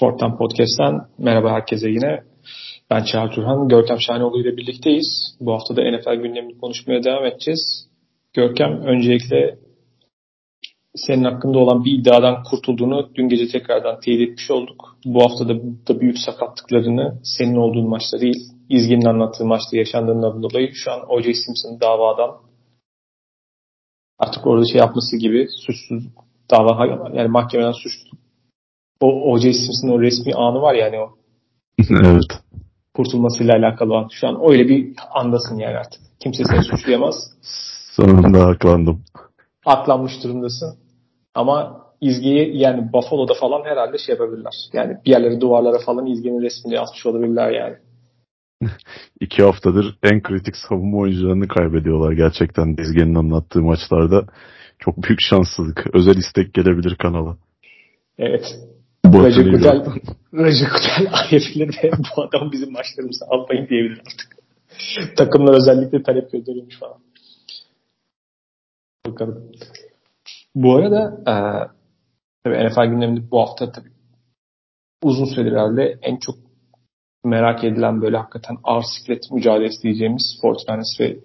Fortan 0.00 0.36
Podcast'ten 0.38 1.00
merhaba 1.18 1.52
herkese 1.52 1.88
yine. 1.88 2.22
Ben 2.90 3.04
Çağrı 3.04 3.30
Turhan, 3.30 3.68
Görkem 3.68 4.00
Şahinoğlu 4.00 4.40
ile 4.40 4.56
birlikteyiz. 4.56 5.36
Bu 5.40 5.52
hafta 5.52 5.76
da 5.76 5.82
NFL 5.90 6.14
gündemini 6.14 6.58
konuşmaya 6.58 7.04
devam 7.04 7.24
edeceğiz. 7.24 7.88
Görkem 8.32 8.82
öncelikle 8.82 9.58
senin 10.94 11.24
hakkında 11.24 11.58
olan 11.58 11.84
bir 11.84 11.98
iddiadan 11.98 12.42
kurtulduğunu 12.42 13.10
dün 13.14 13.28
gece 13.28 13.48
tekrardan 13.48 14.00
teyit 14.00 14.28
etmiş 14.28 14.50
olduk. 14.50 14.96
Bu 15.04 15.22
hafta 15.22 15.48
da, 15.48 15.54
da 15.88 16.00
büyük 16.00 16.18
sakatlıklarını 16.18 17.20
senin 17.22 17.56
olduğun 17.56 17.88
maçta 17.88 18.20
değil, 18.20 18.42
İzgin'in 18.68 19.06
anlattığı 19.06 19.44
maçta 19.44 19.76
yaşandığından 19.76 20.42
dolayı 20.42 20.70
şu 20.74 20.92
an 20.92 21.00
O.J. 21.08 21.34
Simpson 21.34 21.80
davadan 21.80 22.30
artık 24.18 24.46
orada 24.46 24.66
şey 24.72 24.78
yapması 24.78 25.16
gibi 25.16 25.46
suçsuz 25.66 26.04
dava 26.50 26.86
yani 27.14 27.28
mahkemeden 27.28 27.72
suçlu 27.72 28.23
o 29.04 29.32
O.J. 29.32 29.52
Simpson'ın 29.52 29.92
o 29.92 30.00
resmi 30.00 30.34
anı 30.34 30.62
var 30.62 30.74
yani 30.74 30.98
o. 30.98 31.08
evet. 31.90 32.30
Kurtulmasıyla 32.94 33.54
alakalı 33.54 33.92
olan. 33.92 34.08
Şu 34.12 34.28
an 34.28 34.38
öyle 34.50 34.68
bir 34.68 34.92
andasın 35.14 35.58
yani 35.58 35.76
artık. 35.76 36.00
Kimse 36.20 36.44
seni 36.44 36.62
suçlayamaz. 36.62 37.14
Sonunda 37.96 38.46
aklandım. 38.46 39.02
Aklanmış 39.66 40.12
durumdasın. 40.24 40.76
Ama 41.34 41.84
izgiyi 42.00 42.58
yani 42.58 42.92
Buffalo'da 42.92 43.34
falan 43.34 43.64
herhalde 43.64 43.98
şey 43.98 44.12
yapabilirler. 44.12 44.52
Yani 44.72 44.96
bir 45.06 45.10
yerleri 45.10 45.40
duvarlara 45.40 45.78
falan 45.86 46.06
izginin 46.06 46.42
resmini 46.42 46.80
asmış 46.80 47.06
olabilirler 47.06 47.50
yani. 47.50 47.76
İki 49.20 49.42
haftadır 49.42 49.98
en 50.02 50.22
kritik 50.22 50.56
savunma 50.56 50.98
oyuncularını 50.98 51.48
kaybediyorlar 51.48 52.12
gerçekten 52.12 52.76
İzge'nin 52.78 53.14
anlattığı 53.14 53.62
maçlarda. 53.62 54.26
Çok 54.78 55.02
büyük 55.02 55.20
şanssızlık. 55.20 55.86
Özel 55.94 56.16
istek 56.16 56.54
gelebilir 56.54 56.96
kanala. 56.96 57.36
Evet. 58.18 58.58
Recep 59.04 59.52
Kutel, 59.52 59.84
Recep 60.34 60.68
Kutel 60.72 61.08
ayırılır 61.12 61.78
ve 61.82 61.90
bu 62.16 62.22
adam 62.22 62.52
bizim 62.52 62.72
maçlarımızı 62.72 63.24
almayın 63.28 63.68
diyebilir 63.68 63.98
artık. 63.98 64.34
Takımlar 65.16 65.54
özellikle 65.54 66.02
talep 66.02 66.32
gönderiyormuş 66.32 66.78
falan. 66.78 66.98
Bakalım. 69.06 69.52
Bu 70.54 70.74
arada 70.74 71.20
e, 71.20 71.34
tabii 72.44 72.68
NFL 72.68 72.84
gündeminde 72.84 73.30
bu 73.30 73.40
hafta 73.40 73.72
tabii 73.72 73.90
uzun 75.02 75.24
süredir 75.24 75.52
herhalde 75.52 75.98
en 76.02 76.16
çok 76.16 76.34
merak 77.24 77.64
edilen 77.64 78.02
böyle 78.02 78.16
hakikaten 78.16 78.56
ağır 78.64 78.84
siklet 78.98 79.30
mücadelesi 79.32 79.82
diyeceğimiz 79.82 80.38
Fortnite 80.42 81.04
ve 81.04 81.18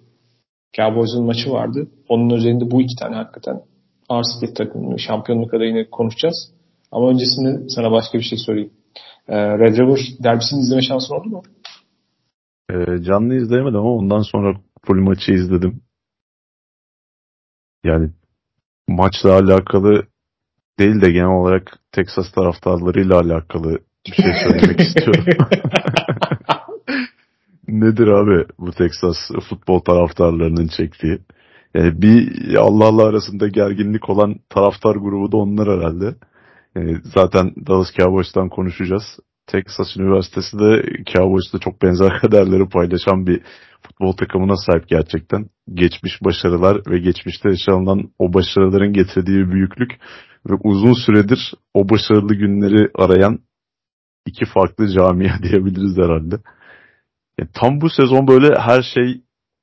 Cowboys'un 0.76 1.24
maçı 1.24 1.50
vardı. 1.50 1.88
Onun 2.08 2.30
üzerinde 2.30 2.70
bu 2.70 2.82
iki 2.82 2.94
tane 3.00 3.16
hakikaten 3.16 3.60
ağır 4.08 4.24
siklet 4.34 4.56
takımını 4.56 4.98
şampiyonluk 4.98 5.54
adayını 5.54 5.90
konuşacağız. 5.90 6.59
Ama 6.92 7.10
öncesinde 7.10 7.68
sana 7.68 7.90
başka 7.92 8.18
bir 8.18 8.22
şey 8.24 8.38
sorayım. 8.38 8.70
Ee, 9.28 9.58
Red 9.58 9.76
River 9.76 10.00
derbisini 10.22 10.60
izleme 10.60 10.82
şansın 10.82 11.14
oldu 11.14 11.28
mu? 11.28 11.42
Ee, 12.70 13.02
canlı 13.02 13.34
izleyemedim 13.34 13.78
ama 13.78 13.94
ondan 13.94 14.22
sonra 14.22 14.60
full 14.86 15.00
maçı 15.00 15.32
izledim. 15.32 15.82
Yani 17.84 18.10
maçla 18.88 19.32
alakalı 19.32 20.06
değil 20.78 21.00
de 21.00 21.10
genel 21.12 21.40
olarak 21.40 21.78
Texas 21.92 22.32
taraftarlarıyla 22.32 23.20
alakalı 23.20 23.78
bir 24.06 24.12
şey 24.12 24.32
söylemek 24.44 24.80
istiyorum. 24.86 25.24
Nedir 27.68 28.06
abi 28.06 28.44
bu 28.58 28.72
Texas 28.72 29.16
futbol 29.48 29.78
taraftarlarının 29.78 30.68
çektiği? 30.76 31.18
Yani 31.74 32.02
bir 32.02 32.54
Allah 32.54 32.84
Allah 32.84 33.04
arasında 33.06 33.48
gerginlik 33.48 34.10
olan 34.10 34.36
taraftar 34.48 34.96
grubu 34.96 35.32
da 35.32 35.36
onlar 35.36 35.78
herhalde. 35.78 36.14
Yani 36.76 36.98
zaten 37.04 37.54
Dallas 37.66 37.92
Cowboys'tan 37.92 38.48
konuşacağız. 38.48 39.18
Texas 39.46 39.96
Üniversitesi 39.96 40.58
de 40.58 40.82
Cowboys'ta 41.14 41.58
çok 41.58 41.82
benzer 41.82 42.18
kaderleri 42.20 42.68
paylaşan 42.68 43.26
bir 43.26 43.42
futbol 43.82 44.12
takımına 44.12 44.56
sahip 44.56 44.88
gerçekten. 44.88 45.46
Geçmiş 45.74 46.24
başarılar 46.24 46.82
ve 46.90 46.98
geçmişte 46.98 47.48
yaşanılan 47.48 48.10
o 48.18 48.34
başarıların 48.34 48.92
getirdiği 48.92 49.50
büyüklük 49.50 49.90
ve 50.50 50.54
uzun 50.64 50.92
süredir 50.92 51.54
o 51.74 51.88
başarılı 51.88 52.34
günleri 52.34 52.90
arayan 52.94 53.38
iki 54.26 54.44
farklı 54.44 54.88
camia 54.88 55.38
diyebiliriz 55.42 55.96
herhalde. 55.96 56.36
Yani 57.38 57.50
tam 57.54 57.80
bu 57.80 57.90
sezon 57.90 58.28
böyle 58.28 58.60
her 58.60 58.82
şey 58.82 59.20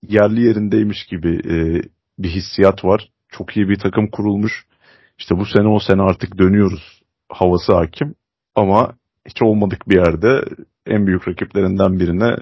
yerli 0.10 0.42
yerindeymiş 0.42 1.06
gibi 1.06 1.40
e, 1.50 1.82
bir 2.20 2.30
hissiyat 2.30 2.86
var. 2.86 3.10
Çok 3.30 3.58
iyi 3.58 3.70
bir 3.70 3.80
takım 3.80 4.08
kurulmuş. 4.08 4.66
İşte 5.20 5.38
bu 5.38 5.46
sene 5.46 5.68
o 5.68 5.80
sene 5.80 6.02
artık 6.02 6.38
dönüyoruz 6.38 6.97
havası 7.30 7.74
hakim. 7.74 8.16
Ama 8.56 8.94
hiç 9.28 9.42
olmadık 9.42 9.90
bir 9.90 9.96
yerde 9.96 10.42
en 10.86 11.08
büyük 11.08 11.28
rakiplerinden 11.28 12.00
birine 12.00 12.36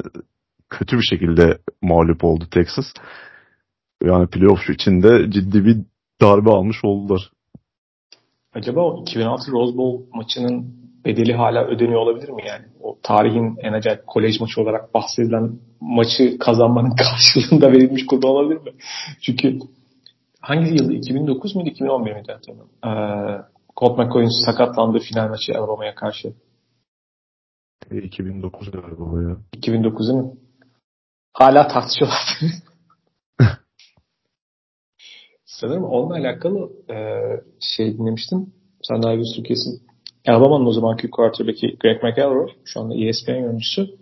kötü 0.69 0.97
bir 0.97 1.03
şekilde 1.03 1.57
mağlup 1.81 2.23
oldu 2.23 2.43
Texas. 2.51 2.85
Yani 4.03 4.27
playoff 4.27 4.69
içinde 4.69 5.31
ciddi 5.31 5.65
bir 5.65 5.77
darbe 6.21 6.49
almış 6.49 6.77
oldular. 6.83 7.31
Acaba 8.53 8.81
o 8.81 9.01
2006 9.01 9.51
Rose 9.51 9.77
Bowl 9.77 10.17
maçının 10.17 10.75
bedeli 11.05 11.33
hala 11.33 11.65
ödeniyor 11.65 11.99
olabilir 11.99 12.29
mi 12.29 12.43
yani? 12.47 12.65
O 12.81 12.97
tarihin 13.03 13.57
en 13.61 13.73
acayip 13.73 14.07
kolej 14.07 14.39
maçı 14.39 14.61
olarak 14.61 14.93
bahsedilen 14.93 15.51
maçı 15.81 16.37
kazanmanın 16.39 16.95
karşılığında 16.95 17.71
verilmiş 17.71 18.05
kurban 18.05 18.29
olabilir 18.29 18.61
mi? 18.61 18.71
Çünkü 19.21 19.59
hangi 20.41 20.69
yılda? 20.69 20.93
2009 20.93 21.55
muydu? 21.55 21.69
2011 21.69 22.13
miydi 22.13 22.31
hatırlamıyorum. 22.31 22.71
Ee, 22.85 23.54
Colt 23.79 23.97
McCoy'un 23.97 24.45
sakatlandığı 24.45 24.99
final 24.99 25.29
maçı 25.29 25.53
Alabama'ya 25.57 25.95
karşı. 25.95 26.33
2009 27.91 28.67
e, 28.67 28.71
galiba 28.71 29.21
ya. 29.21 29.37
2009 29.53 30.07
değil 30.07 30.19
mi? 30.19 30.31
Hala 31.33 31.67
tartışıyorlar. 31.67 32.39
Sanırım 35.45 35.83
onunla 35.83 36.13
alakalı 36.13 36.71
e, 36.89 36.97
şey 37.59 37.97
dinlemiştim. 37.97 38.53
Sen 38.83 39.03
daha 39.03 39.17
bir 39.17 39.43
kesin. 39.43 39.81
Alabama'nın 40.27 40.65
o 40.65 40.71
zamanki 40.71 41.09
quarterback'i 41.09 41.77
Greg 41.79 42.03
McElroy. 42.03 42.49
Şu 42.65 42.79
anda 42.79 42.95
ESPN 42.95 43.31
yöneticisi. 43.31 43.95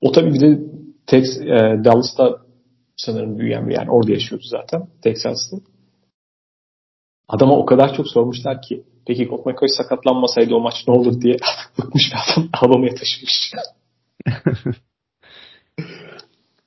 O 0.00 0.12
tabii 0.12 0.34
bir 0.34 0.40
de 0.40 0.60
Tex, 1.06 1.40
e, 1.40 1.80
Dallas'ta 1.84 2.46
sanırım 2.96 3.38
büyüyen 3.38 3.68
bir 3.68 3.74
yani 3.74 3.90
orada 3.90 4.12
yaşıyordu 4.12 4.44
zaten. 4.46 4.88
Texas'ta. 5.02 5.56
Adama 7.28 7.56
o 7.58 7.66
kadar 7.66 7.94
çok 7.94 8.08
sormuşlar 8.08 8.62
ki 8.62 8.84
peki 9.06 9.24
McCoy 9.24 9.68
sakatlanmasaydı 9.68 10.54
o 10.54 10.60
maç 10.60 10.74
ne 10.88 10.94
olur 10.94 11.20
diye 11.20 11.36
bıkmış 11.78 12.02
bir 12.12 12.18
adam 12.32 12.48
Alabama'ya 12.62 12.94
taşımış. 12.94 13.52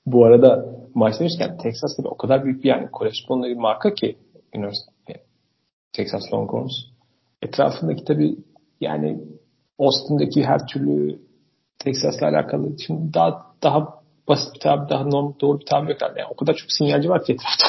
Bu 0.06 0.26
arada 0.26 0.66
maç 0.96 1.20
demişken 1.20 1.58
Texas 1.58 1.98
tabii 1.98 2.08
o 2.08 2.18
kadar 2.18 2.44
büyük 2.44 2.64
bir 2.64 2.70
yani 2.70 2.92
koleksiyonlu 2.92 3.46
bir 3.46 3.56
marka 3.56 3.94
ki 3.94 4.18
üniversite 4.56 5.24
Texas 5.94 6.34
Longhorns. 6.34 6.72
Etrafındaki 7.42 8.04
tabii 8.04 8.36
yani 8.82 9.24
Austin'daki 9.80 10.44
her 10.44 10.68
türlü 10.68 11.22
Texas'la 11.80 12.28
alakalı 12.28 12.80
şimdi 12.80 13.14
daha 13.14 13.46
daha 13.64 14.00
basit 14.28 14.56
bir 14.56 14.60
tabi, 14.60 14.90
daha 14.90 15.04
normal, 15.04 15.34
doğru 15.42 15.60
bir 15.60 15.66
tabi 15.66 15.92
yok. 15.92 16.02
Yani 16.02 16.28
o 16.32 16.36
kadar 16.36 16.54
çok 16.54 16.72
sinyalci 16.72 17.10
var 17.10 17.24
ki 17.24 17.34
etrafta. 17.34 17.68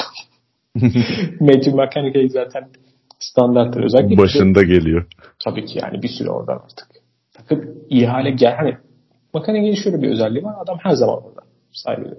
Matthew 1.39 1.71
McConaughey 1.71 2.29
zaten 2.29 2.69
standarttır. 3.19 3.83
Özellikle 3.83 4.17
başında 4.17 4.59
de, 4.59 4.65
geliyor. 4.65 5.07
Tabii 5.43 5.65
ki 5.65 5.79
yani 5.83 6.01
bir 6.01 6.07
süre 6.07 6.29
oradan 6.29 6.55
artık. 6.63 6.87
Takım 7.33 7.75
iyi 7.89 8.07
hale 8.07 8.31
gel. 8.31 8.55
Hani 8.55 8.77
McConaughey'in 9.33 9.75
şöyle 9.83 10.01
bir 10.01 10.09
özelliği 10.09 10.43
var. 10.43 10.55
Adam 10.63 10.77
her 10.83 10.91
zaman 10.91 11.23
orada. 11.23 11.41
Saygı 11.71 12.17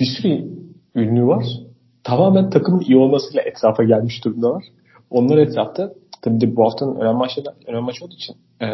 Bir 0.00 0.06
sürü 0.06 0.44
ünlü 0.94 1.26
var. 1.26 1.44
Tamamen 2.04 2.50
takımın 2.50 2.80
iyi 2.80 2.96
olmasıyla 2.96 3.42
etrafa 3.42 3.84
gelmiş 3.84 4.24
durumdalar. 4.24 4.64
Onlar 5.10 5.38
etrafta 5.38 5.92
tabii 6.22 6.40
de 6.40 6.56
bu 6.56 6.64
haftanın 6.64 7.00
önemli 7.00 7.16
maçı, 7.16 7.42
önemli 7.66 7.84
maçı 7.84 8.04
olduğu 8.04 8.14
için 8.14 8.36
e, 8.62 8.66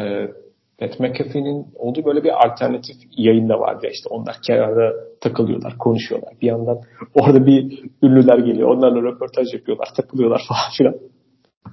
Pat 0.78 1.00
McAfee'nin 1.00 1.66
olduğu 1.75 2.04
böyle 2.04 2.25
bir 2.25 2.46
alternatif 2.46 2.96
yayın 3.16 3.48
da 3.48 3.60
vardı. 3.60 3.86
İşte 3.92 4.08
onlar 4.10 4.36
kenarda 4.46 4.92
takılıyorlar, 5.20 5.78
konuşuyorlar. 5.78 6.34
Bir 6.42 6.46
yandan 6.46 6.80
orada 7.14 7.46
bir 7.46 7.84
ünlüler 8.02 8.38
geliyor. 8.38 8.69
Onlarla 8.69 9.02
röportaj 9.02 9.54
yapıyorlar, 9.54 9.88
takılıyorlar 9.96 10.42
falan 10.48 10.70
filan. 10.78 10.94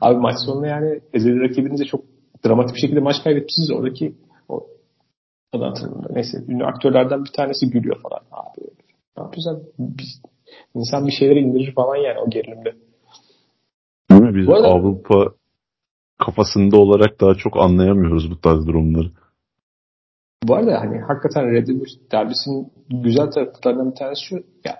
Abi 0.02 0.18
maç 0.18 0.36
sonunda 0.46 0.68
yani 0.68 1.00
ezeli 1.14 1.50
rakibinize 1.50 1.86
çok 1.86 2.02
dramatik 2.46 2.76
bir 2.76 2.82
şekilde 2.82 3.00
maç 3.00 3.16
kaybetmişsiniz. 3.24 3.72
Oradaki 3.72 4.16
o 4.50 4.68
adı 5.54 5.64
hatırlamıyorum. 5.64 6.16
Neyse 6.16 6.38
ünlü 6.48 6.66
aktörlerden 6.66 7.24
bir 7.24 7.32
tanesi 7.32 7.70
gülüyor 7.70 8.02
falan. 8.02 8.20
Abi 8.32 8.62
ne 9.18 9.24
yapıyoruz 9.24 9.48
abi? 9.48 9.62
Biz, 9.80 10.22
insan 10.76 11.08
bir 11.08 11.12
şeyleri 11.12 11.40
indirir 11.40 11.74
falan 11.74 11.96
yani 11.96 12.20
o 12.20 12.30
gerilimde. 12.30 12.74
Değil 14.12 14.22
mi? 14.22 14.36
Biz 14.36 14.50
arada, 14.50 14.68
Avrupa 14.68 15.34
kafasında 16.20 16.78
olarak 16.78 17.22
daha 17.22 17.36
çok 17.36 17.58
anlayamıyoruz 17.58 18.32
bu 18.32 18.42
tarz 18.42 18.68
durumları. 18.68 19.12
Bu 20.44 20.56
arada 20.56 20.82
hani 20.82 21.00
hakikaten 21.00 21.52
Red 21.52 21.68
Bull 21.68 22.12
derbisinin 22.12 22.72
güzel 22.90 23.32
taraflarından 23.32 23.92
bir 23.92 23.96
tanesi 23.96 24.26
şu 24.26 24.36
ya 24.36 24.78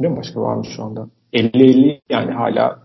ne 0.00 0.16
başka 0.16 0.40
var 0.40 0.56
mı 0.56 0.64
şu 0.76 0.82
anda? 0.82 1.08
50-50 1.32 2.00
yani 2.10 2.32
hala 2.32 2.82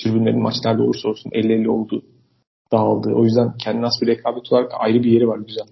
tribünlerin 0.00 0.42
maçlarda 0.42 0.82
olursa 0.82 1.08
olsun 1.08 1.30
50-50 1.30 1.68
oldu. 1.68 2.02
dağıldı. 2.72 3.12
O 3.14 3.24
yüzden 3.24 3.56
kendine 3.58 3.84
has 3.84 4.02
bir 4.02 4.06
rekabet 4.06 4.52
olarak 4.52 4.72
ayrı 4.78 5.02
bir 5.02 5.12
yeri 5.12 5.28
var 5.28 5.38
güzel. 5.38 5.66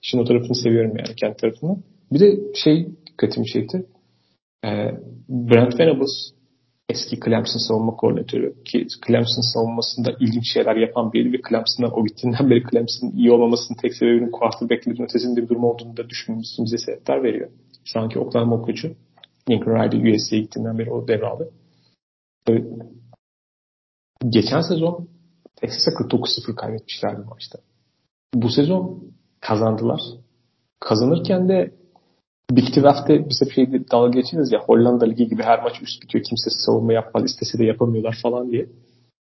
Şimdi 0.00 0.22
o 0.22 0.26
tarafını 0.26 0.54
seviyorum 0.54 0.96
yani 0.96 1.16
kendi 1.16 1.36
tarafını. 1.36 1.76
Bir 2.12 2.20
de 2.20 2.54
şey 2.54 2.88
dikkatimi 3.06 3.46
çekti. 3.46 3.86
Ee, 4.64 4.68
Brent 5.28 5.80
Venables 5.80 6.32
eski 6.88 7.20
Clemson 7.20 7.68
savunma 7.68 7.96
koordinatörü 7.96 8.54
ki 8.64 8.86
Clemson 9.06 9.52
savunmasında 9.54 10.10
ilginç 10.20 10.52
şeyler 10.52 10.76
yapan 10.76 11.12
biri 11.12 11.32
ve 11.32 11.40
Clemson'dan 11.48 11.98
o 11.98 12.06
gittiğinden 12.06 12.50
beri 12.50 12.62
Clemson'ın 12.70 13.12
iyi 13.12 13.32
olmamasının 13.32 13.78
tek 13.78 13.94
sebebinin 13.94 14.30
quarterback'lerin 14.30 15.02
ötesinde 15.02 15.42
bir 15.42 15.48
durum 15.48 15.64
olduğunu 15.64 15.96
da 15.96 16.08
düşünmemiz 16.08 16.58
sebepler 16.86 17.22
veriyor. 17.22 17.50
Şu 17.84 18.00
anki 18.00 18.18
Oklahoma 18.18 18.62
koçu 18.62 18.94
Lincoln 19.50 19.74
Riley 19.74 20.14
USC'ye 20.14 20.42
gittiğinden 20.42 20.78
beri 20.78 20.90
o 20.90 21.08
devraldı. 21.08 21.50
Geçen 24.28 24.60
sezon 24.60 25.08
Texas'a 25.56 25.90
49-0 25.90 26.54
kaybetmişlerdi 26.54 27.20
maçta. 27.20 27.58
Bu 28.34 28.48
sezon 28.48 29.12
kazandılar. 29.40 30.00
Kazanırken 30.80 31.48
de 31.48 31.74
Big 32.50 32.64
12'de 32.64 33.28
biz 33.28 33.40
hep 33.44 33.52
şey 33.52 33.88
dalga 33.92 34.20
geçeriz 34.20 34.52
ya 34.52 34.60
Hollanda 34.60 35.04
Ligi 35.04 35.28
gibi 35.28 35.42
her 35.42 35.62
maç 35.62 35.82
üst 35.82 36.02
bitiyor. 36.02 36.24
Kimse 36.24 36.50
savunma 36.66 36.92
yapmaz. 36.92 37.24
istese 37.24 37.58
de 37.58 37.64
yapamıyorlar 37.64 38.18
falan 38.22 38.50
diye. 38.50 38.66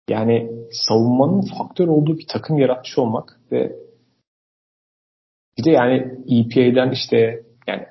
Yani 0.09 0.51
savunmanın 0.71 1.41
faktör 1.57 1.87
olduğu 1.87 2.17
bir 2.17 2.27
takım 2.27 2.57
yaratmış 2.57 2.97
olmak 2.97 3.39
ve 3.51 3.75
bir 5.57 5.63
de 5.63 5.71
yani 5.71 5.95
EPA'den 6.27 6.91
işte 6.91 7.43
yani 7.67 7.85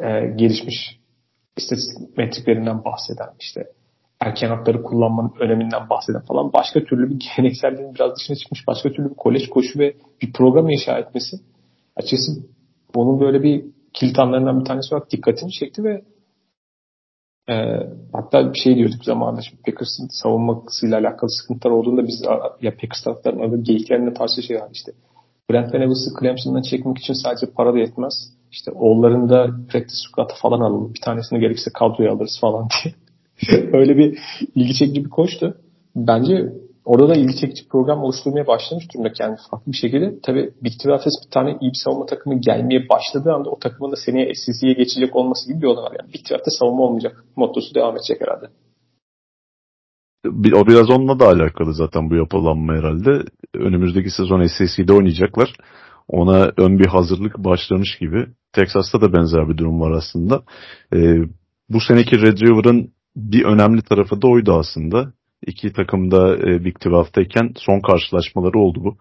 e, 0.00 0.34
gelişmiş 0.36 1.00
istatistik 1.56 2.16
metriklerinden 2.16 2.84
bahseden 2.84 3.28
işte 3.40 3.64
erken 4.20 4.48
hatları 4.48 4.82
kullanmanın 4.82 5.32
öneminden 5.40 5.90
bahseden 5.90 6.20
falan 6.20 6.52
başka 6.52 6.84
türlü 6.84 7.10
bir 7.10 7.18
gelenekselliğin 7.36 7.94
biraz 7.94 8.16
dışına 8.16 8.36
çıkmış 8.36 8.66
başka 8.66 8.92
türlü 8.92 9.10
bir 9.10 9.14
kolej 9.14 9.48
koşu 9.48 9.78
ve 9.78 9.96
bir 10.22 10.32
program 10.32 10.68
inşa 10.68 10.98
etmesi 10.98 11.36
açıkçası 11.96 12.32
onun 12.94 13.20
böyle 13.20 13.42
bir 13.42 13.64
kilit 13.92 14.18
anlarından 14.18 14.60
bir 14.60 14.64
tanesi 14.64 14.94
olarak 14.94 15.10
dikkatini 15.10 15.52
çekti 15.52 15.84
ve 15.84 16.04
e, 17.48 17.54
hatta 18.12 18.52
bir 18.52 18.58
şey 18.58 18.76
diyorduk 18.76 19.04
zamanında 19.04 19.42
şimdi 19.42 19.62
Packers'ın 19.62 20.08
savunmasıyla 20.22 20.98
alakalı 20.98 21.30
sıkıntılar 21.30 21.72
olduğunda 21.72 22.06
biz 22.06 22.22
ya 22.62 22.70
Packers 22.70 23.02
taraftarının 23.04 23.42
arada 23.42 23.56
geyiklerinde 23.56 24.14
tarzı 24.14 24.42
şey 24.42 24.56
var 24.56 24.68
işte. 24.72 24.92
Brent 25.50 25.74
Venables'ı 25.74 26.10
Clemson'dan 26.20 26.62
çekmek 26.62 26.98
için 26.98 27.14
sadece 27.14 27.46
para 27.46 27.74
da 27.74 27.78
yetmez. 27.78 28.14
İşte 28.50 28.70
oğullarında 28.70 29.46
practice 29.46 30.00
squad'a 30.08 30.34
falan 30.42 30.60
alalım. 30.60 30.94
Bir 30.94 31.00
tanesini 31.00 31.40
gerekirse 31.40 31.70
kadroya 31.74 32.12
alırız 32.12 32.38
falan 32.40 32.68
diye. 32.84 32.94
Öyle 33.72 33.96
bir 33.96 34.18
ilgi 34.54 34.74
çekici 34.74 35.04
bir 35.04 35.10
koçtu. 35.10 35.56
Bence 35.96 36.52
orada 36.90 37.08
da 37.08 37.14
ilgi 37.14 37.36
çekici 37.36 37.68
program 37.68 38.02
oluşturmaya 38.02 38.46
başlamış 38.46 38.84
durumda 38.94 39.12
kendi 39.12 39.36
farklı 39.50 39.72
bir 39.72 39.76
şekilde. 39.76 40.20
Tabii 40.22 40.50
Big 40.62 40.72
12 40.86 41.04
bir 41.24 41.30
tane 41.30 41.50
iyi 41.60 41.70
bir 41.70 41.80
savunma 41.84 42.06
takımı 42.06 42.40
gelmeye 42.40 42.88
başladığı 42.88 43.32
anda 43.32 43.50
o 43.50 43.58
takımın 43.58 43.92
da 43.92 43.96
seneye 43.96 44.34
SEC'ye 44.34 44.72
geçecek 44.72 45.16
olması 45.16 45.48
gibi 45.48 45.62
bir 45.62 45.66
olay 45.66 45.84
var. 45.84 45.96
Yani 46.00 46.12
Big 46.14 46.20
12'de 46.20 46.50
savunma 46.58 46.82
olmayacak. 46.82 47.24
Mottosu 47.36 47.74
devam 47.74 47.96
edecek 47.96 48.20
herhalde. 48.20 48.46
O 50.56 50.66
biraz 50.66 50.90
onunla 50.90 51.18
da 51.18 51.26
alakalı 51.28 51.74
zaten 51.74 52.10
bu 52.10 52.16
yapılanma 52.16 52.72
herhalde. 52.72 53.22
Önümüzdeki 53.54 54.10
sezon 54.10 54.46
SEC'de 54.46 54.92
oynayacaklar. 54.92 55.52
Ona 56.08 56.52
ön 56.56 56.78
bir 56.78 56.86
hazırlık 56.86 57.38
başlamış 57.38 57.98
gibi. 57.98 58.26
Texas'ta 58.52 59.00
da 59.00 59.12
benzer 59.12 59.48
bir 59.48 59.58
durum 59.58 59.80
var 59.80 59.90
aslında. 59.90 60.42
Ee, 60.94 61.16
bu 61.68 61.80
seneki 61.88 62.22
Red 62.22 62.38
River'ın 62.38 62.92
bir 63.16 63.44
önemli 63.44 63.82
tarafı 63.82 64.22
da 64.22 64.28
oydu 64.28 64.52
aslında. 64.52 65.12
İki 65.46 65.72
takım 65.72 66.10
da 66.10 66.36
e, 66.36 66.64
Big 66.64 66.76
12'teyken 66.76 67.52
son 67.56 67.80
karşılaşmaları 67.80 68.58
oldu 68.58 68.84
bu. 68.84 68.96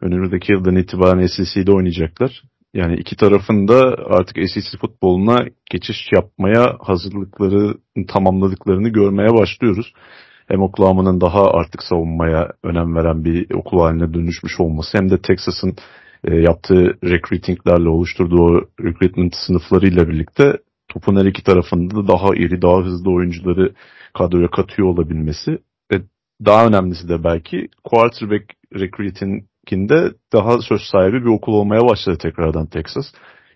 Önümüzdeki 0.00 0.52
yıldan 0.52 0.76
itibaren 0.76 1.26
SEC'de 1.26 1.72
oynayacaklar. 1.72 2.42
Yani 2.74 2.96
iki 2.96 3.16
tarafın 3.16 3.68
da 3.68 3.96
artık 4.06 4.36
SEC 4.36 4.78
futboluna 4.80 5.46
geçiş 5.70 6.12
yapmaya 6.12 6.76
hazırlıkları 6.80 7.74
tamamladıklarını 8.08 8.88
görmeye 8.88 9.28
başlıyoruz. 9.34 9.92
Hem 10.48 10.62
Oklahoma'nın 10.62 11.20
daha 11.20 11.50
artık 11.50 11.82
savunmaya 11.82 12.48
önem 12.64 12.94
veren 12.94 13.24
bir 13.24 13.54
okul 13.54 13.80
haline 13.80 14.14
dönüşmüş 14.14 14.60
olması 14.60 14.98
hem 14.98 15.10
de 15.10 15.22
Texas'ın 15.22 15.76
e, 16.24 16.36
yaptığı 16.36 16.98
recruitinglerle 17.04 17.88
oluşturduğu 17.88 18.42
o 18.42 18.60
recruitment 18.80 19.34
sınıflarıyla 19.46 20.08
birlikte 20.08 20.58
topun 20.88 21.16
her 21.16 21.24
iki 21.24 21.44
tarafında 21.44 21.96
da 21.96 22.08
daha 22.08 22.34
iri, 22.34 22.62
daha 22.62 22.78
hızlı 22.78 23.10
oyuncuları 23.12 23.74
kadroya 24.14 24.48
katıyor 24.50 24.88
olabilmesi 24.88 25.58
daha 26.44 26.66
önemlisi 26.66 27.08
de 27.08 27.24
belki 27.24 27.68
quarterback 27.84 28.44
recruiting'inde 28.74 30.12
daha 30.32 30.58
söz 30.58 30.80
sahibi 30.80 31.20
bir 31.20 31.30
okul 31.30 31.52
olmaya 31.52 31.88
başladı 31.88 32.18
tekrardan 32.18 32.66
Texas. 32.66 33.06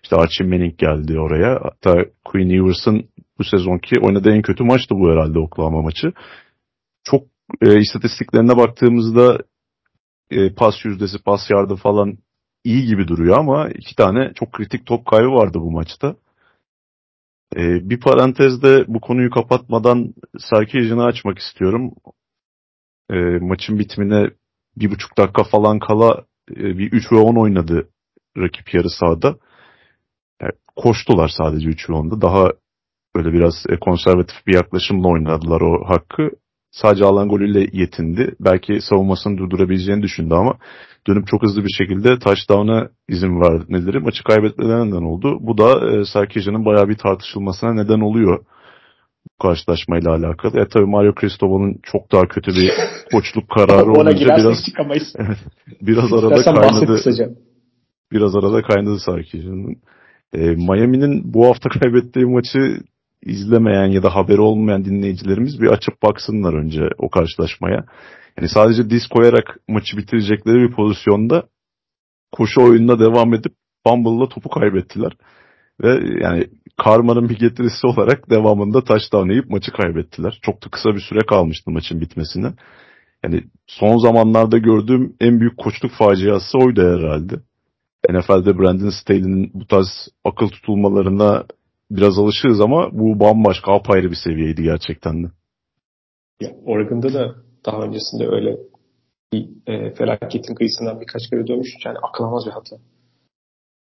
İşte 0.03 0.15
Archie 0.15 0.47
Manning 0.47 0.77
geldi 0.77 1.19
oraya. 1.19 1.59
Hatta 1.63 2.05
Queen 2.25 2.49
Evers'ın 2.49 3.09
bu 3.39 3.43
sezonki 3.43 3.99
oynadığı 3.99 4.31
en 4.31 4.41
kötü 4.41 4.63
maçtı 4.63 4.95
bu 4.95 5.11
herhalde 5.11 5.39
Oklahoma 5.39 5.81
maçı. 5.81 6.13
Çok 7.03 7.23
e, 7.61 7.79
istatistiklerine 7.79 8.57
baktığımızda 8.57 9.37
e, 10.31 10.53
pas 10.53 10.85
yüzdesi, 10.85 11.23
pas 11.23 11.49
yardı 11.49 11.75
falan 11.75 12.17
iyi 12.63 12.85
gibi 12.85 13.07
duruyor 13.07 13.37
ama 13.37 13.69
iki 13.69 13.95
tane 13.95 14.31
çok 14.35 14.51
kritik 14.51 14.85
top 14.85 15.05
kaybı 15.05 15.27
vardı 15.27 15.57
bu 15.61 15.71
maçta. 15.71 16.15
Ee, 17.55 17.89
bir 17.89 17.99
parantezde 17.99 18.85
bu 18.87 18.99
konuyu 18.99 19.29
kapatmadan 19.29 20.13
Sarkisian'ı 20.37 21.05
açmak 21.05 21.39
istiyorum. 21.39 21.91
Ee, 23.11 23.15
maçın 23.41 23.79
bitimine 23.79 24.29
bir 24.77 24.91
buçuk 24.91 25.17
dakika 25.17 25.43
falan 25.43 25.79
kala 25.79 26.25
e, 26.51 26.77
bir 26.77 26.91
3 26.91 27.11
ve 27.11 27.15
10 27.15 27.35
oynadı 27.35 27.89
rakip 28.37 28.73
yarı 28.73 28.89
sahada. 28.89 29.37
Yani 30.41 30.51
koştular 30.75 31.31
sadece 31.37 31.69
3 31.69 31.89
ve 31.89 31.93
10'da. 31.93 32.21
Daha 32.21 32.51
böyle 33.15 33.33
biraz 33.33 33.53
e, 33.69 33.79
konservatif 33.79 34.47
bir 34.47 34.53
yaklaşımla 34.53 35.07
oynadılar 35.07 35.61
o 35.61 35.89
hakkı 35.89 36.29
sadece 36.71 37.05
alan 37.05 37.29
golüyle 37.29 37.69
yetindi. 37.73 38.35
Belki 38.39 38.81
savunmasını 38.81 39.37
durdurabileceğini 39.37 40.01
düşündü 40.01 40.33
ama 40.33 40.57
dönüp 41.07 41.27
çok 41.27 41.43
hızlı 41.43 41.63
bir 41.63 41.73
şekilde 41.77 42.19
touchdown'a 42.19 42.89
izin 43.09 43.41
vermeleri 43.41 43.99
maçı 43.99 44.23
kaybetmelerine 44.23 44.87
neden 44.87 45.05
oldu. 45.05 45.37
Bu 45.41 45.57
da 45.57 45.91
e, 45.91 46.05
Sarkisian'ın 46.05 46.65
bayağı 46.65 46.89
bir 46.89 46.97
tartışılmasına 46.97 47.73
neden 47.73 47.99
oluyor 47.99 48.45
karşılaşmayla 49.41 50.11
alakalı. 50.11 50.59
E 50.59 50.67
tabi 50.67 50.85
Mario 50.85 51.13
Cristobal'ın 51.19 51.79
çok 51.83 52.11
daha 52.11 52.27
kötü 52.27 52.51
bir 52.51 52.71
koçluk 53.11 53.49
kararı 53.49 53.91
olunca 53.91 54.25
biraz 54.25 54.59
evet, 55.19 55.37
biraz 55.81 56.13
arada 56.13 56.43
kaynadı. 56.43 57.35
Biraz 58.11 58.35
arada 58.35 58.61
kaynadı 58.61 58.99
Sarkisian'ın. 58.99 59.75
E, 60.33 60.39
Miami'nin 60.39 61.33
bu 61.33 61.45
hafta 61.47 61.69
kaybettiği 61.79 62.25
maçı 62.25 62.79
izlemeyen 63.23 63.87
ya 63.87 64.03
da 64.03 64.15
haberi 64.15 64.41
olmayan 64.41 64.85
dinleyicilerimiz 64.85 65.61
bir 65.61 65.67
açıp 65.67 66.03
baksınlar 66.03 66.53
önce 66.53 66.81
o 66.97 67.09
karşılaşmaya. 67.09 67.85
Yani 68.37 68.49
sadece 68.49 68.89
diz 68.89 69.07
koyarak 69.07 69.59
maçı 69.67 69.97
bitirecekleri 69.97 70.55
bir 70.55 70.71
pozisyonda 70.71 71.43
koşu 72.31 72.61
oyununa 72.61 72.99
devam 72.99 73.33
edip 73.33 73.53
Bumble'la 73.85 74.29
topu 74.29 74.49
kaybettiler. 74.49 75.11
Ve 75.83 76.19
yani 76.23 76.47
karmanın 76.77 77.29
bir 77.29 77.39
getirisi 77.39 77.87
olarak 77.87 78.29
devamında 78.29 78.83
touchdown 78.83 79.29
yiyip 79.29 79.49
maçı 79.49 79.71
kaybettiler. 79.71 80.39
Çok 80.41 80.65
da 80.65 80.69
kısa 80.69 80.89
bir 80.89 81.01
süre 81.09 81.19
kalmıştı 81.19 81.71
maçın 81.71 82.01
bitmesine. 82.01 82.53
Yani 83.23 83.43
son 83.67 83.97
zamanlarda 83.97 84.57
gördüğüm 84.57 85.15
en 85.19 85.39
büyük 85.39 85.57
koçluk 85.57 85.91
faciası 85.91 86.57
oydu 86.57 86.81
herhalde. 86.81 87.35
NFL'de 88.09 88.59
Brandon 88.59 88.89
Staley'nin 89.01 89.51
bu 89.53 89.67
tarz 89.67 89.87
akıl 90.23 90.47
tutulmalarına 90.47 91.45
biraz 91.91 92.19
alışığız 92.19 92.61
ama 92.61 92.89
bu 92.91 93.19
bambaşka 93.19 93.73
apayrı 93.73 94.11
bir 94.11 94.17
seviyeydi 94.23 94.63
gerçekten 94.63 95.23
de. 95.23 95.27
Ya, 96.41 96.49
Oregon'da 96.65 97.13
da 97.13 97.35
daha 97.65 97.81
öncesinde 97.81 98.27
öyle 98.27 98.57
bir 99.33 99.49
e, 99.67 99.93
felaketin 99.93 100.55
kıyısından 100.55 101.01
birkaç 101.01 101.29
kere 101.29 101.47
dönmüş. 101.47 101.69
Yani 101.85 101.97
akıl 101.97 102.23
almaz 102.23 102.45
bir 102.45 102.51
hata. 102.51 102.75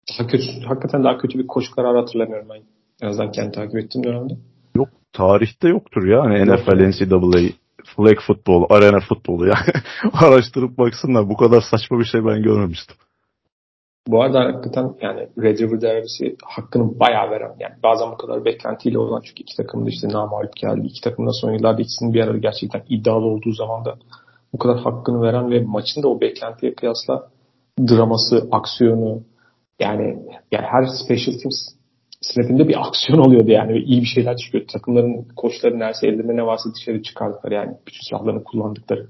Daha 0.10 0.28
kötü, 0.28 0.46
hakikaten 0.68 1.04
daha 1.04 1.18
kötü 1.18 1.40
bir 1.40 1.48
koşu 1.48 1.76
kararı 1.76 1.98
hatırlamıyorum 1.98 2.48
ben. 2.50 2.62
En 3.02 3.08
azından 3.10 3.32
kendi 3.32 3.52
takip 3.52 3.78
ettiğim 3.78 4.04
dönemde. 4.04 4.34
Yok 4.76 4.90
tarihte 5.14 5.70
yoktur 5.70 6.08
ya. 6.08 6.22
Hani 6.22 6.46
NFL, 6.46 6.90
NCAA, 6.90 7.50
flag 7.96 8.20
futbol, 8.28 8.66
arena 8.70 9.00
futbolu 9.00 9.48
ya. 9.48 9.56
Araştırıp 10.14 10.78
baksınlar 10.78 11.30
bu 11.30 11.38
kadar 11.38 11.62
saçma 11.62 12.00
bir 12.00 12.06
şey 12.06 12.26
ben 12.26 12.44
görmemiştim. 12.44 12.96
Bu 14.08 14.24
arada 14.24 14.40
hakikaten 14.40 14.96
yani 15.02 15.28
Red 15.42 15.60
River 15.60 15.82
derbisi 15.82 16.36
hakkını 16.44 17.00
bayağı 17.00 17.32
veren 17.32 17.56
yani 17.60 17.74
bazen 17.84 18.12
bu 18.12 18.18
kadar 18.18 18.46
beklentiyle 18.46 19.00
olan 19.00 19.22
çünkü 19.26 19.44
iki 19.44 19.58
takım 19.58 19.86
da 19.86 19.90
işte 19.90 20.08
namalip 20.10 20.56
geldi. 20.56 20.88
İki 20.88 21.02
takım 21.02 21.28
da 21.28 21.32
son 21.42 21.52
yıllarda 21.52 21.82
ikisinin 21.82 22.14
bir 22.14 22.22
arada 22.22 22.38
gerçekten 22.38 22.84
iddialı 22.90 23.26
olduğu 23.26 23.52
zaman 23.52 23.86
da 23.86 23.96
bu 24.54 24.58
kadar 24.58 24.80
hakkını 24.80 25.22
veren 25.22 25.52
ve 25.52 25.64
maçın 25.64 26.04
da 26.04 26.08
o 26.08 26.22
beklentiye 26.22 26.76
kıyasla 26.76 27.28
draması, 27.80 28.48
aksiyonu 28.52 29.22
yani, 29.80 30.04
yani 30.52 30.66
her 30.66 30.86
special 30.86 31.40
teams 31.40 31.76
snap'inde 32.22 32.68
bir 32.68 32.88
aksiyon 32.88 33.20
oluyordu 33.20 33.52
yani 33.52 33.78
iyi 33.78 34.02
bir 34.02 34.08
şeyler 34.08 34.38
çıkıyor. 34.38 34.68
Takımların 34.68 35.28
koçları 35.36 35.80
neredeyse 35.80 36.08
ellerinde 36.08 36.36
ne 36.36 36.46
varsa 36.46 36.70
dışarı 36.76 37.02
çıkardıkları 37.02 37.54
yani 37.54 37.78
bütün 37.88 38.00
silahlarını 38.10 38.44
kullandıkları 38.44 39.08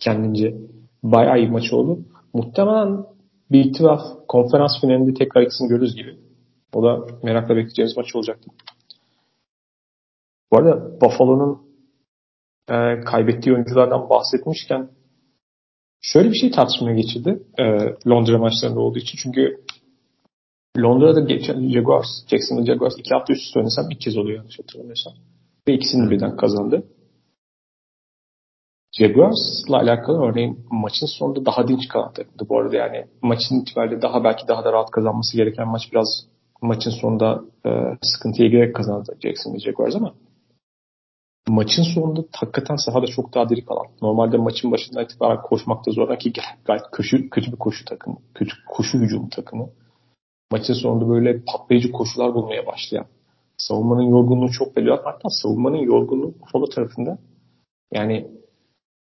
kendince 0.00 0.54
bayağı 1.02 1.38
iyi 1.38 1.48
maç 1.48 1.72
oldu. 1.72 1.98
Muhtemelen 2.32 3.04
bir 3.50 3.64
itiraf 3.64 4.00
konferans 4.28 4.80
finalinde 4.80 5.14
tekrar 5.14 5.42
ikisini 5.42 5.68
görürüz 5.68 5.96
gibi. 5.96 6.16
O 6.74 6.82
da 6.82 7.06
merakla 7.22 7.56
bekleyeceğimiz 7.56 7.96
maç 7.96 8.16
olacaktı. 8.16 8.50
Bu 10.52 10.58
arada 10.58 11.00
Buffalo'nun 11.00 11.62
e, 12.68 13.00
kaybettiği 13.00 13.54
oyunculardan 13.54 14.10
bahsetmişken 14.10 14.90
şöyle 16.00 16.30
bir 16.30 16.34
şey 16.34 16.50
tartışmaya 16.50 16.94
geçildi 16.94 17.42
e, 17.58 17.64
Londra 18.08 18.38
maçlarında 18.38 18.80
olduğu 18.80 18.98
için. 18.98 19.18
Çünkü 19.22 19.64
Londra'da 20.78 21.20
geçen 21.20 21.68
Jaguars, 21.68 22.06
Jacksonville 22.28 22.66
Jaguars 22.66 22.94
iki 22.98 23.14
hafta 23.14 23.32
üst 23.32 23.42
üste 23.42 23.58
oynasam 23.58 23.90
ilk 23.90 24.00
kez 24.00 24.16
oluyor 24.16 24.38
yanlış 24.38 24.58
hatırlamıyorsam. 24.58 25.12
Ve 25.68 25.74
ikisini 25.74 26.10
birden 26.10 26.36
kazandı. 26.36 26.84
Jaguars'la 28.98 29.76
alakalı 29.76 30.22
örneğin 30.22 30.66
maçın 30.70 31.06
sonunda 31.06 31.46
daha 31.46 31.68
dinç 31.68 31.88
kalan 31.88 32.12
takımdı. 32.12 32.46
Bu 32.48 32.58
arada 32.58 32.76
yani 32.76 33.06
maçın 33.22 33.60
itibariyle 33.60 34.02
daha 34.02 34.24
belki 34.24 34.48
daha 34.48 34.64
da 34.64 34.72
rahat 34.72 34.90
kazanması 34.90 35.36
gereken 35.36 35.68
maç 35.68 35.82
biraz 35.92 36.08
maçın 36.62 36.90
sonunda 36.90 37.44
e, 37.66 37.70
sıkıntıya 38.02 38.48
girerek 38.48 38.74
kazandı 38.74 39.16
Jacksonville 39.22 39.60
Jaguars 39.64 39.96
ama 39.96 40.14
maçın 41.48 41.82
sonunda 41.94 42.24
hakikaten 42.32 42.76
sahada 42.76 43.06
çok 43.06 43.34
daha 43.34 43.48
diri 43.48 43.64
kalan. 43.64 43.86
Normalde 44.02 44.36
maçın 44.36 44.72
başından 44.72 45.04
itibaren 45.04 45.42
koşmakta 45.42 45.90
zorlanan 45.90 46.18
ki 46.18 46.32
gayet 46.64 46.82
kötü, 46.92 47.30
kötü 47.30 47.52
bir 47.52 47.56
koşu 47.56 47.84
takımı. 47.84 48.16
Kötü 48.34 48.52
koşu 48.68 48.98
hücumu 48.98 49.28
takımı. 49.28 49.68
Maçın 50.54 50.74
sonunda 50.74 51.08
böyle 51.08 51.42
patlayıcı 51.46 51.92
koşular 51.92 52.34
bulmaya 52.34 52.66
başlayan. 52.66 53.06
Savunmanın 53.56 54.02
yorgunluğu 54.02 54.50
çok 54.50 54.76
belli. 54.76 54.90
Hatta 54.90 55.28
savunmanın 55.30 55.76
yorgunluğu 55.76 56.34
Buffalo 56.40 56.66
tarafında 56.66 57.18
yani 57.92 58.30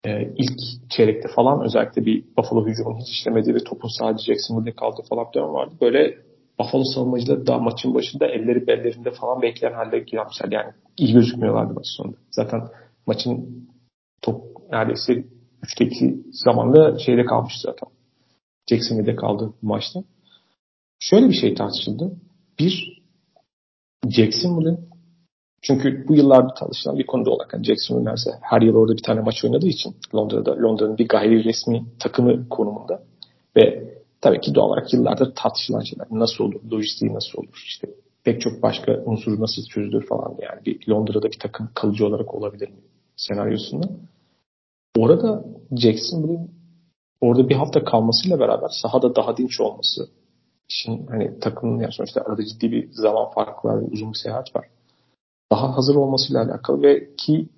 e, 0.04 0.22
ilk 0.22 0.58
çeyrekte 0.90 1.28
falan 1.28 1.64
özellikle 1.64 2.04
bir 2.04 2.24
Buffalo 2.36 2.66
hücumun 2.66 2.98
hiç 2.98 3.08
işlemediği 3.08 3.54
ve 3.54 3.58
topun 3.64 3.88
sadece 3.98 4.24
Jacksonville'de 4.24 4.72
kaldığı 4.76 5.02
falan 5.08 5.26
dönem 5.34 5.48
vardı. 5.48 5.74
Böyle 5.80 6.18
Buffalo 6.58 6.84
savunmacıları 6.84 7.46
daha 7.46 7.58
maçın 7.58 7.94
başında 7.94 8.26
elleri 8.26 8.66
bellerinde 8.66 9.10
falan 9.10 9.42
bekleyen 9.42 9.74
halde 9.74 9.98
girmişler. 9.98 10.48
Yani 10.52 10.72
iyi 10.98 11.12
gözükmüyorlardı 11.12 11.74
maç 11.74 11.86
sonunda. 11.96 12.16
Zaten 12.30 12.60
maçın 13.06 13.66
top 14.22 14.42
neredeyse 14.72 15.12
3'te 15.62 15.84
2 15.84 16.22
zamanda 16.32 16.98
şeyde 16.98 17.24
kalmıştı 17.24 17.60
zaten. 17.62 17.88
Jacksonville'de 18.70 19.16
kaldı 19.16 19.52
maçta. 19.62 20.00
Şöyle 21.00 21.28
bir 21.28 21.34
şey 21.34 21.54
tartışıldı. 21.54 22.12
Bir, 22.58 23.02
Jacksonville'in 24.08 24.90
çünkü 25.62 26.08
bu 26.08 26.14
yıllarda 26.14 26.54
çalışılan 26.60 26.98
bir 26.98 27.06
konuda 27.06 27.30
olarak 27.30 27.54
yani 27.54 27.64
Jackson 27.64 28.00
Üniversitesi 28.00 28.36
her 28.42 28.62
yıl 28.62 28.74
orada 28.74 28.92
bir 28.92 29.02
tane 29.02 29.20
maç 29.20 29.44
oynadığı 29.44 29.66
için 29.66 29.96
Londra'da 30.14 30.62
Londra'nın 30.62 30.98
bir 30.98 31.08
gayri 31.08 31.44
resmi 31.44 31.86
takımı 31.98 32.48
konumunda 32.48 33.02
ve 33.56 33.94
tabii 34.20 34.40
ki 34.40 34.54
doğal 34.54 34.68
olarak 34.68 34.92
yıllardır 34.92 35.34
tartışılan 35.34 35.80
şeyler. 35.80 36.06
Nasıl 36.10 36.44
olur? 36.44 36.60
Lojistiği 36.72 37.14
nasıl 37.14 37.38
olur? 37.38 37.64
İşte 37.66 37.88
pek 38.24 38.40
çok 38.40 38.62
başka 38.62 39.02
unsuru 39.06 39.40
nasıl 39.40 39.62
çözülür 39.64 40.06
falan 40.06 40.36
yani 40.42 40.66
bir 40.66 40.88
Londra'da 40.88 41.30
bir 41.30 41.38
takım 41.38 41.70
kalıcı 41.74 42.06
olarak 42.06 42.34
olabilir 42.34 42.68
mi 42.68 42.80
senaryosunda. 43.16 43.88
Orada 44.96 45.44
Jacksonville'in 45.76 46.50
orada 47.20 47.48
bir 47.48 47.54
hafta 47.54 47.84
kalmasıyla 47.84 48.40
beraber 48.40 48.68
sahada 48.82 49.16
daha 49.16 49.36
dinç 49.36 49.60
olması 49.60 50.08
işin 50.70 51.06
hani 51.06 51.40
takımın 51.40 51.80
yani 51.80 51.92
sonuçta 51.92 52.20
arada 52.20 52.44
ciddi 52.44 52.72
bir 52.72 52.92
zaman 52.92 53.30
farkı 53.30 53.68
var, 53.68 53.82
uzun 53.92 54.12
bir 54.12 54.18
seyahat 54.18 54.56
var 54.56 54.64
daha 55.52 55.76
hazır 55.76 55.94
olmasıyla 55.94 56.42
alakalı 56.42 56.82
ve 56.82 57.14
ki 57.16 57.48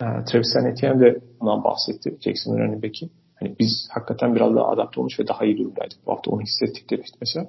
e, 0.00 0.06
Travis 0.24 0.56
Etienne 0.56 1.00
de 1.00 1.20
bundan 1.40 1.64
bahsetti. 1.64 2.16
Jackson'ın 2.20 2.58
running 2.58 2.84
back'i. 2.84 3.10
Hani 3.34 3.56
biz 3.58 3.88
hakikaten 3.90 4.34
biraz 4.34 4.54
daha 4.54 4.68
adapte 4.68 5.00
olmuş 5.00 5.20
ve 5.20 5.28
daha 5.28 5.44
iyi 5.44 5.58
durumdaydık. 5.58 6.06
Bu 6.06 6.12
hafta 6.12 6.30
onu 6.30 6.40
hissettik 6.40 6.90
demişti 6.90 7.18
mesela. 7.20 7.48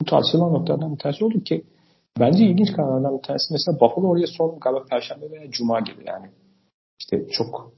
Bu 0.00 0.04
tartışılan 0.04 0.52
noktalardan 0.52 0.92
bir 0.92 0.98
tanesi 0.98 1.24
oldu 1.24 1.40
ki 1.40 1.64
bence 2.20 2.44
ilginç 2.44 2.72
kararlardan 2.72 3.18
bir 3.18 3.22
tanesi 3.22 3.52
mesela 3.52 3.80
Buffalo 3.80 4.08
oraya 4.08 4.26
son 4.26 4.60
galiba 4.60 4.84
Perşembe 4.90 5.30
veya 5.30 5.50
Cuma 5.50 5.80
gibi 5.80 6.02
yani. 6.06 6.26
İşte 7.00 7.28
çok 7.28 7.72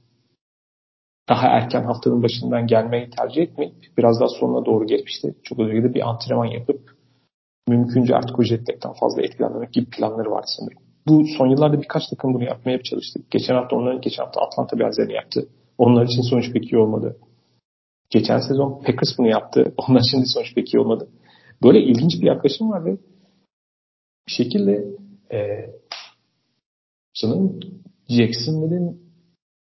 daha 1.29 1.47
erken 1.47 1.83
haftanın 1.83 2.23
başından 2.23 2.67
gelmeyi 2.67 3.09
tercih 3.09 3.41
etmeyip 3.41 3.75
biraz 3.97 4.19
daha 4.19 4.29
sonuna 4.29 4.65
doğru 4.65 4.85
gelip 4.85 5.09
işte 5.09 5.33
çok 5.43 5.59
özür 5.59 5.93
bir 5.93 6.09
antrenman 6.09 6.45
yapıp 6.45 6.91
mümkünce 7.67 8.15
artık 8.15 8.39
o 8.39 8.43
jet 8.43 8.67
fazla 8.99 9.21
etkilenmemek 9.21 9.73
gibi 9.73 9.89
planları 9.89 10.31
vardı 10.31 10.47
sanırım 10.57 10.83
bu 11.07 11.23
son 11.37 11.47
yıllarda 11.47 11.81
birkaç 11.81 12.03
takım 12.09 12.33
bunu 12.33 12.43
yapmaya 12.43 12.83
çalıştık. 12.83 13.31
Geçen 13.31 13.55
hafta 13.55 13.75
onların 13.75 14.01
geçen 14.01 14.23
hafta 14.23 14.41
Atlanta 14.41 14.79
benzerini 14.79 15.13
yaptı. 15.13 15.49
Onlar 15.77 16.05
için 16.05 16.21
sonuç 16.21 16.53
pek 16.53 16.73
iyi 16.73 16.77
olmadı. 16.77 17.17
Geçen 18.09 18.39
sezon 18.39 18.71
Packers 18.71 19.17
bunu 19.17 19.27
yaptı. 19.27 19.73
Onlar 19.77 20.01
de 20.01 20.25
sonuç 20.25 20.55
pek 20.55 20.73
iyi 20.73 20.79
olmadı. 20.79 21.09
Böyle 21.63 21.79
ilginç 21.79 22.21
bir 22.21 22.27
yaklaşım 22.27 22.69
var 22.71 22.85
ve 22.85 22.91
bir 24.27 24.31
şekilde 24.31 24.85
e, 25.31 25.39
sanırım 27.13 27.59
Jacksonville'in 28.09 29.12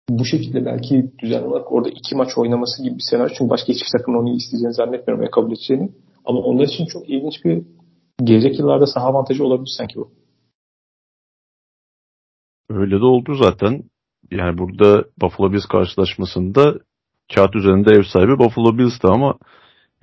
bu 0.10 0.26
şekilde 0.26 0.66
belki 0.66 1.12
düzenli 1.20 1.46
olarak 1.46 1.72
orada 1.72 1.90
iki 1.90 2.16
maç 2.16 2.38
oynaması 2.38 2.84
gibi 2.84 2.96
bir 2.96 3.04
senaryo. 3.10 3.36
Çünkü 3.38 3.50
başka 3.50 3.68
hiçbir 3.68 3.98
takımın 3.98 4.20
onu 4.20 4.36
isteyeceğini 4.36 4.74
zannetmiyorum 4.74 5.26
ve 5.26 5.32
kabul 5.32 5.52
edeceğini. 5.52 5.92
Ama 6.26 6.40
onlar 6.40 6.64
için 6.64 6.86
çok 6.86 7.10
ilginç 7.10 7.46
bir 7.46 7.64
gelecek 8.24 8.60
yıllarda 8.60 8.88
saha 8.88 9.06
avantajı 9.06 9.46
olabilir 9.46 9.74
sanki 9.78 9.96
bu. 9.96 10.12
Öyle 12.70 13.00
de 13.00 13.06
oldu 13.06 13.36
zaten. 13.36 13.84
Yani 14.32 14.58
burada 14.58 15.06
Buffalo 15.22 15.52
Bills 15.52 15.66
karşılaşmasında 15.66 16.80
kağıt 17.36 17.56
üzerinde 17.56 17.90
ev 17.92 18.04
sahibi 18.04 18.40
Buffalo 18.40 18.78
Bills'ti 18.78 19.08
ama 19.08 19.36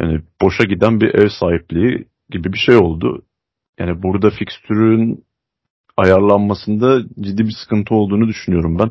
yani 0.00 0.20
boşa 0.42 0.64
giden 0.64 1.00
bir 1.00 1.14
ev 1.14 1.28
sahipliği 1.40 2.06
gibi 2.30 2.52
bir 2.52 2.58
şey 2.58 2.76
oldu. 2.76 3.22
Yani 3.78 4.02
burada 4.02 4.30
fikstürün 4.30 5.24
ayarlanmasında 5.96 7.02
ciddi 7.20 7.44
bir 7.44 7.54
sıkıntı 7.62 7.94
olduğunu 7.94 8.28
düşünüyorum 8.28 8.78
ben. 8.78 8.90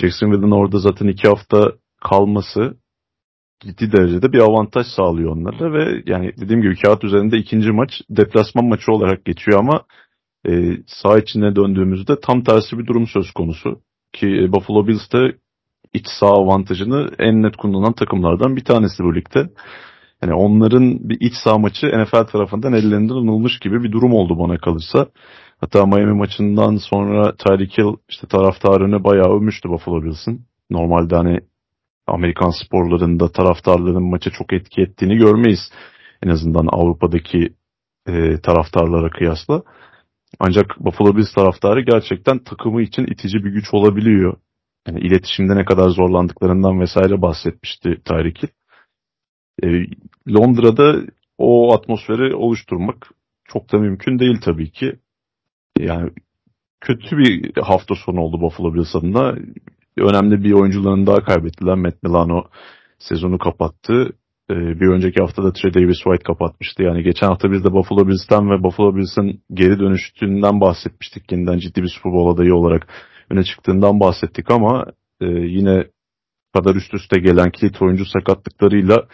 Jacksonville'ın 0.00 0.50
orada 0.50 0.78
zaten 0.78 1.06
iki 1.06 1.28
hafta 1.28 1.72
kalması 2.00 2.76
ciddi 3.60 3.92
derecede 3.92 4.32
bir 4.32 4.38
avantaj 4.38 4.86
sağlıyor 4.86 5.36
onlara 5.36 5.72
ve 5.72 6.02
yani 6.06 6.32
dediğim 6.40 6.62
gibi 6.62 6.76
kağıt 6.76 7.04
üzerinde 7.04 7.38
ikinci 7.38 7.72
maç 7.72 7.90
deplasman 8.10 8.64
maçı 8.64 8.92
olarak 8.92 9.24
geçiyor 9.24 9.58
ama 9.58 9.82
e, 10.48 10.76
sağ 10.86 11.18
içine 11.18 11.56
döndüğümüzde 11.56 12.20
tam 12.20 12.42
tersi 12.44 12.78
bir 12.78 12.86
durum 12.86 13.06
söz 13.06 13.30
konusu. 13.30 13.80
Ki 14.12 14.26
e, 14.26 14.52
Buffalo 14.52 14.86
Bills 14.86 15.12
de 15.12 15.36
iç 15.92 16.06
sağ 16.20 16.26
avantajını 16.26 17.10
en 17.18 17.42
net 17.42 17.56
kullanan 17.56 17.92
takımlardan 17.92 18.56
bir 18.56 18.64
tanesi 18.64 19.04
bu 19.04 19.14
ligde. 19.14 19.50
Yani 20.22 20.34
onların 20.34 21.08
bir 21.08 21.20
iç 21.20 21.34
sağ 21.44 21.58
maçı 21.58 21.86
NFL 21.86 22.24
tarafından 22.24 22.72
ellerinden 22.72 23.14
alınmış 23.14 23.58
gibi 23.58 23.82
bir 23.82 23.92
durum 23.92 24.12
oldu 24.12 24.38
bana 24.38 24.58
kalırsa. 24.58 25.06
Hatta 25.62 25.86
Miami 25.86 26.12
maçından 26.12 26.76
sonra 26.76 27.36
Tyreek 27.36 27.78
Hill 27.78 27.96
işte 28.08 28.26
taraftarını 28.26 29.04
bayağı 29.04 29.36
övmüştü 29.36 29.68
Buffalo 29.68 30.02
Bills'in. 30.02 30.46
Normalde 30.70 31.16
hani 31.16 31.40
Amerikan 32.06 32.50
sporlarında 32.50 33.32
taraftarların 33.32 34.10
maça 34.10 34.30
çok 34.30 34.52
etki 34.52 34.80
ettiğini 34.80 35.16
görmeyiz. 35.16 35.72
En 36.22 36.28
azından 36.28 36.68
Avrupa'daki 36.72 37.54
e, 38.06 38.40
taraftarlara 38.40 39.10
kıyasla. 39.10 39.62
Ancak 40.40 40.66
Buffalo 40.80 41.16
Bills 41.16 41.34
taraftarı 41.34 41.80
gerçekten 41.80 42.38
takımı 42.38 42.82
için 42.82 43.06
itici 43.06 43.44
bir 43.44 43.50
güç 43.50 43.74
olabiliyor. 43.74 44.36
Yani 44.88 45.00
iletişimde 45.00 45.56
ne 45.56 45.64
kadar 45.64 45.88
zorlandıklarından 45.88 46.80
vesaire 46.80 47.22
bahsetmişti 47.22 48.00
Tyreek 48.04 48.44
e, 49.62 49.66
Londra'da 50.28 51.02
o 51.38 51.74
atmosferi 51.74 52.34
oluşturmak 52.34 53.10
çok 53.44 53.72
da 53.72 53.78
mümkün 53.78 54.18
değil 54.18 54.40
tabii 54.44 54.70
ki. 54.70 54.98
Yani 55.78 56.10
kötü 56.80 57.18
bir 57.18 57.62
hafta 57.62 57.94
sonu 57.94 58.20
oldu 58.20 58.40
Buffalo 58.40 58.74
Bills 58.74 58.96
adına. 58.96 59.34
Önemli 59.96 60.44
bir 60.44 60.52
oyuncularını 60.52 61.06
daha 61.06 61.24
kaybettiler. 61.24 61.74
Matt 61.74 62.02
Milano 62.02 62.44
sezonu 62.98 63.38
kapattı. 63.38 64.12
Ee, 64.50 64.54
bir 64.54 64.88
önceki 64.88 65.20
hafta 65.20 65.44
da 65.44 65.52
Trey 65.52 65.74
Davis 65.74 65.98
White 65.98 66.24
kapatmıştı. 66.24 66.82
Yani 66.82 67.02
geçen 67.02 67.26
hafta 67.26 67.52
biz 67.52 67.64
de 67.64 67.72
Buffalo 67.72 68.08
Bills'ten 68.08 68.50
ve 68.50 68.62
Buffalo 68.62 68.96
Bills'in 68.96 69.42
geri 69.54 69.78
dönüştüğünden 69.78 70.60
bahsetmiştik. 70.60 71.32
Yeniden 71.32 71.58
ciddi 71.58 71.82
bir 71.82 71.88
Super 71.88 72.12
Bowl 72.12 72.34
adayı 72.34 72.54
olarak 72.54 72.88
öne 73.30 73.44
çıktığından 73.44 74.00
bahsettik 74.00 74.50
ama 74.50 74.84
e, 75.20 75.26
yine 75.26 75.86
kadar 76.54 76.74
üst 76.74 76.94
üste 76.94 77.20
gelen 77.20 77.50
kilit 77.50 77.82
oyuncu 77.82 78.04
sakatlıklarıyla 78.04 79.06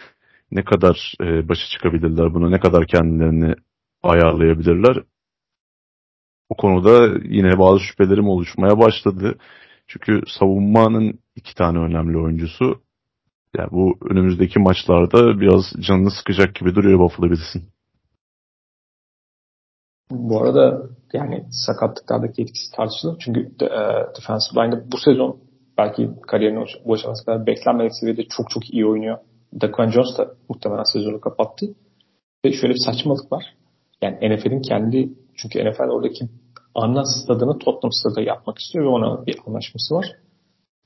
ne 0.51 0.63
kadar 0.63 1.13
e, 1.21 1.49
başa 1.49 1.67
çıkabilirler 1.73 2.33
bunu, 2.33 2.51
ne 2.51 2.59
kadar 2.59 2.87
kendilerini 2.87 3.55
ayarlayabilirler. 4.03 5.03
O 6.49 6.55
konuda 6.55 7.19
yine 7.23 7.59
bazı 7.59 7.79
şüphelerim 7.79 8.29
oluşmaya 8.29 8.79
başladı. 8.79 9.37
Çünkü 9.87 10.21
savunmanın 10.39 11.19
iki 11.35 11.55
tane 11.55 11.79
önemli 11.79 12.17
oyuncusu 12.17 12.81
yani 13.57 13.71
bu 13.71 13.97
önümüzdeki 14.09 14.59
maçlarda 14.59 15.39
biraz 15.39 15.63
canını 15.87 16.11
sıkacak 16.11 16.55
gibi 16.55 16.75
duruyor 16.75 16.99
Buffalo 16.99 17.31
Bills'in. 17.31 17.63
Bu 20.11 20.41
arada 20.41 20.81
yani 21.13 21.45
sakatlıklardaki 21.51 22.41
etkisi 22.41 22.75
tartışılır. 22.75 23.17
Çünkü 23.19 23.39
e, 23.61 23.69
defensive 24.17 24.63
line'da 24.63 24.91
bu 24.91 24.97
sezon 24.97 25.39
belki 25.77 26.09
kariyerinin 26.27 26.65
bu 26.85 26.93
aşamasına 26.93 27.25
kadar 27.25 27.47
beklenmedik 27.47 27.91
seviyede 27.99 28.23
çok 28.23 28.49
çok 28.49 28.73
iyi 28.73 28.85
oynuyor. 28.85 29.17
Daquan 29.61 29.89
Jones 29.89 30.17
da 30.17 30.33
muhtemelen 30.49 30.83
sezonu 30.83 31.21
kapattı. 31.21 31.65
Ve 32.45 32.53
şöyle 32.53 32.73
bir 32.73 32.83
saçmalık 32.85 33.31
var. 33.31 33.43
Yani 34.01 34.35
NFL'in 34.35 34.61
kendi 34.61 35.09
çünkü 35.41 35.69
NFL 35.69 35.89
oradaki 35.89 36.25
ana 36.75 37.05
stadını 37.05 37.59
Tottenham 37.59 37.91
stadı 37.91 38.21
yapmak 38.21 38.57
istiyor 38.57 38.85
ve 38.85 38.89
ona 38.89 39.25
bir 39.25 39.37
anlaşması 39.47 39.95
var. 39.95 40.05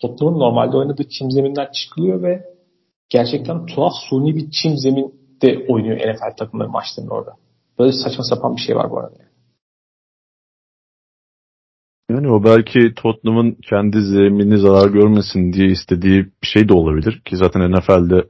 Tottenham'ın 0.02 0.40
normalde 0.40 0.78
oynadığı 0.78 1.10
çim 1.10 1.32
zeminden 1.32 1.68
çıkılıyor 1.74 2.24
ve 2.24 2.44
gerçekten 3.10 3.66
tuhaf 3.66 3.94
suni 4.10 4.36
bir 4.36 4.52
çim 4.52 4.78
zeminde 4.78 5.66
oynuyor 5.68 5.98
NFL 5.98 6.36
takımları 6.38 6.70
maçlarını 6.70 7.12
orada. 7.12 7.36
Böyle 7.80 7.92
saçma 7.92 8.24
sapan 8.24 8.56
bir 8.56 8.62
şey 8.62 8.76
var 8.76 8.92
bu 8.92 9.00
arada. 9.00 9.16
Yani 12.10 12.32
o 12.32 12.44
belki 12.44 12.94
Tottenham'ın 12.96 13.58
kendi 13.70 14.02
zemini 14.02 14.58
zarar 14.58 14.90
görmesin 14.90 15.54
diye 15.54 15.68
istediği 15.68 16.26
bir 16.26 16.48
şey 16.48 16.70
de 16.70 16.74
olabilir. 16.74 17.22
Ki 17.26 17.38
zaten 17.38 17.72
NFL'de 17.72 18.28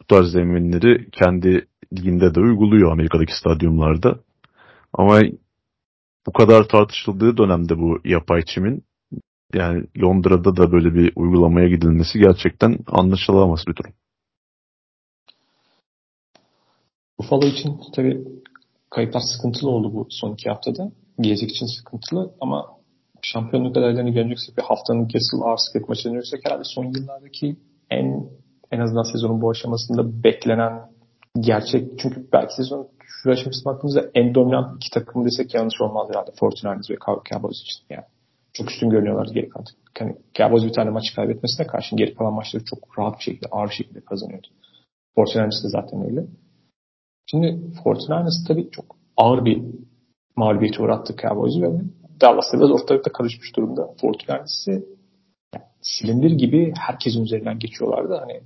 bu 0.00 0.04
tarz 0.08 0.32
zeminleri 0.32 1.10
kendi 1.10 1.66
liginde 1.92 2.34
de 2.34 2.40
uyguluyor 2.40 2.92
Amerika'daki 2.92 3.38
stadyumlarda. 3.38 4.18
Ama 4.92 5.20
bu 6.26 6.32
kadar 6.32 6.68
tartışıldığı 6.68 7.36
dönemde 7.36 7.78
bu 7.78 7.98
yapay 8.04 8.42
çimin 8.44 8.84
yani 9.54 9.84
Londra'da 10.02 10.56
da 10.56 10.72
böyle 10.72 10.94
bir 10.94 11.12
uygulamaya 11.16 11.68
gidilmesi 11.68 12.18
gerçekten 12.18 12.78
anlaşılamaz 12.86 13.64
bir 13.68 13.76
durum. 13.76 13.92
Buffalo 17.18 17.46
için 17.46 17.80
tabii 17.94 18.24
kayıplar 18.90 19.20
sıkıntılı 19.20 19.70
oldu 19.70 19.94
bu 19.94 20.06
son 20.10 20.32
iki 20.32 20.50
haftada. 20.50 20.92
Gelecek 21.20 21.50
için 21.50 21.66
sıkıntılı 21.66 22.34
ama 22.40 22.66
şampiyonluk 23.22 23.76
adaylarını 23.76 24.10
göreceksek 24.10 24.58
bir 24.58 24.62
haftanın 24.62 25.08
Castle 25.08 25.44
Arskep 25.44 25.88
maçını 25.88 26.12
göreceksek 26.12 26.40
herhalde 26.44 26.64
son 26.64 26.84
yıllardaki 26.84 27.56
en 27.90 28.30
en 28.72 28.80
azından 28.80 29.12
sezonun 29.12 29.40
bu 29.40 29.50
aşamasında 29.50 30.24
beklenen 30.24 30.95
gerçek 31.40 31.98
çünkü 31.98 32.26
belki 32.32 32.54
sezon 32.54 32.88
şu 33.06 33.30
aşamasına 33.30 33.72
baktığımızda 33.72 34.10
en 34.14 34.34
dominant 34.34 34.76
iki 34.76 34.90
takım 34.90 35.24
desek 35.24 35.54
yanlış 35.54 35.80
olmaz 35.80 36.08
herhalde. 36.10 36.30
Fortinanders 36.40 36.90
ve 36.90 36.96
Cowboys 37.06 37.60
için. 37.60 37.84
Yani 37.90 38.04
çok 38.52 38.70
üstün 38.70 38.90
görünüyorlar 38.90 39.26
geri 39.34 39.48
kalan. 39.48 39.66
Yani 40.00 40.16
Cowboys 40.34 40.64
bir 40.64 40.72
tane 40.72 40.90
maçı 40.90 41.14
kaybetmesine 41.14 41.66
karşın 41.66 41.96
geri 41.96 42.14
kalan 42.14 42.32
maçları 42.32 42.64
çok 42.64 42.98
rahat 42.98 43.18
bir 43.18 43.22
şekilde, 43.22 43.46
ağır 43.50 43.68
bir 43.68 43.74
şekilde 43.74 44.00
kazanıyordu. 44.00 44.46
Fortinanders 45.14 45.64
de 45.64 45.68
zaten 45.68 46.04
öyle. 46.04 46.26
Şimdi 47.30 47.72
Fortinanders 47.84 48.44
tabii 48.48 48.70
çok 48.70 48.96
ağır 49.16 49.44
bir 49.44 49.62
mağlubiyeti 50.36 50.82
uğrattı 50.82 51.16
Cowboys'u 51.16 51.62
ve 51.62 51.80
Dallas'ta 52.20 52.58
biraz 52.58 52.70
ortalıkta 52.70 53.12
karışmış 53.12 53.56
durumda. 53.56 53.90
Fortinanders'i 54.00 54.70
yani 55.54 55.64
silindir 55.82 56.30
gibi 56.30 56.74
herkesin 56.78 57.24
üzerinden 57.24 57.58
geçiyorlardı. 57.58 58.14
Hani 58.14 58.40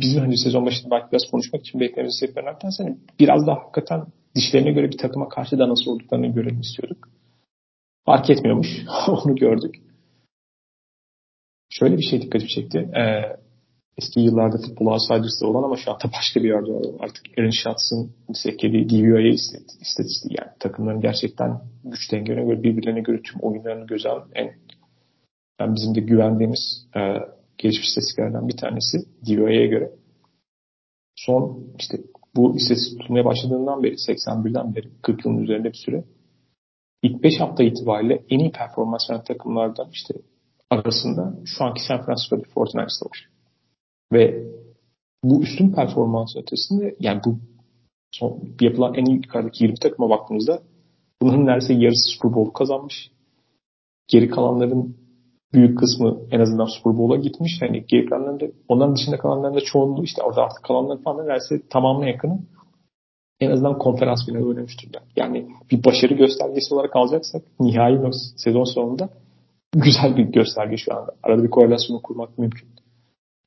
bizim 0.00 0.20
hani 0.20 0.38
sezon 0.38 0.66
başında 0.66 0.90
belki 0.90 1.12
biraz 1.12 1.30
konuşmak 1.30 1.60
için 1.60 1.80
beklediğimiz 1.80 2.18
sebeplerden 2.20 2.70
hani 2.78 2.98
biraz 3.20 3.46
daha 3.46 3.56
hakikaten 3.56 4.06
dişlerine 4.34 4.72
göre 4.72 4.90
bir 4.90 4.98
takıma 4.98 5.28
karşı 5.28 5.58
da 5.58 5.68
nasıl 5.68 5.90
olduklarını 5.90 6.26
görelim 6.26 6.60
istiyorduk. 6.60 7.08
Fark 8.06 8.30
etmiyormuş. 8.30 8.68
Onu 9.08 9.36
gördük. 9.36 9.74
Şöyle 11.70 11.96
bir 11.96 12.02
şey 12.02 12.22
dikkatimi 12.22 12.50
çekti. 12.50 12.78
Ee, 12.78 13.36
eski 13.98 14.20
yıllarda 14.20 14.56
futbol 14.58 14.86
outsiders'da 14.86 15.46
olan 15.46 15.62
ama 15.62 15.76
şu 15.76 15.90
anda 15.90 16.04
başka 16.18 16.42
bir 16.42 16.48
yerde 16.48 16.70
olan 16.70 16.98
artık 16.98 17.38
Aaron 17.38 17.50
Schatz'ın 17.50 18.12
seklediği 18.34 18.90
DVOA 18.90 19.20
istatistiği 19.80 20.36
yani 20.40 20.50
takımların 20.60 21.00
gerçekten 21.00 21.60
güç 21.84 22.12
dengelerine 22.12 22.44
göre 22.44 22.62
birbirlerine 22.62 23.00
göre 23.00 23.22
tüm 23.22 23.40
oyunlarını 23.40 23.86
göze 23.86 24.08
alan 24.08 24.28
en 24.34 24.54
yani 25.60 25.74
bizim 25.74 25.94
de 25.94 26.00
güvendiğimiz 26.00 26.86
e, 26.96 27.00
gelişmiş 27.58 27.88
istatistiklerden 27.88 28.48
bir 28.48 28.56
tanesi 28.56 28.98
DVOA'ya 29.26 29.66
göre. 29.66 29.92
Son 31.16 31.74
işte 31.78 31.98
bu 32.36 32.56
istatistik 32.56 33.00
tutmaya 33.00 33.24
başladığından 33.24 33.82
beri 33.82 33.94
81'den 33.94 34.74
beri 34.74 34.88
40 35.02 35.24
yılın 35.24 35.38
üzerinde 35.38 35.68
bir 35.68 35.78
süre 35.84 36.04
ilk 37.02 37.22
5 37.22 37.40
hafta 37.40 37.62
itibariyle 37.64 38.24
en 38.30 38.38
iyi 38.38 38.52
performans 38.52 39.10
veren 39.10 39.24
takımlardan 39.24 39.88
işte 39.92 40.14
arasında 40.70 41.34
şu 41.44 41.64
anki 41.64 41.82
San 41.88 42.04
Francisco 42.04 42.36
49ers'da 42.36 43.06
var. 43.06 43.28
Ve 44.12 44.44
bu 45.24 45.42
üstün 45.42 45.72
performans 45.72 46.36
ötesinde 46.36 46.96
yani 47.00 47.20
bu 47.24 47.38
son 48.10 48.56
yapılan 48.60 48.94
en 48.94 49.04
iyi 49.04 49.16
yukarıdaki 49.16 49.64
20 49.64 49.78
takıma 49.78 50.10
baktığımızda 50.10 50.62
bunun 51.22 51.46
neredeyse 51.46 51.74
yarısı 51.74 52.12
Super 52.12 52.34
Bowl 52.34 52.52
kazanmış. 52.52 53.10
Geri 54.08 54.28
kalanların 54.28 54.96
büyük 55.52 55.78
kısmı 55.78 56.20
en 56.30 56.40
azından 56.40 56.66
Super 56.66 56.98
Bowl'a 56.98 57.16
gitmiş. 57.16 57.52
Yani 57.62 57.84
geri 57.88 58.06
kalanların 58.06 58.40
da, 58.40 58.44
onların 58.68 58.96
dışında 58.96 59.18
kalanların 59.18 59.54
da 59.54 59.60
çoğunluğu 59.60 60.04
işte 60.04 60.22
orada 60.22 60.42
artık 60.42 60.64
kalanların 60.64 61.02
falan 61.02 61.26
neredeyse 61.26 61.68
tamamına 61.68 62.08
yakını 62.08 62.38
en 63.40 63.50
azından 63.50 63.78
konferans 63.78 64.26
finali 64.26 64.44
oynamıştır. 64.44 64.90
Yani 65.16 65.48
bir 65.70 65.84
başarı 65.84 66.14
göstergesi 66.14 66.74
olarak 66.74 66.96
alacaksak 66.96 67.42
nihai 67.60 68.10
sezon 68.36 68.64
sonunda 68.64 69.08
güzel 69.72 70.16
bir 70.16 70.24
gösterge 70.24 70.76
şu 70.76 70.96
anda. 70.96 71.12
Arada 71.22 71.42
bir 71.42 71.50
korelasyonu 71.50 72.02
kurmak 72.02 72.38
mümkün. 72.38 72.68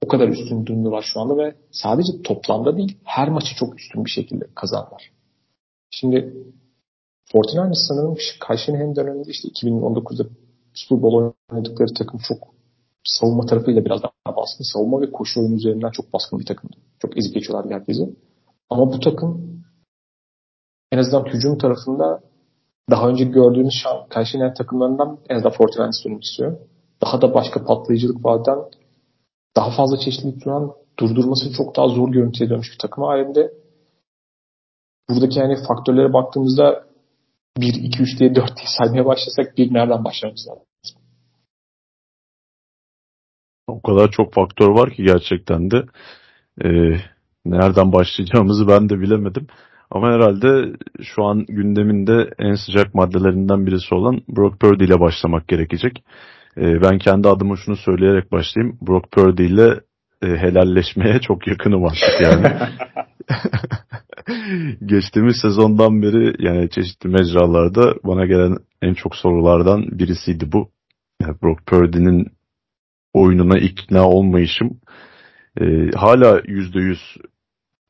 O 0.06 0.08
kadar 0.08 0.28
üstün 0.28 0.66
durumdalar 0.66 1.02
şu 1.02 1.20
anda 1.20 1.38
ve 1.38 1.56
sadece 1.72 2.22
toplamda 2.24 2.78
değil 2.78 2.98
her 3.04 3.30
maçı 3.30 3.56
çok 3.56 3.80
üstün 3.80 4.06
bir 4.06 4.10
şekilde 4.10 4.46
kazandılar. 4.56 5.12
Şimdi 5.90 6.34
Fortinanders 7.32 7.88
sanırım 7.88 8.18
Kayseri'nin 8.40 8.82
hem 8.82 8.96
döneminde 8.96 9.30
işte 9.32 9.48
2019'da 9.48 10.24
Bowl 11.02 11.34
oynadıkları 11.52 11.94
takım 11.94 12.20
çok 12.28 12.38
savunma 13.04 13.46
tarafıyla 13.46 13.86
biraz 13.86 14.04
daha 14.04 14.38
baskın. 14.38 14.64
Savunma 14.74 15.02
ve 15.02 15.12
koşu 15.12 15.40
oyunu 15.40 15.56
üzerinden 15.56 15.90
çok 15.92 16.14
baskın 16.14 16.40
bir 16.40 16.46
takımdı. 16.46 16.78
Çok 17.00 17.18
ezik 17.18 17.34
geçiyorlardı 17.34 17.74
herkesi. 17.74 18.16
Ama 18.70 18.94
bu 18.94 19.00
takım 19.00 19.62
en 20.92 20.98
azından 20.98 21.26
hücum 21.26 21.58
tarafında 21.58 22.22
daha 22.90 23.10
önce 23.10 23.24
gördüğümüz 23.24 23.84
Kayseri'nin 24.10 24.54
takımlarından 24.54 25.18
en 25.30 25.36
azından 25.36 25.54
Fortinanders 25.54 26.06
dönmek 26.06 26.24
istiyor. 26.24 26.58
Daha 27.02 27.22
da 27.22 27.34
başka 27.34 27.66
patlayıcılık 27.66 28.26
vaden 28.26 28.60
daha 29.56 29.72
fazla 29.78 29.98
çeşitlilik 29.98 30.44
sunan 30.44 30.72
durdurması 31.00 31.54
çok 31.54 31.76
daha 31.76 31.88
zor 31.88 32.10
görüntüye 32.12 32.50
dönmüş 32.50 32.72
bir 32.74 32.78
takım 32.78 33.04
halinde. 33.04 33.54
Buradaki 35.10 35.40
yani 35.40 35.58
faktörlere 35.68 36.14
baktığımızda 36.14 36.91
1, 37.58 37.74
2, 37.74 38.02
3 38.02 38.20
diye 38.20 38.36
4 38.36 38.58
diye 38.58 38.68
saymaya 38.78 39.06
başlasak 39.06 39.58
bir 39.58 39.74
nereden 39.74 40.04
başlamamız 40.04 40.48
lazım? 40.50 40.64
O 43.68 43.82
kadar 43.82 44.12
çok 44.12 44.34
faktör 44.34 44.70
var 44.70 44.90
ki 44.90 45.04
gerçekten 45.04 45.72
de 45.72 45.86
e, 46.64 46.70
nereden 47.46 47.94
başlayacağımızı 47.94 48.68
ben 48.68 48.90
de 48.90 49.00
bilemedim. 49.00 49.48
Ama 49.92 50.12
herhalde 50.12 50.78
şu 51.02 51.24
an 51.24 51.46
gündeminde 51.48 52.30
en 52.40 52.56
sıcak 52.56 52.96
maddelerinden 52.96 53.66
birisi 53.66 53.96
olan 53.96 54.22
Brock 54.30 54.60
Purdy 54.60 54.84
ile 54.84 55.00
başlamak 55.00 55.48
gerekecek. 55.48 56.04
E, 56.58 56.82
ben 56.82 56.98
kendi 56.98 57.28
adıma 57.28 57.56
şunu 57.56 57.76
söyleyerek 57.76 58.32
başlayayım. 58.32 58.78
Brock 58.82 59.12
Purdy 59.12 59.46
ile 59.46 59.80
e, 60.22 60.28
helalleşmeye 60.28 61.20
çok 61.22 61.48
yakınım 61.48 61.86
artık 61.86 62.22
yani. 62.22 62.48
Geçtiğimiz 64.86 65.38
sezondan 65.42 66.02
beri 66.02 66.46
yani 66.46 66.70
çeşitli 66.70 67.10
mecralarda 67.10 67.96
bana 68.04 68.26
gelen 68.26 68.58
en 68.82 68.94
çok 68.94 69.16
sorulardan 69.16 70.00
birisiydi 70.00 70.52
bu. 70.52 70.70
Yani 71.22 71.36
Brock 71.44 71.66
Purdy'nin 71.66 72.28
oyununa 73.14 73.58
ikna 73.58 74.10
olmayışım. 74.10 74.80
E, 75.62 75.92
hala 75.96 76.42
yüzde 76.48 76.80
yüz 76.80 77.00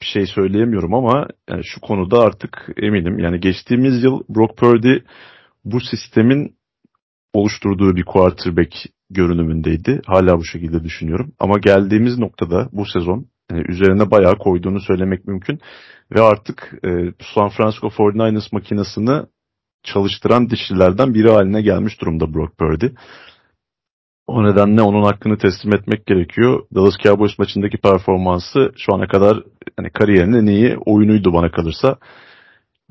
bir 0.02 0.06
şey 0.06 0.26
söyleyemiyorum 0.26 0.94
ama 0.94 1.28
yani 1.50 1.64
şu 1.64 1.82
konuda 1.82 2.20
artık 2.20 2.70
eminim. 2.78 3.20
Yani 3.20 3.40
geçtiğimiz 3.40 4.04
yıl 4.04 4.22
Brock 4.30 4.58
Purdy 4.58 4.94
bu 5.66 5.80
sistemin 5.80 6.56
oluşturduğu 7.34 7.96
bir 7.96 8.04
quarterback 8.04 8.76
görünümündeydi. 9.10 10.02
Hala 10.06 10.38
bu 10.38 10.46
şekilde 10.46 10.84
düşünüyorum. 10.84 11.34
Ama 11.40 11.58
geldiğimiz 11.58 12.18
noktada 12.20 12.70
bu 12.72 12.86
sezon 12.86 13.28
üzerine 13.68 14.12
bayağı 14.12 14.38
koyduğunu 14.38 14.80
söylemek 14.80 15.28
mümkün. 15.28 15.60
Ve 16.16 16.22
artık 16.22 16.74
e, 16.86 16.90
San 17.36 17.50
Francisco 17.50 17.88
49ers 17.88 18.48
makinesini 18.52 19.26
çalıştıran 19.84 20.50
dişlilerden 20.50 21.14
biri 21.14 21.32
haline 21.32 21.62
gelmiş 21.62 22.02
durumda 22.02 22.34
Brock 22.34 22.58
Purdy. 22.58 22.88
O 24.28 24.44
nedenle 24.44 24.82
onun 24.82 25.04
hakkını 25.04 25.38
teslim 25.38 25.76
etmek 25.76 26.06
gerekiyor. 26.06 26.66
Dallas 26.76 26.98
Cowboys 27.04 27.40
maçındaki 27.40 27.78
performansı 27.78 28.72
şu 28.78 28.96
ana 28.96 29.08
kadar 29.08 29.44
hani 29.78 29.90
kariyerinin 29.90 30.48
en 30.48 30.48
iyi 30.48 30.78
oyunuydu 30.78 31.34
bana 31.34 31.52
kalırsa. 31.52 31.98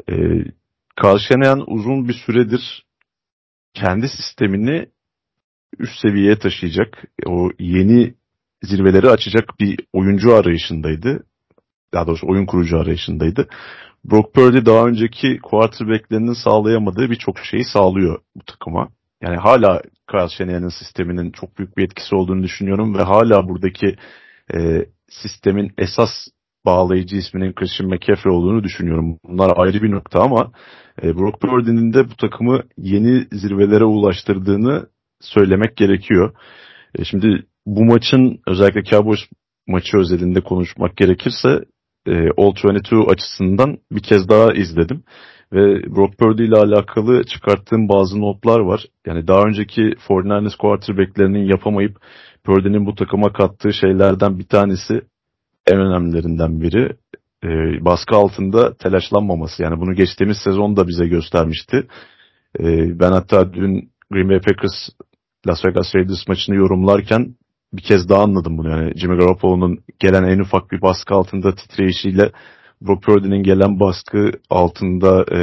Ee, 0.08 0.44
Carl 1.04 1.64
uzun 1.66 2.08
bir 2.08 2.14
süredir 2.14 2.84
kendi 3.74 4.08
sistemini 4.08 4.86
üst 5.78 6.00
seviyeye 6.02 6.38
taşıyacak, 6.38 7.04
o 7.26 7.50
yeni 7.58 8.14
zirveleri 8.62 9.10
açacak 9.10 9.60
bir 9.60 9.78
oyuncu 9.92 10.34
arayışındaydı. 10.34 11.24
Daha 11.94 12.06
doğrusu 12.06 12.28
oyun 12.28 12.46
kurucu 12.46 12.78
arayışındaydı. 12.78 13.48
Brock 14.04 14.34
Purdy 14.34 14.66
daha 14.66 14.86
önceki 14.86 15.38
quarterbacklerinin 15.42 16.44
sağlayamadığı 16.44 17.10
birçok 17.10 17.38
şeyi 17.38 17.64
sağlıyor 17.64 18.20
bu 18.36 18.44
takıma. 18.44 18.88
Yani 19.22 19.36
hala 19.36 19.82
Kyle 20.10 20.28
Shanahan'ın 20.28 20.68
sisteminin 20.68 21.30
çok 21.30 21.58
büyük 21.58 21.76
bir 21.76 21.84
etkisi 21.84 22.14
olduğunu 22.14 22.42
düşünüyorum 22.42 22.98
ve 22.98 23.02
hala 23.02 23.48
buradaki 23.48 23.96
e, 24.54 24.86
sistemin 25.08 25.72
esas 25.78 26.10
bağlayıcı 26.66 27.16
isminin 27.16 27.52
Christian 27.52 27.90
McCaffrey 27.90 28.32
olduğunu 28.32 28.64
düşünüyorum. 28.64 29.18
Bunlar 29.24 29.52
ayrı 29.56 29.82
bir 29.82 29.90
nokta 29.90 30.20
ama 30.20 30.52
e, 31.02 31.16
Brock 31.16 31.40
Purdy'nin 31.40 31.92
de 31.92 32.10
bu 32.10 32.16
takımı 32.16 32.62
yeni 32.76 33.26
zirvelere 33.32 33.84
ulaştırdığını 33.84 34.86
söylemek 35.20 35.76
gerekiyor. 35.76 36.34
E, 36.94 37.04
şimdi 37.04 37.46
bu 37.66 37.84
maçın 37.84 38.40
özellikle 38.46 38.84
Cowboys 38.84 39.20
maçı 39.66 39.98
özelinde 39.98 40.40
konuşmak 40.40 40.96
gerekirse 40.96 41.48
e, 42.06 42.12
All-22 42.12 43.10
açısından 43.10 43.78
bir 43.92 44.02
kez 44.02 44.28
daha 44.28 44.52
izledim. 44.52 45.02
Ve 45.52 45.82
Brock 45.96 46.18
Purdy 46.18 46.44
ile 46.44 46.56
alakalı 46.56 47.24
çıkarttığım 47.24 47.88
bazı 47.88 48.20
notlar 48.20 48.60
var. 48.60 48.84
Yani 49.06 49.28
daha 49.28 49.42
önceki 49.42 49.82
49ers 49.82 50.56
quarterbacklerinin 50.56 51.44
yapamayıp 51.44 51.96
Purdy'nin 52.44 52.86
bu 52.86 52.94
takıma 52.94 53.32
kattığı 53.32 53.72
şeylerden 53.72 54.38
bir 54.38 54.46
tanesi 54.46 55.00
en 55.66 55.80
önemlilerinden 55.80 56.60
biri 56.60 56.96
e, 57.44 57.48
baskı 57.84 58.16
altında 58.16 58.74
telaşlanmaması. 58.74 59.62
Yani 59.62 59.80
bunu 59.80 59.94
geçtiğimiz 59.94 60.36
sezon 60.44 60.76
da 60.76 60.88
bize 60.88 61.06
göstermişti. 61.06 61.86
E, 62.60 62.64
ben 63.00 63.12
hatta 63.12 63.52
dün 63.52 63.90
Green 64.10 64.28
Bay 64.28 64.40
Packers 64.40 64.88
Las 65.46 65.64
Vegas 65.64 65.94
Raiders 65.94 66.28
maçını 66.28 66.56
yorumlarken 66.56 67.34
bir 67.72 67.82
kez 67.82 68.08
daha 68.08 68.22
anladım 68.22 68.58
bunu. 68.58 68.70
Yani 68.70 68.98
Jimmy 68.98 69.16
Garoppolo'nun 69.16 69.78
gelen 69.98 70.24
en 70.24 70.38
ufak 70.38 70.70
bir 70.72 70.82
baskı 70.82 71.14
altında 71.14 71.54
titreyişiyle 71.54 72.32
Brock 72.82 73.02
Purdy'nin 73.02 73.42
gelen 73.42 73.80
baskı 73.80 74.32
altında 74.50 75.24
e, 75.36 75.40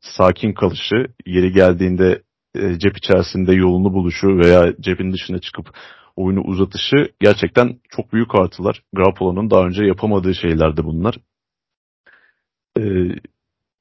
sakin 0.00 0.52
kalışı, 0.52 1.06
yeri 1.26 1.52
geldiğinde 1.52 2.22
e, 2.54 2.78
cep 2.78 2.96
içerisinde 2.96 3.54
yolunu 3.54 3.92
buluşu 3.92 4.28
veya 4.28 4.74
cebin 4.80 5.12
dışına 5.12 5.38
çıkıp 5.38 5.66
oyunu 6.16 6.40
uzatışı 6.40 7.12
gerçekten 7.20 7.78
çok 7.88 8.12
büyük 8.12 8.34
artılar. 8.34 8.82
Garoppolo'nun 8.92 9.50
daha 9.50 9.66
önce 9.66 9.84
yapamadığı 9.84 10.34
şeylerdi 10.34 10.84
bunlar. 10.84 11.16
Ee, 12.78 12.82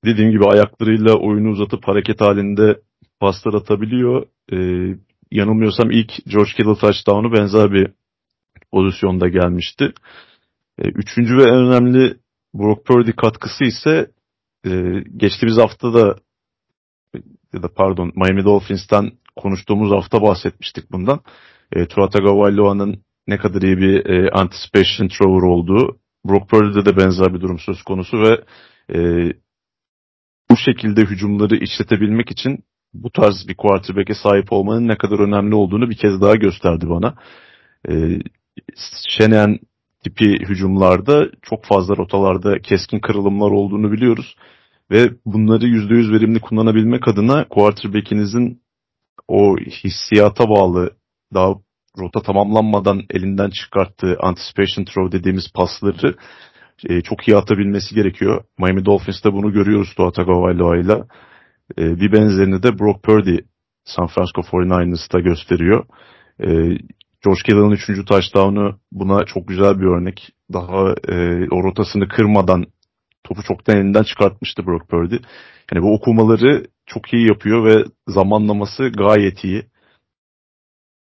dediğim 0.05 0.31
gibi 0.31 0.45
ayaklarıyla 0.45 1.15
oyunu 1.15 1.49
uzatıp 1.49 1.88
hareket 1.88 2.21
halinde 2.21 2.79
paslar 3.19 3.53
atabiliyor. 3.53 4.25
Ee, 4.51 4.97
yanılmıyorsam 5.31 5.91
ilk 5.91 6.11
George 6.27 6.51
Kittle 6.51 6.75
touchdown'u 6.75 7.33
benzer 7.33 7.71
bir 7.71 7.91
pozisyonda 8.71 9.27
gelmişti. 9.27 9.93
Ee, 10.79 10.87
üçüncü 10.87 11.37
ve 11.37 11.43
en 11.43 11.65
önemli 11.67 12.17
Brock 12.53 12.85
Purdy 12.85 13.11
katkısı 13.11 13.63
ise 13.63 14.11
e, 14.65 14.71
geçtiğimiz 15.17 15.57
hafta 15.57 15.93
da 15.93 16.15
ya 17.53 17.63
da 17.63 17.73
pardon 17.75 18.11
Miami 18.15 18.43
Dolphins'ten 18.43 19.11
konuştuğumuz 19.35 19.91
hafta 19.91 20.21
bahsetmiştik 20.21 20.91
bundan 20.91 21.19
e, 21.71 21.85
Tua 21.85 22.09
ne 23.27 23.37
kadar 23.37 23.61
iyi 23.61 23.77
bir 23.77 24.05
e, 24.05 24.31
anticipation 24.31 25.07
thrower 25.07 25.47
olduğu, 25.47 25.99
Brock 26.25 26.49
Purdy'de 26.49 26.85
de 26.85 26.97
benzer 26.97 27.33
bir 27.33 27.41
durum 27.41 27.59
söz 27.59 27.83
konusu 27.83 28.17
ve 28.17 28.43
e, 28.93 28.99
bu 30.51 30.57
şekilde 30.57 31.01
hücumları 31.01 31.55
işletebilmek 31.55 32.31
için 32.31 32.63
bu 32.93 33.12
tarz 33.12 33.47
bir 33.47 33.56
quarterback'e 33.56 34.13
sahip 34.13 34.54
olmanın 34.54 34.88
ne 34.88 34.97
kadar 34.97 35.19
önemli 35.19 35.56
olduğunu 35.56 35.89
bir 35.89 35.97
kez 35.97 36.21
daha 36.21 36.36
gösterdi 36.36 36.89
bana. 36.89 37.15
E, 37.89 38.19
Şenen 39.08 39.60
tipi 40.04 40.39
hücumlarda 40.39 41.30
çok 41.41 41.65
fazla 41.65 41.97
rotalarda 41.97 42.60
keskin 42.60 42.99
kırılımlar 42.99 43.51
olduğunu 43.51 43.91
biliyoruz. 43.91 44.36
Ve 44.91 45.10
bunları 45.25 45.65
%100 45.65 46.13
verimli 46.13 46.39
kullanabilmek 46.39 47.08
adına 47.08 47.47
quarterback'inizin 47.47 48.62
o 49.27 49.58
hissiyata 49.58 50.49
bağlı 50.49 50.91
daha 51.34 51.54
rota 51.99 52.21
tamamlanmadan 52.21 53.01
elinden 53.10 53.49
çıkarttığı 53.49 54.17
anticipation 54.19 54.86
throw 54.86 55.19
dediğimiz 55.19 55.51
pasları 55.54 56.15
e, 56.89 57.01
çok 57.01 57.27
iyi 57.27 57.38
atabilmesi 57.38 57.95
gerekiyor. 57.95 58.43
Miami 58.60 58.86
Dolphins'te 58.86 59.34
bunu 59.34 59.54
görüyoruz 59.54 59.93
Tua 59.97 60.12
Tagovailoa'yla. 60.12 61.08
E, 61.77 61.99
bir 61.99 62.12
benzerini 62.12 62.63
de 62.63 62.79
Brock 62.79 63.03
Purdy 63.03 63.38
San 63.86 64.07
Francisco 64.07 64.41
49ers'ta 64.41 65.19
gösteriyor. 65.19 65.86
E, 66.39 66.47
George 67.23 67.41
Kittle'ın 67.45 67.71
üçüncü 67.71 68.05
touchdown'u 68.05 68.79
buna 68.91 69.25
çok 69.25 69.47
güzel 69.47 69.79
bir 69.79 69.86
örnek. 69.86 70.29
Daha 70.53 70.95
e, 71.07 71.47
o 71.51 71.63
rotasını 71.63 72.07
kırmadan 72.07 72.65
topu 73.23 73.43
çoktan 73.43 73.77
elinden 73.77 74.03
çıkartmıştı 74.03 74.65
Brock 74.65 74.89
Purdy. 74.89 75.15
Yani 75.73 75.84
bu 75.84 75.93
okumaları 75.93 76.65
çok 76.86 77.13
iyi 77.13 77.27
yapıyor 77.27 77.65
ve 77.65 77.86
zamanlaması 78.07 78.89
gayet 78.89 79.43
iyi 79.43 79.63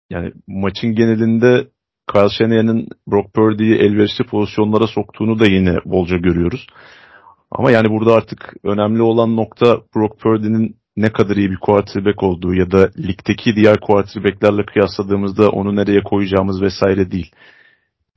yani 0.09 0.31
maçın 0.47 0.95
genelinde 0.95 1.67
Kyle 2.13 2.29
Shanahan'ın 2.29 2.87
Brock 3.07 3.33
Purdy'yi 3.33 3.75
elverişli 3.75 4.25
pozisyonlara 4.25 4.87
soktuğunu 4.87 5.39
da 5.39 5.45
yine 5.45 5.77
bolca 5.85 6.17
görüyoruz. 6.17 6.67
Ama 7.51 7.71
yani 7.71 7.89
burada 7.89 8.13
artık 8.13 8.53
önemli 8.63 9.01
olan 9.01 9.35
nokta 9.35 9.81
Brock 9.95 10.19
Purdy'nin 10.19 10.77
ne 10.97 11.11
kadar 11.11 11.35
iyi 11.35 11.51
bir 11.51 11.57
quarterback 11.57 12.23
olduğu 12.23 12.53
ya 12.53 12.71
da 12.71 12.91
ligdeki 12.97 13.55
diğer 13.55 13.79
quarterbacklerle 13.79 14.65
kıyasladığımızda 14.65 15.49
onu 15.49 15.75
nereye 15.75 16.03
koyacağımız 16.03 16.61
vesaire 16.61 17.11
değil. 17.11 17.31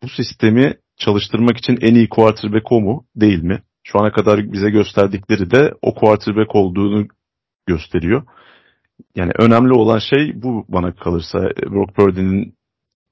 Bu 0.02 0.08
sistemi 0.08 0.74
çalıştırmak 0.96 1.56
için 1.56 1.78
en 1.80 1.94
iyi 1.94 2.08
quarterback 2.08 2.72
o 2.72 2.80
mu 2.80 3.04
değil 3.16 3.42
mi? 3.42 3.62
Şu 3.84 4.00
ana 4.00 4.12
kadar 4.12 4.52
bize 4.52 4.70
gösterdikleri 4.70 5.50
de 5.50 5.74
o 5.82 5.94
quarterback 5.94 6.54
olduğunu 6.54 7.06
gösteriyor. 7.66 8.22
Yani 9.16 9.32
önemli 9.38 9.72
olan 9.72 9.98
şey 9.98 10.42
bu 10.42 10.64
bana 10.68 10.94
kalırsa. 10.94 11.38
Brock 11.70 11.94
Purdy'nin 11.94 12.54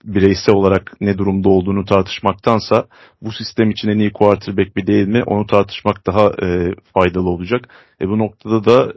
bireysel 0.07 0.55
olarak 0.55 0.97
ne 1.01 1.19
durumda 1.19 1.49
olduğunu 1.49 1.85
tartışmaktansa 1.85 2.87
bu 3.23 3.33
sistem 3.33 3.71
için 3.71 3.89
en 3.89 3.99
iyi 3.99 4.13
quarterback 4.13 4.77
mi 4.77 4.87
değil 4.87 5.07
mi 5.09 5.23
onu 5.27 5.47
tartışmak 5.47 6.07
daha 6.07 6.27
e, 6.43 6.75
faydalı 6.95 7.29
olacak. 7.29 7.69
E 8.01 8.09
bu 8.09 8.19
noktada 8.19 8.65
da 8.65 8.93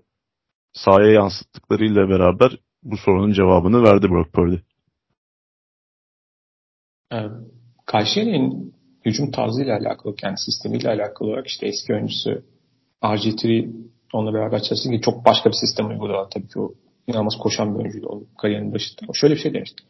sahaya 0.73 1.11
yansıttıklarıyla 1.11 2.09
beraber 2.09 2.57
bu 2.83 2.97
sorunun 2.97 3.31
cevabını 3.31 3.83
verdi 3.83 4.09
Brock 4.09 4.33
Purdy. 4.33 4.55
Evet. 7.11 7.31
Kayseri'nin 7.85 8.73
hücum 9.05 9.31
tarzıyla 9.31 9.77
alakalı, 9.77 10.15
kendi 10.15 10.37
sistemiyle 10.37 10.89
alakalı 10.89 11.29
olarak 11.29 11.47
işte 11.47 11.67
eski 11.67 11.93
oyuncusu 11.93 12.43
RG3 13.03 13.69
onunla 14.13 14.33
beraber 14.33 14.61
çalıştı 14.61 14.89
ki 14.89 15.01
çok 15.01 15.25
başka 15.25 15.49
bir 15.49 15.55
sistem 15.55 15.89
uyguladı 15.89 16.29
tabii 16.33 16.47
ki 16.47 16.59
o 16.59 16.73
inanılmaz 17.07 17.37
koşan 17.39 17.73
bir 17.73 17.79
oyuncuydu 17.79 18.07
o 18.07 18.23
kariyerinin 18.41 18.73
başında. 18.73 19.01
O 19.07 19.13
şöyle 19.13 19.35
bir 19.35 19.39
şey 19.39 19.53
demişti. 19.53 19.83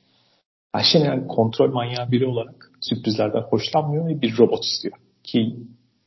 Yani 0.75 1.27
kontrol 1.27 1.71
manyağı 1.73 2.11
biri 2.11 2.25
olarak 2.25 2.71
sürprizlerden 2.81 3.41
hoşlanmıyor 3.41 4.07
ve 4.07 4.21
bir 4.21 4.37
robot 4.37 4.65
istiyor. 4.65 4.97
Ki 5.23 5.55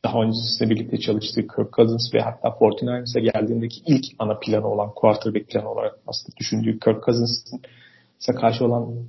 daha 0.05 0.23
öncesinde 0.23 0.71
birlikte 0.71 0.99
çalıştığı 0.99 1.41
Kirk 1.41 1.73
Cousins 1.73 2.15
ve 2.15 2.21
hatta 2.21 2.49
49ers'a 2.49 3.21
geldiğindeki 3.21 3.81
ilk 3.87 4.05
ana 4.19 4.39
planı 4.39 4.67
olan 4.67 4.95
quarterback 4.95 5.51
planı 5.51 5.71
olarak 5.71 5.99
aslında 6.07 6.37
düşündüğü 6.37 6.79
Kirk 6.79 7.05
Cousins'a 7.05 8.33
karşı 8.35 8.65
olan 8.65 9.09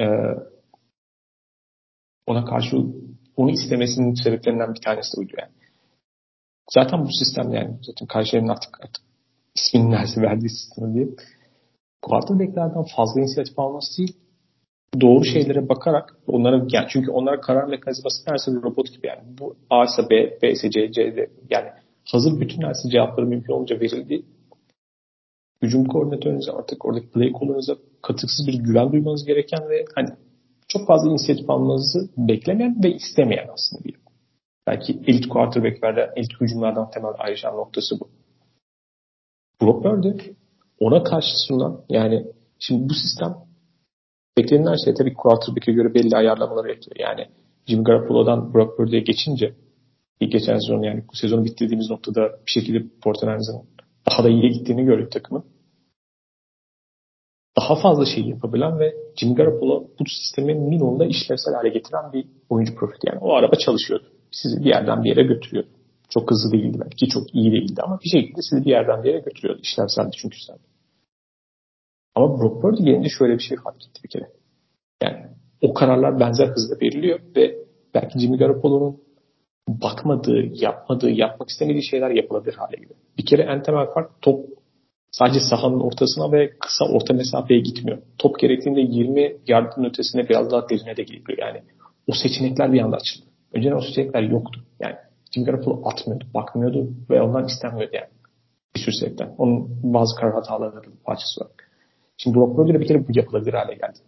e, 0.00 0.06
ona 2.26 2.44
karşı 2.44 2.76
onu 3.36 3.50
istemesinin 3.50 4.14
sebeplerinden 4.14 4.74
bir 4.74 4.80
tanesi 4.80 5.16
de 5.16 5.20
oydu 5.20 5.32
yani. 5.38 5.52
Zaten 6.70 7.04
bu 7.04 7.08
sistem 7.12 7.52
yani 7.52 7.78
zaten 7.82 8.06
karşılarının 8.06 8.48
artık, 8.48 8.80
artık 8.80 9.04
isminin 9.56 9.90
neresi 9.90 10.20
verdiği 10.22 10.50
sistemi 10.50 10.94
diye. 10.94 11.08
Quarterback'lerden 12.02 12.84
fazla 12.96 13.20
inisiyatif 13.20 13.58
alması 13.58 13.98
değil, 13.98 14.16
doğru 15.00 15.24
şeylere 15.24 15.68
bakarak 15.68 16.16
onlara 16.26 16.56
yani 16.56 16.86
çünkü 16.88 17.10
onlara 17.10 17.40
karar 17.40 17.68
mekanizması 17.68 18.26
bir 18.56 18.62
robot 18.62 18.92
gibi 18.92 19.06
yani 19.06 19.22
bu 19.40 19.56
A 19.70 19.84
ise 19.84 20.02
B, 20.10 20.38
B 20.42 20.50
ise 20.50 20.70
C, 20.70 20.92
C 20.92 21.16
de 21.16 21.30
yani 21.50 21.68
hazır 22.04 22.40
bütün 22.40 22.60
neredeyse 22.60 22.88
cevapları 22.90 23.26
mümkün 23.26 23.52
olunca 23.52 23.80
verildi. 23.80 24.22
Hücum 25.62 25.84
koordinatörünüze 25.84 26.52
artık 26.52 26.84
oradaki 26.84 27.10
play 27.10 27.32
caller'ınıza 27.32 27.76
katıksız 28.02 28.46
bir 28.46 28.54
güven 28.54 28.92
duymanız 28.92 29.24
gereken 29.24 29.68
ve 29.70 29.84
hani 29.94 30.08
çok 30.68 30.86
fazla 30.86 31.10
inisiyatif 31.10 31.50
almanızı 31.50 32.10
beklemeyen 32.16 32.82
ve 32.84 32.94
istemeyen 32.94 33.48
aslında 33.52 33.84
bir 33.84 33.94
Belki 34.68 35.00
elit 35.06 35.28
quarterback'lerden, 35.28 36.10
elit 36.16 36.40
hücumlardan 36.40 36.90
temel 36.90 37.12
ayrışan 37.18 37.56
noktası 37.56 38.00
bu. 38.00 38.08
Brock 39.62 39.84
ona 40.80 41.02
karşı 41.02 41.46
sunulan 41.46 41.84
yani 41.88 42.26
şimdi 42.58 42.88
bu 42.88 42.94
sistem 42.94 43.47
beklenilen 44.38 44.76
şey 44.84 44.94
tabii 44.94 45.14
quarterback'e 45.14 45.72
göre 45.72 45.94
belli 45.94 46.16
ayarlamalar 46.16 46.64
yapıyor. 46.64 46.96
Yani 46.98 47.26
Jimmy 47.66 47.84
Garoppolo'dan 47.84 48.54
Brock 48.54 48.76
Purdy'ye 48.76 49.02
geçince 49.02 49.54
ilk 50.20 50.32
geçen 50.32 50.58
sezon 50.58 50.82
yani 50.82 51.04
bu 51.12 51.16
sezonu 51.16 51.44
bitirdiğimiz 51.44 51.90
noktada 51.90 52.22
bir 52.46 52.50
şekilde 52.50 52.84
Portland'ın 53.02 53.62
daha 54.10 54.24
da 54.24 54.28
iyiye 54.28 54.48
gittiğini 54.48 54.84
gördük 54.84 55.12
takımın. 55.12 55.44
Daha 57.60 57.76
fazla 57.76 58.04
şey 58.06 58.24
yapabilen 58.24 58.78
ve 58.78 58.94
Jimmy 59.16 59.34
Garoppolo 59.34 59.88
bu 60.00 60.04
sistemi 60.08 60.54
minimumda 60.54 61.06
işlevsel 61.06 61.54
hale 61.54 61.68
getiren 61.68 62.12
bir 62.12 62.26
oyuncu 62.48 62.74
profili. 62.74 63.00
Yani 63.06 63.18
o 63.18 63.32
araba 63.32 63.56
çalışıyordu. 63.56 64.04
Sizi 64.30 64.60
bir 64.60 64.64
yerden 64.64 65.04
bir 65.04 65.08
yere 65.08 65.22
götürüyordu. 65.22 65.68
Çok 66.08 66.30
hızlı 66.30 66.52
değildi 66.52 66.78
belki. 66.80 67.08
Çok 67.08 67.34
iyi 67.34 67.52
değildi 67.52 67.82
ama 67.82 67.98
bir 68.04 68.20
şekilde 68.20 68.42
sizi 68.42 68.64
bir 68.64 68.70
yerden 68.70 69.04
bir 69.04 69.08
yere 69.08 69.20
götürüyordu. 69.20 69.60
İşlevseldi 69.62 70.10
çünkü 70.16 70.36
sen. 70.46 70.56
Ama 72.18 72.40
Brock 72.40 72.62
Purdy 72.62 72.82
gelince 72.82 73.08
şöyle 73.08 73.34
bir 73.34 73.42
şey 73.42 73.58
fark 73.64 73.76
etti 73.76 74.00
bir 74.04 74.08
kere. 74.08 74.28
Yani 75.02 75.16
o 75.62 75.74
kararlar 75.74 76.20
benzer 76.20 76.46
hızla 76.46 76.76
veriliyor 76.82 77.20
ve 77.36 77.54
belki 77.94 78.18
Jimmy 78.18 78.38
Garoppolo'nun 78.38 79.00
bakmadığı, 79.68 80.42
yapmadığı, 80.52 81.10
yapmak 81.10 81.48
istemediği 81.48 81.88
şeyler 81.90 82.10
yapılabilir 82.10 82.54
hale 82.54 82.76
geliyor. 82.76 82.94
Bir 83.18 83.26
kere 83.26 83.42
en 83.42 83.62
temel 83.62 83.86
fark 83.94 84.22
top 84.22 84.46
sadece 85.10 85.40
sahanın 85.40 85.80
ortasına 85.80 86.32
ve 86.32 86.50
kısa 86.60 86.84
orta 86.84 87.14
mesafeye 87.14 87.60
gitmiyor. 87.60 87.98
Top 88.18 88.38
gerektiğinde 88.38 88.80
20 88.80 89.36
yardın 89.46 89.84
ötesine 89.84 90.28
biraz 90.28 90.50
daha 90.50 90.68
derine 90.68 90.96
de 90.96 91.02
gidiyor. 91.02 91.38
Yani 91.38 91.62
o 92.06 92.12
seçenekler 92.12 92.72
bir 92.72 92.80
anda 92.80 92.96
açıldı. 92.96 93.26
Önceden 93.52 93.76
o 93.76 93.80
seçenekler 93.80 94.22
yoktu. 94.22 94.60
Yani 94.80 94.96
Jimmy 95.34 95.46
Garoppolo 95.46 95.88
atmıyordu, 95.88 96.24
bakmıyordu 96.34 96.90
ve 97.10 97.22
ondan 97.22 97.46
istenmiyordu 97.46 97.96
yani. 97.96 98.08
Bir 98.74 98.80
sürü 98.80 98.94
sebepten. 98.94 99.34
Onun 99.38 99.68
bazı 99.82 100.16
karar 100.16 100.34
hataları 100.34 100.90
parçası 101.04 101.40
var. 101.40 101.50
Şimdi 102.18 102.36
Brock 102.36 102.56
Purdy'le 102.56 102.80
bir 102.80 102.86
kere 102.86 103.08
bu 103.08 103.12
yapılabilir 103.18 103.52
hale 103.52 103.74
geldi. 103.74 103.98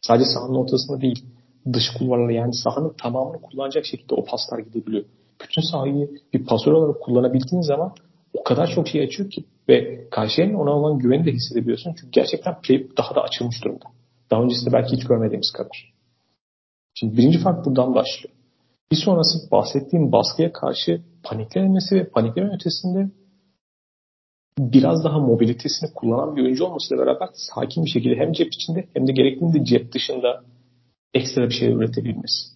Sadece 0.00 0.24
sahanın 0.24 0.54
ortasında 0.54 1.00
değil, 1.00 1.24
dış 1.72 1.84
kulvarlara 1.98 2.32
yani 2.32 2.54
sahanın 2.54 2.94
tamamını 3.02 3.40
kullanacak 3.40 3.86
şekilde 3.86 4.14
o 4.14 4.24
paslar 4.24 4.58
gidebiliyor. 4.58 5.04
Bütün 5.42 5.62
sahayı 5.62 6.10
bir 6.32 6.44
pasör 6.44 6.72
olarak 6.72 7.00
kullanabildiğin 7.00 7.62
zaman 7.62 7.92
o 8.34 8.42
kadar 8.42 8.66
çok 8.74 8.88
şey 8.88 9.02
açıyor 9.02 9.30
ki 9.30 9.44
ve 9.68 10.08
karşıya 10.10 10.58
ona 10.58 10.70
olan 10.70 10.98
güveni 10.98 11.26
de 11.26 11.32
hissedebiliyorsun. 11.32 11.94
Çünkü 12.00 12.10
gerçekten 12.10 12.60
play 12.60 12.86
daha 12.96 13.14
da 13.14 13.22
açılmış 13.22 13.64
durumda. 13.64 13.84
Daha 14.30 14.42
öncesinde 14.42 14.72
belki 14.72 14.96
hiç 14.96 15.04
görmediğimiz 15.04 15.52
kadar. 15.52 15.94
Şimdi 16.94 17.16
birinci 17.16 17.38
fark 17.38 17.66
buradan 17.66 17.94
başlıyor. 17.94 18.34
Bir 18.92 18.96
sonrası 18.96 19.50
bahsettiğim 19.50 20.12
baskıya 20.12 20.52
karşı 20.52 21.02
paniklenmesi 21.22 21.94
ve 21.94 22.08
panikleme 22.08 22.54
ötesinde 22.54 23.10
biraz 24.58 25.04
daha 25.04 25.18
mobilitesini 25.18 25.90
kullanan 25.94 26.36
bir 26.36 26.42
oyuncu 26.42 26.64
olmasıyla 26.64 27.06
beraber 27.06 27.28
sakin 27.32 27.84
bir 27.84 27.90
şekilde 27.90 28.16
hem 28.16 28.32
cep 28.32 28.48
içinde 28.52 28.88
hem 28.94 29.06
de 29.06 29.12
gerektiğinde 29.12 29.64
cep 29.64 29.92
dışında 29.92 30.42
ekstra 31.14 31.42
bir 31.42 31.54
şey 31.54 31.72
üretebilmesi. 31.72 32.50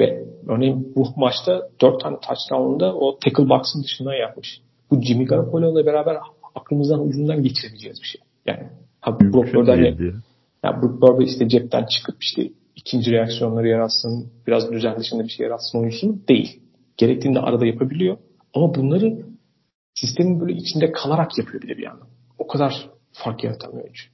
Ve 0.00 0.24
örneğin 0.48 0.92
bu 0.96 1.06
maçta 1.16 1.68
4 1.80 2.00
tane 2.00 2.16
touchdown'unda 2.20 2.94
o 2.94 3.18
tackle 3.18 3.48
box'ın 3.48 3.82
dışından 3.82 4.14
yapmış. 4.14 4.60
Bu 4.90 5.02
Jimmy 5.02 5.24
Garoppolo 5.24 5.72
ile 5.72 5.86
beraber 5.86 6.16
aklımızdan 6.54 7.08
ucundan 7.08 7.42
geçirebileceğiz 7.42 7.98
bir 8.02 8.06
şey. 8.06 8.20
Yani 8.46 8.68
ha 9.00 9.20
Brock 9.20 9.52
Purdy'le 9.52 10.12
ya 10.64 10.82
Brock 10.82 11.00
Purdy 11.00 11.24
işte 11.24 11.48
cepten 11.48 11.86
çıkıp 11.96 12.16
işte 12.22 12.50
ikinci 12.76 13.10
reaksiyonları 13.10 13.68
yaratsın, 13.68 14.32
biraz 14.46 14.72
düzen 14.72 14.98
dışında 14.98 15.24
bir 15.24 15.28
şey 15.28 15.46
yaratsın 15.46 15.78
oyuncusu 15.78 16.18
değil. 16.28 16.60
Gerektiğinde 16.96 17.40
arada 17.40 17.66
yapabiliyor. 17.66 18.16
Ama 18.54 18.74
bunları 18.74 19.18
sistemin 19.94 20.40
böyle 20.40 20.52
içinde 20.52 20.92
kalarak 20.92 21.38
yapıyor 21.38 21.62
bile 21.62 21.76
bir 21.76 21.82
yandan. 21.82 22.08
O 22.38 22.46
kadar 22.46 22.90
fark 23.12 23.44
yaratamıyor 23.44 23.84
oyuncu. 23.84 24.04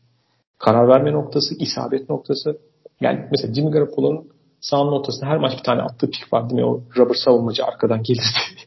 Karar 0.58 0.88
verme 0.88 1.12
noktası, 1.12 1.54
isabet 1.58 2.10
noktası. 2.10 2.58
Yani 3.00 3.28
mesela 3.30 3.54
Jimmy 3.54 3.70
Garoppolo'nun 3.70 4.28
sahanın 4.60 4.92
ortasında 4.92 5.26
her 5.30 5.36
maç 5.36 5.52
bir 5.58 5.62
tane 5.62 5.82
attığı 5.82 6.10
pik 6.10 6.32
var 6.32 6.50
değil 6.50 6.60
mi? 6.60 6.66
O 6.66 6.82
rubber 6.96 7.14
savunmacı 7.14 7.64
arkadan 7.64 8.02
gelirdi. 8.02 8.66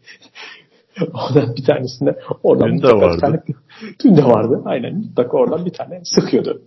oradan 1.14 1.56
bir 1.56 1.66
tanesinde 1.66 2.20
oradan 2.44 2.70
dün 2.72 2.82
de 2.82 2.88
vardı. 2.88 3.16
Bir 3.16 3.22
tane, 3.22 3.44
dün 4.04 4.18
de 4.18 4.24
vardı. 4.24 4.62
Aynen. 4.66 4.96
Mutlaka 4.96 5.38
oradan 5.38 5.66
bir 5.66 5.74
tane 5.74 6.02
sıkıyordu. 6.04 6.62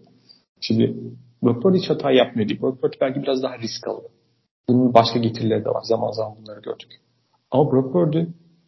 Şimdi 0.61 0.95
Brock 1.43 1.63
Purdy 1.63 1.79
hiç 1.79 1.91
hata 1.91 2.11
yapmıyor 2.11 2.49
değil. 2.49 2.63
Brock 2.63 2.83
Purdy 2.83 2.97
belki 3.01 3.23
biraz 3.23 3.43
daha 3.43 3.59
risk 3.59 3.89
alıyor. 3.89 4.11
Bunun 4.69 4.95
başka 4.95 5.19
getirileri 5.19 5.65
de 5.65 5.69
var. 5.69 5.83
Zaman 5.83 6.11
zaman 6.11 6.37
bunları 6.43 6.61
gördük. 6.61 7.01
Ama 7.51 7.73
Brock 7.73 7.93
Purdy 7.93 8.25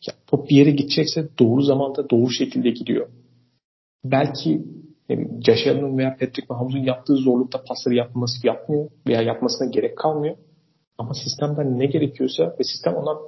ya, 0.06 0.14
top 0.26 0.50
bir 0.50 0.56
yere 0.56 0.70
gidecekse 0.70 1.28
doğru 1.38 1.62
zamanda 1.62 2.10
doğru 2.10 2.30
şekilde 2.30 2.70
gidiyor. 2.70 3.08
Belki 4.04 4.64
Allen'ın 5.70 5.98
veya 5.98 6.10
Patrick 6.10 6.46
Mahomes'un 6.50 6.78
yaptığı 6.78 7.16
zorlukta 7.16 7.62
pasları 7.68 7.94
yapması 7.94 8.46
yapmıyor 8.46 8.90
veya 9.06 9.22
yapmasına 9.22 9.68
gerek 9.68 9.98
kalmıyor. 9.98 10.36
Ama 10.98 11.14
sistemden 11.14 11.78
ne 11.78 11.86
gerekiyorsa 11.86 12.56
ve 12.58 12.64
sistem 12.64 12.94
ondan 12.94 13.18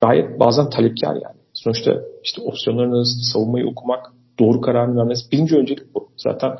gayet 0.00 0.40
bazen 0.40 0.70
talepkar 0.70 1.14
yani. 1.14 1.40
Sonuçta 1.52 2.02
işte 2.24 2.42
opsiyonlarını 2.42 3.04
savunmayı 3.32 3.66
okumak, 3.66 4.12
doğru 4.38 4.60
kararını 4.60 4.96
vermesi 4.96 5.32
birinci 5.32 5.56
öncelik 5.56 5.94
bu. 5.94 6.08
Zaten 6.16 6.56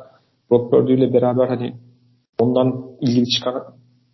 Brock 0.51 0.71
Purdy 0.71 0.93
ile 0.93 1.13
beraber 1.13 1.47
hani 1.47 1.75
ondan 2.39 2.97
ilgili 3.01 3.29
çıkan 3.29 3.63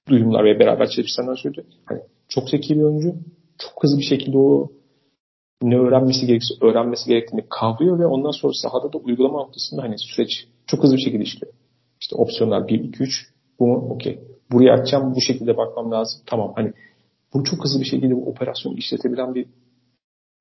duyumlar 0.10 0.46
ve 0.46 0.60
beraber 0.60 0.90
çalışanlar 0.90 1.36
söyledi. 1.36 1.66
Hani 1.86 2.02
çok 2.30 2.50
zeki 2.50 2.76
bir 2.76 2.84
oyuncu. 2.84 3.16
Çok 3.58 3.84
hızlı 3.84 3.98
bir 3.98 4.04
şekilde 4.04 4.38
o 4.38 4.72
ne 5.62 5.78
öğrenmesi 5.78 6.28
gerekirse 6.28 6.54
öğrenmesi 6.62 7.10
gerektiğini 7.10 7.43
kavruyor 7.50 8.00
ve 8.00 8.06
ondan 8.06 8.32
sonra 8.32 8.54
sahada 8.54 8.93
da 8.93 8.98
uygulama 8.98 9.38
noktasında 9.38 9.84
hani 9.84 9.96
süreç 10.00 10.48
çok 10.67 10.84
hızlı 10.84 10.96
bir 10.96 11.02
şekilde 11.02 11.24
işliyor. 11.24 11.54
İşte 12.02 12.15
opsiyonlar 12.15 12.67
1, 12.67 12.80
2, 12.80 13.04
3 13.04 13.34
bu 13.60 13.67
mu? 13.67 13.89
Okey. 13.89 14.20
Buraya 14.52 14.74
açacağım 14.74 15.15
bu 15.15 15.22
şekilde 15.22 15.58
bakmam 15.58 15.91
lazım. 15.91 16.22
Tamam 16.26 16.54
hani 16.56 16.74
bunu 17.34 17.43
çok 17.43 17.63
hızlı 17.63 17.80
bir 17.80 17.86
şekilde 17.86 18.15
bu 18.15 18.30
operasyonu 18.30 18.78
işletebilen 18.78 19.36
bir 19.36 19.48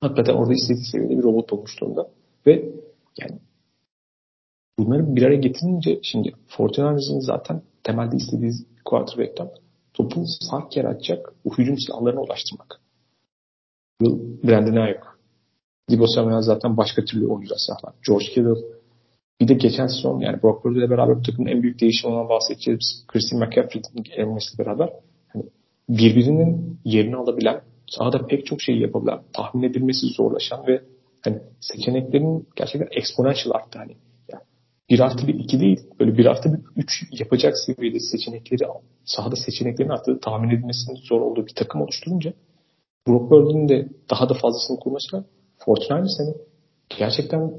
hakikaten 0.01 0.33
orada 0.33 0.53
istediği 0.53 0.85
seviyede 0.85 1.17
bir 1.17 1.23
robot 1.23 1.53
olmuş 1.53 1.81
durumda. 1.81 2.09
Ve 2.47 2.69
yani 3.19 3.39
bunları 4.79 5.15
bir 5.15 5.23
araya 5.23 5.37
getirince 5.37 5.99
şimdi 6.03 6.31
Fortinand'ın 6.47 7.19
zaten 7.19 7.61
temelde 7.83 8.15
istediği 8.15 8.51
quarterback'ten 8.85 9.49
topu 9.93 10.25
fark 10.51 10.77
yaratacak 10.77 11.33
o 11.45 11.53
hücum 11.57 11.77
silahlarına 11.77 12.21
ulaştırmak. 12.21 12.81
Brandon 14.01 14.75
Ayuk. 14.75 15.19
Debo 15.89 16.07
Samuel 16.07 16.41
zaten 16.41 16.77
başka 16.77 17.05
türlü 17.05 17.27
oyuncular 17.27 17.57
sahlar. 17.57 17.93
George 18.07 18.25
Kittle. 18.25 18.77
Bir 19.41 19.47
de 19.47 19.53
geçen 19.53 19.87
sezon 19.87 20.19
yani 20.19 20.43
Brock 20.43 20.63
Purdy 20.63 20.79
ile 20.79 20.89
beraber 20.89 21.17
bu 21.17 21.21
takımın 21.21 21.49
en 21.49 21.63
büyük 21.63 21.81
değişiminden 21.81 22.29
bahsedeceğiz. 22.29 23.05
Christian 23.07 23.41
McCaffrey'in 23.41 24.03
gelmesiyle 24.03 24.65
beraber 24.65 24.89
hani 25.27 25.43
birbirinin 25.89 26.79
yerini 26.85 27.15
alabilen, 27.15 27.61
sahada 27.87 28.27
pek 28.27 28.45
çok 28.45 28.61
şey 28.61 28.77
yapabilen, 28.77 29.19
tahmin 29.33 29.63
edilmesi 29.63 30.07
zorlaşan 30.07 30.67
ve 30.67 30.81
hani 31.21 31.41
seçeneklerin 31.59 32.47
gerçekten 32.55 32.99
exponential 32.99 33.55
arttı. 33.55 33.79
Hani 33.79 33.95
bir 34.89 34.99
artı 34.99 35.27
bir 35.27 35.33
iki 35.33 35.59
değil, 35.59 35.79
böyle 35.99 36.17
bir 36.17 36.25
artı 36.25 36.53
bir 36.53 36.59
üç 36.75 37.03
yapacak 37.19 37.53
seviyede 37.57 37.99
seçenekleri 37.99 38.69
sahada 39.05 39.35
seçeneklerin 39.35 39.89
arttığı, 39.89 40.19
tahmin 40.19 40.49
edilmesinin 40.49 40.95
zor 40.95 41.21
olduğu 41.21 41.47
bir 41.47 41.55
takım 41.55 41.81
oluşturunca 41.81 42.33
Brock 43.07 43.29
Purdy'nin 43.29 43.69
de 43.69 43.89
daha 44.09 44.29
da 44.29 44.33
fazlasını 44.33 44.79
kurmasıyla 44.79 45.25
Fortnite 45.57 46.09
seni 46.17 46.33
gerçekten 46.99 47.51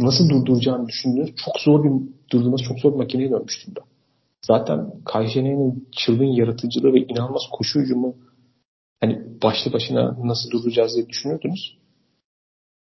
nasıl 0.00 0.28
durduracağını 0.28 0.88
düşündüğünüz 0.88 1.34
çok 1.36 1.60
zor 1.60 1.84
bir 1.84 1.90
durdurması 2.32 2.64
çok 2.64 2.78
zor 2.78 2.92
bir 2.92 2.96
makineye 2.96 3.30
dönmüş 3.30 3.66
durumda. 3.66 3.80
Zaten 4.46 4.90
Kajne'nin 5.04 5.88
çılgın 5.96 6.24
yaratıcılığı 6.24 6.94
ve 6.94 6.98
inanılmaz 6.98 7.42
koşu 7.52 7.80
hücumu 7.80 8.16
hani 9.00 9.42
başlı 9.42 9.72
başına 9.72 10.16
nasıl 10.24 10.50
durduracağız 10.50 10.94
diye 10.94 11.08
düşünüyordunuz. 11.08 11.78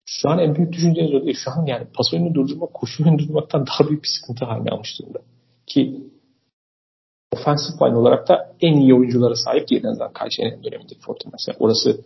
Şu 0.05 0.29
an 0.29 0.39
en 0.39 0.55
büyük 0.55 0.73
düşünceniz 0.73 1.13
o 1.13 1.25
değil. 1.25 1.37
Şu 1.43 1.51
an 1.51 1.65
yani 1.65 1.87
pas 1.93 2.13
oyunu 2.13 2.33
durdurmak, 2.33 2.73
koşu 2.73 3.03
oyunu 3.03 3.19
durdurmaktan 3.19 3.65
daha 3.67 3.89
büyük 3.89 4.03
bir 4.03 4.09
sıkıntı 4.19 4.45
haline 4.45 4.69
almış 4.69 4.99
durumda. 4.99 5.19
Ki 5.67 6.01
offensive 7.31 7.77
line 7.81 7.97
olarak 7.97 8.27
da 8.27 8.55
en 8.61 8.77
iyi 8.77 8.93
oyunculara 8.93 9.35
sahip 9.35 9.69
değil 9.69 9.83
en 9.83 9.89
azından 9.89 10.13
Kajne'nin 10.13 10.63
dönemindeki 10.63 10.99
Fortnite. 10.99 11.53
Orası 11.59 12.01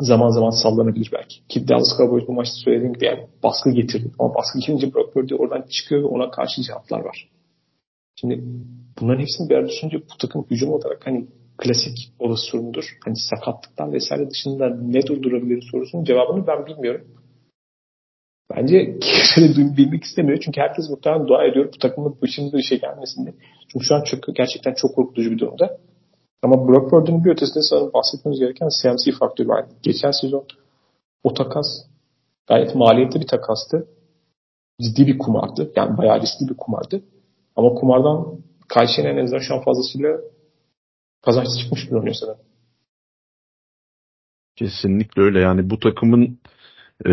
zaman 0.00 0.30
zaman 0.30 0.50
sallanabilir 0.50 1.10
belki. 1.12 1.46
Ki 1.48 1.68
Dallas 1.68 1.96
Cowboys 1.98 2.28
bu 2.28 2.32
maçta 2.32 2.54
söylediğim 2.64 2.92
gibi 2.92 3.04
yani 3.04 3.26
baskı 3.42 3.70
getirdi. 3.70 4.10
Ama 4.18 4.34
baskı 4.34 4.58
gelince 4.58 4.94
Brock 4.94 5.14
Purdy 5.14 5.34
oradan 5.34 5.62
çıkıyor 5.70 6.02
ve 6.02 6.06
ona 6.06 6.30
karşı 6.30 6.62
cevaplar 6.62 7.00
var. 7.00 7.28
Şimdi 8.20 8.44
bunların 9.00 9.20
hepsini 9.20 9.50
bir 9.50 9.54
arada 9.54 9.68
düşününce 9.68 9.98
bu 9.98 10.16
takım 10.18 10.46
hücum 10.50 10.72
olarak 10.72 11.06
hani 11.06 11.26
klasik 11.58 12.12
olası 12.18 12.42
sorundur. 12.46 12.84
Hani 13.04 13.16
sakatlıklar 13.16 13.92
vesaire 13.92 14.30
dışında 14.30 14.68
ne 14.82 15.06
durdurabilir 15.06 15.68
sorusunun 15.72 16.04
cevabını 16.04 16.46
ben 16.46 16.66
bilmiyorum. 16.66 17.19
Bence 18.56 18.98
kimse 19.00 19.76
bilmek 19.76 20.04
istemiyor. 20.04 20.38
Çünkü 20.44 20.60
herkes 20.60 20.90
muhtemelen 20.90 21.28
dua 21.28 21.44
ediyor 21.44 21.72
bu 21.74 21.78
takımın 21.78 22.16
başımıza 22.22 22.58
bir 22.58 22.62
şey 22.62 22.80
gelmesinde. 22.80 23.34
Çünkü 23.72 23.84
şu 23.84 23.94
an 23.94 24.04
çok, 24.04 24.36
gerçekten 24.36 24.74
çok 24.74 24.94
korkutucu 24.94 25.30
bir 25.30 25.38
durumda. 25.38 25.78
Ama 26.42 26.68
Brock 26.68 26.90
Purdy'nin 26.90 27.24
bir 27.24 27.30
ötesinde 27.30 27.62
sanırım 27.62 27.92
bahsetmemiz 27.92 28.40
gereken 28.40 28.68
CMC 28.82 29.18
faktörü 29.18 29.48
var. 29.48 29.66
Geçen 29.82 30.10
sezon 30.10 30.46
o 31.24 31.34
takas 31.34 31.66
gayet 32.48 32.74
maliyetli 32.74 33.20
bir 33.20 33.26
takastı. 33.26 33.86
Ciddi 34.82 35.06
bir 35.06 35.18
kumardı. 35.18 35.72
Yani 35.76 35.98
bayağı 35.98 36.20
riskli 36.20 36.48
bir 36.48 36.56
kumardı. 36.56 37.02
Ama 37.56 37.74
kumardan 37.74 38.38
Kayşe'nin 38.68 39.16
en 39.16 39.24
azından 39.24 39.40
şu 39.40 39.54
an 39.54 39.64
fazlasıyla 39.64 40.20
kazançlı 41.22 41.58
çıkmış 41.62 41.90
bir 41.90 41.96
oynuyor 41.96 42.14
sanırım. 42.14 42.40
Kesinlikle 44.56 45.22
öyle. 45.22 45.40
Yani 45.40 45.70
bu 45.70 45.78
takımın 45.78 46.38
e, 47.06 47.12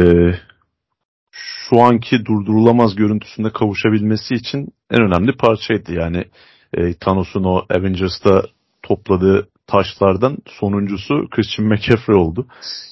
şu 1.69 1.81
anki 1.81 2.25
durdurulamaz 2.25 2.95
görüntüsünde 2.95 3.49
kavuşabilmesi 3.49 4.33
için 4.33 4.67
en 4.91 5.01
önemli 5.01 5.37
parçaydı. 5.37 5.93
Yani 5.93 6.25
e, 6.73 6.93
Thanos'un 6.93 7.43
o 7.43 7.65
Avengers'ta 7.69 8.43
topladığı 8.83 9.47
taşlardan 9.67 10.37
sonuncusu 10.45 11.29
Christian 11.29 11.67
McCaffrey 11.67 12.15
oldu. 12.15 12.47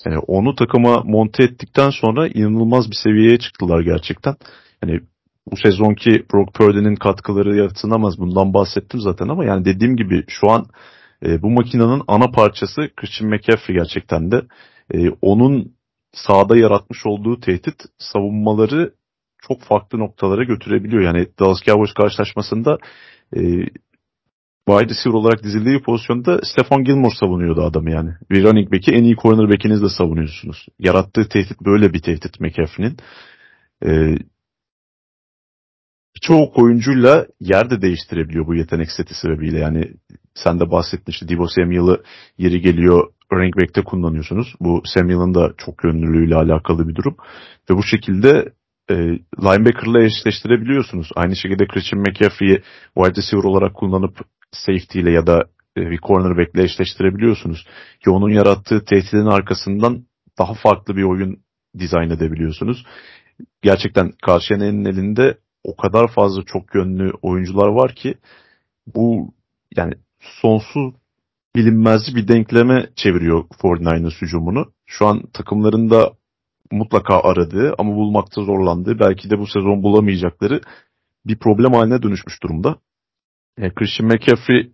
Yani 0.05 0.17
onu 0.17 0.55
takıma 0.55 1.01
monte 1.03 1.43
ettikten 1.43 1.89
sonra 1.89 2.27
inanılmaz 2.27 2.91
bir 2.91 2.95
seviyeye 3.03 3.39
çıktılar 3.39 3.81
gerçekten. 3.81 4.35
Yani 4.83 4.99
bu 5.51 5.55
sezonki 5.57 6.25
Brock 6.33 6.53
Purdy'nin 6.53 6.95
katkıları 6.95 7.55
yatsınamaz. 7.55 8.19
Bundan 8.19 8.53
bahsettim 8.53 8.99
zaten 8.99 9.27
ama 9.27 9.45
yani 9.45 9.65
dediğim 9.65 9.95
gibi 9.95 10.23
şu 10.27 10.51
an 10.51 10.65
e, 11.25 11.41
bu 11.41 11.49
makinenin 11.49 12.01
ana 12.07 12.27
parçası 12.27 12.89
Christian 12.95 13.29
McCaffrey 13.29 13.75
gerçekten 13.77 14.31
de. 14.31 14.41
E, 14.93 15.09
onun 15.21 15.74
sahada 16.15 16.57
yaratmış 16.57 17.05
olduğu 17.05 17.39
tehdit 17.39 17.75
savunmaları 17.97 18.93
çok 19.47 19.61
farklı 19.61 19.99
noktalara 19.99 20.43
götürebiliyor. 20.43 21.01
Yani 21.01 21.27
Dallas 21.39 21.61
Cowboys 21.61 21.93
karşılaşmasında 21.93 22.77
e, 23.35 23.41
wide 24.67 24.89
receiver 24.89 25.17
olarak 25.17 25.43
dizildiği 25.43 25.81
pozisyonda 25.81 26.41
Stefan 26.43 26.83
Gilmore 26.83 27.15
savunuyordu 27.19 27.61
adamı 27.61 27.91
yani. 27.91 28.11
Bir 28.31 28.43
running 28.43 28.71
back'i 28.71 28.91
en 28.91 29.03
iyi 29.03 29.15
cornerback'iniz 29.15 29.81
de 29.81 29.89
savunuyorsunuz. 29.89 30.65
Yarattığı 30.79 31.29
tehdit 31.29 31.61
böyle 31.61 31.93
bir 31.93 32.01
tehdit 32.01 32.39
McAfee'nin. 32.39 32.97
Ee, 33.85 34.17
birçok 36.15 36.57
oyuncuyla 36.57 37.27
yer 37.39 37.69
de 37.69 37.81
değiştirebiliyor 37.81 38.47
bu 38.47 38.55
yetenek 38.55 38.91
seti 38.91 39.13
sebebiyle. 39.13 39.59
Yani 39.59 39.93
sen 40.33 40.59
de 40.59 40.71
bahsettin 40.71 41.11
işte 41.11 41.27
Divo 41.27 41.47
Samuel'ı 41.47 42.03
yeri 42.37 42.61
geliyor 42.61 43.13
running 43.33 43.55
back'te 43.57 43.83
kullanıyorsunuz. 43.83 44.55
Bu 44.59 44.81
Samuel'ın 44.85 45.33
da 45.33 45.53
çok 45.57 45.83
yönlülüğüyle 45.83 46.35
alakalı 46.35 46.87
bir 46.87 46.95
durum. 46.95 47.17
Ve 47.69 47.75
bu 47.75 47.83
şekilde 47.83 48.53
e, 48.89 48.95
linebacker'la 49.43 50.03
eşleştirebiliyorsunuz. 50.03 51.09
Aynı 51.15 51.35
şekilde 51.35 51.67
Christian 51.67 52.01
McCaffrey'i 52.01 52.61
wide 52.97 53.21
receiver 53.21 53.43
olarak 53.43 53.73
kullanıp 53.73 54.19
safety 54.51 54.99
ile 54.99 55.11
ya 55.11 55.27
da 55.27 55.43
e, 55.77 55.81
bir 55.81 55.99
cornerback 55.99 56.55
ile 56.55 56.63
eşleştirebiliyorsunuz. 56.63 57.65
Ki 58.03 58.09
onun 58.09 58.29
yarattığı 58.29 58.85
tehditin 58.85 59.25
arkasından 59.25 60.05
daha 60.37 60.53
farklı 60.53 60.95
bir 60.95 61.03
oyun 61.03 61.37
dizayn 61.79 62.09
edebiliyorsunuz. 62.09 62.85
Gerçekten 63.61 64.11
Karşıyener'in 64.25 64.85
elinde 64.85 65.37
o 65.63 65.75
kadar 65.75 66.07
fazla 66.07 66.43
çok 66.45 66.75
yönlü 66.75 67.11
oyuncular 67.21 67.67
var 67.67 67.95
ki 67.95 68.15
bu 68.95 69.33
yani 69.77 69.93
sonsuz 70.19 70.93
bilinmezci 71.55 72.15
bir 72.15 72.27
denkleme 72.27 72.89
çeviriyor 72.95 73.43
49ers 73.43 74.21
hücumunu. 74.21 74.71
Şu 74.85 75.07
an 75.07 75.23
takımlarında 75.33 76.13
mutlaka 76.71 77.19
aradığı 77.19 77.75
ama 77.77 77.95
bulmakta 77.95 78.41
zorlandığı 78.41 78.99
belki 78.99 79.29
de 79.29 79.39
bu 79.39 79.47
sezon 79.47 79.83
bulamayacakları 79.83 80.61
bir 81.25 81.39
problem 81.39 81.73
haline 81.73 82.01
dönüşmüş 82.01 82.43
durumda. 82.43 82.75
Yani 83.59 83.73
Christian 83.73 84.07
McCaffrey 84.07 84.71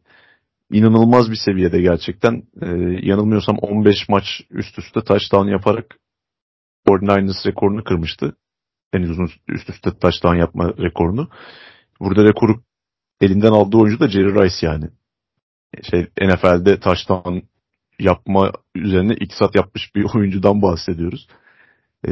inanılmaz 0.72 1.32
bir 1.32 1.40
seviyede 1.46 1.82
gerçekten. 1.82 2.44
Ee, 2.62 2.68
yanılmıyorsam 3.02 3.58
15 3.58 4.10
maç 4.10 4.26
üst 4.50 4.80
üste 4.80 5.02
touchdown 5.02 5.48
yaparak 5.48 5.86
49ers 6.88 7.48
rekorunu 7.48 7.84
kırmıştı. 7.84 8.36
En 8.94 9.02
uzun 9.02 9.30
üst 9.48 9.70
üste 9.70 9.92
touchdown 9.92 10.36
yapma 10.36 10.74
rekorunu. 10.78 11.30
Burada 12.00 12.24
rekoru 12.24 12.62
elinden 13.22 13.52
aldığı 13.52 13.78
oyuncu 13.78 14.00
da 14.00 14.10
Jerry 14.10 14.34
Rice 14.34 14.68
yani. 14.68 14.90
Şey 15.92 16.08
NFL'de 16.22 16.80
touchdown 16.80 17.38
yapma 18.00 18.52
üzerine 18.76 19.14
iktisat 19.14 19.56
yapmış 19.56 19.96
bir 19.96 20.06
oyuncudan 20.16 20.62
bahsediyoruz. 20.62 21.28
Ee, 22.08 22.12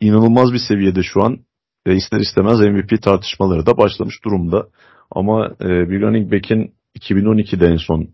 inanılmaz 0.00 0.52
bir 0.52 0.60
seviyede 0.68 1.02
şu 1.02 1.22
an 1.24 1.38
ve 1.86 1.96
ister 1.96 2.20
istemez 2.20 2.60
MVP 2.60 3.02
tartışmaları 3.02 3.66
da 3.66 3.76
başlamış 3.76 4.24
durumda. 4.24 4.66
Ama 5.10 5.46
e, 5.60 5.68
bir 5.90 6.00
running 6.00 6.32
back'in 6.32 6.74
2012'de 6.98 7.66
en 7.66 7.76
son 7.76 8.08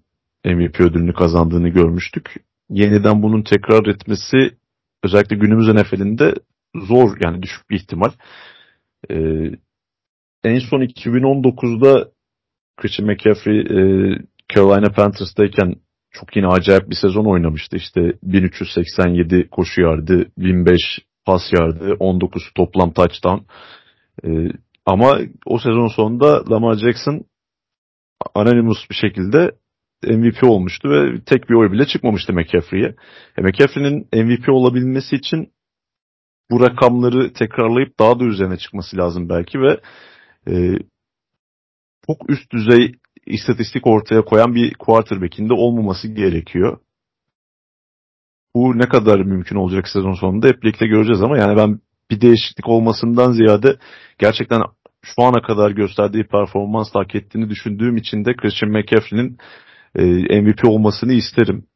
MVP 0.44 0.80
ödülünü 0.80 1.14
kazandığını 1.14 1.68
görmüştük. 1.68 2.34
Yeniden 2.70 3.22
bunun 3.22 3.42
tekrar 3.42 3.86
etmesi 3.86 4.56
özellikle 5.02 5.36
günümüz 5.36 5.68
NFL'inde 5.68 6.34
zor 6.74 7.16
yani 7.24 7.42
düşük 7.42 7.70
bir 7.70 7.76
ihtimal. 7.76 8.10
E, 9.10 9.16
en 10.44 10.58
son 10.58 10.80
2019'da 10.80 12.10
Christian 12.76 13.08
McCaffrey 13.08 13.60
e, 13.60 14.18
Carolina 14.54 14.92
Panthers'tayken 14.92 15.74
çok 16.10 16.36
yine 16.36 16.46
acayip 16.46 16.90
bir 16.90 16.94
sezon 16.94 17.24
oynamıştı. 17.24 17.76
İşte 17.76 18.00
1387 18.22 19.48
koşu 19.50 19.80
yardı, 19.80 20.26
1005 20.38 20.80
pas 21.24 21.42
yardı, 21.52 21.96
19 21.98 22.50
toplam 22.54 22.92
touchdown. 22.92 23.42
E, 24.24 24.28
ama 24.86 25.18
o 25.46 25.58
sezon 25.58 25.88
sonunda 25.88 26.50
Lamar 26.50 26.74
Jackson 26.74 27.24
anonymous 28.34 28.90
bir 28.90 28.94
şekilde 28.94 29.50
MVP 30.04 30.44
olmuştu 30.44 30.90
ve 30.90 31.24
tek 31.24 31.50
bir 31.50 31.54
oy 31.54 31.72
bile 31.72 31.86
çıkmamıştı 31.86 32.32
McCaffrey'e. 32.32 32.94
E, 33.38 33.42
McCaffrey'nin 33.42 34.08
MVP 34.12 34.48
olabilmesi 34.48 35.16
için 35.16 35.52
bu 36.50 36.60
rakamları 36.60 37.32
tekrarlayıp 37.32 37.98
daha 37.98 38.20
da 38.20 38.24
üzerine 38.24 38.56
çıkması 38.56 38.96
lazım 38.96 39.28
belki 39.28 39.60
ve 39.60 39.80
e, 40.48 40.78
çok 42.06 42.30
üst 42.30 42.52
düzey 42.52 42.92
istatistik 43.26 43.86
ortaya 43.86 44.24
koyan 44.24 44.54
bir 44.54 44.74
quarterback'in 44.74 45.48
de 45.48 45.52
olmaması 45.52 46.08
gerekiyor. 46.08 46.78
Bu 48.54 48.78
ne 48.78 48.88
kadar 48.88 49.20
mümkün 49.20 49.56
olacak 49.56 49.88
sezon 49.88 50.14
sonunda 50.14 50.48
hep 50.48 50.62
birlikte 50.62 50.86
göreceğiz 50.86 51.22
ama 51.22 51.38
yani 51.38 51.56
ben 51.56 51.80
bir 52.10 52.20
değişiklik 52.20 52.68
olmasından 52.68 53.32
ziyade 53.32 53.76
gerçekten 54.18 54.62
şu 55.02 55.22
ana 55.22 55.42
kadar 55.42 55.70
gösterdiği 55.70 56.24
performans 56.24 56.94
hak 56.94 57.14
ettiğini 57.14 57.50
düşündüğüm 57.50 57.96
için 57.96 58.24
de 58.24 58.36
Christian 58.36 58.72
McCaffrey'nin 58.72 59.38
e, 59.94 60.40
MVP 60.40 60.64
olmasını 60.64 61.12
isterim. 61.12 61.66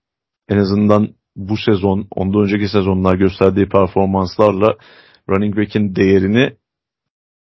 En 0.48 0.58
azından 0.58 1.08
bu 1.36 1.56
sezon, 1.56 2.06
ondan 2.10 2.42
önceki 2.42 2.68
sezonlar 2.68 3.14
gösterdiği 3.14 3.68
performanslarla 3.68 4.74
running 5.30 5.56
back'in 5.56 5.96
değerini 5.96 6.56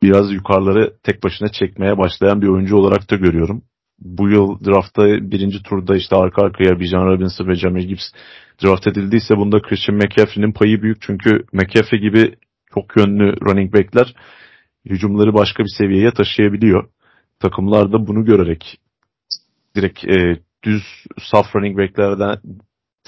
biraz 0.03 0.33
yukarıları 0.33 0.97
tek 1.03 1.25
başına 1.25 1.49
çekmeye 1.49 1.99
başlayan 1.99 2.43
bir 2.43 2.49
oyuncu 2.49 2.77
olarak 2.77 3.11
da 3.11 3.17
görüyorum. 3.17 3.63
Bu 3.99 4.29
yıl 4.29 4.65
draftta 4.65 5.03
birinci 5.31 5.63
turda 5.63 5.97
işte 5.97 6.17
arka 6.17 6.43
arkaya 6.43 6.81
Bijan 6.81 7.07
Robinson 7.07 7.49
ve 7.49 7.55
Jamie 7.55 7.87
Gibbs 7.87 8.05
draft 8.65 8.87
edildiyse 8.87 9.37
bunda 9.37 9.63
Christian 9.63 9.97
McCaffrey'nin 9.99 10.53
payı 10.53 10.83
büyük. 10.83 11.03
Çünkü 11.03 11.45
McCaffrey 11.53 12.01
gibi 12.01 12.35
çok 12.75 12.97
yönlü 12.97 13.41
running 13.41 13.75
backler 13.75 14.15
hücumları 14.85 15.35
başka 15.35 15.63
bir 15.63 15.75
seviyeye 15.79 16.11
taşıyabiliyor. 16.11 16.89
Takımlar 17.41 17.93
da 17.93 18.07
bunu 18.07 18.25
görerek 18.25 18.79
direkt 19.77 20.05
e, 20.05 20.41
düz 20.63 20.83
saf 21.31 21.57
running 21.57 21.79
backlerden 21.79 22.37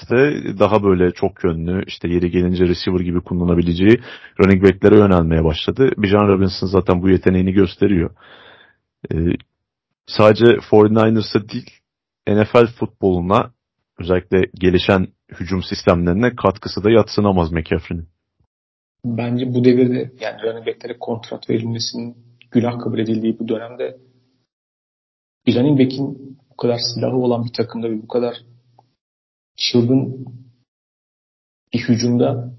de 0.09 0.59
daha 0.59 0.83
böyle 0.83 1.11
çok 1.11 1.43
yönlü 1.43 1.83
işte 1.87 2.07
yeri 2.07 2.31
gelince 2.31 2.67
receiver 2.67 2.99
gibi 2.99 3.21
kullanabileceği 3.21 4.01
running 4.39 4.63
backlere 4.63 4.97
yönelmeye 4.97 5.43
başladı. 5.43 5.91
Bijan 5.97 6.27
Robinson 6.27 6.67
zaten 6.67 7.01
bu 7.01 7.09
yeteneğini 7.09 7.53
gösteriyor. 7.53 8.09
Ee, 9.11 9.15
sadece 10.17 10.45
49ers'a 10.45 11.49
değil 11.49 11.69
NFL 12.27 12.67
futboluna 12.79 13.51
özellikle 13.99 14.41
gelişen 14.53 15.07
hücum 15.39 15.63
sistemlerine 15.63 16.35
katkısı 16.35 16.83
da 16.83 16.91
yatsınamaz 16.91 17.51
McCaffrey'nin. 17.51 18.07
Bence 19.05 19.53
bu 19.53 19.63
devirde 19.63 20.11
yani 20.19 20.41
running 20.43 20.67
back'lere 20.67 20.99
kontrat 20.99 21.49
verilmesinin 21.49 22.17
günah 22.51 22.79
kabul 22.79 22.99
edildiği 22.99 23.39
bu 23.39 23.47
dönemde 23.47 23.97
bir 25.47 25.55
running 25.55 25.79
back'in 25.79 26.37
bu 26.51 26.57
kadar 26.57 26.77
silahı 26.77 27.15
olan 27.15 27.45
bir 27.45 27.53
takımda 27.53 27.89
ve 27.89 28.01
bu 28.01 28.07
kadar 28.07 28.35
çılgın 29.57 30.25
bir 31.73 31.79
hücumda 31.79 32.53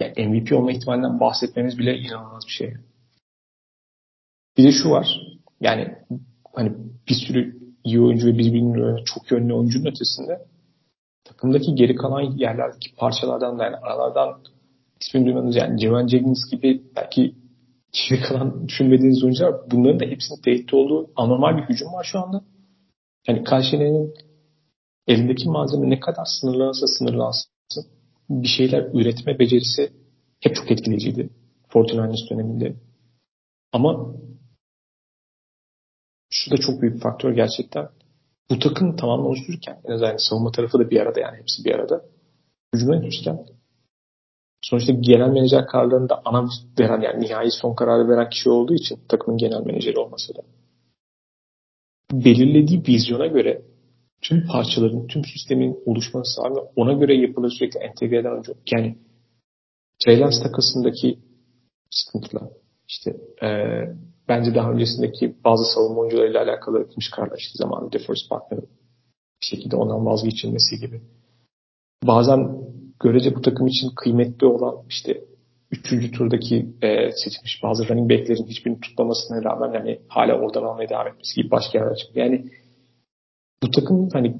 yani 0.00 0.28
MVP 0.28 0.52
olma 0.52 0.72
ihtimalinden 0.72 1.20
bahsetmemiz 1.20 1.78
bile 1.78 1.98
inanılmaz 1.98 2.44
bir 2.46 2.52
şey. 2.52 2.74
Bir 4.56 4.64
de 4.64 4.72
şu 4.72 4.90
var. 4.90 5.06
Yani 5.60 5.98
hani 6.56 6.72
bir 7.08 7.14
sürü 7.14 7.56
iyi 7.84 8.00
oyuncu 8.00 8.26
ve 8.26 8.38
birbirinin 8.38 9.04
çok 9.04 9.30
yönlü 9.30 9.54
oyuncunun 9.54 9.86
ötesinde 9.86 10.46
takımdaki 11.24 11.74
geri 11.74 11.94
kalan 11.94 12.20
yerlerdeki 12.20 12.94
parçalardan 12.96 13.58
da 13.58 13.64
yani 13.64 13.76
aralardan 13.76 14.40
ismini 15.00 15.26
duymadığınız 15.26 15.56
yani 15.56 15.80
Cevan 15.80 16.06
Jennings 16.06 16.50
gibi 16.50 16.82
belki 16.96 17.34
geri 17.92 18.22
kalan 18.22 18.68
düşünmediğiniz 18.68 19.24
oyuncular 19.24 19.54
bunların 19.70 20.00
da 20.00 20.04
hepsinin 20.04 20.40
tehdit 20.42 20.74
olduğu 20.74 21.10
anormal 21.16 21.56
bir 21.56 21.62
hücum 21.62 21.92
var 21.92 22.08
şu 22.12 22.18
anda. 22.18 22.44
Yani 23.28 23.44
Karşıyener'in 23.44 24.14
elindeki 25.06 25.48
malzeme 25.48 25.90
ne 25.90 26.00
kadar 26.00 26.24
sınırlanırsa 26.24 26.86
sınırlansın 26.86 27.52
bir 28.30 28.48
şeyler 28.48 28.90
üretme 28.94 29.38
becerisi 29.38 29.92
hep 30.40 30.54
çok 30.54 30.70
etkileyiciydi. 30.70 31.30
Fortinandis 31.68 32.30
döneminde. 32.30 32.76
Ama 33.72 34.14
şu 36.36 36.50
da 36.50 36.56
çok 36.56 36.82
büyük 36.82 36.94
bir 36.94 37.00
faktör 37.00 37.32
gerçekten. 37.32 37.88
Bu 38.50 38.58
takım 38.58 38.96
tamamen 38.96 39.24
oluştururken 39.24 39.80
en 39.84 39.92
azından 39.92 40.16
savunma 40.16 40.50
tarafı 40.50 40.78
da 40.78 40.90
bir 40.90 41.00
arada 41.00 41.20
yani 41.20 41.38
hepsi 41.38 41.64
bir 41.64 41.74
arada. 41.74 42.04
Hücuma 42.74 42.96
yetişken 42.96 43.46
sonuçta 44.62 44.92
genel 44.92 45.28
menajer 45.28 45.66
kararlarında 45.66 46.22
ana 46.24 46.48
veren 46.78 47.00
yani 47.00 47.20
nihai 47.20 47.50
son 47.50 47.74
kararı 47.74 48.08
veren 48.08 48.30
kişi 48.30 48.50
olduğu 48.50 48.74
için 48.74 48.98
takımın 49.08 49.38
genel 49.38 49.66
menajeri 49.66 49.98
olması 49.98 50.34
da 50.34 50.42
belirlediği 52.12 52.82
vizyona 52.88 53.26
göre 53.26 53.62
tüm 54.22 54.46
parçaların, 54.46 55.06
tüm 55.06 55.24
sistemin 55.24 55.78
oluşması 55.86 56.42
abi 56.42 56.58
ona 56.76 56.92
göre 56.92 57.16
yapılır 57.16 57.50
sürekli 57.50 57.80
entegre 57.80 58.18
eden 58.18 58.30
oyuncu. 58.30 58.54
Yani 58.72 58.98
Jalen 60.04 60.30
takasındaki 60.42 61.18
sıkıntılar. 61.90 62.48
İşte 62.88 63.16
e, 63.42 63.48
bence 64.28 64.54
daha 64.54 64.72
öncesindeki 64.72 65.36
bazı 65.44 65.64
savunma 65.74 66.00
oyuncularıyla 66.00 66.42
alakalı 66.42 66.80
etmiş 66.80 67.10
kardeşti 67.10 67.58
zamanı 67.58 67.92
DeForest 67.92 68.30
Buckner'ın 68.30 68.68
bir 69.42 69.46
şekilde 69.46 69.76
ondan 69.76 70.06
vazgeçilmesi 70.06 70.78
gibi. 70.78 71.00
Bazen 72.04 72.58
görece 73.00 73.34
bu 73.34 73.42
takım 73.42 73.66
için 73.66 73.90
kıymetli 73.96 74.46
olan 74.46 74.76
işte 74.88 75.24
üçüncü 75.70 76.10
turdaki 76.10 76.66
e, 76.82 77.12
seçilmiş 77.12 77.62
bazı 77.62 77.88
running 77.88 78.10
back'lerin 78.10 78.46
hiçbirini 78.46 78.80
tutmamasına 78.80 79.44
rağmen 79.44 79.72
yani 79.72 80.00
hala 80.08 80.34
oradan 80.38 80.62
almaya 80.62 80.88
devam 80.88 81.06
etmesi 81.06 81.40
gibi 81.40 81.50
başka 81.50 81.78
yerler 81.78 81.96
çıkıyor. 81.96 82.26
Yani 82.26 82.44
bu 83.62 83.70
takım 83.70 84.08
hani 84.12 84.36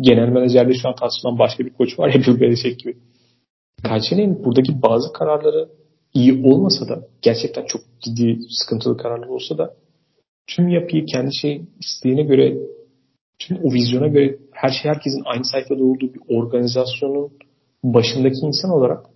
genel 0.00 0.28
menajerde 0.28 0.74
şu 0.74 0.88
an 0.88 0.94
tartışılan 0.94 1.38
başka 1.38 1.64
bir 1.64 1.72
koç 1.72 1.98
var 1.98 2.08
ya 2.14 2.20
Bill 2.26 2.40
Belichick 2.40 2.80
gibi. 2.80 2.96
Kayseri'nin 3.82 4.44
buradaki 4.44 4.82
bazı 4.82 5.12
kararları 5.12 5.68
iyi 6.14 6.46
olmasa 6.46 6.88
da 6.88 7.08
gerçekten 7.22 7.64
çok 7.66 7.80
ciddi 8.00 8.38
sıkıntılı 8.50 8.96
kararlar 8.96 9.26
olsa 9.26 9.58
da 9.58 9.74
tüm 10.46 10.68
yapıyı 10.68 11.06
kendi 11.06 11.36
şey 11.36 11.62
isteğine 11.80 12.22
göre 12.22 12.56
tüm 13.38 13.58
o 13.64 13.72
vizyona 13.72 14.06
göre 14.06 14.38
her 14.52 14.68
şey 14.68 14.90
herkesin 14.90 15.22
aynı 15.24 15.44
sayfada 15.44 15.84
olduğu 15.84 16.14
bir 16.14 16.20
organizasyonun 16.28 17.32
başındaki 17.84 18.36
insan 18.46 18.70
olarak 18.70 19.06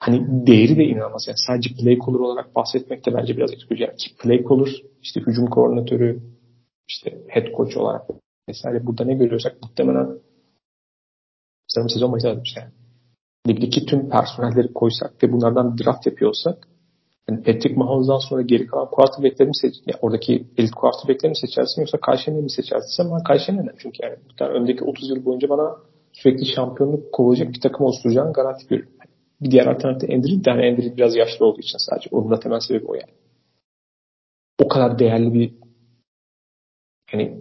hani 0.00 0.46
değeri 0.46 0.76
de 0.76 0.84
inanılmaz. 0.84 1.24
Yani 1.28 1.38
sadece 1.46 1.74
play 1.74 1.98
caller 2.06 2.18
olarak 2.18 2.54
bahsetmek 2.54 3.06
de 3.06 3.14
bence 3.14 3.36
biraz 3.36 3.52
etkili. 3.52 3.82
Yani 3.82 3.96
ki 3.96 4.10
play 4.22 4.44
caller, 4.48 4.82
işte 5.02 5.20
hücum 5.20 5.46
koordinatörü, 5.46 6.22
işte 6.88 7.18
head 7.28 7.46
coach 7.56 7.76
olarak 7.76 8.02
vesaire 8.48 8.86
burada 8.86 9.04
ne 9.04 9.14
görüyorsak 9.14 9.62
muhtemelen 9.62 10.18
sanırım 11.66 11.90
sezon 11.90 12.12
başında 12.12 12.36
demiş 12.36 12.54
yani. 12.56 12.72
Ligdeki 13.46 13.86
tüm 13.86 14.08
personelleri 14.08 14.72
koysak 14.72 15.22
ve 15.22 15.32
bunlardan 15.32 15.78
draft 15.78 16.06
yapıyorsak 16.06 16.68
yani 17.28 17.42
Patrick 17.42 17.74
Mahomes'dan 17.76 18.18
sonra 18.18 18.42
geri 18.42 18.66
kalan 18.66 18.90
quarterback'leri 18.90 19.48
mi 19.48 19.56
seç, 19.56 19.74
yani 19.86 19.98
oradaki 20.02 20.46
elit 20.56 20.70
quarterback'leri 20.70 21.30
mi 21.30 21.36
seçersin 21.36 21.80
yoksa 21.80 21.98
Kayşen'i 22.00 22.42
mi 22.42 22.50
seçersin? 22.50 23.10
Ben 23.14 23.22
Kayşen'den 23.22 23.74
çünkü 23.78 23.98
yani 24.02 24.16
yani 24.40 24.52
öndeki 24.52 24.84
30 24.84 25.10
yıl 25.10 25.24
boyunca 25.24 25.48
bana 25.48 25.76
sürekli 26.12 26.46
şampiyonluk 26.46 27.12
kovacak 27.12 27.48
bir 27.48 27.60
takım 27.60 27.86
oluşturacağını 27.86 28.32
garanti 28.32 28.66
görüyorum. 28.66 28.94
Bir 29.40 29.50
diğer 29.50 29.66
alternatif 29.66 30.10
Endry 30.10 30.44
de 30.44 30.50
hani 30.50 30.96
biraz 30.96 31.16
yaşlı 31.16 31.46
olduğu 31.46 31.60
için 31.60 31.78
sadece. 31.78 32.08
Onun 32.12 32.30
da 32.30 32.40
temel 32.40 32.60
sebebi 32.60 32.86
o 32.86 32.94
yani. 32.94 33.12
O 34.64 34.68
kadar 34.68 34.98
değerli 34.98 35.34
bir 35.34 35.54
hani 37.10 37.38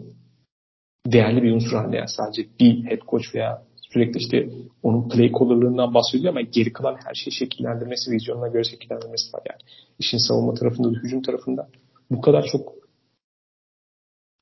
değerli 1.07 1.43
bir 1.43 1.51
unsur 1.51 1.77
haline 1.77 1.97
yani 1.97 2.09
sadece 2.09 2.47
bir 2.59 2.83
head 2.83 3.01
coach 3.07 3.35
veya 3.35 3.66
sürekli 3.93 4.17
işte 4.17 4.49
onun 4.83 5.09
play 5.09 5.31
caller'lığından 5.31 5.93
bahsediyor 5.93 6.29
ama 6.29 6.41
geri 6.41 6.73
kalan 6.73 6.95
her 7.05 7.13
şeyi 7.13 7.33
şekillendirmesi, 7.33 8.11
vizyonuna 8.11 8.47
göre 8.47 8.63
şekillendirmesi 8.63 9.33
var 9.33 9.41
yani. 9.49 9.59
İşin 9.99 10.17
savunma 10.17 10.53
tarafında 10.53 10.93
da 10.93 10.97
hücum 11.03 11.21
tarafında 11.21 11.69
bu 12.11 12.21
kadar 12.21 12.43
çok 12.43 12.73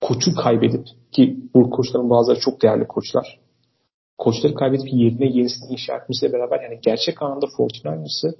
koçu 0.01 0.35
kaybedip 0.35 0.85
ki 1.11 1.37
bu 1.53 1.69
koçların 1.69 2.09
bazıları 2.09 2.39
çok 2.39 2.61
değerli 2.61 2.87
koçlar. 2.87 3.39
Koçları 4.17 4.55
kaybedip 4.55 4.93
yerine 4.93 5.25
yenisini 5.25 5.71
inşa 5.71 5.97
etmesiyle 5.97 6.33
beraber 6.33 6.61
yani 6.61 6.79
gerçek 6.81 7.21
anlamda 7.21 7.45
49ers'ı 7.45 8.35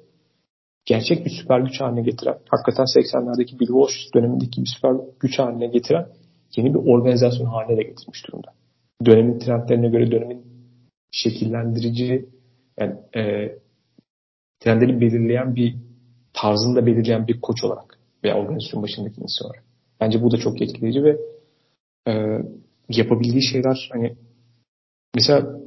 gerçek 0.85 1.25
bir 1.25 1.29
süper 1.29 1.59
güç 1.59 1.81
haline 1.81 2.01
getiren, 2.01 2.37
hakikaten 2.49 2.83
80'lerdeki 2.83 3.59
Bill 3.59 3.67
Walsh 3.67 4.13
dönemindeki 4.15 4.61
bir 4.61 4.69
süper 4.75 4.91
güç 5.19 5.39
haline 5.39 5.67
getiren 5.67 6.07
yeni 6.55 6.73
bir 6.73 6.79
organizasyon 6.79 7.45
haline 7.45 7.77
de 7.77 7.83
getirmiş 7.83 8.27
durumda. 8.27 8.47
Dönemin 9.05 9.39
trendlerine 9.39 9.89
göre 9.89 10.11
dönemin 10.11 10.54
şekillendirici 11.15 12.29
yani 12.79 12.95
e, 13.15 13.51
trendleri 14.59 15.01
belirleyen 15.01 15.55
bir 15.55 15.75
tarzını 16.33 16.75
da 16.75 16.85
belirleyen 16.85 17.27
bir 17.27 17.41
koç 17.41 17.63
olarak 17.63 17.99
veya 18.23 18.37
organizasyon 18.37 18.83
başındaki 18.83 19.21
insan 19.21 19.47
olarak. 19.47 19.63
Bence 19.99 20.23
bu 20.23 20.31
da 20.31 20.37
çok 20.37 20.61
etkileyici 20.61 21.03
ve 21.03 21.17
e, 22.07 22.13
yapabildiği 22.89 23.43
şeyler 23.43 23.89
hani 23.93 24.15
mesela 25.15 25.59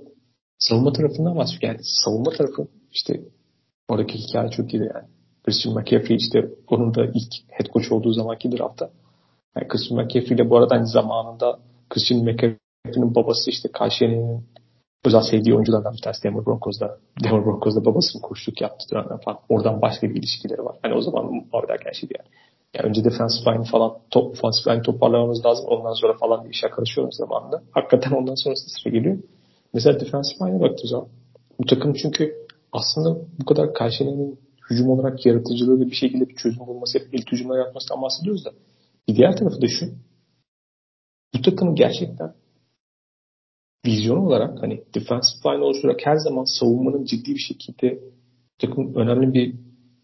savunma 0.58 0.92
tarafından 0.92 1.36
bahsediyor. 1.36 1.72
Yani 1.72 1.80
savunma 1.82 2.30
tarafı 2.30 2.68
işte 2.92 3.20
oradaki 3.88 4.18
hikaye 4.18 4.50
çok 4.50 4.74
iyi 4.74 4.82
yani. 4.82 5.08
Christian 5.44 5.74
McCaffrey 5.74 6.16
işte 6.16 6.48
onun 6.66 6.94
da 6.94 7.04
ilk 7.04 7.32
head 7.48 7.72
coach 7.72 7.92
olduğu 7.92 8.12
zamanki 8.12 8.52
draftta. 8.52 8.90
Yani 9.56 9.68
Christian 9.68 10.00
McCaffrey 10.00 10.36
ile 10.36 10.50
bu 10.50 10.56
arada 10.56 10.74
aynı 10.74 10.86
zamanında 10.86 11.58
Christian 11.90 12.20
McCaffrey'nin 12.20 13.14
babası 13.14 13.50
işte 13.50 13.68
Kayseri'nin 13.72 14.44
özel 15.04 15.22
sevdiği 15.30 15.54
oyunculardan 15.54 15.92
bir 15.92 16.02
tanesi 16.02 16.22
Denver 16.22 16.46
Broncos'da. 16.46 16.98
Denver 17.24 17.44
Broncos'da 17.44 17.84
babasının 17.84 18.22
koçluk 18.22 18.60
yaptı 18.60 18.86
dönemden 18.92 19.18
falan. 19.18 19.38
Oradan 19.48 19.82
başka 19.82 20.10
bir 20.10 20.14
ilişkileri 20.14 20.64
var. 20.64 20.76
Hani 20.82 20.94
o 20.94 21.00
zaman 21.00 21.44
ederken 21.64 21.92
şeydi 21.92 22.14
yani. 22.18 22.28
yani 22.74 22.88
önce 22.88 23.04
defensive 23.04 23.54
line 23.54 23.64
falan 23.64 23.98
top, 24.10 24.32
offensive 24.32 24.74
line 24.74 24.82
toparlamamız 24.82 25.46
lazım. 25.46 25.66
Ondan 25.68 25.92
sonra 25.92 26.14
falan 26.14 26.44
bir 26.44 26.50
işe 26.50 26.68
karışıyoruz 26.68 27.16
zamanında. 27.16 27.62
Hakikaten 27.70 28.10
ondan 28.10 28.34
sonrası 28.34 28.70
sıra 28.70 28.90
geliyor. 28.92 29.18
Mesela 29.74 30.00
defensive 30.00 30.48
line'e 30.48 30.60
baktığımız 30.60 30.90
zaman 30.90 31.08
bu 31.60 31.66
takım 31.66 31.94
çünkü 31.94 32.34
aslında 32.72 33.18
bu 33.40 33.44
kadar 33.44 33.74
karşılayanın 33.74 34.38
hücum 34.70 34.88
olarak 34.90 35.26
yaratıcılığı 35.26 35.80
bir 35.80 35.94
şekilde 35.94 36.28
bir 36.28 36.36
çözüm 36.36 36.66
bulması, 36.66 36.98
hep 36.98 37.14
ilk 37.14 37.32
hücumlar 37.32 37.58
yapmasından 37.58 38.02
bahsediyoruz 38.02 38.44
da 38.44 38.50
bir 39.08 39.16
diğer 39.16 39.36
tarafı 39.36 39.62
da 39.62 39.68
şu. 39.68 39.86
Bu 41.34 41.42
takımın 41.42 41.74
gerçekten 41.74 42.34
vizyon 43.86 44.16
olarak 44.16 44.62
hani 44.62 44.82
defensive 44.94 45.54
line 45.54 45.64
oluşturarak 45.64 46.06
her 46.06 46.16
zaman 46.16 46.44
savunmanın 46.44 47.04
ciddi 47.04 47.34
bir 47.34 47.40
şekilde 47.40 48.00
takım 48.58 48.94
önemli 48.94 49.34
bir 49.34 49.54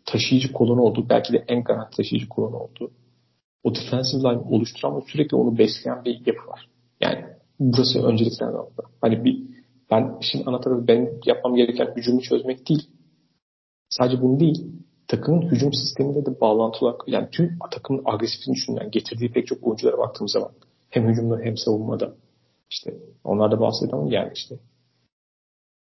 taşıyıcı 0.05 0.53
kolonu 0.53 0.81
oldu. 0.81 1.07
Belki 1.11 1.33
de 1.33 1.45
en 1.49 1.65
garanti 1.65 1.97
taşıyıcı 1.97 2.29
kolonu 2.29 2.57
oldu. 2.57 2.91
O 3.65 3.75
defensive 3.75 4.23
line 4.23 4.43
oluşturan 4.51 4.97
ve 4.97 5.01
sürekli 5.07 5.37
onu 5.37 5.59
besleyen 5.59 6.05
bir 6.05 6.27
yapı 6.27 6.51
var. 6.51 6.69
Yani 7.01 7.25
burası 7.61 8.03
öncelikler 8.03 8.53
nokta. 8.53 8.83
Hani 9.01 9.25
bir 9.25 9.43
ben 9.91 10.19
işin 10.21 10.47
ana 10.47 10.61
tarafı 10.61 10.89
ben 10.89 11.11
yapmam 11.27 11.57
gereken 11.57 11.95
hücumu 11.97 12.21
çözmek 12.21 12.69
değil. 12.69 12.89
Sadece 13.89 14.23
bunu 14.23 14.41
değil. 14.41 14.67
Takımın 15.09 15.43
hücum 15.43 15.73
sisteminde 15.73 16.27
de 16.27 16.41
bağlantı 16.41 16.87
olarak 16.87 17.01
yani 17.07 17.29
tüm 17.33 17.59
takımın 17.71 18.03
agresifliğini 18.05 18.57
düşünen 18.57 18.91
getirdiği 18.91 19.33
pek 19.33 19.47
çok 19.47 19.67
oyunculara 19.67 19.99
baktığım 19.99 20.29
zaman 20.29 20.51
hem 20.91 21.09
hücumda 21.09 21.39
hem 21.39 21.57
savunmada 21.57 22.15
işte 22.75 22.95
onlar 23.25 23.51
da 23.51 23.61
bahsediyorum 23.61 24.11
yani 24.11 24.31
işte 24.35 24.59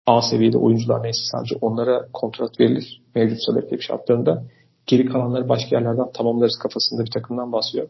A 0.07 0.23
seviyede 0.23 0.59
oyuncular 0.59 1.03
neyse 1.03 1.21
sadece 1.33 1.55
onlara 1.61 2.09
kontrat 2.13 2.61
verilir 2.61 3.03
mevcut 3.15 3.39
sebep 3.45 3.83
şartlarında. 3.83 4.45
Geri 4.87 5.07
kalanları 5.07 5.49
başka 5.49 5.77
yerlerden 5.77 6.13
tamamlarız 6.13 6.59
kafasında 6.63 7.05
bir 7.05 7.11
takımdan 7.11 7.53
bahsediyor. 7.53 7.89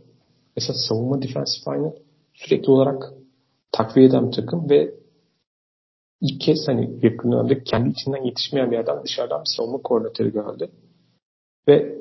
Mesela 0.57 0.75
savunma 0.89 1.23
defensive 1.23 1.77
line'ı 1.77 1.95
sürekli 2.35 2.71
olarak 2.71 3.13
takviye 3.73 4.07
eden 4.07 4.27
bir 4.27 4.33
takım 4.33 4.71
ve 4.71 4.95
ilk 6.21 6.41
kez 6.41 6.69
hani 6.69 6.99
yakın 7.03 7.33
dönemde 7.33 7.63
kendi 7.63 7.89
içinden 7.89 8.25
yetişmeyen 8.25 8.71
bir 8.71 8.77
yerden 8.77 9.05
dışarıdan 9.05 9.41
bir 9.41 9.57
savunma 9.57 9.79
koordinatörü 9.79 10.33
geldi. 10.33 10.71
Ve 11.69 11.99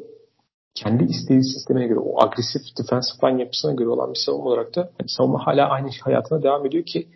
kendi 0.83 1.03
istediği 1.03 1.43
sistemine 1.43 1.87
göre 1.87 1.99
o 1.99 2.23
agresif 2.23 2.61
defensive 2.79 3.31
line 3.31 3.41
yapısına 3.41 3.73
göre 3.73 3.89
olan 3.89 4.13
bir 4.13 4.19
savunma 4.25 4.49
olarak 4.49 4.75
da 4.75 4.81
hani 4.81 5.09
savunma 5.09 5.47
hala 5.47 5.69
aynı 5.69 5.89
hayatına 6.03 6.43
devam 6.43 6.65
ediyor 6.65 6.85
ki 6.85 7.07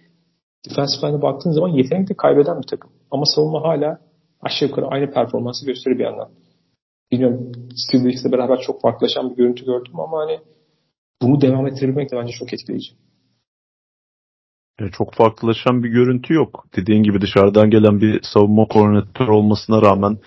defensive 0.70 1.08
line'e 1.08 1.22
baktığın 1.22 1.52
zaman 1.52 1.70
yetenekli 1.70 2.16
kaybeden 2.16 2.58
bir 2.62 2.68
takım. 2.68 2.92
Ama 3.12 3.26
savunma 3.26 3.64
hala 3.64 4.00
aşağı 4.42 4.70
yukarı 4.70 4.88
aynı 4.88 5.12
performansı 5.12 5.66
gösteriyor 5.66 6.00
bir 6.00 6.04
yandan. 6.04 6.30
Bilmiyorum 7.12 7.52
Steve 7.76 8.02
Wilkes'le 8.02 8.32
beraber 8.32 8.60
çok 8.60 8.82
farklılaşan 8.82 9.30
bir 9.30 9.36
görüntü 9.36 9.66
gördüm 9.66 10.00
ama 10.00 10.20
hani 10.20 10.40
bunu 11.22 11.42
devam 11.42 11.68
ettirebilmek 11.68 12.12
de 12.12 12.18
bence 12.18 12.32
çok 12.32 12.54
etkileyici. 12.54 12.92
Çok 14.92 15.14
farklılaşan 15.14 15.84
bir 15.84 15.90
görüntü 15.90 16.34
yok. 16.34 16.66
Dediğin 16.76 17.04
gibi 17.04 17.22
dışarıdan 17.22 17.70
gelen 17.70 18.02
bir 18.02 18.22
savunma 18.22 18.66
koordinatörü 18.66 19.32
olmasına 19.32 19.82
rağmen 19.82 20.18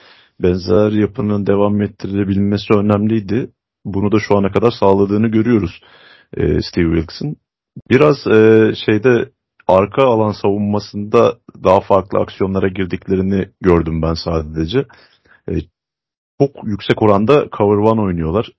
benzer 0.41 0.93
yapının 0.93 1.47
devam 1.47 1.83
ettirilebilmesi 1.83 2.75
önemliydi. 2.75 3.51
Bunu 3.85 4.13
da 4.13 4.19
şu 4.29 4.37
ana 4.37 4.53
kadar 4.53 4.71
sağladığını 4.71 5.29
görüyoruz 5.29 5.81
e, 6.37 6.63
Steve 6.63 6.97
Wilkes'ın. 6.97 7.37
Biraz 7.91 8.27
e, 8.27 8.73
şeyde 8.87 9.31
arka 9.67 10.03
alan 10.03 10.33
savunmasında 10.43 11.39
daha 11.65 11.81
farklı 11.81 12.19
aksiyonlara 12.19 12.69
girdiklerini 12.69 13.49
gördüm 13.61 14.03
ben 14.03 14.15
sadece. 14.15 14.87
E, 15.49 15.53
çok 16.41 16.51
yüksek 16.65 17.03
oranda 17.03 17.49
cover 17.59 17.93
one 17.93 18.01
oynuyorlar. 18.01 18.51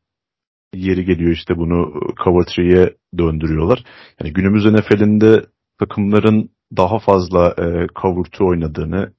Yeri 0.74 1.06
geliyor 1.06 1.32
işte 1.32 1.58
bunu 1.58 2.02
cover 2.24 2.44
3'ye 2.44 2.96
döndürüyorlar. 3.18 3.84
Yani 4.20 4.34
günümüz 4.34 4.66
NFL'inde 4.66 5.46
takımların 5.80 6.50
daha 6.78 7.00
fazla 7.00 7.56
e, 7.58 7.88
cover 8.02 8.26
2 8.28 8.44
oynadığını, 8.44 9.14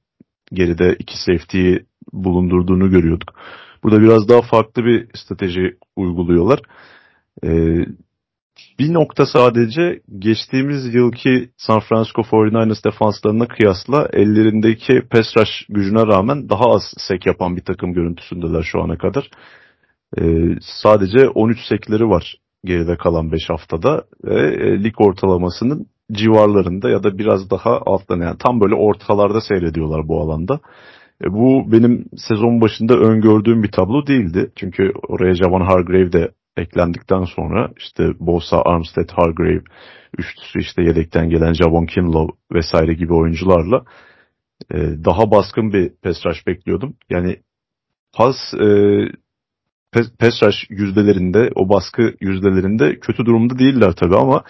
geride 0.53 0.95
iki 0.99 1.17
safety'yi 1.17 1.85
bulundurduğunu 2.13 2.89
görüyorduk. 2.89 3.33
Burada 3.83 4.01
biraz 4.01 4.29
daha 4.29 4.41
farklı 4.41 4.85
bir 4.85 5.07
strateji 5.15 5.77
uyguluyorlar. 5.95 6.59
Ee, 7.43 7.85
Bir 8.79 8.93
nokta 8.93 9.25
sadece 9.25 10.01
geçtiğimiz 10.19 10.93
yılki 10.93 11.49
San 11.57 11.79
Francisco 11.79 12.21
49ers 12.21 12.83
defanslarına 12.85 13.47
kıyasla 13.47 14.07
ellerindeki 14.13 15.01
pass 15.11 15.37
rush 15.37 15.65
gücüne 15.69 16.07
rağmen 16.07 16.49
daha 16.49 16.65
az 16.65 16.83
sek 16.97 17.25
yapan 17.25 17.55
bir 17.55 17.61
takım 17.61 17.93
görüntüsündeler 17.93 18.63
şu 18.63 18.81
ana 18.81 18.97
kadar. 18.97 19.29
Ee, 20.17 20.55
sadece 20.61 21.29
13 21.29 21.57
sekleri 21.69 22.09
var 22.09 22.35
geride 22.65 22.97
kalan 22.97 23.31
5 23.31 23.49
haftada 23.49 24.03
ve 24.23 24.41
e, 24.41 24.83
lig 24.83 25.01
ortalamasının 25.01 25.87
civarlarında 26.11 26.89
ya 26.89 27.03
da 27.03 27.17
biraz 27.17 27.49
daha 27.49 27.81
alttan 27.85 28.21
yani 28.21 28.37
tam 28.37 28.61
böyle 28.61 28.75
ortalarda 28.75 29.41
seyrediyorlar 29.41 30.07
bu 30.07 30.21
alanda. 30.21 30.59
E, 31.23 31.33
bu 31.33 31.71
benim 31.71 32.05
sezon 32.17 32.61
başında 32.61 32.93
öngördüğüm 32.93 33.63
bir 33.63 33.71
tablo 33.71 34.07
değildi. 34.07 34.51
Çünkü 34.55 34.91
oraya 35.07 35.33
Javon 35.33 35.61
Hargrave 35.61 36.11
de 36.11 36.31
eklendikten 36.57 37.23
sonra 37.23 37.69
işte 37.77 38.03
Bosa, 38.19 38.61
Armstead, 38.61 39.09
Hargrave 39.09 39.63
üçlüsü 40.17 40.59
işte 40.59 40.83
yedekten 40.83 41.29
gelen 41.29 41.53
Javon 41.53 41.85
Kinlaw 41.85 42.37
vesaire 42.53 42.93
gibi 42.93 43.13
oyuncularla 43.13 43.85
e, 44.73 44.77
daha 45.05 45.31
baskın 45.31 45.73
bir 45.73 45.91
rush 46.05 46.47
bekliyordum. 46.47 46.95
Yani 47.09 47.37
pas 48.13 48.35
e, 48.53 48.67
rush 50.43 50.65
yüzdelerinde, 50.69 51.49
o 51.55 51.69
baskı 51.69 52.13
yüzdelerinde 52.21 52.99
kötü 52.99 53.25
durumda 53.25 53.59
değiller 53.59 53.91
tabii 53.91 54.15
ama 54.15 54.43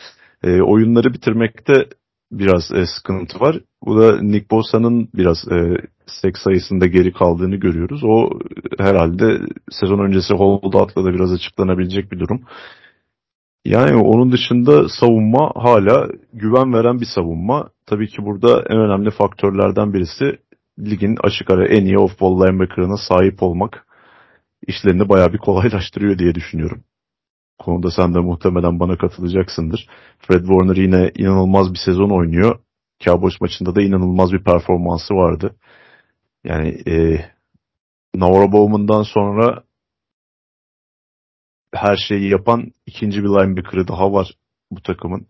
oyunları 0.46 1.14
bitirmekte 1.14 1.86
biraz 2.32 2.72
e, 2.72 2.86
sıkıntı 2.86 3.40
var. 3.40 3.60
Bu 3.86 4.02
da 4.02 4.22
Nick 4.22 4.50
Bosa'nın 4.52 5.10
biraz 5.16 5.48
e, 5.52 5.78
sek 6.08 6.38
sayısında 6.38 6.86
geri 6.86 7.14
kaldığını 7.14 7.56
görüyoruz. 7.56 8.04
O 8.04 8.30
herhalde 8.80 9.40
sezon 9.70 10.00
öncesi 10.00 10.34
holdout'la 10.34 11.06
da 11.06 11.14
biraz 11.14 11.34
açıklanabilecek 11.34 12.12
bir 12.12 12.20
durum. 12.20 12.42
Yani 13.66 13.96
onun 13.96 14.32
dışında 14.32 14.90
savunma 14.90 15.52
hala 15.56 16.08
güven 16.34 16.74
veren 16.74 17.02
bir 17.02 17.08
savunma. 17.16 17.70
Tabii 17.86 18.08
ki 18.08 18.26
burada 18.26 18.64
en 18.70 18.78
önemli 18.78 19.12
faktörlerden 19.12 19.94
birisi 19.94 20.38
ligin 20.80 21.18
açık 21.24 21.50
ara 21.50 21.68
en 21.68 21.86
iyi 21.86 21.98
off-ball 21.98 22.48
linebacker'ına 22.48 22.98
sahip 22.98 23.44
olmak 23.44 23.88
işlerini 24.68 25.10
bayağı 25.10 25.34
bir 25.34 25.38
kolaylaştırıyor 25.38 26.20
diye 26.20 26.36
düşünüyorum. 26.36 26.84
Konuda 27.60 27.92
sen 27.92 28.14
de 28.14 28.20
muhtemelen 28.20 28.80
bana 28.80 28.98
katılacaksındır. 28.98 29.88
Fred 30.20 30.40
Warner 30.40 30.76
yine 30.76 31.12
inanılmaz 31.16 31.74
bir 31.74 31.80
sezon 31.86 32.10
oynuyor. 32.10 32.60
Cowboys 33.00 33.42
maçında 33.42 33.76
da 33.76 33.82
inanılmaz 33.82 34.34
bir 34.34 34.44
performansı 34.44 35.14
vardı. 35.14 35.56
Yani 36.44 36.68
e, 36.88 37.26
Navarro 38.16 38.52
Bowman'dan 38.52 39.04
sonra 39.04 39.64
her 41.74 41.98
şeyi 42.08 42.30
yapan 42.30 42.72
ikinci 42.86 43.24
bir 43.24 43.30
linebacker'ı 43.30 43.88
daha 43.88 44.14
var 44.14 44.32
bu 44.72 44.82
takımın. 44.82 45.28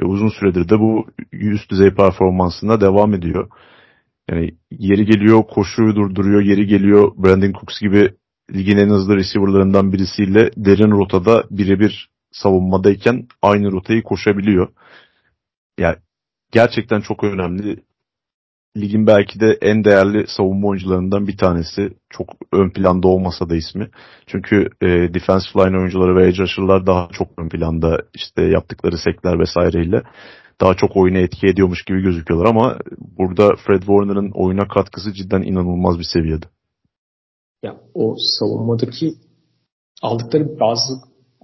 Ve 0.00 0.04
uzun 0.04 0.28
süredir 0.28 0.68
de 0.68 0.78
bu 0.78 1.06
üst 1.32 1.70
düzey 1.70 1.94
performansına 1.94 2.80
devam 2.80 3.14
ediyor. 3.14 3.50
Yani 4.30 4.50
yeri 4.70 5.06
geliyor 5.06 5.42
koşuyu 5.42 5.94
durduruyor, 5.96 6.42
yeri 6.42 6.66
geliyor 6.66 7.12
Brandon 7.16 7.52
Cooks 7.52 7.80
gibi 7.80 8.14
ligin 8.54 8.78
en 8.78 8.88
hızlı 8.88 9.16
receiver'larından 9.16 9.92
birisiyle 9.92 10.50
derin 10.56 10.90
rotada 10.90 11.44
birebir 11.50 12.10
savunmadayken 12.32 13.26
aynı 13.42 13.72
rotayı 13.72 14.02
koşabiliyor. 14.02 14.68
Yani 15.78 15.96
gerçekten 16.52 17.00
çok 17.00 17.24
önemli. 17.24 17.82
Ligin 18.76 19.06
belki 19.06 19.40
de 19.40 19.58
en 19.62 19.84
değerli 19.84 20.26
savunma 20.26 20.68
oyuncularından 20.68 21.26
bir 21.26 21.36
tanesi. 21.36 21.90
Çok 22.10 22.28
ön 22.52 22.70
planda 22.70 23.08
olmasa 23.08 23.50
da 23.50 23.56
ismi. 23.56 23.90
Çünkü 24.26 24.68
e, 24.82 24.86
defensive 24.86 25.64
line 25.64 25.78
oyuncuları 25.78 26.16
ve 26.16 26.26
edge 26.26 26.38
rusher'lar 26.38 26.86
daha 26.86 27.08
çok 27.12 27.28
ön 27.38 27.48
planda 27.48 28.02
işte 28.14 28.42
yaptıkları 28.42 28.98
sekler 28.98 29.38
vesaireyle 29.38 30.02
daha 30.60 30.74
çok 30.74 30.96
oyuna 30.96 31.18
etki 31.18 31.46
ediyormuş 31.46 31.82
gibi 31.84 32.02
gözüküyorlar 32.02 32.50
ama 32.50 32.78
burada 33.18 33.56
Fred 33.56 33.80
Warner'ın 33.80 34.30
oyuna 34.34 34.68
katkısı 34.68 35.12
cidden 35.12 35.42
inanılmaz 35.42 35.98
bir 35.98 36.04
seviyede 36.12 36.46
ya 37.66 37.76
o 37.94 38.16
savunmadaki 38.18 39.14
aldıkları 40.02 40.60
bazı 40.60 40.94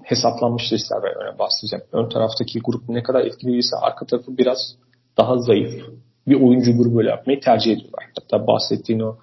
hesaplanmış 0.02 0.72
listeler 0.72 1.02
var. 1.02 1.16
Öne 1.24 1.38
bahsedeceğim. 1.38 1.84
Ön 1.92 2.08
taraftaki 2.08 2.60
grup 2.60 2.88
ne 2.88 3.02
kadar 3.02 3.24
etkiliyse 3.24 3.76
arka 3.76 4.06
tarafı 4.06 4.38
biraz 4.38 4.76
daha 5.18 5.38
zayıf 5.38 5.84
bir 6.26 6.40
oyuncu 6.40 6.76
grubu 6.76 6.96
böyle 6.96 7.08
yapmayı 7.08 7.40
tercih 7.40 7.72
ediyorlar. 7.72 8.04
Hatta 8.20 8.46
bahsettiğin 8.46 9.00
o 9.00 9.16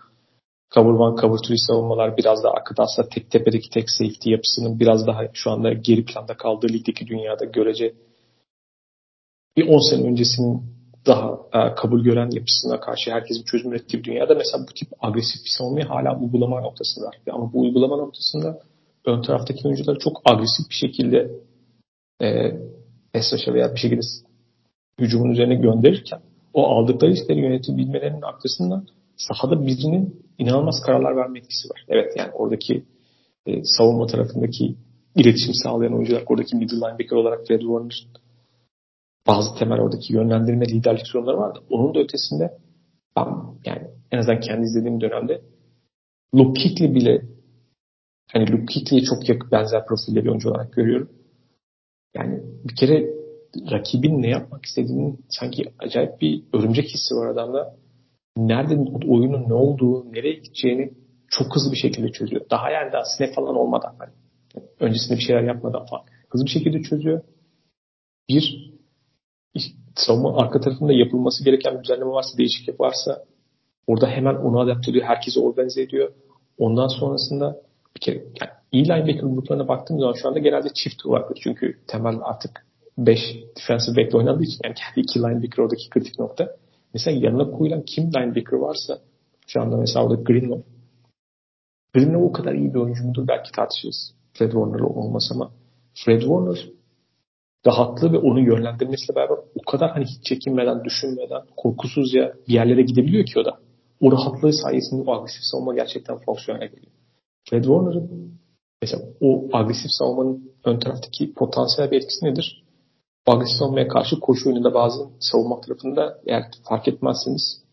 cover 0.76 0.93
one, 0.93 1.22
cover 1.22 1.38
two 1.38 1.56
savunmalar 1.58 2.18
biraz 2.18 2.43
daha 2.43 2.54
arkada 2.54 2.84
aslında 2.84 3.10
tek 3.10 3.32
tepedeki 3.32 3.70
tek 3.70 3.89
safety 3.89 4.32
yapısının 4.32 4.80
biraz 4.80 5.08
daha 5.08 5.22
şu 5.34 5.52
anda 5.52 5.74
geri 5.74 6.06
planda 6.06 6.38
kaldığı 6.38 6.68
ligdeki 6.68 7.08
dünyada 7.08 7.45
görece 7.45 7.93
bir 9.58 9.68
10 9.68 9.89
sene 9.89 10.08
öncesinin 10.08 10.79
daha 11.10 11.39
e, 11.53 11.76
kabul 11.76 12.03
gören 12.03 12.30
yapısına 12.32 12.80
karşı 12.80 13.12
herkesin 13.12 13.43
çözüm 13.43 13.72
ürettiği 13.72 13.99
bir 13.99 14.07
dünyada 14.12 14.36
mesela 14.36 14.64
bu 14.70 14.74
tip 14.74 14.89
agresif 14.99 15.45
bir 15.45 15.51
savunmayı 15.57 15.86
hala 15.86 16.20
uygulama 16.20 16.62
noktasında. 16.62 17.10
Ama 17.32 17.53
bu 17.53 17.62
uygulama 17.62 17.97
noktasında 17.97 18.60
ön 19.05 19.22
taraftaki 19.22 19.68
oyuncuları 19.68 19.99
çok 19.99 20.22
agresif 20.26 20.70
bir 20.70 20.76
şekilde 20.76 21.32
e, 22.22 22.28
Esraş'a 23.14 23.53
veya 23.53 23.76
bir 23.76 23.80
şekilde 23.80 24.01
hücumun 24.99 25.30
üzerine 25.30 25.55
gönderirken 25.55 26.20
o 26.53 26.68
aldıkları 26.68 27.12
işleri 27.12 27.39
yönetebilmelerinin 27.39 28.22
arkasından 28.22 28.88
sahada 29.18 29.66
birinin 29.66 30.26
inanılmaz 30.38 30.76
kararlar 30.86 31.16
verme 31.16 31.39
etkisi 31.39 31.70
var. 31.70 31.86
Evet 31.88 32.14
yani 32.18 32.32
oradaki 32.32 32.84
e, 33.45 33.64
savunma 33.64 34.07
tarafındaki 34.07 34.76
iletişim 35.16 35.53
sağlayan 35.53 35.93
oyuncular, 35.93 36.24
oradaki 36.28 36.55
middle 36.55 36.76
linebacker 36.76 37.18
olarak 37.18 37.47
Fred 37.47 37.60
Warner 37.60 38.07
bazı 39.28 39.55
temel 39.59 39.80
oradaki 39.80 40.13
yönlendirme 40.13 40.65
liderlik 40.65 41.07
sorunları 41.07 41.38
vardı. 41.38 41.59
Onun 41.70 41.95
da 41.95 41.99
ötesinde 41.99 42.57
ben 43.15 43.26
yani 43.65 43.88
en 44.11 44.17
azından 44.17 44.39
kendi 44.39 44.65
izlediğim 44.65 45.01
dönemde 45.01 45.41
Luke 46.36 46.61
Kuechly 46.61 46.95
bile 46.95 47.22
hani 48.32 48.51
Luke 48.51 48.74
Kuechly'ye 48.74 49.03
çok 49.03 49.30
yakın 49.30 49.51
benzer 49.51 49.86
profilde 49.86 50.24
bir 50.24 50.30
oyuncu 50.30 50.49
olarak 50.49 50.74
görüyorum. 50.74 51.09
Yani 52.15 52.43
bir 52.63 52.76
kere 52.76 53.20
rakibin 53.72 54.22
ne 54.22 54.30
yapmak 54.30 54.65
istediğinin 54.65 55.26
sanki 55.30 55.63
acayip 55.80 56.22
bir 56.22 56.43
örümcek 56.53 56.86
hissi 56.86 57.15
var 57.15 57.28
adamda. 57.28 57.76
Nerede 58.38 58.76
oyunun 59.07 59.49
ne 59.49 59.53
olduğu, 59.53 60.13
nereye 60.13 60.34
gideceğini 60.34 60.93
çok 61.28 61.55
hızlı 61.55 61.72
bir 61.72 61.78
şekilde 61.78 62.11
çözüyor. 62.11 62.41
Daha 62.49 62.72
yani 62.72 62.93
daha 62.93 63.03
snap 63.17 63.34
falan 63.36 63.55
olmadan 63.55 63.95
hani 63.99 64.11
öncesinde 64.80 65.17
bir 65.17 65.24
şeyler 65.24 65.43
yapmadan 65.43 65.86
falan 65.86 66.03
hızlı 66.30 66.45
bir 66.45 66.51
şekilde 66.51 66.82
çözüyor. 66.82 67.22
Bir, 68.30 68.68
savunma 70.08 70.38
arka 70.38 70.60
tarafında 70.60 70.93
yapılması 70.93 71.43
gereken 71.43 71.78
bir 71.78 71.84
düzenleme 71.84 72.12
varsa, 72.12 72.38
değişiklik 72.38 72.80
varsa 72.80 73.26
orada 73.88 74.08
hemen 74.08 74.36
onu 74.36 74.60
adapte 74.60 74.91
ediyor. 74.91 75.06
Herkesi 75.06 75.39
organize 75.39 75.82
ediyor. 75.82 76.12
Ondan 76.58 76.88
sonrasında 76.88 77.62
bir 77.95 78.02
kere 78.02 78.18
yani 78.18 78.52
iyi 78.72 78.86
linebacker 78.86 79.28
gruplarına 79.28 79.68
baktığım 79.68 80.00
zaman 80.00 80.14
şu 80.14 80.28
anda 80.28 80.39
genelde 80.39 80.70
çift 80.74 81.06
vardır. 81.06 81.39
Çünkü 81.43 81.78
temel 81.88 82.16
artık 82.24 82.66
5 82.97 83.20
defensive 83.58 83.95
back'le 83.97 84.16
oynandığı 84.16 84.43
için 84.43 84.60
yani 84.64 84.76
kendi 84.76 85.00
iki 85.00 85.20
linebacker 85.20 85.64
oradaki 85.64 85.89
kritik 85.89 86.20
nokta. 86.20 86.56
Mesela 86.93 87.26
yanına 87.26 87.52
koyulan 87.52 87.82
kim 87.82 88.04
linebacker 88.04 88.58
varsa 88.58 89.00
şu 89.47 89.62
anda 89.62 89.78
mesela 89.78 90.06
orada 90.06 90.22
Greenlaw. 90.22 90.64
Greenlaw 91.93 92.24
o 92.24 92.32
kadar 92.32 92.54
iyi 92.54 92.74
bir 92.74 92.80
oyuncu 92.80 93.08
mudur 93.08 93.28
belki 93.28 93.52
tartışırız. 93.52 94.16
Fred 94.34 94.52
Warner'la 94.52 94.86
olmaz 94.86 95.30
ama 95.34 95.52
Fred 96.06 96.22
Warner 96.22 96.70
rahatlığı 97.68 98.14
ve 98.14 98.18
onu 98.18 98.39
yönlendirmesiyle 98.39 99.16
beraber 99.16 99.38
o 99.55 99.72
kadar 99.72 99.91
hani 99.91 100.05
hiç 100.05 100.26
çekinmeden, 100.26 100.84
düşünmeden, 100.84 101.41
korkusuzca 101.57 102.34
bir 102.47 102.53
yerlere 102.53 102.82
gidebiliyor 102.82 103.26
ki 103.26 103.39
o 103.39 103.45
da. 103.45 103.60
O 104.01 104.12
rahatlığı 104.12 104.53
sayesinde 104.53 105.10
o 105.10 105.14
agresif 105.14 105.41
savunma 105.41 105.76
gerçekten 105.76 106.20
fonksiyona 106.20 106.66
geliyor. 106.66 106.91
Fred 107.49 107.64
Warner'ın 107.64 108.34
mesela 108.82 109.03
o 109.22 109.47
agresif 109.53 109.91
savunmanın 109.91 110.51
ön 110.66 110.80
taraftaki 110.80 111.34
potansiyel 111.34 111.91
bir 111.91 111.97
etkisi 111.97 112.26
nedir? 112.26 112.64
O 113.28 113.32
agresif 113.32 113.57
savunmaya 113.57 113.88
karşı 113.88 114.20
koşu 114.20 114.49
oyununda 114.49 114.74
bazı 114.74 114.99
savunma 115.20 115.62
tarafında 115.62 116.20
eğer 116.26 116.43
fark 116.70 116.88
etmezseniz 116.88 117.64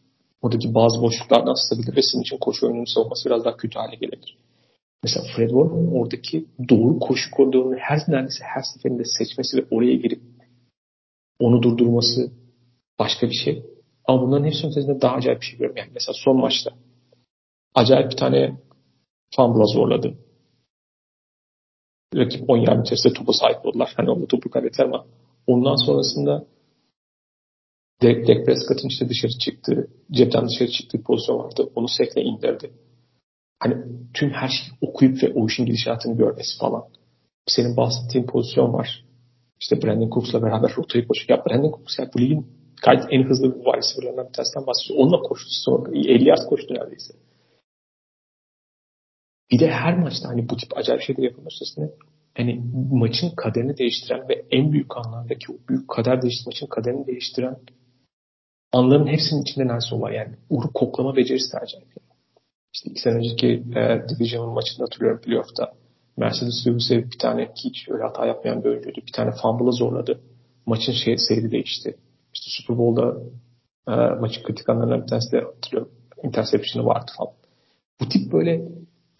oradaki 0.42 0.74
bazı 0.74 1.02
boşluklardan 1.02 1.54
sızabilir 1.54 1.96
ve 1.96 2.02
sizin 2.02 2.22
için 2.22 2.38
koşu 2.38 2.66
oyununun 2.66 2.94
savunması 2.94 3.28
biraz 3.28 3.44
daha 3.44 3.56
kötü 3.56 3.78
hale 3.78 3.96
gelebilir. 3.96 4.38
Mesela 5.02 5.26
Fred 5.36 5.48
Warner'ın 5.48 5.92
oradaki 5.92 6.46
doğru 6.68 6.98
koşu 6.98 7.30
koridorunu 7.30 7.76
her 7.76 7.98
neredeyse 8.08 8.44
her 8.44 8.62
seferinde 8.62 9.02
seçmesi 9.04 9.56
ve 9.56 9.66
oraya 9.70 9.94
girip 9.94 10.22
onu 11.38 11.62
durdurması 11.62 12.32
başka 12.98 13.26
bir 13.26 13.36
şey. 13.44 13.62
Ama 14.04 14.22
bunların 14.22 14.44
hepsinin 14.44 14.70
ötesinde 14.70 15.00
daha 15.00 15.14
acayip 15.14 15.40
bir 15.40 15.46
şey 15.46 15.58
görüyorum. 15.58 15.76
Yani 15.76 15.90
mesela 15.94 16.14
son 16.24 16.36
maçta 16.36 16.70
acayip 17.74 18.10
bir 18.10 18.16
tane 18.16 18.56
fumble'a 19.36 19.66
zorladı. 19.66 20.18
Rakip 22.14 22.50
10 22.50 22.56
yardım 22.56 22.82
içerisinde 22.82 23.12
topa 23.12 23.32
sahip 23.32 23.66
oldular. 23.66 23.92
Hani 23.96 24.10
orada 24.10 24.26
topu 24.26 24.50
kaybettiler 24.50 24.86
ama 24.86 25.06
ondan 25.46 25.86
sonrasında 25.86 26.46
Dak, 28.02 28.28
Dak 28.28 28.46
Prescott'ın 28.46 28.88
işte 28.88 29.08
dışarı 29.08 29.32
çıktığı, 29.32 29.90
cepten 30.10 30.48
dışarı 30.48 30.70
çıktığı 30.70 31.02
pozisyon 31.02 31.38
vardı. 31.38 31.70
Onu 31.74 31.88
sekle 31.88 32.22
indirdi 32.22 32.72
hani 33.58 33.74
tüm 34.14 34.30
her 34.30 34.48
şeyi 34.48 34.78
okuyup 34.80 35.22
ve 35.22 35.32
o 35.34 35.46
işin 35.46 35.66
gidişatını 35.66 36.16
görmesi 36.16 36.58
falan. 36.58 36.84
Senin 37.46 37.76
bahsettiğin 37.76 38.26
pozisyon 38.26 38.72
var. 38.72 39.04
işte 39.60 39.82
Brandon 39.82 40.10
Cooks'la 40.10 40.42
beraber 40.42 40.72
rotayı 40.76 41.08
koşuyor. 41.08 41.38
Ya 41.38 41.44
Brandon 41.44 41.70
Cooks 41.70 41.98
ya 41.98 42.10
bu 42.14 42.20
ligin 42.20 42.46
gayet 42.82 43.04
en 43.10 43.22
hızlı 43.22 43.54
wide 43.54 43.76
receiver'larından 43.76 44.28
bir 44.28 44.32
tanesinden 44.32 44.66
bahsediyor. 44.66 44.98
Onunla 44.98 45.18
koştu 45.18 45.48
sonra. 45.50 45.90
50 45.90 46.28
yard 46.28 46.48
koştu 46.48 46.74
neredeyse. 46.74 47.14
Bir 49.50 49.58
de 49.58 49.70
her 49.70 49.98
maçta 49.98 50.28
hani 50.28 50.48
bu 50.48 50.56
tip 50.56 50.76
acayip 50.76 51.02
şeyler 51.02 51.22
yapılma 51.22 51.48
üstesine 51.48 51.90
hani 52.36 52.62
maçın 52.90 53.30
kaderini 53.36 53.76
değiştiren 53.76 54.28
ve 54.28 54.44
en 54.50 54.72
büyük 54.72 54.96
anlamdaki 54.96 55.52
o 55.52 55.68
büyük 55.68 55.88
kader 55.88 56.22
değiştiren 56.22 56.46
maçın 56.46 56.66
kaderini 56.66 57.06
değiştiren 57.06 57.56
anların 58.72 59.06
hepsinin 59.06 59.42
içinde 59.42 59.68
Nelson 59.68 60.00
var. 60.00 60.10
Yani 60.10 60.34
Uğur'u 60.50 60.72
koklama 60.72 61.16
becerisi 61.16 61.52
de 61.52 61.58
acayip. 61.58 61.88
Yani. 61.88 62.05
İşte 62.76 62.90
iki 62.90 63.00
sene 63.00 63.14
önceki 63.14 63.46
e, 63.76 64.08
Division 64.08 64.54
maçında 64.54 64.84
hatırlıyorum 64.84 65.20
playoff'ta. 65.20 65.72
Mercedes 66.16 66.66
Lewis'e 66.66 67.10
bir 67.10 67.18
tane 67.18 67.48
hiç 67.64 67.88
öyle 67.88 68.02
hata 68.02 68.26
yapmayan 68.26 68.64
bir 68.64 68.68
oyuncuydu. 68.68 69.00
Bir 69.06 69.12
tane 69.12 69.30
fumble'a 69.42 69.70
zorladı. 69.70 70.20
Maçın 70.66 70.92
şey, 70.92 71.18
seyri 71.18 71.50
değişti. 71.50 71.96
İşte 72.34 72.46
Super 72.50 72.78
Bowl'da 72.78 73.16
e, 73.88 74.20
maçın 74.20 74.42
kritik 74.42 74.68
anlarından 74.68 75.02
bir 75.02 75.06
tanesi 75.06 75.32
de 75.32 75.40
hatırlıyorum. 75.40 75.92
Interception'ı 76.22 76.86
vardı 76.86 77.12
falan. 77.18 77.32
Bu 78.00 78.08
tip 78.08 78.32
böyle 78.32 78.68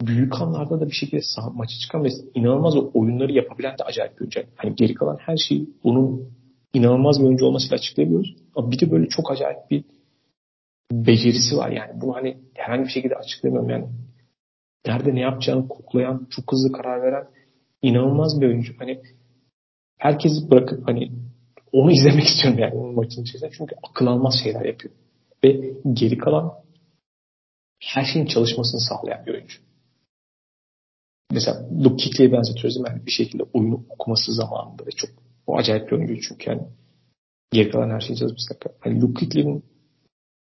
büyük 0.01 0.41
anlarda 0.41 0.79
da 0.81 0.87
bir 0.87 0.95
şekilde 0.95 1.21
sağ, 1.21 1.49
maçı 1.49 1.79
çıkan 1.79 2.03
ve 2.03 2.09
inanılmaz 2.35 2.75
o 2.75 2.91
oyunları 2.93 3.31
yapabilen 3.31 3.77
de 3.77 3.83
acayip 3.83 4.15
bir 4.15 4.21
oyuncu. 4.21 4.39
Hani 4.55 4.75
geri 4.75 4.93
kalan 4.93 5.17
her 5.19 5.37
şeyi 5.37 5.69
onun 5.83 6.29
inanılmaz 6.73 7.19
bir 7.19 7.25
oyuncu 7.25 7.45
olmasıyla 7.45 7.75
açıklayabiliyoruz. 7.75 8.35
Ama 8.55 8.71
bir 8.71 8.79
de 8.79 8.91
böyle 8.91 9.07
çok 9.09 9.31
acayip 9.31 9.71
bir 9.71 9.83
becerisi 10.91 11.57
var 11.57 11.69
yani. 11.69 12.01
Bunu 12.01 12.15
hani 12.15 12.37
herhangi 12.53 12.83
bir 12.83 12.89
şekilde 12.89 13.15
açıklayamıyorum 13.15 13.69
yani. 13.69 13.87
Nerede 14.85 15.15
ne 15.15 15.19
yapacağını 15.19 15.67
koklayan, 15.67 16.27
çok 16.29 16.51
hızlı 16.51 16.71
karar 16.71 17.01
veren 17.01 17.27
inanılmaz 17.81 18.41
bir 18.41 18.47
oyuncu. 18.47 18.73
Hani 18.79 19.01
herkesi 19.97 20.51
bırakıp 20.51 20.87
hani 20.87 21.11
onu 21.71 21.91
izlemek 21.97 22.23
istiyorum 22.23 22.59
yani 22.59 22.73
onun 22.73 22.95
maçın 22.95 23.21
içerisinde. 23.21 23.51
Çünkü 23.57 23.75
akıl 23.89 24.07
almaz 24.07 24.33
şeyler 24.43 24.65
yapıyor. 24.65 24.93
Ve 25.43 25.73
geri 25.93 26.17
kalan 26.17 26.53
her 27.83 28.05
şeyin 28.13 28.25
çalışmasını 28.25 28.81
sağlayan 28.81 29.25
bir 29.25 29.33
oyuncu. 29.33 29.57
Mesela 31.31 31.69
Luke 31.83 32.03
Kuechly'e 32.03 32.31
benzetiyoruz 32.31 32.77
yani 32.87 33.05
bir 33.05 33.11
şekilde 33.11 33.43
oyunu 33.53 33.85
okuması 33.89 34.33
zamanında 34.33 34.85
ve 34.85 34.91
çok 34.91 35.09
o 35.47 35.57
acayip 35.57 35.87
bir 35.87 35.97
oyuncu 35.97 36.21
çünkü 36.21 36.49
yani 36.49 36.61
geri 37.51 37.69
kalan 37.69 37.89
her 37.89 37.99
şeyi 37.99 38.19
çalışması. 38.19 38.53
Hani 38.79 39.01
Luke 39.01 39.13
Kuechly'nin 39.13 39.63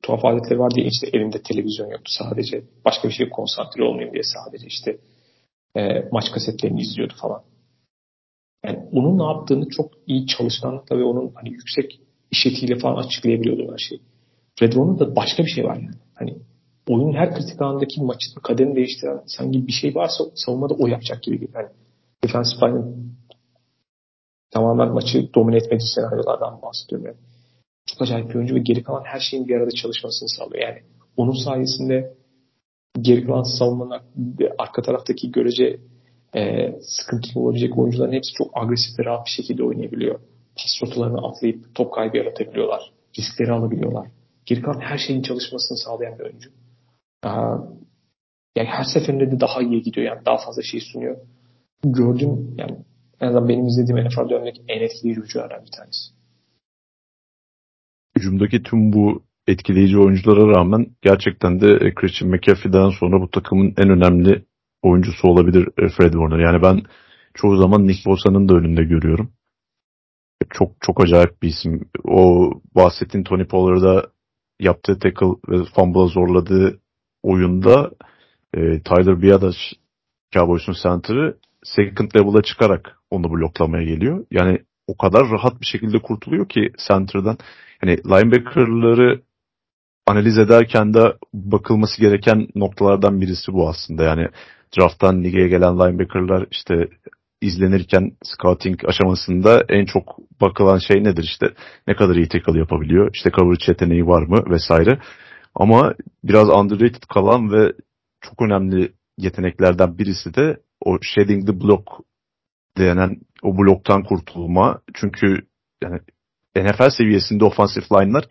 tuhaf 0.05 0.25
adetleri 0.25 0.59
var 0.59 0.71
diye 0.75 0.87
işte 0.87 1.07
elimde 1.13 1.43
televizyon 1.43 1.91
yoktu 1.91 2.13
sadece. 2.19 2.65
Başka 2.85 3.09
bir 3.09 3.13
şeye 3.15 3.31
konsantre 3.31 3.85
olmayayım 3.85 4.15
diye 4.15 4.23
sadece 4.23 4.67
işte 4.67 4.99
e, 5.77 6.09
maç 6.13 6.25
kasetlerini 6.35 6.81
izliyordu 6.81 7.15
falan. 7.21 7.43
Yani 8.65 8.79
onun 8.93 9.19
ne 9.19 9.23
yaptığını 9.23 9.69
çok 9.69 9.91
iyi 10.07 10.27
çalışkanlıkla 10.27 10.99
ve 10.99 11.05
onun 11.05 11.33
hani 11.35 11.51
yüksek 11.51 12.01
işetiyle 12.31 12.79
falan 12.79 12.97
açıklayabiliyordu 12.97 13.73
her 13.73 13.79
şeyi. 13.79 14.01
Warner'da 14.59 15.11
da 15.11 15.17
başka 15.17 15.45
bir 15.45 15.51
şey 15.51 15.65
var 15.65 15.77
yani. 15.77 15.97
Hani 16.15 16.37
oyunun 16.89 17.13
her 17.13 17.35
kritik 17.35 17.63
anındaki 17.63 18.03
maçın 18.03 18.41
kaderini 18.43 18.77
değiştiren 18.77 19.23
sanki 19.27 19.67
bir 19.67 19.73
şey 19.73 19.95
varsa 19.95 20.25
savunmada 20.35 20.75
o 20.75 20.87
yapacak 20.87 21.23
gibi. 21.23 21.49
Yani 21.55 21.69
defensive 22.25 22.71
line'ın 22.71 23.17
tamamen 24.51 24.93
maçı 24.93 25.35
domine 25.35 25.57
etmediği 25.57 25.89
senaryolardan 25.95 26.63
bahsediyorum. 26.63 27.07
Yani 27.07 27.34
çok 27.95 28.03
acayip 28.03 28.31
bir 28.31 28.35
oyuncu 28.35 28.55
ve 28.55 28.59
geri 28.59 28.83
kalan 28.83 29.03
her 29.05 29.21
şeyin 29.21 29.49
bir 29.49 29.57
arada 29.57 29.71
çalışmasını 29.71 30.29
sağlıyor. 30.29 30.63
Yani 30.63 30.79
onun 31.17 31.45
sayesinde 31.45 32.15
geri 33.01 33.27
kalan 33.27 33.59
savunmanın 33.59 34.01
arka 34.59 34.83
taraftaki 34.83 35.33
görece 35.33 35.81
e, 36.37 36.73
sıkıntılı 36.81 37.43
olabilecek 37.43 37.79
oyuncuların 37.79 38.13
hepsi 38.13 38.33
çok 38.33 38.51
agresif 38.55 38.99
ve 38.99 39.05
rahat 39.05 39.27
bir 39.27 39.31
şekilde 39.31 39.65
oynayabiliyor. 39.65 40.21
Pas 40.57 40.83
rotalarını 40.83 41.27
atlayıp 41.27 41.75
top 41.75 41.95
kaybı 41.95 42.17
yaratabiliyorlar. 42.17 42.93
Riskleri 43.19 43.53
alabiliyorlar. 43.53 44.09
Geri 44.47 44.63
kalan 44.63 44.81
her 44.81 44.99
şeyin 44.99 45.23
çalışmasını 45.23 45.79
sağlayan 45.79 46.19
bir 46.19 46.25
oyuncu. 46.25 46.51
Aa, 47.23 47.57
yani 48.57 48.69
her 48.69 48.85
seferinde 48.85 49.31
de 49.31 49.41
daha 49.41 49.63
iyi 49.63 49.83
gidiyor. 49.83 50.07
Yani 50.07 50.27
daha 50.27 50.37
fazla 50.37 50.63
şey 50.63 50.81
sunuyor. 50.81 51.17
Gördüm 51.85 52.55
yani 52.59 52.77
en 53.21 53.27
azından 53.27 53.49
benim 53.49 53.67
izlediğim 53.67 54.07
NFL 54.07 54.29
dönemindeki 54.31 54.63
en 54.69 54.81
etkileyici 54.81 55.21
oyunculardan 55.21 55.65
bir 55.65 55.71
tanesi 55.71 56.14
hücumdaki 58.17 58.63
tüm 58.63 58.93
bu 58.93 59.23
etkileyici 59.47 59.99
oyunculara 59.99 60.59
rağmen 60.59 60.87
gerçekten 61.03 61.61
de 61.61 61.73
e, 61.73 61.95
Christian 61.95 62.31
McAfee'den 62.31 62.91
sonra 62.91 63.21
bu 63.21 63.31
takımın 63.31 63.75
en 63.77 63.91
önemli 63.91 64.45
oyuncusu 64.83 65.29
olabilir 65.29 65.69
e, 65.79 65.89
Fred 65.89 66.13
Warner. 66.13 66.39
Yani 66.39 66.63
ben 66.63 66.83
çoğu 67.35 67.57
zaman 67.57 67.87
Nick 67.87 68.11
Bosa'nın 68.11 68.49
da 68.49 68.55
önünde 68.55 68.85
görüyorum. 68.85 69.33
Çok 70.51 70.73
çok 70.81 71.01
acayip 71.05 71.43
bir 71.43 71.49
isim. 71.49 71.89
O 72.05 72.51
bahsettiğin 72.75 73.25
Tony 73.25 73.45
Pollard'a 73.45 74.07
yaptığı 74.61 74.99
tackle 74.99 75.27
ve 75.49 75.65
fumble'a 75.75 76.07
zorladığı 76.07 76.81
oyunda 77.23 77.91
e, 78.55 78.61
Tyler 78.83 79.23
Biadasz 79.23 79.57
Cowboys'un 80.33 80.75
center'ı 80.83 81.39
second 81.63 82.11
level'a 82.17 82.43
çıkarak 82.43 82.99
onu 83.11 83.31
bloklamaya 83.31 83.85
geliyor. 83.85 84.27
Yani 84.31 84.59
o 84.87 84.97
kadar 84.97 85.31
rahat 85.31 85.61
bir 85.61 85.67
şekilde 85.67 85.99
kurtuluyor 85.99 86.49
ki 86.49 86.73
center'dan. 86.89 87.39
Hani 87.81 87.97
linebacker'ları 87.97 89.23
analiz 90.07 90.39
ederken 90.39 90.95
de 90.95 91.15
bakılması 91.35 92.01
gereken 92.01 92.49
noktalardan 92.55 93.21
birisi 93.21 93.53
bu 93.53 93.69
aslında. 93.69 94.05
Yani 94.05 94.29
drafttan 94.79 95.25
ligeye 95.25 95.49
gelen 95.49 95.79
linebacker'lar 95.79 96.47
işte 96.51 96.89
izlenirken 97.41 98.13
scouting 98.23 98.81
aşamasında 98.85 99.65
en 99.69 99.85
çok 99.85 100.17
bakılan 100.41 100.79
şey 100.79 101.05
nedir? 101.05 101.25
İşte 101.25 101.47
ne 101.89 101.97
kadar 101.97 102.17
iyi 102.17 102.29
tackle 102.29 102.59
yapabiliyor? 102.59 103.11
İşte 103.15 103.31
coverage 103.31 103.65
yeteneği 103.69 104.07
var 104.07 104.23
mı? 104.23 104.45
Vesaire. 104.51 104.99
Ama 105.55 105.95
biraz 106.25 106.49
underrated 106.49 107.03
kalan 107.15 107.53
ve 107.53 107.73
çok 108.21 108.43
önemli 108.43 108.93
yeteneklerden 109.19 109.99
birisi 109.99 110.35
de 110.35 110.61
o 110.85 110.99
shedding 111.03 111.47
the 111.47 111.61
block 111.61 111.85
denen 112.79 113.17
o 113.45 113.59
bloktan 113.59 114.03
kurtulma 114.03 114.81
çünkü 114.95 115.47
yani 115.83 116.01
NFL 116.57 116.91
seviyesinde 116.91 117.45
offensive 117.45 117.85
line'lar 117.93 118.25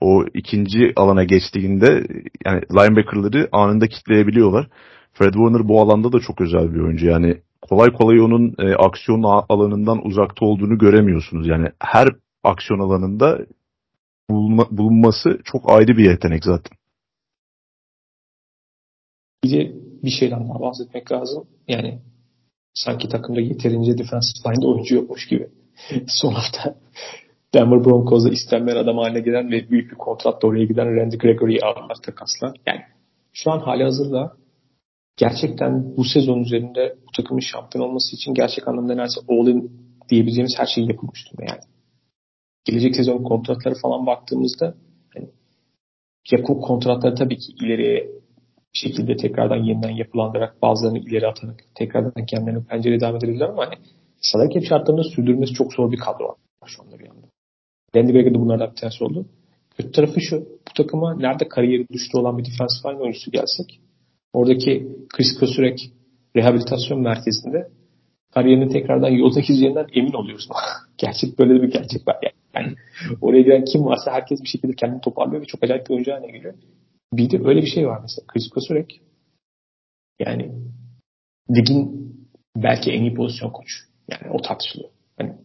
o 0.00 0.24
ikinci 0.34 0.92
alana 0.96 1.24
geçtiğinde 1.24 1.86
yani 2.46 2.62
linebacker'ları 2.72 3.48
anında 3.52 3.86
kitleyebiliyorlar. 3.88 4.68
Fred 5.12 5.32
Warner 5.32 5.68
bu 5.68 5.80
alanda 5.80 6.12
da 6.12 6.20
çok 6.20 6.40
özel 6.40 6.74
bir 6.74 6.80
oyuncu. 6.80 7.06
Yani 7.06 7.40
kolay 7.62 7.92
kolay 7.92 8.20
onun 8.20 8.54
e, 8.58 8.74
aksiyon 8.74 9.22
alanından 9.48 10.06
uzakta 10.06 10.44
olduğunu 10.46 10.78
göremiyorsunuz. 10.78 11.48
Yani 11.48 11.68
her 11.80 12.08
aksiyon 12.44 12.80
alanında 12.80 13.38
bulunma, 14.30 14.66
bulunması 14.70 15.38
çok 15.44 15.72
ayrı 15.72 15.96
bir 15.96 16.10
yetenek 16.10 16.44
zaten. 16.44 16.78
Bir 19.44 19.50
de 19.50 19.72
bir 20.02 20.10
şeyden 20.10 20.48
daha 20.48 20.60
bahsetmek 20.60 21.12
lazım. 21.12 21.46
Yani 21.68 22.00
sanki 22.84 23.08
takımda 23.08 23.40
yeterince 23.40 23.98
defensive 23.98 24.38
line'de 24.46 24.66
oyuncu 24.66 24.94
yokmuş 24.94 25.28
gibi. 25.28 25.48
Son 26.06 26.32
hafta 26.32 26.74
Denver 27.54 27.84
Broncos'a 27.84 28.28
istenmeyen 28.28 28.76
adam 28.76 28.98
haline 28.98 29.20
gelen 29.20 29.50
ve 29.50 29.70
büyük 29.70 29.90
bir 29.90 29.96
kontratla 29.96 30.48
oraya 30.48 30.64
giden 30.64 30.96
Randy 30.96 31.16
Gregory'i 31.16 31.60
aldılar 31.60 31.96
takasla. 32.02 32.52
Yani 32.66 32.80
şu 33.32 33.52
an 33.52 33.58
hali 33.58 33.82
hazırda 33.82 34.32
gerçekten 35.16 35.96
bu 35.96 36.04
sezon 36.04 36.40
üzerinde 36.40 36.96
bu 37.06 37.22
takımın 37.22 37.40
şampiyon 37.40 37.88
olması 37.88 38.16
için 38.16 38.34
gerçek 38.34 38.68
anlamda 38.68 38.94
neredeyse 38.94 39.20
all-in 39.28 39.72
diyebileceğimiz 40.08 40.54
her 40.58 40.66
şey 40.66 40.84
yapılmış 40.84 41.26
durumda 41.26 41.52
yani. 41.52 41.62
Gelecek 42.64 42.96
sezon 42.96 43.22
kontratları 43.22 43.74
falan 43.82 44.06
baktığımızda 44.06 44.74
yani 45.14 45.28
Jakub 46.24 46.60
kontratları 46.60 47.14
tabii 47.14 47.38
ki 47.38 47.52
ileriye 47.52 48.10
şekilde 48.72 49.16
tekrardan 49.16 49.64
yeniden 49.64 49.90
yapılandırarak 49.90 50.62
bazılarını 50.62 50.98
ileri 50.98 51.26
atarak 51.26 51.64
tekrardan 51.74 52.26
kendilerini 52.26 52.64
pencereye 52.64 53.00
devam 53.00 53.16
edebilirler 53.16 53.48
ama 53.48 53.66
hani 53.66 53.74
salary 54.20 54.64
şartlarında 54.64 55.02
sürdürmesi 55.02 55.54
çok 55.54 55.74
zor 55.74 55.92
bir 55.92 55.98
kadro 55.98 56.28
var 56.28 56.36
şu 56.66 56.82
anda 56.82 56.98
bir 56.98 57.08
anda. 57.08 57.26
Randy 57.96 58.12
Gregory 58.12 58.34
de 58.34 58.38
bunlardan 58.38 58.70
bir 58.70 58.76
tanesi 58.76 59.04
oldu. 59.04 59.26
Kötü 59.76 59.92
tarafı 59.92 60.20
şu. 60.20 60.40
Bu 60.40 60.72
takıma 60.76 61.14
nerede 61.14 61.48
kariyeri 61.48 61.88
düştü 61.88 62.18
olan 62.18 62.38
bir 62.38 62.44
defensive 62.44 62.92
line 62.92 63.02
oyuncusu 63.02 63.30
gelsek 63.30 63.80
oradaki 64.32 64.96
Chris 65.08 65.38
Kosurek 65.40 65.92
rehabilitasyon 66.36 67.00
merkezinde 67.00 67.68
kariyerini 68.34 68.72
tekrardan 68.72 69.08
yolda 69.08 69.40
gideceğinden 69.40 69.86
emin 69.94 70.12
oluyoruz. 70.12 70.48
gerçek 70.98 71.38
böyle 71.38 71.62
bir 71.62 71.72
gerçek 71.72 72.08
var. 72.08 72.16
Yani 72.54 72.74
oraya 73.20 73.42
giren 73.42 73.64
kim 73.64 73.84
varsa 73.84 74.12
herkes 74.12 74.42
bir 74.42 74.48
şekilde 74.48 74.72
kendini 74.72 75.00
toparlıyor 75.00 75.42
ve 75.42 75.46
çok 75.46 75.64
acayip 75.64 75.88
bir 75.88 75.94
oyuncu 75.94 76.12
haline 76.12 76.32
geliyor. 76.32 76.54
Bir 77.12 77.30
de 77.30 77.48
öyle 77.48 77.62
bir 77.62 77.70
şey 77.70 77.88
var 77.88 78.00
mesela. 78.02 78.26
Chris 78.26 78.48
Kosurek 78.48 79.00
yani 80.18 80.52
ligin 81.50 82.08
belki 82.56 82.90
en 82.90 83.02
iyi 83.02 83.14
pozisyon 83.14 83.50
koç. 83.50 83.68
Yani 84.08 84.32
o 84.32 84.42
tartışılıyor. 84.42 84.90
Hani 85.16 85.36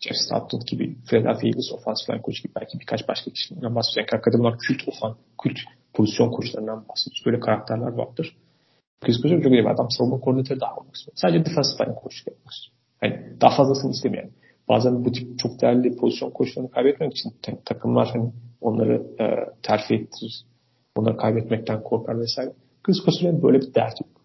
Jeff 0.00 0.16
Statton 0.16 0.60
gibi 0.66 0.96
Philadelphia 1.06 1.46
Eagles 1.46 1.72
offensive 1.72 2.14
line 2.14 2.22
koçu 2.22 2.42
gibi 2.42 2.54
belki 2.54 2.80
birkaç 2.80 3.08
başka 3.08 3.30
kişiden 3.30 3.74
bahsedecek. 3.74 4.12
Hakikaten 4.12 4.40
bunlar 4.40 4.58
kült 4.58 4.88
ofan, 4.88 5.16
kült 5.42 5.58
pozisyon 5.94 6.30
koçlarından 6.30 6.88
bahsediyoruz. 6.88 7.22
Böyle 7.26 7.40
karakterler 7.40 7.92
vardır. 7.92 8.36
Chris 9.00 9.22
Coulter 9.22 9.42
çok 9.42 9.52
iyi 9.52 9.64
bir 9.64 9.70
adam. 9.70 9.90
Savunma 9.90 10.20
koordinatörü 10.20 10.60
daha 10.60 10.76
olmak 10.76 10.96
istiyor. 10.96 11.16
Sadece 11.16 11.44
defensive 11.44 11.86
line 11.86 11.94
koçluk 11.94 12.26
yapmak 12.26 12.52
istiyor. 12.52 12.76
Yani 13.02 13.40
daha 13.40 13.56
fazlasını 13.56 13.90
istemeyen. 13.90 14.30
bazen 14.68 15.04
bu 15.04 15.12
tip 15.12 15.38
çok 15.38 15.60
değerli 15.60 15.96
pozisyon 15.96 16.30
koşularını 16.30 16.70
kaybetmek 16.70 17.12
için 17.12 17.32
takımlar 17.64 18.08
hani 18.08 18.32
onları 18.60 19.06
e, 19.20 19.24
terfi 19.62 19.94
ettirir. 19.94 20.44
Onları 20.96 21.16
kaybetmekten 21.16 21.82
korkar 21.82 22.20
vesaire. 22.20 22.52
Chris 22.82 23.00
Kosure'nin 23.00 23.42
böyle 23.42 23.60
bir 23.60 23.74
derdi 23.74 24.00
yok. 24.00 24.22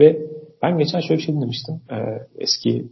Ve 0.00 0.26
ben 0.62 0.78
geçen 0.78 1.00
şöyle 1.00 1.18
bir 1.18 1.24
şey 1.24 1.34
dinlemiştim. 1.34 1.74
E, 1.90 1.96
eski 2.38 2.88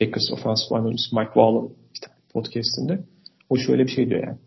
Packers 0.00 0.32
Offensive 0.32 0.78
Line 0.78 0.88
Mike 0.88 1.32
Wall'ın 1.34 1.76
işte 1.94 2.06
podcastinde. 2.32 3.04
O 3.48 3.56
şöyle 3.56 3.82
bir 3.82 3.90
şey 3.90 4.08
diyor 4.08 4.26
yani. 4.26 4.38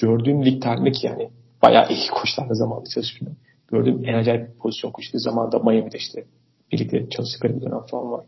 Gördüğüm 0.00 0.44
lig 0.44 0.62
tarihindeki 0.62 1.06
yani 1.06 1.30
bayağı 1.62 1.88
iyi 1.90 2.08
koçlarla 2.10 2.54
zamanında 2.54 2.88
çalışmıyor. 2.94 3.36
Gördüğüm 3.68 4.04
en 4.04 4.14
acayip 4.14 4.58
pozisyon 4.58 4.90
koşu. 4.90 5.18
Zamanında 5.18 5.58
Miami'de 5.58 5.98
işte 5.98 6.24
birlikte 6.72 7.08
çalıştıkları 7.10 7.56
bir 7.56 7.62
dönem 7.62 7.82
falan 7.90 8.12
var. 8.12 8.26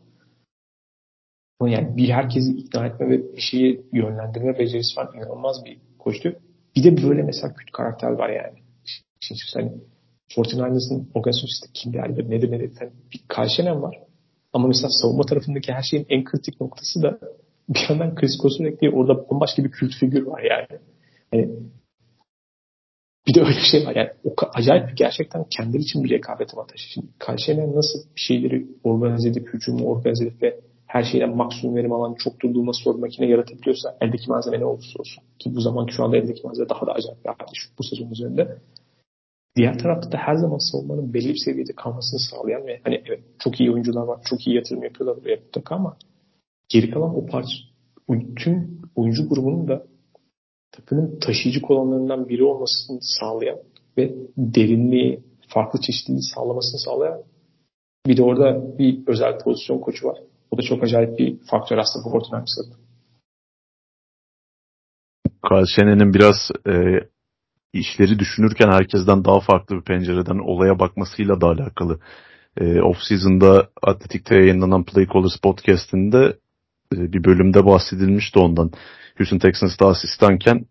Ama 1.61 1.70
yani 1.70 1.97
bir 1.97 2.09
herkesi 2.09 2.53
ikna 2.53 2.87
etme 2.87 3.09
ve 3.09 3.37
bir 3.37 3.41
şeyi 3.41 3.87
yönlendirme 3.93 4.59
becerisi 4.59 5.01
var. 5.01 5.14
İnanılmaz 5.14 5.64
bir 5.64 5.79
koştu. 5.99 6.37
Bir 6.77 6.85
de 6.85 7.09
böyle 7.09 7.22
mesela 7.22 7.55
kötü 7.55 7.72
karakter 7.72 8.11
var 8.11 8.29
yani. 8.29 8.59
Şimdi 9.20 9.41
hani 9.55 9.72
49ers'ın 10.37 11.11
organizasyon 11.14 11.49
sistemi 11.49 11.72
kim 11.72 11.93
değerlidir, 11.93 12.31
nedir 12.31 12.51
nedir. 12.51 12.72
Yani 12.81 12.93
bir 13.12 13.20
Karşenen 13.29 13.83
var. 13.83 13.99
Ama 14.53 14.68
mesela 14.68 14.89
savunma 14.89 15.22
tarafındaki 15.22 15.72
her 15.72 15.83
şeyin 15.83 16.07
en 16.09 16.25
kritik 16.25 16.61
noktası 16.61 17.03
da 17.03 17.18
bir 17.68 17.87
yandan 17.89 18.14
Chris 18.14 18.37
Kosunek 18.39 18.81
diye 18.81 18.91
orada 18.91 19.31
bambaşka 19.31 19.64
bir 19.64 19.70
kült 19.70 19.95
figür 19.95 20.22
var 20.22 20.43
yani. 20.43 20.81
yani 21.33 21.51
bir 23.27 23.35
de 23.35 23.41
öyle 23.41 23.57
bir 23.57 23.70
şey 23.70 23.87
var. 23.87 23.97
Yani 23.97 24.11
o 24.25 24.35
acayip 24.55 24.97
gerçekten 24.97 25.45
kendileri 25.57 25.83
için 25.83 26.05
bir 26.05 26.11
rekabet 26.11 26.55
avantajı. 26.55 26.89
Şimdi 26.89 27.07
Karşıyaka 27.18 27.77
nasıl 27.77 27.99
bir 28.16 28.20
şeyleri 28.20 28.66
organize 28.85 29.29
edip, 29.29 29.55
hücumu 29.55 29.87
organize 29.87 30.25
edip 30.25 30.43
ve 30.43 30.61
her 30.95 31.05
şeyden 31.05 31.36
maksimum 31.36 31.76
verim 31.76 31.92
alan 31.92 32.14
çok 32.14 32.40
durdurma 32.40 32.72
soru 32.72 32.99
makine 32.99 33.26
yaratabiliyorsa 33.26 33.97
eldeki 34.01 34.30
malzeme 34.30 34.61
ne 34.61 34.64
olursa 34.64 34.99
olsun. 34.99 35.24
Ki 35.38 35.55
bu 35.55 35.61
zaman 35.61 35.86
şu 35.86 36.05
anda 36.05 36.16
eldeki 36.16 36.47
malzeme 36.47 36.68
daha 36.68 36.86
da 36.86 36.92
acayip 36.92 37.24
bir 37.24 37.30
artış 37.30 37.70
bu 37.78 37.82
sezon 37.82 38.11
üzerinde. 38.11 38.59
Diğer 39.57 39.78
tarafta 39.78 40.12
da 40.12 40.16
her 40.16 40.34
zaman 40.34 40.59
savunmanın 40.59 41.14
belli 41.14 41.28
bir 41.28 41.42
seviyede 41.45 41.72
kalmasını 41.72 42.20
sağlayan 42.20 42.66
ve 42.66 42.80
hani 42.84 43.03
evet 43.07 43.20
çok 43.38 43.61
iyi 43.61 43.72
oyuncular 43.72 44.03
var, 44.03 44.20
çok 44.24 44.47
iyi 44.47 44.57
yatırım 44.57 44.82
yapıyorlar 44.82 45.22
buraya 45.22 45.36
mutlaka 45.36 45.74
ama 45.74 45.97
geri 46.68 46.90
kalan 46.90 47.16
o 47.16 47.26
parça 47.26 47.57
tüm 48.36 48.80
oyuncu 48.95 49.28
grubunun 49.28 49.68
da 49.68 49.86
takımın 50.72 51.18
taşıyıcı 51.18 51.62
kolonlarından 51.62 52.28
biri 52.28 52.45
olmasını 52.45 52.99
sağlayan 53.01 53.59
ve 53.99 54.14
derinliği, 54.36 55.20
farklı 55.49 55.80
çeşitliliği 55.80 56.22
sağlamasını 56.34 56.80
sağlayan 56.80 57.22
bir 58.07 58.16
de 58.16 58.22
orada 58.22 58.78
bir 58.78 59.07
özel 59.07 59.38
pozisyon 59.38 59.78
koçu 59.78 60.07
var. 60.09 60.18
O 60.55 60.59
da 60.59 60.62
çok 60.62 60.82
acayip 60.82 61.18
bir 61.18 61.38
faktör 61.50 61.78
aslında 61.78 62.05
bu 62.05 62.11
Fortnite'da. 62.11 62.76
Karşıyene'nin 65.48 66.14
biraz 66.14 66.50
e, 66.68 66.72
işleri 67.72 68.18
düşünürken 68.18 68.68
herkesten 68.68 69.24
daha 69.24 69.40
farklı 69.40 69.76
bir 69.76 69.82
pencereden 69.82 70.38
olaya 70.38 70.78
bakmasıyla 70.78 71.40
da 71.40 71.46
alakalı. 71.46 71.98
E, 72.61 72.80
Off-season'da 72.80 73.68
Atletik'te 73.82 74.34
yayınlanan 74.34 74.84
Play 74.84 75.07
Callers 75.14 75.36
podcast'inde 75.36 76.36
e, 76.94 77.12
bir 77.12 77.24
bölümde 77.24 77.66
bahsedilmişti 77.66 78.38
ondan. 78.38 78.70
Houston 79.18 79.38
Texans'ta 79.38 79.88
asistanken 79.88 80.66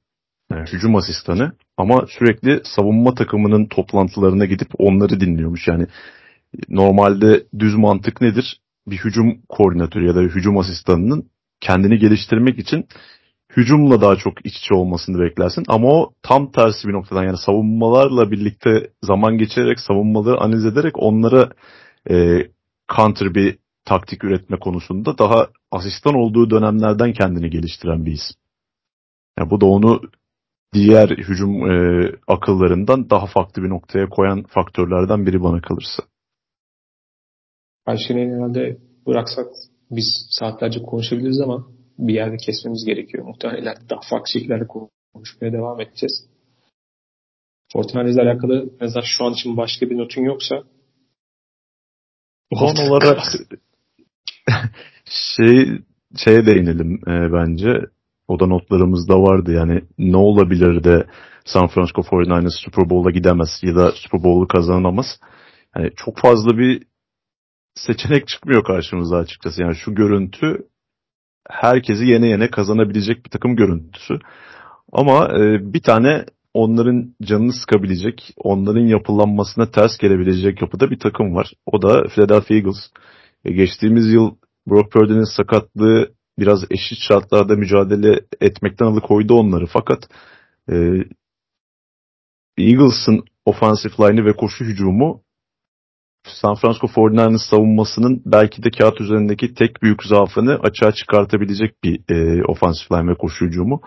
e, 0.51 0.55
hücum 0.55 0.95
asistanı 0.95 1.51
ama 1.77 2.05
sürekli 2.07 2.61
savunma 2.63 3.13
takımının 3.13 3.65
toplantılarına 3.65 4.45
gidip 4.45 4.67
onları 4.77 5.19
dinliyormuş. 5.19 5.67
Yani 5.67 5.87
normalde 6.69 7.43
düz 7.59 7.75
mantık 7.75 8.21
nedir? 8.21 8.62
Bir 8.87 8.97
hücum 8.97 9.41
koordinatörü 9.49 10.07
ya 10.07 10.15
da 10.15 10.21
hücum 10.21 10.57
asistanının 10.57 11.29
kendini 11.61 11.97
geliştirmek 11.97 12.59
için 12.59 12.87
hücumla 13.57 14.01
daha 14.01 14.15
çok 14.15 14.45
iç 14.45 14.57
içe 14.57 14.73
olmasını 14.73 15.19
beklersin. 15.19 15.63
Ama 15.67 15.87
o 15.87 16.13
tam 16.21 16.51
tersi 16.51 16.87
bir 16.87 16.93
noktadan 16.93 17.23
yani 17.23 17.37
savunmalarla 17.37 18.31
birlikte 18.31 18.89
zaman 19.03 19.37
geçirerek 19.37 19.79
savunmaları 19.79 20.41
analiz 20.41 20.65
ederek 20.65 20.93
onlara 20.95 21.49
e, 22.09 22.47
counter 22.95 23.35
bir 23.35 23.57
taktik 23.85 24.23
üretme 24.23 24.59
konusunda 24.59 25.17
daha 25.17 25.47
asistan 25.71 26.15
olduğu 26.15 26.49
dönemlerden 26.49 27.13
kendini 27.13 27.49
geliştiren 27.49 28.05
bir 28.05 28.11
isim. 28.11 28.35
Yani 29.39 29.49
bu 29.49 29.61
da 29.61 29.65
onu 29.65 30.01
diğer 30.73 31.09
hücum 31.09 31.71
e, 31.71 32.11
akıllarından 32.27 33.09
daha 33.09 33.25
farklı 33.25 33.63
bir 33.63 33.69
noktaya 33.69 34.09
koyan 34.09 34.43
faktörlerden 34.43 35.25
biri 35.25 35.43
bana 35.43 35.61
kalırsa. 35.61 36.03
Ayşe'nin 37.85 38.35
herhalde 38.35 38.77
bıraksak 39.07 39.47
biz 39.91 40.27
saatlerce 40.29 40.83
konuşabiliriz 40.83 41.41
ama 41.41 41.67
bir 41.97 42.13
yerde 42.13 42.37
kesmemiz 42.37 42.85
gerekiyor. 42.85 43.25
Muhtemelen 43.25 43.75
daha 43.89 43.99
farklı 44.09 44.31
şekillerde 44.33 44.67
konuşmaya 45.13 45.53
devam 45.53 45.81
edeceğiz. 45.81 46.27
Fortnite 47.73 48.11
ile 48.11 48.21
alakalı 48.21 48.69
mesela 48.81 49.03
şu 49.05 49.25
an 49.25 49.33
için 49.33 49.57
başka 49.57 49.89
bir 49.89 49.97
notun 49.97 50.21
yoksa 50.21 50.63
Son 52.53 52.89
olarak 52.89 53.19
şey 55.05 55.67
şeye 56.17 56.45
değinelim 56.45 56.95
e, 57.07 57.33
bence. 57.33 57.79
O 58.27 58.39
da 58.39 58.45
notlarımızda 58.45 59.21
vardı 59.21 59.51
yani 59.51 59.81
ne 59.97 60.17
olabilir 60.17 60.83
de 60.83 61.07
San 61.45 61.67
Francisco 61.67 62.01
49ers 62.01 62.63
Super 62.65 62.89
Bowl'a 62.89 63.11
gidemez 63.11 63.49
ya 63.61 63.75
da 63.75 63.91
Super 63.91 64.23
Bowl'u 64.23 64.47
kazanamaz. 64.47 65.05
Yani 65.75 65.91
çok 65.95 66.17
fazla 66.17 66.57
bir 66.57 66.83
seçenek 67.75 68.27
çıkmıyor 68.27 68.63
karşımıza 68.63 69.17
açıkçası. 69.17 69.61
Yani 69.61 69.75
şu 69.75 69.95
görüntü 69.95 70.67
herkesi 71.49 72.05
yene 72.05 72.27
yene 72.27 72.49
kazanabilecek 72.49 73.25
bir 73.25 73.29
takım 73.29 73.55
görüntüsü. 73.55 74.19
Ama 74.91 75.27
e, 75.37 75.73
bir 75.73 75.81
tane 75.81 76.25
onların 76.53 77.15
canını 77.23 77.53
sıkabilecek, 77.53 78.33
onların 78.37 78.85
yapılanmasına 78.85 79.71
ters 79.71 79.97
gelebilecek 79.97 80.61
yapıda 80.61 80.91
bir 80.91 80.99
takım 80.99 81.35
var. 81.35 81.53
O 81.65 81.81
da 81.81 82.03
Philadelphia 82.07 82.55
Eagles. 82.55 82.91
E, 83.45 83.51
geçtiğimiz 83.51 84.13
yıl 84.13 84.35
Brock 84.67 84.91
Purdy'nin 84.91 85.37
sakatlığı 85.37 86.13
biraz 86.39 86.63
eşit 86.71 86.99
şartlarda 86.99 87.55
mücadele 87.55 88.19
etmekten 88.41 88.85
alıkoydu 88.85 89.33
onları. 89.33 89.65
Fakat 89.65 90.09
e, 90.71 90.75
Eagles'ın 92.57 93.23
offensive 93.45 93.93
line'ı 93.99 94.25
ve 94.25 94.33
koşu 94.33 94.65
hücumu 94.65 95.22
San 96.27 96.55
Francisco 96.55 96.87
49ers 96.87 97.49
savunmasının 97.49 98.21
belki 98.25 98.63
de 98.63 98.69
kağıt 98.71 99.01
üzerindeki 99.01 99.53
tek 99.53 99.83
büyük 99.83 100.03
zaafını 100.03 100.59
açığa 100.63 100.91
çıkartabilecek 100.91 101.83
bir 101.83 101.99
e, 102.09 102.43
offensive 102.43 102.99
line 102.99 103.11
ve 103.11 103.15
koşu 103.15 103.45
hücumu. 103.45 103.81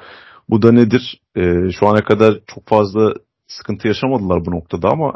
Bu 0.48 0.62
da 0.62 0.72
nedir? 0.72 1.20
E, 1.36 1.70
şu 1.70 1.88
ana 1.88 2.04
kadar 2.04 2.40
çok 2.46 2.68
fazla 2.68 3.14
sıkıntı 3.46 3.88
yaşamadılar 3.88 4.46
bu 4.46 4.50
noktada 4.50 4.88
ama 4.88 5.12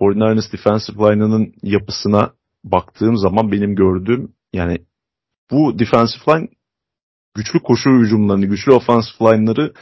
49ers 0.00 0.52
defensive 0.52 1.02
line'ının 1.02 1.54
yapısına 1.62 2.32
baktığım 2.64 3.16
zaman 3.16 3.52
benim 3.52 3.74
gördüğüm 3.74 4.32
yani 4.52 4.78
bu 5.50 5.78
defensive 5.78 6.38
line 6.38 6.48
güçlü 7.34 7.60
koşu 7.60 7.90
hücumlarını, 7.90 8.46
güçlü 8.46 8.72
offensive 8.72 9.36
line'ları 9.36 9.72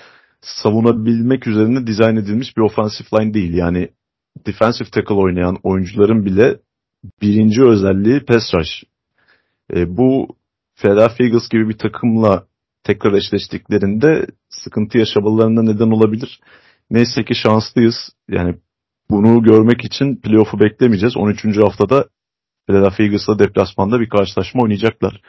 savunabilmek 0.40 1.46
üzerine 1.46 1.86
dizayn 1.86 2.16
edilmiş 2.16 2.56
bir 2.56 2.62
offensive 2.62 3.08
line 3.20 3.34
değil. 3.34 3.54
Yani 3.54 3.88
defensive 4.46 4.88
tackle 4.90 5.14
oynayan 5.14 5.58
oyuncuların 5.62 6.24
bile 6.24 6.58
birinci 7.22 7.64
özelliği 7.64 8.20
pass 8.20 8.54
rush. 8.54 8.84
E, 9.74 9.96
bu 9.96 10.28
Philadelphia 10.74 11.24
Eagles 11.24 11.48
gibi 11.48 11.68
bir 11.68 11.78
takımla 11.78 12.46
tekrar 12.84 13.12
eşleştiklerinde 13.12 14.26
sıkıntı 14.48 14.98
yaşamalarına 14.98 15.62
neden 15.62 15.90
olabilir. 15.90 16.40
Neyse 16.90 17.24
ki 17.24 17.34
şanslıyız. 17.34 17.94
Yani 18.28 18.54
bunu 19.10 19.42
görmek 19.42 19.84
için 19.84 20.16
playoff'u 20.16 20.60
beklemeyeceğiz. 20.60 21.16
13. 21.16 21.44
haftada 21.58 22.08
Philadelphia 22.66 23.02
Eagles'la 23.04 23.38
deplasmanda 23.38 24.00
bir 24.00 24.08
karşılaşma 24.08 24.62
oynayacaklar. 24.62 25.20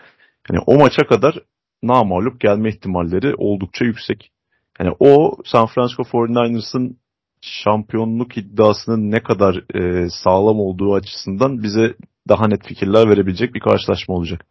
Yani 0.50 0.64
o 0.66 0.80
maça 0.80 1.08
kadar 1.08 1.40
namalup 1.84 2.40
gelme 2.40 2.70
ihtimalleri 2.70 3.36
oldukça 3.36 3.86
yüksek. 3.86 4.32
Yani 4.80 4.96
o 5.00 5.38
San 5.46 5.68
Francisco 5.68 6.04
49ers'ın 6.04 6.98
şampiyonluk 7.44 8.38
iddiasının 8.38 9.12
ne 9.12 9.20
kadar 9.20 9.76
e, 9.76 10.10
sağlam 10.10 10.60
olduğu 10.60 10.94
açısından 10.94 11.64
bize 11.64 11.96
daha 12.30 12.48
net 12.48 12.68
fikirler 12.68 13.10
verebilecek 13.10 13.54
bir 13.54 13.60
karşılaşma 13.60 14.16
olacak. 14.16 14.46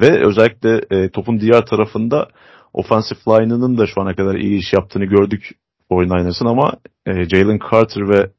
Ve 0.00 0.26
özellikle 0.26 0.80
e, 0.90 1.10
topun 1.10 1.40
diğer 1.40 1.66
tarafında 1.66 2.28
offensive 2.72 3.20
line'ının 3.26 3.78
da 3.78 3.86
şu 3.86 4.00
ana 4.00 4.14
kadar 4.14 4.34
iyi 4.34 4.58
iş 4.58 4.72
yaptığını 4.72 5.04
gördük 5.04 5.50
49ers'ın 5.90 6.46
ama 6.46 6.72
e, 7.06 7.28
Jalen 7.28 7.58
Carter 7.70 8.08
ve 8.08 8.30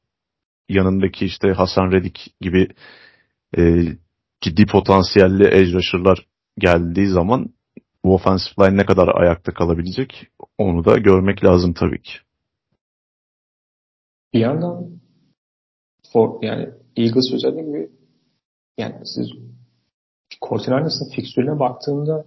yanındaki 0.69 1.25
işte 1.25 1.51
Hasan 1.51 1.91
Reddick 1.91 2.21
gibi 2.41 2.67
e, 3.57 3.83
ciddi 4.41 4.65
potansiyelli 4.65 5.47
edge 5.47 5.73
rusher'lar 5.73 6.25
geldiği 6.57 7.07
zaman 7.07 7.49
bu 8.03 8.15
offensive 8.15 8.67
line 8.67 8.77
ne 8.77 8.85
kadar 8.85 9.21
ayakta 9.21 9.53
kalabilecek 9.53 10.27
onu 10.57 10.85
da 10.85 10.97
görmek 10.97 11.43
lazım 11.45 11.73
tabii 11.73 12.01
ki. 12.01 12.13
Bir 14.35 14.39
yandan 14.39 14.89
for, 16.13 16.43
yani 16.43 16.69
Eagles 16.95 17.33
özellikle 17.33 17.61
gibi 17.61 17.89
yani 18.77 18.95
siz 19.03 19.27
Cortinanes'ın 20.49 21.15
fikstürüne 21.15 21.59
baktığında 21.59 22.25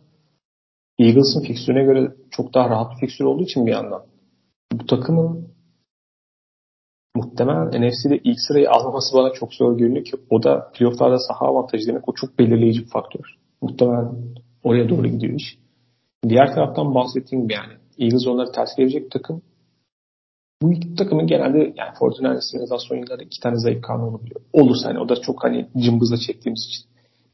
Eagles'ın 0.99 1.43
fikstürüne 1.47 1.85
göre 1.85 2.15
çok 2.31 2.55
daha 2.55 2.71
rahat 2.71 2.93
bir 2.93 3.01
fikstür 3.01 3.25
olduğu 3.25 3.43
için 3.43 3.67
bir 3.67 3.71
yandan 3.71 4.03
bu 4.73 4.87
takımın 4.87 5.49
muhtemelen 7.17 7.69
NFC'de 7.69 8.19
ilk 8.25 8.41
sırayı 8.49 8.71
alması 8.71 9.17
bana 9.17 9.33
çok 9.33 9.55
zor 9.55 9.79
görünüyor 9.79 10.05
ki 10.05 10.17
o 10.31 10.43
da 10.43 10.71
playofflarda 10.75 11.19
saha 11.19 11.47
avantajı 11.47 11.87
demek 11.87 12.09
o 12.09 12.13
çok 12.15 12.39
belirleyici 12.39 12.81
bir 12.81 12.91
faktör. 12.91 13.25
Muhtemelen 13.63 14.13
oraya 14.63 14.89
doğru 14.89 15.07
gidiyor 15.07 15.35
iş. 15.35 15.59
Diğer 16.29 16.55
taraftan 16.55 16.95
bahsettiğim 16.95 17.43
gibi 17.43 17.55
yani 17.55 17.73
Eagles 17.99 18.27
onları 18.27 18.53
ters 18.53 18.77
gelecek 18.77 19.05
bir 19.05 19.11
takım. 19.11 19.43
Bu 20.63 20.73
iki 20.73 20.95
takımın 20.95 21.27
genelde 21.27 21.59
yani 21.59 21.91
en 22.55 22.79
son 22.79 22.97
yıllarda 22.97 23.23
iki 23.23 23.41
tane 23.41 23.59
zayıf 23.59 23.83
kanı 23.83 24.09
olabiliyor. 24.09 24.41
Olursa 24.53 24.89
hani 24.89 24.99
o 24.99 25.09
da 25.09 25.17
çok 25.21 25.45
hani 25.45 25.69
cımbızla 25.77 26.17
çektiğimiz 26.17 26.67
için. 26.69 26.85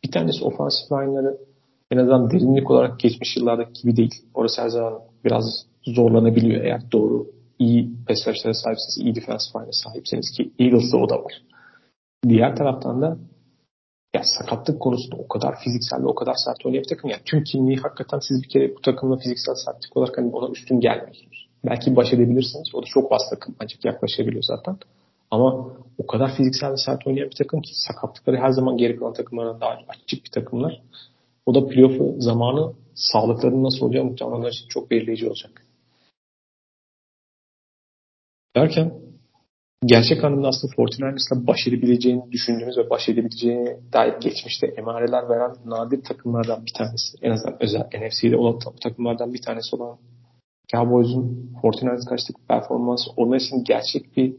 Bir 0.04 0.10
tanesi 0.12 0.44
ofansif 0.44 0.92
line'ları 0.92 1.38
en 1.90 1.96
azından 1.96 2.30
derinlik 2.30 2.70
olarak 2.70 3.00
geçmiş 3.00 3.36
yıllardaki 3.36 3.82
gibi 3.82 3.96
değil. 3.96 4.14
Orası 4.34 4.62
her 4.62 4.68
zaman 4.68 5.00
biraz 5.24 5.66
zorlanabiliyor 5.86 6.64
eğer 6.64 6.92
doğru 6.92 7.26
iyi 7.58 7.90
pass 8.08 8.28
rush'lara 8.28 8.54
sahipseniz, 8.54 8.98
iyi 8.98 9.14
defensive 9.14 9.62
line'e 9.62 9.72
sahipseniz 9.72 10.30
ki 10.30 10.50
Eagles'da 10.58 10.96
o 10.96 11.08
da 11.08 11.14
var. 11.14 11.42
Diğer 12.28 12.56
taraftan 12.56 13.02
da 13.02 13.18
ya 14.14 14.22
sakatlık 14.24 14.80
konusunda 14.80 15.16
o 15.16 15.28
kadar 15.28 15.54
fiziksel 15.64 16.02
ve 16.02 16.06
o 16.06 16.14
kadar 16.14 16.34
sert 16.44 16.66
oynayan 16.66 16.82
bir 16.82 16.88
takım. 16.88 17.10
Yani 17.10 17.22
tüm 17.24 17.44
kimliği 17.44 17.76
hakikaten 17.76 18.18
siz 18.18 18.42
bir 18.42 18.48
kere 18.48 18.76
bu 18.76 18.80
takımla 18.80 19.16
fiziksel 19.16 19.54
sertlik 19.54 19.96
olarak 19.96 20.18
hani 20.18 20.30
ona 20.32 20.52
üstün 20.52 20.80
gelmiyorsunuz. 20.80 21.43
Belki 21.64 21.96
baş 21.96 22.12
edebilirsiniz. 22.12 22.74
O 22.74 22.82
da 22.82 22.86
çok 22.86 23.10
bas 23.10 23.22
takım. 23.30 23.54
Ancak 23.60 23.84
yaklaşabiliyor 23.84 24.42
zaten. 24.42 24.76
Ama 25.30 25.76
o 25.98 26.06
kadar 26.06 26.36
fiziksel 26.36 26.72
ve 26.72 26.76
sert 26.76 27.06
oynayan 27.06 27.30
bir 27.30 27.36
takım 27.36 27.60
ki 27.60 27.70
sakatlıkları 27.74 28.36
her 28.36 28.50
zaman 28.50 28.76
geri 28.76 28.96
kalan 28.96 29.12
takımlara 29.12 29.60
daha 29.60 29.78
açık 29.88 30.24
bir 30.24 30.30
takımlar. 30.30 30.82
O 31.46 31.54
da 31.54 31.66
playoff 31.66 32.22
zamanı 32.22 32.72
sağlıklarının 32.94 33.64
nasıl 33.64 33.86
olacağı 33.86 34.04
muhtemelen 34.04 34.50
için 34.50 34.68
çok 34.68 34.90
belirleyici 34.90 35.28
olacak. 35.28 35.64
Derken 38.56 38.92
gerçek 39.86 40.24
anlamda 40.24 40.48
aslında 40.48 40.74
49ers'la 40.74 41.46
baş 41.46 41.66
edebileceğini 41.66 42.32
düşündüğümüz 42.32 42.78
ve 42.78 42.90
baş 42.90 43.08
edebileceğini 43.08 43.76
dair 43.92 44.14
geçmişte 44.20 44.66
emareler 44.66 45.28
veren 45.28 45.56
nadir 45.64 46.02
takımlardan 46.02 46.66
bir 46.66 46.72
tanesi. 46.72 47.18
En 47.22 47.30
azından 47.30 47.62
özel 47.62 47.80
NFC'de 47.80 48.36
olan 48.36 48.58
takımlardan 48.82 49.34
bir 49.34 49.42
tanesi 49.42 49.76
olan 49.76 49.98
Cowboys'un 50.72 51.52
49ers 51.62 52.08
karşıtaki 52.08 52.46
performansı 52.48 53.10
onlar 53.16 53.36
için 53.36 53.64
gerçek 53.64 54.16
bir 54.16 54.36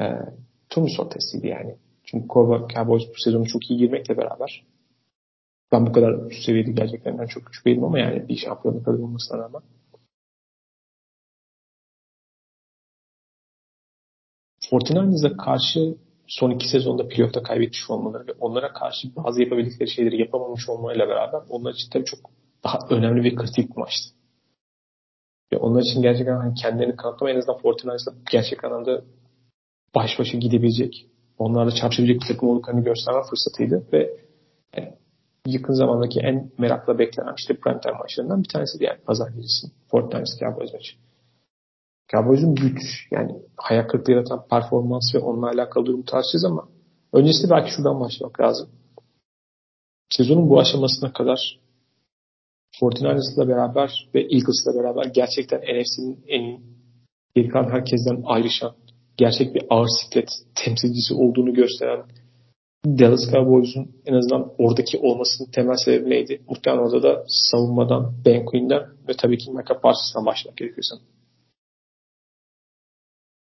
e, 0.00 0.04
turnusol 0.70 1.10
testiydi 1.10 1.46
yani. 1.46 1.76
Çünkü 2.04 2.28
Cowboys 2.74 3.02
bu 3.08 3.20
sezonu 3.24 3.46
çok 3.46 3.70
iyi 3.70 3.78
girmekle 3.78 4.16
beraber 4.16 4.66
ben 5.72 5.86
bu 5.86 5.92
kadar 5.92 6.30
üst 6.30 6.44
seviyede 6.44 6.72
gerçekten 6.72 7.26
çok 7.26 7.46
küçük 7.46 7.84
ama 7.84 7.98
yani 7.98 8.28
bir 8.28 8.36
şampiyonluk 8.36 8.88
adayı 8.88 9.04
olmasına 9.04 9.38
rağmen 9.38 9.62
49ers'a 14.70 15.36
karşı 15.36 15.94
son 16.26 16.50
iki 16.50 16.68
sezonda 16.68 17.08
playoff'ta 17.08 17.42
kaybetmiş 17.42 17.90
olmaları 17.90 18.26
ve 18.26 18.32
onlara 18.40 18.72
karşı 18.72 19.16
bazı 19.16 19.42
yapabildikleri 19.42 19.90
şeyleri 19.90 20.20
yapamamış 20.20 20.68
olmayla 20.68 21.08
beraber 21.08 21.40
onlar 21.48 21.74
için 21.74 21.90
tabii 21.90 22.04
çok 22.04 22.20
daha 22.64 22.78
önemli 22.90 23.24
ve 23.24 23.34
kritik 23.34 23.76
maçtı. 23.76 24.19
Ve 25.52 25.56
onlar 25.56 25.82
için 25.82 26.02
gerçekten 26.02 26.36
hani 26.36 26.54
kendilerini 26.54 26.96
kanıtlama 26.96 27.30
en 27.30 27.36
azından 27.36 27.60
49ers'la 27.60 28.12
gerçek 28.30 28.64
anlamda 28.64 29.02
baş 29.94 30.18
başa 30.18 30.38
gidebilecek, 30.38 31.06
onlarla 31.38 31.70
çarpışabilecek 31.70 32.20
bir 32.22 32.34
takım 32.34 32.48
olduklarını 32.48 32.84
gösterme 32.84 33.22
fırsatıydı 33.30 33.86
ve 33.92 34.16
yani 34.76 34.94
yakın 35.46 35.72
zamandaki 35.72 36.20
en 36.20 36.50
merakla 36.58 36.98
beklenen 36.98 37.34
işte 37.38 37.54
primetime 37.54 37.98
maçlarından 37.98 38.42
bir 38.42 38.48
tanesi 38.48 38.84
yani 38.84 39.00
pazar 39.00 39.28
gecesi 39.28 39.66
49ers 39.92 40.38
Cowboys 40.40 40.72
maçı. 40.72 40.92
Cowboys'un 42.12 42.54
güç 42.54 42.82
yani 43.10 43.42
hayal 43.56 43.88
kırıklığı 43.88 44.12
yaratan 44.12 44.46
performans 44.50 45.14
ve 45.14 45.18
onunla 45.18 45.48
alakalı 45.48 45.86
durum 45.86 46.02
tartışacağız 46.02 46.44
ama 46.44 46.68
öncesinde 47.12 47.50
belki 47.50 47.70
şuradan 47.70 48.00
başlamak 48.00 48.40
lazım. 48.40 48.68
Sezonun 50.10 50.50
bu 50.50 50.60
aşamasına 50.60 51.12
kadar 51.12 51.58
49ers'la 52.72 53.48
beraber 53.48 54.08
ve 54.14 54.20
Eagles'la 54.20 54.74
beraber 54.74 55.04
gerçekten 55.04 55.60
NFC'nin 55.60 56.24
en 56.28 56.60
geri 57.34 57.48
kalan 57.48 57.70
herkesten 57.70 58.22
ayrışan 58.24 58.74
gerçek 59.16 59.54
bir 59.54 59.62
ağır 59.70 59.88
siklet 60.00 60.28
temsilcisi 60.54 61.14
olduğunu 61.14 61.54
gösteren 61.54 62.02
Dallas 62.84 63.30
Cowboys'un 63.32 63.90
en 64.06 64.14
azından 64.14 64.52
oradaki 64.58 64.98
olmasının 64.98 65.50
temel 65.50 65.76
sebebi 65.84 66.10
neydi? 66.10 66.42
Muhtemelen 66.48 66.82
orada 66.82 67.02
da 67.02 67.24
savunmadan, 67.28 68.14
Ben 68.26 68.44
Quinn'den 68.44 68.82
ve 69.08 69.12
tabii 69.18 69.38
ki 69.38 69.50
Micah 69.50 69.80
Parsons'dan 69.82 70.26
başlamak 70.26 70.56
gerekiyor 70.56 70.82
sanırım. 70.82 71.06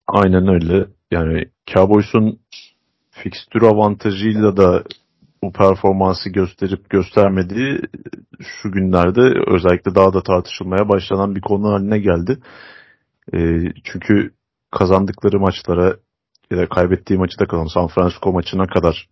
Aynen 0.07 0.47
öyle. 0.47 0.87
Yani 1.11 1.45
Cowboys'un 1.73 2.39
fikstür 3.11 3.61
avantajıyla 3.61 4.57
da 4.57 4.83
bu 5.47 5.51
performansı 5.51 6.29
gösterip 6.29 6.89
göstermediği 6.89 7.79
şu 8.39 8.71
günlerde 8.71 9.21
özellikle 9.47 9.95
daha 9.95 10.13
da 10.13 10.23
tartışılmaya 10.23 10.89
başlanan 10.89 11.35
bir 11.35 11.41
konu 11.41 11.69
haline 11.69 11.99
geldi. 11.99 12.39
E, 13.33 13.39
çünkü 13.83 14.31
kazandıkları 14.71 15.39
maçlara 15.39 15.95
ya 16.51 16.57
da 16.57 16.69
kaybettiği 16.69 17.19
maçı 17.19 17.39
da 17.39 17.45
kazan 17.45 17.65
San 17.65 17.87
Francisco 17.87 18.33
maçına 18.33 18.67
kadar 18.67 19.07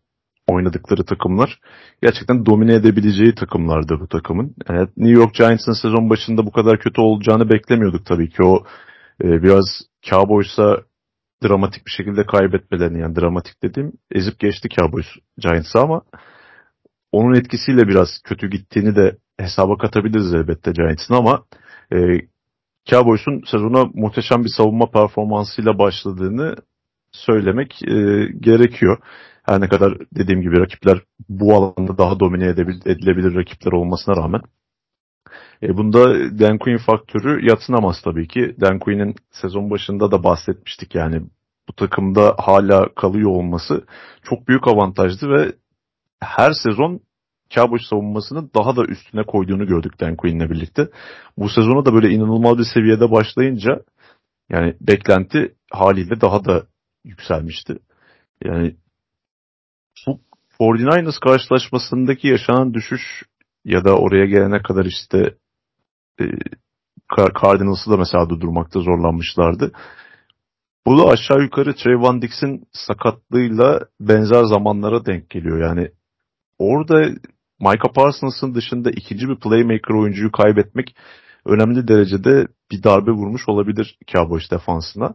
oynadıkları 0.48 1.06
takımlar 1.06 1.60
gerçekten 2.02 2.46
domine 2.46 2.74
edebileceği 2.74 3.36
takımlardı 3.36 4.00
bu 4.00 4.08
takımın. 4.08 4.56
Yani 4.70 4.88
New 4.98 5.22
York 5.22 5.34
Giants'ın 5.36 5.82
sezon 5.82 6.10
başında 6.10 6.46
bu 6.46 6.52
kadar 6.52 6.80
kötü 6.80 7.02
olacağını 7.02 7.50
beklemiyorduk 7.50 8.06
tabii 8.06 8.30
ki. 8.30 8.44
O 8.44 8.64
e, 9.24 9.44
biraz 9.44 9.66
Cowboys'a 10.10 10.78
dramatik 11.44 11.86
bir 11.86 11.92
şekilde 11.92 12.26
kaybetmelerini 12.26 13.02
yani 13.02 13.16
dramatik 13.16 13.64
dediğim 13.64 13.92
ezip 14.12 14.40
geçti 14.40 14.70
Cowboys 14.70 15.08
Giants'a 15.38 15.82
ama 15.82 16.02
onun 17.12 17.36
etkisiyle 17.36 17.88
biraz 17.88 18.10
kötü 18.24 18.50
gittiğini 18.50 18.96
de 18.96 19.18
hesaba 19.40 19.78
katabiliriz 19.78 20.34
elbette 20.34 20.72
Giants'ın 20.72 21.14
ama 21.14 21.44
e, 21.94 21.98
Cowboys'un 22.90 23.42
sezona 23.52 23.86
muhteşem 23.94 24.44
bir 24.44 24.50
savunma 24.58 24.92
performansıyla 24.92 25.80
başladığını 25.80 26.56
söylemek 27.12 27.84
e, 27.84 28.28
gerekiyor. 28.40 28.98
Her 29.44 29.62
ne 29.62 29.70
kadar 29.70 29.98
dediğim 30.16 30.42
gibi 30.42 30.60
rakipler 30.60 31.02
bu 31.30 31.56
alanda 31.56 31.98
daha 31.98 32.20
domine 32.20 32.48
edilebilir 32.86 33.36
rakipler 33.36 33.72
olmasına 33.72 34.16
rağmen. 34.16 34.42
E, 35.64 35.78
bunda 35.78 36.14
Dan 36.40 36.58
Quinn 36.58 36.78
faktörü 36.78 37.46
yatsınamaz 37.50 38.02
tabii 38.04 38.28
ki. 38.28 38.56
Dan 38.62 38.80
Quinn'in 38.80 39.16
sezon 39.32 39.70
başında 39.70 40.12
da 40.12 40.24
bahsetmiştik 40.24 40.96
yani 40.96 41.22
bu 41.70 41.74
takımda 41.74 42.36
hala 42.38 42.94
kalıyor 42.96 43.30
olması 43.30 43.86
çok 44.24 44.48
büyük 44.48 44.68
avantajdı 44.68 45.30
ve 45.30 45.52
her 46.20 46.52
sezon 46.52 47.00
Cowboys 47.50 47.82
savunmasını 47.90 48.54
daha 48.54 48.76
da 48.76 48.86
üstüne 48.86 49.24
koyduğunu 49.24 49.68
gördük 49.68 50.00
Dan 50.00 50.16
Quinn'le 50.16 50.50
birlikte. 50.50 50.90
Bu 51.38 51.50
sezona 51.50 51.86
da 51.86 51.94
böyle 51.94 52.10
inanılmaz 52.10 52.58
bir 52.58 52.66
seviyede 52.74 53.12
başlayınca 53.12 53.82
yani 54.50 54.76
beklenti 54.82 55.56
haliyle 55.72 56.22
daha 56.22 56.46
da 56.46 56.64
yükselmişti. 57.06 57.80
Yani 58.44 58.76
bu 60.08 60.20
49ers 60.60 61.20
karşılaşmasındaki 61.20 62.28
yaşanan 62.28 62.74
düşüş 62.74 63.24
ya 63.66 63.86
da 63.86 63.98
oraya 63.98 64.26
gelene 64.26 64.62
kadar 64.62 64.86
işte 64.86 65.36
e, 66.22 66.24
Cardinals'ı 67.42 67.92
da 67.92 67.98
mesela 67.98 68.30
durdurmakta 68.30 68.80
zorlanmışlardı. 68.80 69.72
Bu 70.88 70.98
da 70.98 71.04
aşağı 71.08 71.42
yukarı 71.42 71.76
Trayvon 71.76 72.22
Dix'in 72.22 72.64
sakatlığıyla 72.72 73.80
benzer 74.00 74.44
zamanlara 74.44 75.06
denk 75.06 75.30
geliyor. 75.30 75.60
Yani 75.62 75.92
orada 76.60 77.10
Micah 77.60 77.94
Parsons'ın 77.96 78.56
dışında 78.56 78.92
ikinci 78.92 79.30
bir 79.30 79.40
playmaker 79.40 79.94
oyuncuyu 79.94 80.32
kaybetmek 80.32 80.96
önemli 81.46 81.88
derecede 81.88 82.48
bir 82.72 82.84
darbe 82.84 83.12
vurmuş 83.12 83.50
olabilir 83.50 83.98
Cowboys 84.08 84.52
defansına. 84.52 85.14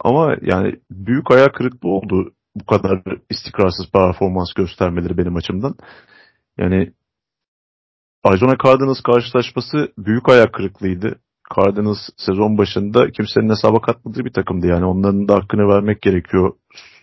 Ama 0.00 0.36
yani 0.42 0.80
büyük 0.90 1.30
ayak 1.30 1.54
kırıklığı 1.54 1.88
oldu 1.88 2.32
bu 2.54 2.66
kadar 2.66 3.02
istikrarsız 3.30 3.90
performans 3.92 4.52
göstermeleri 4.52 5.18
benim 5.18 5.36
açımdan. 5.36 5.74
Yani 6.58 6.92
Arizona 8.24 8.56
Cardinals 8.64 9.00
karşılaşması 9.00 9.92
büyük 9.98 10.28
ayak 10.28 10.52
kırıklığıydı. 10.52 11.18
Cardinals 11.56 11.98
sezon 12.16 12.58
başında 12.58 13.10
kimsenin 13.10 13.50
hesaba 13.50 13.80
katmadığı 13.80 14.24
bir 14.24 14.32
takımdı. 14.32 14.66
Yani 14.66 14.84
onların 14.84 15.28
da 15.28 15.34
hakkını 15.34 15.68
vermek 15.68 16.02
gerekiyor. 16.02 16.52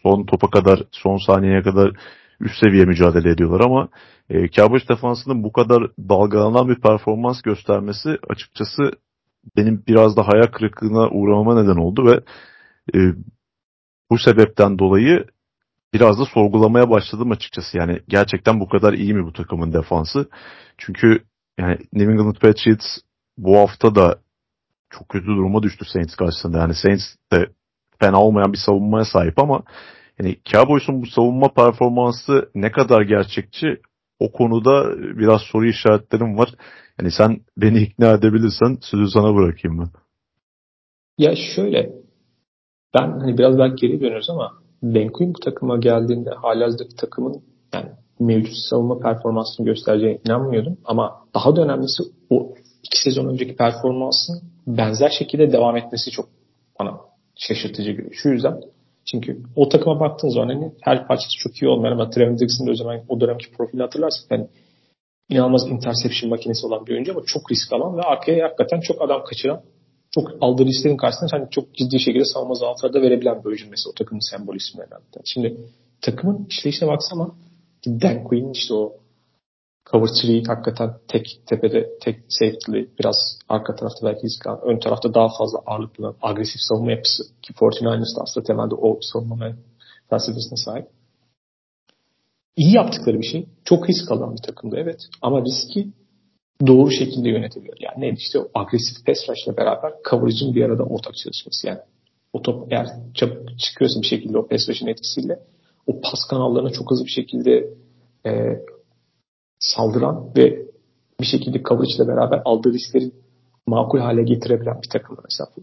Son 0.04 0.26
topa 0.26 0.50
kadar, 0.50 0.84
son 0.92 1.18
saniyeye 1.18 1.62
kadar 1.62 1.92
üst 2.40 2.56
seviye 2.64 2.86
mücadele 2.86 3.30
ediyorlar 3.30 3.62
ama 3.66 3.88
e, 4.30 4.50
Cowboys 4.50 4.90
defansının 4.90 5.44
bu 5.44 5.52
kadar 5.52 5.84
dalgalanan 6.10 6.68
bir 6.70 6.82
performans 6.82 7.42
göstermesi 7.42 8.18
açıkçası 8.30 8.92
benim 9.58 9.84
biraz 9.88 10.18
da 10.18 10.28
hayal 10.28 10.48
kırıklığına 10.48 11.10
uğramama 11.10 11.62
neden 11.62 11.78
oldu 11.78 12.06
ve 12.06 12.20
e, 12.98 13.00
bu 14.12 14.18
sebepten 14.18 14.80
dolayı 14.80 15.26
biraz 15.94 16.20
da 16.20 16.26
sorgulamaya 16.26 16.90
başladım 16.90 17.32
açıkçası. 17.32 17.78
Yani 17.78 18.00
gerçekten 18.08 18.60
bu 18.60 18.70
kadar 18.70 18.94
iyi 18.94 19.14
mi 19.14 19.26
bu 19.26 19.34
takımın 19.34 19.74
defansı? 19.74 20.30
Çünkü 20.78 21.24
yani 21.60 21.78
New 21.94 22.12
England 22.12 22.36
Patriots 22.36 22.86
bu 23.38 23.58
hafta 23.58 23.96
da 23.96 24.20
çok 24.90 25.10
kötü 25.10 25.26
duruma 25.26 25.64
düştü 25.64 25.86
Saints 25.86 26.16
karşısında. 26.16 26.58
Yani 26.58 26.76
Saints 26.76 27.04
de 27.34 27.50
fena 28.00 28.22
olmayan 28.22 28.54
bir 28.54 28.58
savunmaya 28.58 29.06
sahip 29.06 29.40
ama 29.40 29.64
yani 30.20 30.38
Cowboys'un 30.52 31.02
bu 31.02 31.06
savunma 31.06 31.54
performansı 31.54 32.50
ne 32.56 32.72
kadar 32.72 33.02
gerçekçi 33.02 33.82
o 34.20 34.32
konuda 34.32 34.98
biraz 35.20 35.42
soru 35.42 35.66
işaretlerim 35.68 36.38
var. 36.38 36.50
Yani 37.00 37.12
sen 37.12 37.40
beni 37.58 37.82
ikna 37.82 38.14
edebilirsen 38.14 38.78
sözü 38.82 39.08
sana 39.08 39.36
bırakayım 39.36 39.80
ben. 39.80 39.90
Ya 41.18 41.36
şöyle 41.56 41.92
ben 42.94 43.20
hani 43.20 43.38
biraz 43.38 43.58
daha 43.58 43.68
geri 43.68 44.02
dönüyoruz 44.02 44.30
ama 44.30 44.61
Quinn 44.82 45.34
bu 45.34 45.40
takıma 45.40 45.78
geldiğinde 45.78 46.30
halihazırdaki 46.30 46.96
takımın 46.96 47.44
yani 47.74 47.90
mevcut 48.20 48.56
savunma 48.70 49.00
performansını 49.00 49.66
göstereceğine 49.66 50.20
inanmıyordum. 50.26 50.78
Ama 50.86 51.26
daha 51.36 51.56
da 51.56 51.62
önemlisi 51.62 52.04
o 52.30 52.54
iki 52.84 53.02
sezon 53.04 53.28
önceki 53.28 53.56
performansın 53.56 54.42
benzer 54.68 55.10
şekilde 55.10 55.52
devam 55.52 55.78
etmesi 55.78 56.12
çok 56.12 56.30
bana 56.80 56.98
şaşırtıcı 57.36 57.92
geliyor. 57.92 58.12
Şu 58.14 58.30
yüzden 58.30 58.62
çünkü 59.06 59.44
o 59.56 59.70
takıma 59.70 60.00
baktığınız 60.00 60.34
zaman 60.34 60.48
hani 60.48 60.72
her 60.82 61.08
parçası 61.08 61.38
çok 61.40 61.62
iyi 61.62 61.70
olmayan 61.70 61.94
ama 61.94 62.10
Trevor 62.10 62.40
Dixon 62.40 62.68
o 62.68 62.76
zaman 62.76 63.02
o 63.10 63.22
dönemki 63.22 63.52
profili 63.52 63.82
hatırlarsak 63.82 64.32
yani 64.32 64.48
inanılmaz 65.30 65.68
interception 65.68 66.30
makinesi 66.30 66.68
olan 66.68 66.86
bir 66.86 66.94
oyuncu 66.94 67.12
ama 67.12 67.22
çok 67.26 67.52
risk 67.52 67.74
alan 67.74 67.98
ve 67.98 68.02
arkaya 68.02 68.46
hakikaten 68.46 68.80
çok 68.80 69.02
adam 69.02 69.24
kaçıran 69.24 69.62
çok 70.12 70.32
aldığı 70.42 70.66
risklerin 70.66 70.98
karşısında 70.98 71.30
hani 71.32 71.50
çok 71.50 71.76
ciddi 71.76 72.00
şekilde 72.00 72.26
savunma 72.26 72.54
zaafları 72.54 72.94
da 72.94 73.02
verebilen 73.02 73.40
bir 73.40 73.46
oyuncu 73.46 73.70
mesela 73.70 73.92
o 73.92 73.94
takımın 73.94 74.30
sembol 74.32 74.56
isimlerinden. 74.56 75.02
Şimdi 75.26 75.58
takımın 76.02 76.46
işleyişine 76.50 76.90
baksana 76.90 77.32
Dan 77.86 78.24
Quinn 78.24 78.52
işte 78.52 78.74
o 78.74 78.94
cover 79.92 80.10
3 80.42 80.48
hakikaten 80.48 80.94
tek 81.08 81.42
tepede 81.46 81.90
tek 82.02 82.20
safety'li 82.30 82.90
biraz 83.00 83.40
arka 83.50 83.76
tarafta 83.76 84.08
belki 84.08 84.24
risk 84.24 84.48
alan 84.48 84.62
ön 84.64 84.80
tarafta 84.80 85.14
daha 85.14 85.30
fazla 85.38 85.60
ağırlıklı 85.66 86.16
agresif 86.22 86.62
savunma 86.62 86.92
yapısı 86.92 87.24
ki 87.42 87.54
49ers 87.54 88.18
da 88.18 88.22
aslında 88.22 88.48
temelde 88.48 88.76
o 88.76 89.00
savunma 89.02 89.56
felsefesine 90.10 90.58
sahip. 90.58 90.88
İyi 92.56 92.74
yaptıkları 92.76 93.20
bir 93.20 93.26
şey. 93.26 93.48
Çok 93.66 93.90
risk 93.90 94.12
alan 94.12 94.36
bir 94.36 94.42
takımda 94.42 94.80
evet. 94.80 95.02
Ama 95.22 95.42
riski 95.42 95.88
doğru 96.68 96.92
şekilde 96.92 97.30
yönetebiliyor. 97.30 97.78
Yani 97.80 98.02
ne 98.02 98.10
işte 98.18 98.40
agresif 98.54 99.06
pass 99.06 99.30
rush 99.30 99.48
ile 99.48 99.58
beraber 99.58 99.94
coverage'ın 100.10 100.56
bir 100.56 100.64
arada 100.64 100.84
ortak 100.84 101.16
çalışması. 101.16 101.68
Yani 101.68 101.80
o 102.34 102.42
top 102.42 102.74
eğer 102.74 102.88
çabuk 103.14 103.60
çıkıyorsa 103.60 104.02
bir 104.02 104.08
şekilde 104.08 104.38
o 104.38 104.48
pass 104.48 104.70
rush'ın 104.70 104.88
etkisiyle 104.88 105.40
o 105.88 106.02
pas 106.02 106.20
kanallarına 106.30 106.70
çok 106.70 106.92
hızlı 106.92 107.06
bir 107.06 107.12
şekilde 107.12 107.74
e, 108.26 108.32
saldıran 109.60 110.32
ve 110.38 110.66
bir 111.22 111.26
şekilde 111.26 111.64
coverage 111.64 111.96
ile 111.96 112.08
beraber 112.08 112.42
aldığı 112.46 112.74
riskleri 112.74 113.12
makul 113.66 114.00
hale 114.00 114.24
getirebilen 114.24 114.82
bir 114.82 114.90
takım 114.90 115.18
mesela 115.24 115.50
bu 115.58 115.62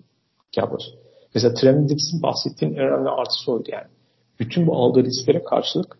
Cowboys. 0.52 0.84
Mesela 1.34 1.54
Trevor 1.54 1.88
Dix'in 1.88 2.22
bahsettiğin 2.22 2.72
en 2.72 2.78
önemli 2.78 3.08
artısı 3.08 3.52
oydu 3.52 3.68
yani. 3.72 3.86
Bütün 4.40 4.66
bu 4.66 4.76
aldığı 4.76 5.04
risklere 5.04 5.44
karşılık 5.44 5.98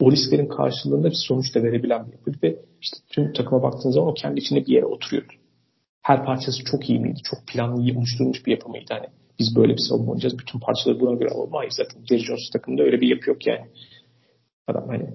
o 0.00 0.12
risklerin 0.12 0.48
karşılığında 0.48 1.10
bir 1.10 1.16
sonuç 1.28 1.54
da 1.54 1.62
verebilen 1.62 2.06
bir 2.06 2.12
yapıydı 2.12 2.38
ve 2.42 2.56
işte 2.80 2.98
tüm 3.08 3.32
takıma 3.32 3.62
baktığınız 3.62 3.94
zaman 3.94 4.10
o 4.10 4.14
kendi 4.14 4.40
içinde 4.40 4.60
bir 4.60 4.72
yere 4.72 4.86
oturuyordu. 4.86 5.32
Her 6.02 6.24
parçası 6.24 6.64
çok 6.64 6.90
iyi 6.90 7.00
miydi? 7.00 7.20
Çok 7.24 7.46
planlı, 7.46 7.82
iyi 7.82 7.98
oluşturulmuş 7.98 8.46
bir 8.46 8.50
yapı 8.52 8.68
mıydı? 8.68 8.86
Hani 8.88 9.06
biz 9.38 9.56
böyle 9.56 9.72
bir 9.72 9.82
savunma 9.88 10.10
oynayacağız. 10.10 10.38
Bütün 10.38 10.58
parçaları 10.58 11.00
buna 11.00 11.14
göre 11.14 11.28
alalım. 11.28 11.52
Hayır 11.52 11.70
zaten 11.70 12.04
Jerry 12.04 12.24
Jones 12.24 12.50
takımında 12.52 12.82
öyle 12.82 13.00
bir 13.00 13.08
yapı 13.08 13.30
yok 13.30 13.46
yani. 13.46 13.66
Adam 14.66 14.88
hani 14.88 15.10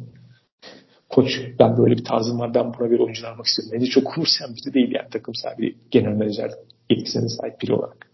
koç 1.09 1.27
ben 1.59 1.77
böyle 1.77 1.97
bir 1.97 2.03
tarzım 2.03 2.39
var 2.39 2.53
ben 2.53 2.73
buna 2.73 2.87
göre 2.87 3.03
oyuncular 3.03 3.31
almak 3.31 3.45
istiyorum. 3.45 3.71
Bence 3.73 3.91
çok 3.91 4.17
umursayan 4.17 4.55
biri 4.55 4.73
değil 4.73 4.91
yani 4.95 5.09
takım 5.11 5.35
sahibi 5.35 5.77
genel 5.91 6.13
menajer 6.13 6.51
yetkisine 6.89 7.29
sahip 7.29 7.61
biri 7.61 7.73
olarak. 7.73 8.11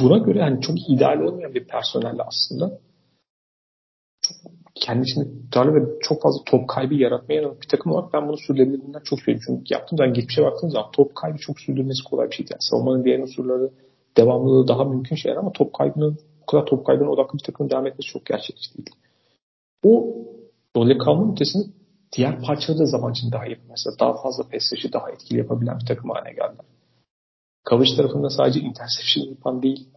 Buna 0.00 0.18
göre 0.18 0.38
yani 0.38 0.60
çok 0.60 0.76
ideal 0.88 1.20
olmayan 1.20 1.54
bir 1.54 1.64
personelle 1.64 2.22
aslında 2.22 2.78
çok 4.20 4.57
kendisini 4.80 5.42
tutarlı 5.42 5.74
ve 5.74 5.98
çok 6.00 6.22
fazla 6.22 6.40
top 6.46 6.68
kaybı 6.68 6.94
yaratmayan 6.94 7.60
bir 7.62 7.68
takım 7.68 7.92
olarak 7.92 8.12
ben 8.12 8.28
bunu 8.28 8.36
sürdürülebilirliğinden 8.36 9.02
çok 9.04 9.20
söylüyorum. 9.20 9.44
Çünkü 9.46 9.74
yaptığım 9.74 9.98
zaman 9.98 10.14
geçmişe 10.14 10.42
baktığım 10.42 10.70
zaman 10.70 10.90
top 10.92 11.14
kaybı 11.14 11.38
çok 11.38 11.60
sürdürmesi 11.60 12.04
kolay 12.04 12.26
bir 12.30 12.32
şey 12.32 12.38
değil. 12.38 12.50
Yani 12.52 12.62
savunmanın 12.70 13.04
diğer 13.04 13.18
unsurları 13.18 13.70
devamlılığı 14.16 14.68
daha 14.68 14.84
mümkün 14.84 15.16
şeyler 15.16 15.36
ama 15.36 15.52
top 15.52 15.74
kaybının 15.74 16.18
bu 16.42 16.46
kadar 16.46 16.66
top 16.66 16.86
kaybına 16.86 17.10
odaklı 17.10 17.38
bir 17.38 17.44
takım 17.44 17.70
devam 17.70 17.86
etmesi 17.86 18.12
çok 18.12 18.26
gerçekçi 18.26 18.76
değil. 18.76 18.90
O 19.84 20.16
öyle 20.76 20.98
kalmanın 20.98 21.32
ötesinde 21.32 21.64
diğer 22.16 22.42
parçaları 22.42 22.80
da 22.80 22.86
zaman 22.86 23.12
için 23.12 23.32
daha 23.32 23.46
iyi. 23.46 23.58
Mesela 23.68 23.96
daha 24.00 24.22
fazla 24.22 24.48
pes 24.48 24.62
daha 24.92 25.10
etkili 25.10 25.38
yapabilen 25.38 25.78
bir 25.78 25.86
takım 25.86 26.10
haline 26.10 26.30
geldiler. 26.30 26.66
Coverage 27.70 27.96
tarafında 27.96 28.30
sadece 28.30 28.60
interception 28.60 29.24
yapan 29.28 29.62
değil, 29.62 29.88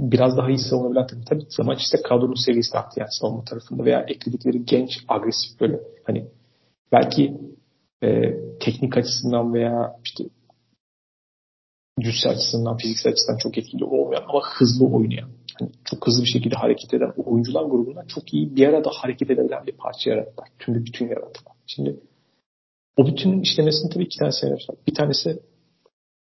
biraz 0.00 0.36
daha 0.36 0.48
iyi 0.48 0.58
savunabilen 0.58 1.06
takım. 1.06 1.24
Tabii 1.24 1.44
zaman 1.48 1.76
işte 1.76 2.02
kadronun 2.02 2.46
seviyesi 2.46 2.78
arttı 2.78 3.00
yani 3.00 3.10
savunma 3.10 3.44
tarafında 3.44 3.84
veya 3.84 4.00
ekledikleri 4.00 4.64
genç, 4.64 4.90
agresif 5.08 5.60
böyle 5.60 5.80
hani 6.04 6.28
belki 6.92 7.34
e, 8.02 8.08
teknik 8.60 8.96
açısından 8.96 9.54
veya 9.54 9.96
işte 10.04 10.24
cüssel 12.00 12.32
açısından, 12.32 12.76
fiziksel 12.76 13.12
açısından 13.12 13.38
çok 13.38 13.58
etkili 13.58 13.84
olmayan 13.84 14.22
ama 14.28 14.40
hızlı 14.58 14.86
oynayan, 14.86 15.30
hani 15.58 15.70
çok 15.84 16.06
hızlı 16.06 16.22
bir 16.24 16.30
şekilde 16.30 16.54
hareket 16.54 16.94
eden 16.94 17.12
oyuncular 17.16 17.64
grubundan 17.64 18.06
çok 18.06 18.34
iyi 18.34 18.56
bir 18.56 18.68
arada 18.68 18.90
hareket 18.94 19.30
edebilen 19.30 19.66
bir 19.66 19.76
parça 19.76 20.10
yarattılar. 20.10 20.48
Tüm 20.58 20.74
bir 20.74 20.84
bütün 20.84 21.08
yarattılar. 21.08 21.54
Şimdi 21.66 22.00
o 22.96 23.06
bütünün 23.06 23.40
işlemesini 23.40 23.90
tabii 23.90 24.04
iki 24.04 24.18
tane 24.18 24.32
sebep 24.32 24.58
var. 24.68 24.76
Bir 24.86 24.94
tanesi 24.94 25.42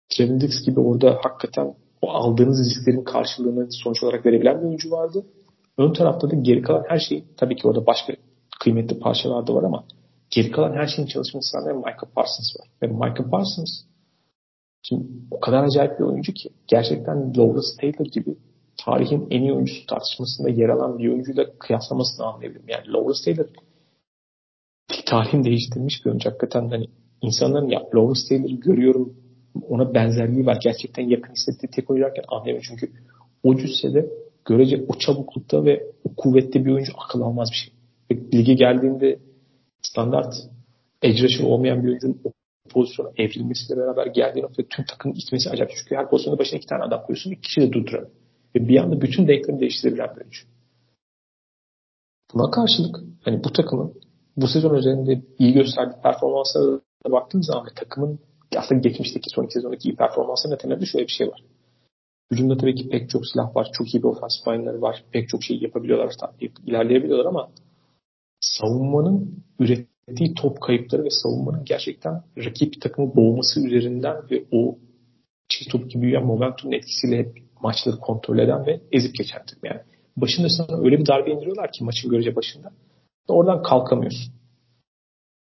Trevin 0.10 0.40
gibi 0.66 0.80
orada 0.80 1.20
hakikaten 1.24 1.76
o 2.06 2.10
aldığınız 2.10 2.70
risklerin 2.70 3.04
karşılığını 3.04 3.68
sonuç 3.72 4.04
olarak 4.04 4.26
verebilen 4.26 4.62
bir 4.62 4.66
oyuncu 4.66 4.92
vardı. 4.92 5.26
Ön 5.78 5.94
tarafta 5.94 6.32
da 6.32 6.36
geri 6.36 6.62
kalan 6.62 6.84
her 6.88 7.00
şey 7.00 7.24
tabii 7.38 7.56
ki 7.56 7.68
orada 7.68 7.86
başka 7.86 8.14
kıymetli 8.60 9.00
parçalar 9.00 9.48
da 9.48 9.54
var 9.54 9.64
ama 9.64 9.84
geri 10.30 10.52
kalan 10.52 10.74
her 10.74 10.88
şeyin 10.88 11.08
çalışması 11.08 11.52
sağlayan 11.52 11.78
Michael 11.78 12.14
Parsons 12.16 12.56
var. 12.60 12.68
Ve 12.82 12.88
Michael 12.88 13.30
Parsons 13.32 13.82
şimdi 14.82 15.08
o 15.32 15.40
kadar 15.40 15.64
acayip 15.64 16.00
bir 16.00 16.04
oyuncu 16.04 16.34
ki 16.34 16.50
gerçekten 16.68 17.34
Lawrence 17.38 17.68
Taylor 17.82 18.12
gibi 18.12 18.38
tarihin 18.86 19.28
en 19.32 19.42
iyi 19.42 19.54
oyuncusu 19.54 19.86
tartışmasında 19.86 20.50
yer 20.50 20.70
alan 20.70 20.98
bir 20.98 21.10
oyuncuyla 21.10 21.46
kıyaslamasını 21.60 22.26
anlayabilirim. 22.26 22.66
Yani 22.68 22.94
Lawrence 22.94 23.20
Taylor 23.26 23.46
tarihin 25.06 25.44
değiştirmiş 25.44 26.06
bir 26.06 26.10
oyuncu. 26.10 26.30
Hakikaten 26.30 26.70
hani 26.70 26.86
insanların 27.22 27.70
ya 27.70 27.80
Lawrence 27.96 28.22
Taylor'ı 28.30 28.56
görüyorum 28.56 29.25
ona 29.70 29.94
benzerliği 29.94 30.46
var. 30.46 30.58
Gerçekten 30.64 31.10
yakın 31.10 31.34
hissettiği 31.34 31.70
tek 31.72 31.90
oynarken 31.90 32.24
anlayamıyor. 32.28 32.66
Çünkü 32.70 32.92
o 33.44 33.56
cüssede 33.56 34.10
görece 34.46 34.86
o 34.88 35.00
çabuklukta 35.00 35.66
ve 35.66 35.84
o 36.04 36.16
kuvvetli 36.16 36.66
bir 36.66 36.72
oyuncu 36.72 36.94
akıl 36.98 37.22
almaz 37.22 37.50
bir 37.52 37.56
şey. 37.56 37.74
Ve 38.12 38.38
lige 38.38 38.54
geldiğinde 38.54 39.20
standart 39.82 40.36
ecraşı 41.02 41.48
olmayan 41.48 41.84
bir 41.84 41.88
oyuncunun 41.88 42.22
o 42.24 42.32
pozisyona 42.70 43.10
evrilmesiyle 43.18 43.82
beraber 43.82 44.08
geldiği 44.08 44.42
noktada 44.42 44.68
tüm 44.70 44.86
takım 44.86 45.14
itmesi 45.16 45.50
acayip. 45.50 45.72
Çünkü 45.76 45.96
her 45.96 46.10
pozisyonda 46.10 46.40
başına 46.40 46.58
iki 46.58 46.68
tane 46.68 46.84
adam 46.84 47.02
koyuyorsun. 47.04 47.32
iki 47.32 47.42
kişi 47.42 47.62
de 47.62 47.74
durduramıyor. 47.74 48.12
Ve 48.56 48.68
bir 48.68 48.78
anda 48.78 49.02
bütün 49.02 49.28
denklemi 49.28 49.60
değiştirebilen 49.60 50.16
bir 50.16 50.22
oyuncu. 50.22 50.42
Buna 52.34 52.52
karşılık 52.52 52.96
hani 53.22 53.44
bu 53.44 53.52
takımın 53.54 53.94
bu 54.38 54.48
sezon 54.48 54.76
üzerinde 54.76 55.22
iyi 55.40 55.54
gösterdiği 55.54 56.02
performanslara 56.02 56.80
baktığımız 57.12 57.48
zaman 57.48 57.68
takımın 57.76 58.20
aslında 58.58 58.82
geçmişteki 58.82 59.30
son 59.30 59.44
iki 59.44 59.54
sezondaki 59.54 59.90
iyi 59.90 59.96
performanslarının 59.96 60.58
temelinde 60.58 60.86
şöyle 60.86 61.08
bir 61.08 61.12
şey 61.12 61.28
var. 61.28 61.44
Hücumda 62.32 62.58
tabii 62.58 62.76
ki 62.76 62.90
pek 62.90 63.10
çok 63.10 63.28
silah 63.28 63.56
var. 63.56 63.70
Çok 63.74 63.94
iyi 63.94 64.04
bir 64.04 64.08
ofans 64.08 64.48
line'ları 64.48 64.82
var. 64.82 65.04
Pek 65.12 65.30
çok 65.30 65.44
şey 65.44 65.58
yapabiliyorlar. 65.58 66.14
ilerleyebiliyorlar 66.66 67.26
ama 67.26 67.50
savunmanın 68.40 69.44
ürettiği 69.60 70.34
top 70.34 70.62
kayıpları 70.62 71.04
ve 71.04 71.10
savunmanın 71.10 71.66
gerçekten 71.66 72.24
rakip 72.38 72.82
takımı 72.82 73.16
boğması 73.16 73.68
üzerinden 73.68 74.30
ve 74.32 74.46
o 74.52 74.78
çift 75.50 75.72
top 75.72 75.90
gibi 75.90 76.02
büyüyen 76.02 76.26
momentumun 76.26 76.74
etkisiyle 76.74 77.18
hep 77.18 77.38
maçları 77.62 78.00
kontrol 78.00 78.40
eden 78.40 78.66
ve 78.66 78.82
ezip 78.92 79.16
geçen 79.16 79.40
takım. 79.40 79.60
Yani 79.64 79.82
başında 80.18 80.50
sana 80.50 80.78
öyle 80.78 81.00
bir 81.00 81.06
darbe 81.06 81.32
indiriyorlar 81.32 81.72
ki 81.72 81.84
maçın 81.84 82.12
görece 82.12 82.36
başında. 82.36 82.72
Oradan 83.28 83.64
kalkamıyorsun 83.64 84.34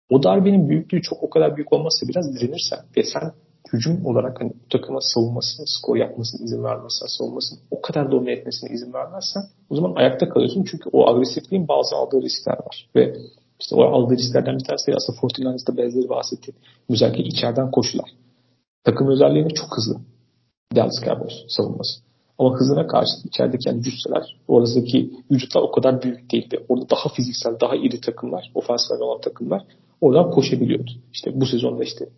o 0.09 0.23
darbenin 0.23 0.69
büyüklüğü 0.69 1.01
çok 1.01 1.23
o 1.23 1.29
kadar 1.29 1.55
büyük 1.55 1.73
olmazsa 1.73 2.07
biraz 2.07 2.35
direnirsen 2.35 2.79
ve 2.97 3.03
sen 3.03 3.31
hücum 3.73 4.05
olarak 4.05 4.41
hani 4.41 4.49
bu 4.49 4.69
takıma 4.69 4.99
savunmasını, 5.01 5.65
skor 5.67 5.95
yapmasına 5.95 6.45
izin 6.45 6.63
vermezsen, 6.63 7.07
savunmasını 7.17 7.59
o 7.71 7.81
kadar 7.81 8.11
domine 8.11 8.31
etmesine 8.31 8.73
izin 8.73 8.93
vermezsen 8.93 9.43
o 9.69 9.75
zaman 9.75 9.95
ayakta 9.95 10.29
kalıyorsun. 10.29 10.65
Çünkü 10.71 10.89
o 10.91 11.09
agresifliğin 11.09 11.67
bazı 11.67 11.95
aldığı 11.95 12.21
riskler 12.21 12.57
var. 12.57 12.89
Ve 12.95 13.15
işte 13.59 13.75
o 13.75 13.83
aldığı 13.83 14.17
risklerden 14.17 14.57
bir 14.57 14.63
tanesi 14.63 14.93
aslında 14.95 15.19
Fortinanes'da 15.19 15.77
benzeri 15.77 16.09
bahsetti. 16.09 16.51
Özellikle 16.89 17.23
içeriden 17.23 17.71
koşular. 17.71 18.09
Takım 18.83 19.07
özelliğini 19.07 19.53
çok 19.53 19.77
hızlı. 19.77 19.95
Dallas 20.75 21.05
Cowboys 21.05 21.33
savunması. 21.47 22.01
Ama 22.37 22.55
hızına 22.59 22.87
karşı 22.87 23.11
içerideki 23.25 23.69
yani 23.69 23.83
cüsseler, 23.83 24.39
oradaki 24.47 25.11
vücutlar 25.31 25.61
o 25.61 25.71
kadar 25.71 26.01
büyük 26.01 26.31
değildi. 26.31 26.65
Orada 26.69 26.89
daha 26.89 27.09
fiziksel, 27.09 27.59
daha 27.59 27.75
iri 27.75 28.01
takımlar, 28.01 28.51
ofansifler 28.55 28.99
olan 28.99 29.21
takımlar 29.21 29.61
oradan 30.03 30.31
koşabiliyordu. 30.31 30.91
İşte 31.13 31.41
bu 31.41 31.45
sezonda 31.45 31.83
işte 31.83 32.09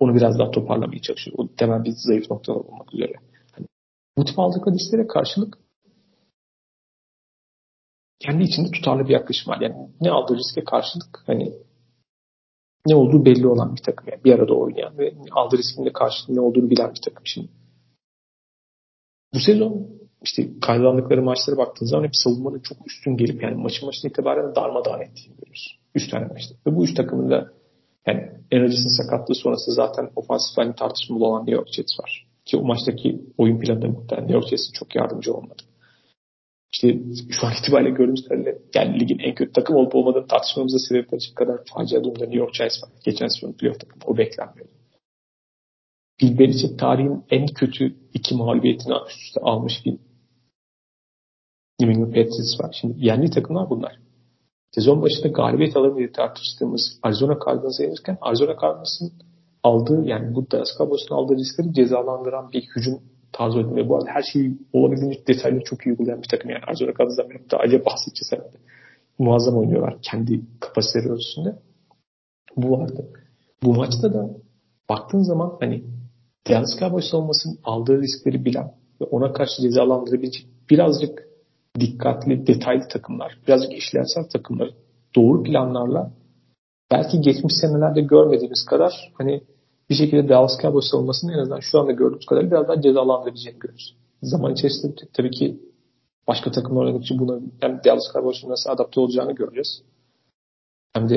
onu 0.00 0.14
biraz 0.14 0.38
daha 0.38 0.50
toparlamaya 0.50 1.00
çalışıyor. 1.00 1.36
O 1.38 1.48
temel 1.48 1.84
bir 1.84 1.92
zayıf 1.96 2.30
noktalar 2.30 2.60
olmak 2.60 2.94
üzere. 2.94 3.12
Hani, 3.52 3.66
bu 4.18 4.24
tip 4.24 4.38
aldıkları 4.38 4.74
risklere 4.74 5.06
karşılık 5.06 5.58
kendi 8.20 8.42
içinde 8.42 8.70
tutarlı 8.70 9.04
bir 9.04 9.12
yaklaşım 9.12 9.52
var. 9.52 9.60
Yani 9.60 9.74
ne 10.00 10.10
aldığı 10.10 10.36
riske 10.36 10.64
karşılık 10.64 11.22
hani 11.26 11.52
ne 12.86 12.94
olduğu 12.94 13.24
belli 13.24 13.46
olan 13.46 13.76
bir 13.76 13.82
takım. 13.82 14.08
Yani 14.12 14.24
bir 14.24 14.34
arada 14.34 14.54
oynayan 14.54 14.98
ve 14.98 15.14
aldığı 15.30 15.58
riskin 15.58 15.84
de 15.84 15.92
karşılık 15.92 16.28
ne 16.28 16.40
olduğunu 16.40 16.70
bilen 16.70 16.90
bir 16.94 17.00
takım 17.04 17.26
şimdi. 17.26 17.48
Bu 19.34 19.40
sezon 19.40 19.86
işte 20.22 20.60
kazandıkları 20.60 21.22
maçlara 21.22 21.56
baktığınız 21.56 21.90
zaman 21.90 22.04
hep 22.04 22.16
savunmanın 22.16 22.60
çok 22.60 22.78
üstün 22.86 23.16
gelip 23.16 23.42
yani 23.42 23.54
maçın 23.54 23.88
başına 23.88 24.10
itibaren 24.10 24.54
darmadağın 24.54 25.00
ettiğini 25.00 25.36
görüyoruz. 25.36 25.81
Üç 25.94 26.08
tane 26.10 26.26
maçta. 26.26 26.54
Ve 26.66 26.76
bu 26.76 26.84
üç 26.84 26.94
takımın 26.94 27.30
da 27.30 27.52
yani 28.06 28.30
Aaron 28.52 28.96
sakatlığı 28.96 29.34
sonrası 29.34 29.72
zaten 29.72 30.10
ofansif 30.16 30.56
hani 30.56 30.74
tartışmalı 30.74 31.24
olan 31.26 31.40
New 31.40 31.54
York 31.54 31.68
Jets 31.72 32.00
var. 32.00 32.26
Ki 32.44 32.56
o 32.56 32.62
maçtaki 32.62 33.20
oyun 33.38 33.60
planında 33.60 33.88
muhtemelen 33.88 34.28
New 34.28 34.34
York 34.34 34.48
Jets'in 34.48 34.72
çok 34.72 34.96
yardımcı 34.96 35.34
olmadı. 35.34 35.62
İşte 36.72 36.98
şu 37.30 37.46
an 37.46 37.52
itibariyle 37.60 37.90
gördüğümüz 37.90 38.28
kadarıyla 38.28 38.52
yani 38.74 39.00
ligin 39.00 39.18
en 39.18 39.34
kötü 39.34 39.52
takım 39.52 39.76
olup 39.76 39.94
olmadığını 39.94 40.26
tartışmamıza 40.26 40.78
sebep 40.78 41.12
olacak 41.12 41.36
kadar 41.36 41.60
facia 41.64 42.04
durumda 42.04 42.24
New 42.24 42.38
York 42.38 42.54
Giants 42.54 42.82
var. 42.82 42.90
Geçen 43.04 43.26
sezon 43.26 43.52
playoff 43.52 43.80
takımı. 43.80 44.02
O 44.06 44.16
beklenmiyordu. 44.16 44.72
Bill 46.20 46.38
Belichick 46.38 46.78
tarihin 46.78 47.24
en 47.30 47.46
kötü 47.46 47.96
iki 48.14 48.34
mağlubiyetini 48.34 48.94
üst 49.08 49.20
üste 49.20 49.40
almış 49.40 49.72
bir 49.84 49.98
New 51.80 51.92
England 51.92 52.14
Patriots 52.14 52.60
var. 52.60 52.76
Şimdi 52.80 53.06
yerli 53.06 53.30
takımlar 53.30 53.70
bunlar. 53.70 53.98
Sezon 54.74 55.02
başında 55.02 55.28
galibiyet 55.28 55.76
alır 55.76 55.96
diye 55.96 56.12
tartıştığımız 56.12 56.98
Arizona 57.02 57.38
Cardinals'a 57.46 57.82
yenirken 57.82 58.18
Arizona 58.20 58.56
Cardinals'ın 58.62 59.12
aldığı 59.62 60.04
yani 60.04 60.34
bu 60.34 60.50
Dallas 60.50 60.68
Cowboys'un 60.78 61.14
aldığı 61.14 61.36
riskleri 61.36 61.74
cezalandıran 61.74 62.52
bir 62.52 62.62
hücum 62.76 63.00
tarzı 63.32 63.58
oynadı. 63.58 63.76
Ve 63.76 63.88
bu 63.88 63.96
arada 63.96 64.10
her 64.10 64.22
şeyi 64.32 64.58
olabildiğince 64.72 65.26
detaylı 65.26 65.60
çok 65.64 65.86
iyi 65.86 65.90
uygulayan 65.90 66.22
bir 66.22 66.28
takım. 66.28 66.50
Yani 66.50 66.64
Arizona 66.68 66.90
Cardinals'dan 66.90 67.30
benim 67.30 67.50
daha 67.50 67.60
acayip 67.60 67.86
bahsedeceğiz 67.86 68.32
herhalde. 68.32 68.56
Muazzam 69.18 69.56
oynuyorlar 69.56 69.98
kendi 70.02 70.40
kapasiteleri 70.60 71.12
ölçüsünde. 71.12 71.58
Bu 72.56 72.70
vardı. 72.70 73.08
Bu 73.62 73.74
maçta 73.74 74.14
da 74.14 74.30
baktığın 74.88 75.22
zaman 75.22 75.56
hani 75.60 75.84
Dallas 76.48 76.78
Cowboys 76.80 77.10
savunmasının 77.10 77.58
aldığı 77.64 78.02
riskleri 78.02 78.44
bilen 78.44 78.74
ve 79.00 79.04
ona 79.04 79.32
karşı 79.32 79.62
cezalandırabilecek 79.62 80.46
birazcık 80.70 81.31
dikkatli, 81.80 82.46
detaylı 82.46 82.88
takımlar, 82.88 83.38
birazcık 83.48 83.72
işlevsel 83.72 84.28
takımlar 84.32 84.70
doğru 85.16 85.42
planlarla 85.42 86.12
belki 86.90 87.20
geçmiş 87.20 87.52
senelerde 87.60 88.00
görmediğimiz 88.00 88.64
kadar 88.64 89.12
hani 89.18 89.42
bir 89.90 89.94
şekilde 89.94 90.28
Dallas 90.28 90.60
Cowboys 90.62 90.90
savunmasının 90.90 91.32
en 91.32 91.38
azından 91.38 91.60
şu 91.60 91.80
anda 91.80 91.92
gördüğümüz 91.92 92.26
kadar 92.26 92.50
biraz 92.50 92.68
daha 92.68 92.80
cezalandırabileceğini 92.80 93.58
görüyoruz. 93.58 93.96
Zaman 94.22 94.52
içerisinde 94.52 94.94
tabii 95.12 95.30
ki 95.30 95.60
başka 96.28 96.50
takımlar 96.50 96.84
oynadıkça 96.84 97.18
buna 97.18 97.40
hem 97.60 97.80
Dallas 97.84 98.12
Cowboys'un 98.12 98.50
nasıl 98.50 98.70
adapte 98.70 99.00
olacağını 99.00 99.32
göreceğiz. 99.32 99.82
Hem 100.92 101.08
de 101.08 101.16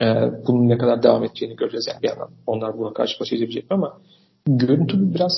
e, 0.00 0.06
bunun 0.46 0.68
ne 0.68 0.78
kadar 0.78 1.02
devam 1.02 1.24
edeceğini 1.24 1.56
göreceğiz. 1.56 1.86
Yani 1.88 2.02
bir 2.02 2.08
yandan 2.08 2.30
onlar 2.46 2.78
buna 2.78 2.92
karşı 2.92 3.20
baş 3.20 3.32
edebilecek 3.32 3.66
ama 3.70 4.00
görüntü 4.46 5.14
biraz 5.14 5.32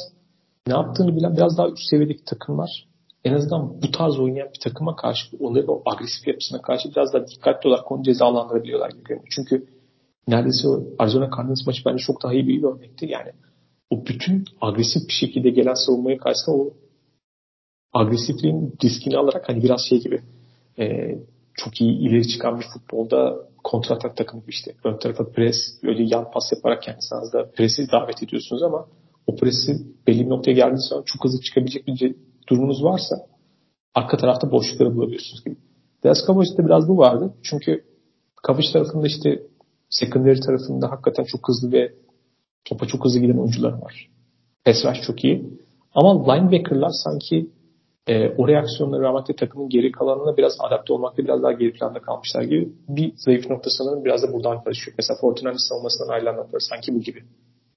ne 0.66 0.72
yaptığını 0.72 1.16
bilen 1.16 1.36
biraz 1.36 1.58
daha 1.58 1.68
üst 1.68 1.90
seviyedeki 1.90 2.24
takımlar 2.24 2.89
en 3.24 3.34
azından 3.34 3.82
bu 3.82 3.90
tarz 3.90 4.18
oynayan 4.18 4.48
bir 4.48 4.60
takıma 4.60 4.96
karşı 4.96 5.36
onların 5.40 5.68
o 5.68 5.82
agresif 5.86 6.26
yapısına 6.26 6.62
karşı 6.62 6.90
biraz 6.90 7.12
daha 7.12 7.26
dikkatli 7.26 7.68
olarak 7.68 7.92
onu 7.92 8.02
cezalandırabiliyorlar 8.02 8.90
gibi 8.90 9.04
görünüyor. 9.04 9.28
Çünkü 9.30 9.66
neredeyse 10.28 10.68
o 10.68 10.84
Arizona 10.98 11.30
Cardinals 11.36 11.66
maçı 11.66 11.82
bence 11.86 12.04
çok 12.04 12.22
daha 12.22 12.32
iyi 12.32 12.48
bir 12.48 12.62
örnekti. 12.62 13.06
Yani 13.06 13.30
o 13.90 14.06
bütün 14.06 14.44
agresif 14.60 15.08
bir 15.08 15.12
şekilde 15.12 15.50
gelen 15.50 15.74
savunmaya 15.74 16.18
karşı 16.18 16.40
o 16.52 16.74
agresifliğin 17.92 18.74
riskini 18.84 19.16
alarak 19.16 19.48
hani 19.48 19.62
biraz 19.62 19.80
şey 19.88 20.00
gibi 20.00 20.22
e, 20.78 21.14
çok 21.54 21.80
iyi 21.80 21.98
ileri 21.98 22.28
çıkan 22.28 22.60
bir 22.60 22.66
futbolda 22.74 23.36
kontratak 23.64 24.16
takım 24.16 24.40
gibi 24.40 24.50
işte. 24.50 24.74
Ön 24.84 24.98
tarafa 24.98 25.24
pres, 25.24 25.56
öyle 25.82 26.02
yan 26.02 26.30
pas 26.30 26.52
yaparak 26.52 26.82
kendi 26.82 27.00
sahanızda 27.00 27.50
presi 27.50 27.90
davet 27.92 28.22
ediyorsunuz 28.22 28.62
ama 28.62 28.86
o 29.26 29.36
presi 29.36 29.72
belli 30.06 30.20
bir 30.20 30.30
noktaya 30.30 30.52
geldiği 30.52 30.88
zaman 30.88 31.04
çok 31.06 31.24
hızlı 31.24 31.40
çıkabilecek 31.40 31.86
bir 31.86 32.14
durumunuz 32.50 32.84
varsa 32.84 33.16
arka 33.94 34.16
tarafta 34.16 34.50
boşlukları 34.50 34.96
bulabiliyorsunuz 34.96 35.44
gibi. 35.44 35.56
Dallas 36.04 36.26
Cowboys'ta 36.26 36.66
biraz 36.66 36.88
bu 36.88 36.98
vardı. 36.98 37.34
Çünkü 37.42 37.84
Cowboys 38.46 38.72
tarafında 38.72 39.06
işte 39.06 39.42
secondary 39.90 40.40
tarafında 40.40 40.90
hakikaten 40.90 41.24
çok 41.24 41.48
hızlı 41.48 41.72
ve 41.72 41.92
topa 42.64 42.86
çok 42.86 43.04
hızlı 43.04 43.20
giden 43.20 43.38
oyuncular 43.38 43.72
var. 43.72 44.10
Pass 44.64 44.84
rush 44.84 45.02
çok 45.06 45.24
iyi. 45.24 45.60
Ama 45.94 46.34
linebacker'lar 46.34 46.90
sanki 47.04 47.50
e, 48.06 48.28
o 48.28 48.48
reaksiyonlara 48.48 49.02
rağmen 49.02 49.24
takımın 49.38 49.68
geri 49.68 49.92
kalanına 49.92 50.36
biraz 50.36 50.52
adapte 50.58 50.92
olmakta 50.92 51.22
biraz 51.22 51.42
daha 51.42 51.52
geri 51.52 51.72
planda 51.72 52.00
kalmışlar 52.00 52.42
gibi 52.42 52.68
bir 52.88 53.12
zayıf 53.16 53.50
nokta 53.50 53.70
sanırım 53.70 54.04
biraz 54.04 54.22
da 54.22 54.32
buradan 54.32 54.64
karışıyor. 54.64 54.94
Mesela 54.98 55.18
Fortinand'ın 55.20 55.68
savunmasından 55.68 56.14
ayrılan 56.14 56.36
noktaları 56.36 56.60
sanki 56.60 56.94
bu 56.94 57.00
gibi. 57.00 57.22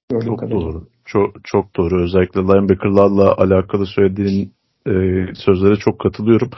Gördüğüm 0.09 0.27
çok 0.27 0.39
kadarıyla. 0.39 0.61
doğru. 0.61 0.87
Çok, 1.05 1.29
çok 1.43 1.77
doğru. 1.77 2.03
Özellikle 2.03 2.41
linebacker'larla 2.41 3.35
alakalı 3.37 3.85
söylediğin 3.85 4.53
e, 4.87 4.93
sözlere 5.35 5.75
çok 5.75 5.99
katılıyorum. 5.99 6.49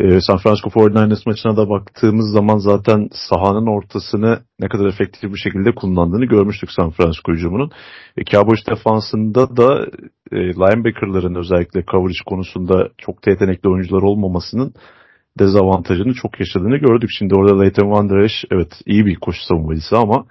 E, 0.00 0.20
San 0.20 0.38
Francisco 0.38 0.70
49ers 0.70 1.22
maçına 1.26 1.56
da 1.56 1.70
baktığımız 1.70 2.32
zaman 2.32 2.58
zaten 2.58 3.08
sahanın 3.12 3.66
ortasını 3.66 4.38
ne 4.60 4.68
kadar 4.68 4.86
efektif 4.86 5.32
bir 5.32 5.38
şekilde 5.38 5.74
kullandığını 5.74 6.24
görmüştük 6.24 6.70
San 6.72 6.90
Francisco 6.90 7.32
hücumunun. 7.32 7.70
E, 8.16 8.24
Cowboys 8.24 8.66
defansında 8.70 9.56
da 9.56 9.86
e, 10.32 10.36
linebackerların 10.36 11.34
özellikle 11.34 11.84
coverage 11.84 12.18
konusunda 12.26 12.88
çok 12.98 13.26
yetenekli 13.26 13.68
oyuncular 13.68 14.02
olmamasının 14.02 14.72
dezavantajını 15.38 16.14
çok 16.14 16.40
yaşadığını 16.40 16.76
gördük. 16.76 17.10
Şimdi 17.18 17.34
orada 17.34 17.60
Leighton 17.60 17.90
Van 17.90 18.10
Der 18.10 18.18
Esch 18.18 18.44
evet 18.50 18.72
iyi 18.86 19.06
bir 19.06 19.14
koşu 19.14 19.40
savunmacısı 19.48 19.96
ama 19.96 20.26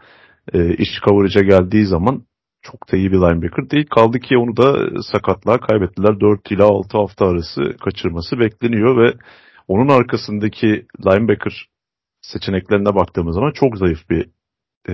e, 0.53 0.73
iş 0.73 0.89
coverage'a 1.05 1.43
geldiği 1.43 1.85
zaman 1.85 2.23
çok 2.71 2.91
da 2.91 2.97
iyi 2.97 3.11
bir 3.11 3.17
linebacker 3.17 3.69
değil. 3.69 3.85
Kaldı 3.95 4.19
ki 4.19 4.37
onu 4.37 4.57
da 4.57 5.01
sakatlığa 5.01 5.59
kaybettiler. 5.59 6.19
4 6.19 6.51
ila 6.51 6.65
6 6.65 6.97
hafta 6.97 7.25
arası 7.25 7.61
kaçırması 7.83 8.39
bekleniyor 8.39 8.97
ve 8.97 9.17
onun 9.67 9.89
arkasındaki 9.89 10.85
linebacker 11.05 11.67
seçeneklerine 12.21 12.95
baktığımız 12.95 13.35
zaman 13.35 13.51
çok 13.51 13.77
zayıf 13.77 14.09
bir 14.09 14.29
e, 14.89 14.93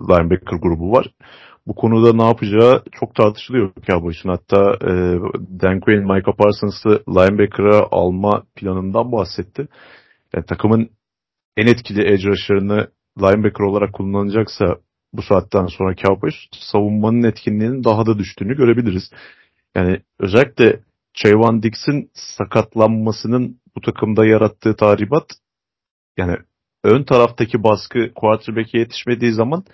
linebacker 0.00 0.56
grubu 0.62 0.92
var. 0.92 1.06
Bu 1.66 1.74
konuda 1.74 2.12
ne 2.12 2.28
yapacağı 2.28 2.82
çok 2.92 3.14
tartışılıyor 3.14 3.72
Cowboys'un. 3.86 4.28
Hatta 4.28 4.78
e, 4.82 4.90
Dan 5.60 5.80
Quinn, 5.80 6.02
Micah 6.02 6.36
Parsons'ı 6.38 7.02
linebacker'a 7.08 7.86
alma 7.90 8.42
planından 8.56 9.12
bahsetti. 9.12 9.68
Yani 10.34 10.46
takımın 10.46 10.90
en 11.56 11.66
etkili 11.66 12.00
edge 12.00 12.28
rusher'ını 12.28 12.88
linebacker 13.18 13.64
olarak 13.64 13.92
kullanacaksa 13.92 14.76
bu 15.12 15.22
saatten 15.22 15.66
sonra 15.66 15.96
Cowboys 15.96 16.34
savunmanın 16.52 17.22
etkinliğinin 17.22 17.84
daha 17.84 18.06
da 18.06 18.18
düştüğünü 18.18 18.56
görebiliriz. 18.56 19.10
Yani 19.74 20.00
özellikle 20.18 20.80
Trayvon 21.14 21.62
Dix'in 21.62 22.10
sakatlanmasının 22.14 23.60
bu 23.76 23.80
takımda 23.80 24.26
yarattığı 24.26 24.76
tahribat 24.76 25.26
yani 26.16 26.36
ön 26.84 27.04
taraftaki 27.04 27.62
baskı 27.62 28.14
quarterback'e 28.14 28.78
yetişmediği 28.78 29.32
zaman 29.32 29.64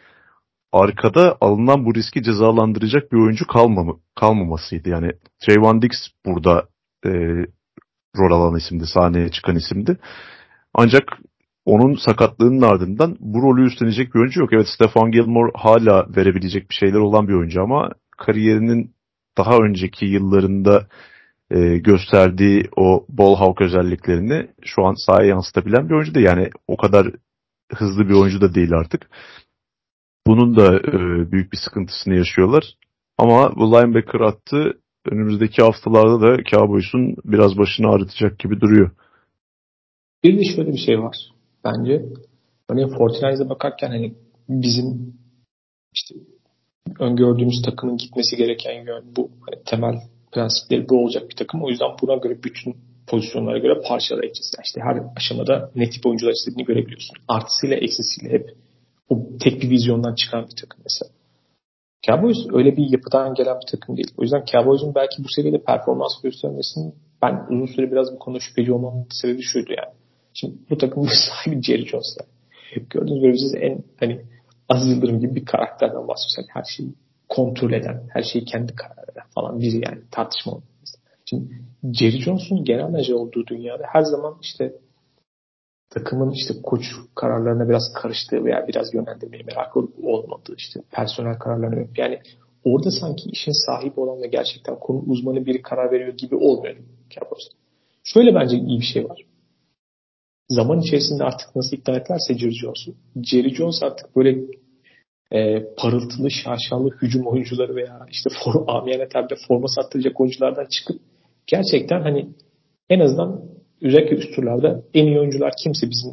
arkada 0.73 1.37
alınan 1.41 1.85
bu 1.85 1.95
riski 1.95 2.23
cezalandıracak 2.23 3.13
bir 3.13 3.17
oyuncu 3.17 3.47
kalmamı, 3.47 4.01
kalmamasıydı. 4.15 4.89
Yani 4.89 5.13
Trayvon 5.41 5.83
Dix 5.83 5.91
burada 6.27 6.69
e, 7.05 7.11
rol 8.19 8.33
alan 8.33 8.59
isimdi, 8.59 8.87
sahneye 8.87 9.31
çıkan 9.31 9.57
isimdi. 9.57 9.99
Ancak 10.75 11.05
onun 11.67 11.95
sakatlığının 11.95 12.63
ardından 12.63 13.17
bu 13.21 13.43
rolü 13.43 13.67
üstlenecek 13.67 14.15
bir 14.15 14.21
oyuncu 14.21 14.41
yok. 14.41 14.53
Evet 14.53 14.67
Stefan 14.75 15.11
Gilmore 15.11 15.53
hala 15.55 16.07
verebilecek 16.17 16.71
bir 16.71 16.75
şeyler 16.75 16.99
olan 16.99 17.29
bir 17.29 17.35
oyuncu 17.35 17.63
ama 17.63 17.91
kariyerinin 18.19 18.95
daha 19.39 19.57
önceki 19.57 20.07
yıllarında 20.07 20.87
e, 21.51 21.79
gösterdiği 21.79 22.69
o 22.77 23.07
ball 23.09 23.37
hawk 23.37 23.61
özelliklerini 23.61 24.49
şu 24.65 24.85
an 24.85 24.95
sahaya 25.07 25.29
yansıtabilen 25.29 25.89
bir 25.89 25.95
oyuncu 25.95 26.15
da 26.15 26.21
yani 26.21 26.51
o 26.69 26.77
kadar 26.77 27.07
hızlı 27.73 28.09
bir 28.09 28.15
oyuncu 28.15 28.41
da 28.41 28.55
değil 28.55 28.73
artık. 28.73 29.11
Bunun 30.27 30.57
da 30.57 30.77
e, 30.77 31.33
büyük 31.33 31.53
bir 31.53 31.59
sıkıntısını 31.65 32.15
yaşıyorlar. 32.15 32.65
Ama 33.19 33.57
bu 33.57 33.73
linebacker 33.73 34.21
attı 34.21 34.79
önümüzdeki 35.11 35.63
haftalarda 35.63 36.21
da 36.21 36.45
Cowboys'un 36.45 37.17
biraz 37.25 37.59
başını 37.59 37.89
ağrıtacak 37.89 38.39
gibi 38.39 38.61
duruyor. 38.61 38.91
Bir 40.25 40.39
de 40.39 40.55
şöyle 40.57 40.73
bir 40.73 40.79
şey 40.87 40.99
var 40.99 41.36
bence. 41.67 42.05
Örneğin 42.71 42.89
Fortnite'a 42.89 43.49
bakarken 43.49 43.89
hani 43.89 44.15
bizim 44.49 45.15
işte 45.95 46.15
öngördüğümüz 47.01 47.63
takımın 47.65 47.97
gitmesi 47.97 48.37
gereken 48.37 48.73
yön 48.73 49.05
bu. 49.17 49.31
Hani 49.41 49.63
temel 49.65 49.95
prensipleri 50.33 50.89
bu 50.89 51.05
olacak 51.05 51.31
bir 51.31 51.37
takım. 51.37 51.65
O 51.65 51.71
yüzden 51.71 51.89
buna 52.03 52.17
göre 52.17 52.43
bütün 52.43 52.77
pozisyonlara 53.07 53.59
göre 53.59 53.81
parçalayacağız. 53.89 54.53
Yani 54.57 54.65
işte 54.67 54.81
her 54.81 54.97
aşamada 55.17 55.71
ne 55.75 55.91
tip 55.91 56.07
oyuncular 56.07 56.33
istediğini 56.33 56.65
görebiliyorsun. 56.65 57.17
Artısıyla 57.29 57.77
eksisiyle 57.77 58.33
hep 58.33 58.57
o 59.09 59.19
tek 59.41 59.63
bir 59.63 59.71
vizyondan 59.71 60.15
çıkan 60.15 60.43
bir 60.43 60.57
takım 60.61 60.81
mesela. 60.85 61.11
Cowboys 62.07 62.37
öyle 62.53 62.77
bir 62.77 62.91
yapıdan 62.91 63.35
gelen 63.35 63.57
bir 63.57 63.71
takım 63.71 63.97
değil. 63.97 64.11
O 64.17 64.23
yüzden 64.23 64.45
Cowboys'un 64.53 64.95
belki 64.95 65.25
bu 65.25 65.29
seviyede 65.37 65.65
performans 65.65 66.23
göstermesinin 66.23 66.95
ben 67.23 67.47
uzun 67.51 67.67
süre 67.67 67.93
biraz 67.93 68.13
bu 68.15 68.19
konuda 68.19 68.41
şüpheci 68.41 68.73
olmamın 68.73 69.07
sebebi 69.11 69.43
şuydu 69.43 69.73
yani. 69.73 69.95
Şimdi 70.41 70.55
bu 70.71 70.79
takımın 70.79 71.09
sahibi 71.29 71.63
Jerry 71.63 71.87
Jones'lar. 71.87 72.27
Gördüğünüz 72.91 73.21
gibi 73.21 73.39
siz 73.39 73.55
en 73.55 73.85
hani 74.01 74.21
az 74.69 74.89
Yıldırım 74.89 75.21
gibi 75.21 75.35
bir 75.35 75.45
karakterden 75.45 76.09
bahsediyorsak 76.09 76.45
her 76.49 76.65
şeyi 76.77 76.95
kontrol 77.29 77.73
eden, 77.73 78.03
her 78.13 78.23
şeyi 78.23 78.45
kendi 78.45 78.75
karar 78.75 79.07
falan 79.35 79.61
biri 79.61 79.77
yani 79.77 80.03
tartışma 80.11 80.53
olmaz. 80.53 80.97
Şimdi 81.25 81.61
Jerry 81.93 82.19
Jones'un 82.19 82.65
genel 82.65 82.91
menajer 82.91 83.15
olduğu 83.15 83.47
dünyada 83.47 83.85
her 83.87 84.03
zaman 84.03 84.39
işte 84.43 84.73
takımın 85.91 86.31
işte 86.31 86.55
koç 86.63 86.83
kararlarına 87.15 87.69
biraz 87.69 87.93
karıştığı 87.95 88.45
veya 88.45 88.69
biraz 88.69 88.95
yönlendirmeye 88.95 89.43
meraklı 89.43 89.89
olmadığı 90.03 90.55
işte 90.57 90.81
personel 90.91 91.39
kararlarına 91.39 91.87
yani 91.97 92.21
orada 92.65 92.91
sanki 92.91 93.31
işin 93.31 93.67
sahibi 93.67 94.01
olan 94.01 94.23
ve 94.23 94.27
gerçekten 94.27 94.79
konu 94.79 94.99
uzmanı 95.07 95.47
biri 95.47 95.63
karar 95.63 95.93
veriyor 95.93 96.13
gibi 96.13 96.37
olmuyor 96.37 96.77
Cowboys'ta. 97.11 97.57
Şöyle 98.05 98.35
bence 98.35 98.57
iyi 98.57 98.81
bir 98.81 98.85
şey 98.85 99.09
var. 99.09 99.23
Zaman 100.49 100.81
içerisinde 100.81 101.25
artık 101.25 101.57
nasıl 101.57 101.77
ikna 101.77 101.97
etlerse 101.97 102.39
Jerry 102.39 102.55
Jones'u. 102.55 102.95
Jerry 103.23 103.55
Jones 103.55 103.83
artık 103.83 104.17
böyle 104.17 104.39
e, 105.33 105.65
parıltılı, 105.77 106.31
şaşalı 106.31 106.91
hücum 107.03 107.27
oyuncuları 107.27 107.77
veya 107.77 108.07
işte 108.11 108.31
for, 108.45 108.65
amiyane 108.69 109.09
tabirle 109.09 109.37
forma 109.49 109.69
sattıracak 109.69 110.21
oyunculardan 110.21 110.67
çıkıp 110.67 111.01
gerçekten 111.47 112.01
hani 112.01 112.29
en 112.91 113.01
azından 113.01 113.43
özellikle 113.83 114.17
üst 114.17 114.35
turlarda 114.37 114.83
en 114.95 115.07
iyi 115.07 115.19
oyuncular 115.19 115.53
kimse 115.65 115.91
bizim 115.91 116.11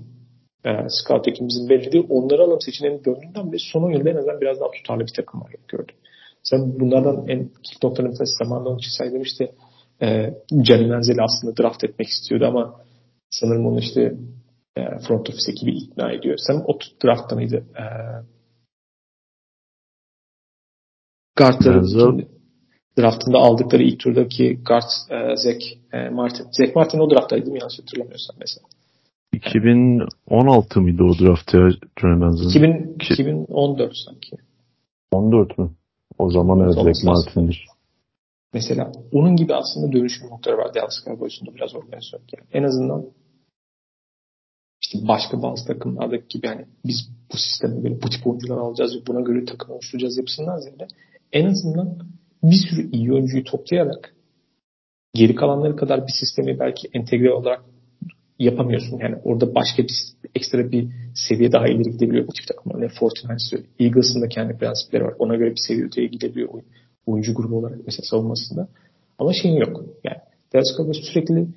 e, 0.65 0.69
scout 0.89 1.27
ekibimizin 1.27 1.69
belirlediği 1.69 2.05
onları 2.09 2.41
alalım 2.41 2.61
seçeneğini 2.61 3.05
döndüğünden 3.05 3.51
ve 3.51 3.57
son 3.73 3.83
oyunda 3.83 4.09
en 4.09 4.15
azından 4.15 4.41
biraz 4.41 4.59
daha 4.59 4.71
tutarlı 4.71 5.01
bir 5.01 5.13
takım 5.15 5.41
var 5.41 5.55
gördüm. 5.67 5.95
Sen 6.43 6.79
bunlardan 6.79 7.27
en 7.27 7.49
kick 7.63 7.83
noktalarını 7.83 8.15
zamanında 8.39 8.69
onun 8.69 8.77
için 8.77 8.97
saydım 8.97 9.21
işte 9.21 9.51
e, 10.01 10.33
Manziel'i 10.51 11.21
aslında 11.21 11.57
draft 11.57 11.83
etmek 11.83 12.07
istiyordu 12.07 12.45
ama 12.45 12.82
sanırım 13.39 13.65
onu 13.65 13.79
işte 13.79 14.15
e, 14.75 14.81
front 15.07 15.29
office 15.29 15.51
ekibi 15.51 15.71
ikna 15.71 16.11
ediyor. 16.11 16.37
Sen 16.37 16.63
o 16.67 16.79
draftta 17.03 17.35
mıydı? 17.35 17.65
E, 17.75 17.83
Guard'ların 21.35 22.27
draftında 22.99 23.37
aldıkları 23.37 23.83
ilk 23.83 23.99
turdaki 23.99 24.59
guard 24.65 24.83
e, 25.09 25.35
Zach 25.35 25.63
e, 25.93 26.09
Martin. 26.09 26.45
Zach 26.51 26.75
Martin 26.75 26.99
o 26.99 27.09
drafttaydı 27.09 27.51
mi 27.51 27.59
yanlış 27.59 27.79
hatırlamıyorsam 27.79 28.35
mesela. 28.39 28.67
2016 29.33 30.81
mıydı 30.81 31.03
o 31.03 31.19
draft 31.19 31.53
ya 31.53 31.69
2000, 32.43 32.95
2014 32.99 33.91
sanki. 34.05 34.35
14 35.11 35.57
mü? 35.57 35.71
O 36.17 36.31
zaman 36.31 36.59
evet 36.59 36.73
Zach 36.73 37.03
Martin'dir. 37.03 37.65
Mesela 38.53 38.91
onun 39.11 39.35
gibi 39.35 39.55
aslında 39.55 39.91
dönüşüm 39.93 40.29
noktaları 40.29 40.57
var 40.57 40.73
Dallas 40.73 41.05
Cowboys'un 41.05 41.55
biraz 41.55 41.75
organizasyon. 41.75 42.21
Yani 42.37 42.47
en 42.53 42.63
azından 42.63 43.05
işte 44.93 45.07
başka 45.07 45.41
bazı 45.41 45.65
takımlardaki 45.67 46.27
gibi 46.29 46.47
yani 46.47 46.65
biz 46.85 47.09
bu 47.33 47.37
sisteme 47.37 47.81
göre 47.81 48.01
bu 48.01 48.09
tip 48.09 48.27
oyuncular 48.27 48.57
alacağız 48.57 48.95
ve 48.95 49.07
buna 49.07 49.21
göre 49.21 49.45
takım 49.45 49.75
oluşturacağız 49.75 50.17
yapısından 50.17 50.57
ziyade 50.57 50.87
en 51.31 51.45
azından 51.45 51.97
bir 52.43 52.55
sürü 52.69 52.91
iyi 52.91 53.13
oyuncuyu 53.13 53.43
toplayarak 53.43 54.13
geri 55.13 55.35
kalanları 55.35 55.75
kadar 55.75 56.07
bir 56.07 56.13
sistemi 56.19 56.59
belki 56.59 56.89
entegre 56.93 57.33
olarak 57.33 57.61
yapamıyorsun. 58.39 58.99
Yani 58.99 59.15
orada 59.23 59.55
başka 59.55 59.83
bir 59.83 59.93
ekstra 60.35 60.71
bir 60.71 60.87
seviye 61.15 61.51
daha 61.51 61.67
ileri 61.67 61.91
gidebiliyor 61.91 62.27
bu 62.27 62.33
tip 62.33 62.47
takımlar. 62.47 62.81
Ne 62.81 62.89
Fortnite'sı, 62.89 63.63
Eagles'ın 63.79 64.21
da 64.21 64.27
kendi 64.27 64.57
prensipleri 64.57 65.03
var. 65.03 65.13
Ona 65.19 65.35
göre 65.35 65.51
bir 65.51 65.61
seviye 65.67 65.85
öteye 65.85 66.07
gidebiliyor 66.07 66.49
oyuncu 67.05 67.33
grubu 67.33 67.57
olarak 67.57 67.79
mesela 67.85 68.03
savunmasında. 68.09 68.67
Ama 69.19 69.33
şeyin 69.33 69.55
yok. 69.55 69.85
Yani 70.03 70.17
Cowboys 70.77 70.97
sürekli 70.97 71.47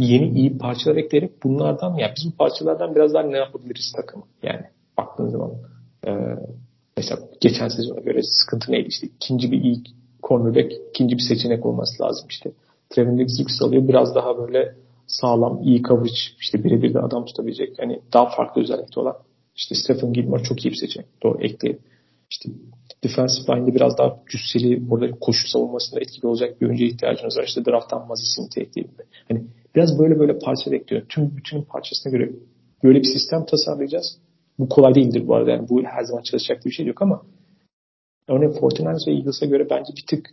yeni 0.00 0.38
iyi 0.38 0.58
parçalar 0.58 0.96
ekleyerek 0.96 1.42
bunlardan 1.44 1.94
ya 1.94 2.14
biz 2.16 2.32
bu 2.32 2.36
parçalardan 2.36 2.94
biraz 2.94 3.14
daha 3.14 3.22
ne 3.22 3.36
yapabiliriz 3.36 3.92
takımı? 3.96 4.24
Yani 4.42 4.62
baktığın 4.98 5.28
zaman 5.28 5.50
e, 6.06 6.10
mesela 6.96 7.20
geçen 7.40 7.68
sezona 7.68 8.00
göre 8.00 8.22
sıkıntı 8.22 8.72
neydi? 8.72 8.88
İşte 8.88 9.06
ikinci 9.06 9.52
bir 9.52 9.62
iyi 9.62 9.82
cornerback, 10.22 10.72
ikinci 10.90 11.16
bir 11.16 11.22
seçenek 11.22 11.66
olması 11.66 12.02
lazım 12.02 12.26
işte. 12.28 12.52
Trevin 12.90 13.18
Diggs 13.18 13.38
yükseliyor. 13.38 13.88
Biraz 13.88 14.14
daha 14.14 14.38
böyle 14.38 14.74
sağlam, 15.06 15.62
iyi 15.62 15.82
coverage, 15.82 16.20
işte 16.40 16.64
birebir 16.64 16.94
de 16.94 17.00
adam 17.00 17.24
tutabilecek. 17.24 17.78
Yani 17.78 18.00
daha 18.12 18.30
farklı 18.36 18.62
özellikte 18.62 19.00
olan. 19.00 19.16
İşte 19.56 19.74
Stephen 19.74 20.12
Gilmore 20.12 20.42
çok 20.42 20.64
iyi 20.64 20.70
bir 20.70 20.76
seçenek. 20.76 21.06
Doğru 21.22 21.44
ekleyelim. 21.44 21.82
İşte 22.30 22.50
defensive 23.04 23.56
line'de 23.56 23.74
biraz 23.74 23.98
daha 23.98 24.20
cüsseli, 24.28 24.90
burada 24.90 25.10
koşu 25.10 25.48
savunmasında 25.48 26.00
etkili 26.00 26.26
olacak 26.26 26.60
bir 26.60 26.66
oyuncuya 26.66 26.90
ihtiyacınız 26.90 27.36
var. 27.38 27.44
İşte 27.44 27.64
drafttan 27.64 28.06
Mazis'ini 28.06 28.62
ekleyelim. 28.62 28.94
Hani 29.28 29.44
biraz 29.74 29.98
böyle 29.98 30.18
böyle 30.18 30.38
parça 30.38 30.70
bekliyor. 30.70 31.02
Tüm 31.08 31.36
bütün 31.36 31.62
parçasına 31.62 32.12
göre 32.12 32.32
böyle 32.84 32.98
bir 32.98 33.08
sistem 33.12 33.44
tasarlayacağız. 33.46 34.18
Bu 34.58 34.68
kolay 34.68 34.94
değildir 34.94 35.26
bu 35.26 35.34
arada. 35.34 35.50
Yani 35.50 35.68
bu 35.68 35.82
her 35.82 36.02
zaman 36.02 36.22
çalışacak 36.22 36.66
bir 36.66 36.70
şey 36.70 36.86
yok 36.86 37.02
ama 37.02 37.22
örneğin 38.28 38.52
Fortinanders 38.52 39.08
ve 39.08 39.12
Eagles'a 39.12 39.46
göre 39.46 39.66
bence 39.70 39.92
bir 39.96 40.06
tık 40.06 40.30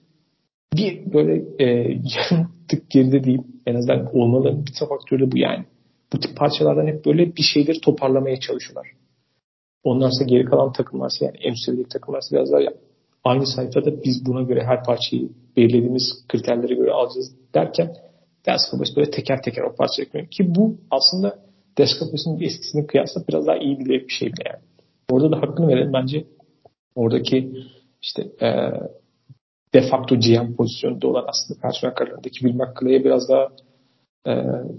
bir 0.74 1.14
böyle 1.14 1.44
e, 1.60 1.66
yarım 1.90 2.52
tık 2.68 2.90
geride 2.90 3.24
değil. 3.24 3.42
En 3.66 3.76
azından 3.76 4.16
olmalı. 4.16 4.66
Bir 4.66 4.88
faktörü 4.88 5.28
de 5.28 5.32
bu 5.32 5.38
yani. 5.38 5.66
Bu 6.14 6.20
tip 6.20 6.38
parçalardan 6.38 6.88
hep 6.88 7.06
böyle 7.06 7.36
bir 7.36 7.44
şeyleri 7.54 7.82
toparlamaya 7.82 8.40
çalışıyorlar. 8.40 8.88
Onlarsa 9.84 10.26
geri 10.26 10.46
kalan 10.46 10.72
takımlarsa 10.74 11.26
yani 11.26 11.38
en 11.38 11.54
üst 11.54 11.92
takımlarsa 11.92 12.36
biraz 12.36 12.52
daha 12.52 12.62
aynı 13.24 13.48
sayfada 13.48 14.04
biz 14.04 14.26
buna 14.26 14.42
göre 14.42 14.64
her 14.64 14.84
parçayı 14.84 15.30
belirlediğimiz 15.58 16.28
kriterlere 16.28 16.76
göre 16.76 16.92
alacağız 16.92 17.32
derken 17.54 17.96
Deskobus 18.54 18.96
böyle 18.96 19.12
teker 19.12 19.42
teker 19.42 19.64
o 19.64 19.76
parça 19.76 20.04
ekliyor. 20.04 20.28
Ki 20.28 20.56
bu 20.56 20.78
aslında 20.92 21.40
Deskobus'un 21.78 22.40
eskisinin 22.42 22.88
kıyasla 22.88 23.22
biraz 23.30 23.48
daha 23.48 23.58
iyi 23.58 23.80
bir 23.80 24.10
şey 24.10 24.28
bile 24.28 24.44
yani. 24.46 24.64
Orada 25.12 25.32
da 25.32 25.38
hakkını 25.38 25.68
verelim. 25.68 25.94
Bence 25.94 26.26
oradaki 26.96 27.52
işte 28.02 28.22
e, 28.42 28.48
de 29.74 29.82
facto 29.82 30.16
GM 30.16 30.56
pozisyonunda 30.56 31.08
olan 31.08 31.26
aslında 31.28 31.62
personel 31.62 31.96
kararlarındaki 31.96 32.40
Will 32.40 32.56
McClay'e 32.56 33.04
biraz 33.04 33.30
daha 33.30 33.48
e, 34.28 34.34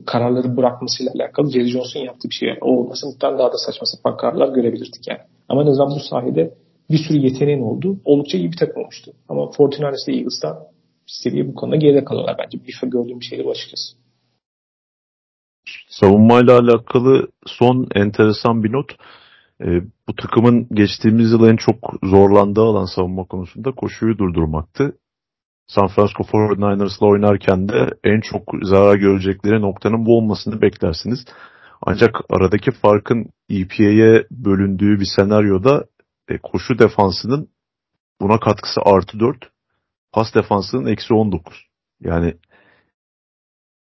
kararları 0.06 0.56
bırakmasıyla 0.56 1.12
alakalı 1.12 1.50
Jerry 1.50 1.68
Jones'un 1.68 2.00
yaptığı 2.00 2.28
bir 2.28 2.34
şey. 2.34 2.48
Yani. 2.48 2.58
O 2.60 2.76
olmasa 2.76 3.06
muhtemelen 3.06 3.38
daha 3.38 3.52
da 3.52 3.58
saçma 3.66 3.86
sapan 3.86 4.16
kararlar 4.16 4.48
görebilirdik 4.54 5.08
yani. 5.08 5.20
Ama 5.48 5.62
en 5.62 5.66
azından 5.66 5.90
bu 5.90 6.00
sahede 6.00 6.54
bir 6.90 6.98
sürü 6.98 7.18
yeteneğin 7.18 7.62
oldu. 7.62 7.96
Oldukça 8.04 8.38
iyi 8.38 8.52
bir 8.52 8.56
takım 8.56 8.82
olmuştu. 8.82 9.12
Ama 9.28 9.42
49ers 9.42 10.10
ile 10.10 10.16
Eagles'tan 10.16 10.58
seviye 11.10 11.48
bu 11.48 11.54
konuda 11.54 11.76
geride 11.76 12.04
kalıyorlar 12.04 12.36
bence. 12.38 12.58
Bir 12.66 12.90
gördüğüm 12.90 13.20
bir 13.20 13.24
şey 13.24 13.44
bu 13.44 13.50
açıkçası. 13.50 13.96
Savunmayla 15.88 16.58
alakalı 16.58 17.28
son 17.46 17.88
enteresan 17.94 18.64
bir 18.64 18.72
not. 18.72 18.92
E, 19.60 19.66
bu 20.08 20.14
takımın 20.16 20.68
geçtiğimiz 20.72 21.32
yıl 21.32 21.48
en 21.48 21.56
çok 21.56 21.76
zorlandığı 22.02 22.60
alan 22.60 22.84
savunma 22.84 23.24
konusunda 23.24 23.72
koşuyu 23.72 24.18
durdurmaktı. 24.18 24.96
San 25.66 25.88
Francisco 25.88 26.22
49ers'la 26.22 27.06
oynarken 27.06 27.68
de 27.68 27.90
en 28.04 28.20
çok 28.20 28.42
zarar 28.62 28.94
görecekleri 28.94 29.60
noktanın 29.60 30.06
bu 30.06 30.16
olmasını 30.16 30.62
beklersiniz. 30.62 31.24
Ancak 31.86 32.20
aradaki 32.30 32.70
farkın 32.70 33.26
EPA'ye 33.50 34.26
bölündüğü 34.30 35.00
bir 35.00 35.08
senaryoda 35.16 35.84
e, 36.28 36.38
koşu 36.38 36.78
defansının 36.78 37.48
buna 38.20 38.40
katkısı 38.40 38.80
artı 38.84 39.20
4, 39.20 39.50
pas 40.12 40.34
defansının 40.34 40.86
eksi 40.86 41.14
19. 41.14 41.66
Yani 42.00 42.34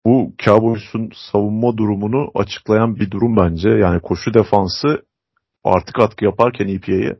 bu 0.06 0.32
Cowboys'un 0.38 1.10
savunma 1.14 1.76
durumunu 1.76 2.30
açıklayan 2.34 2.97
bir 2.97 3.10
durum 3.10 3.36
bence. 3.36 3.68
Yani 3.68 4.01
koşu 4.01 4.34
defansı 4.34 5.06
artı 5.64 5.93
katkı 5.93 6.24
yaparken 6.24 6.68
EPA'ye 6.68 7.18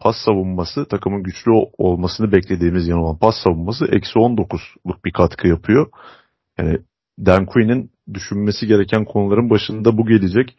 pas 0.00 0.16
savunması 0.24 0.88
takımın 0.88 1.22
güçlü 1.22 1.50
olmasını 1.78 2.32
beklediğimiz 2.32 2.88
yan 2.88 2.98
olan 2.98 3.18
pas 3.18 3.34
savunması 3.44 3.86
eksi 3.86 4.18
19'luk 4.18 5.04
bir 5.04 5.12
katkı 5.12 5.48
yapıyor. 5.48 5.90
Yani 6.58 6.78
Dan 7.18 7.46
Quinn'in 7.46 7.90
düşünmesi 8.14 8.66
gereken 8.66 9.04
konuların 9.04 9.50
başında 9.50 9.98
bu 9.98 10.06
gelecek. 10.06 10.56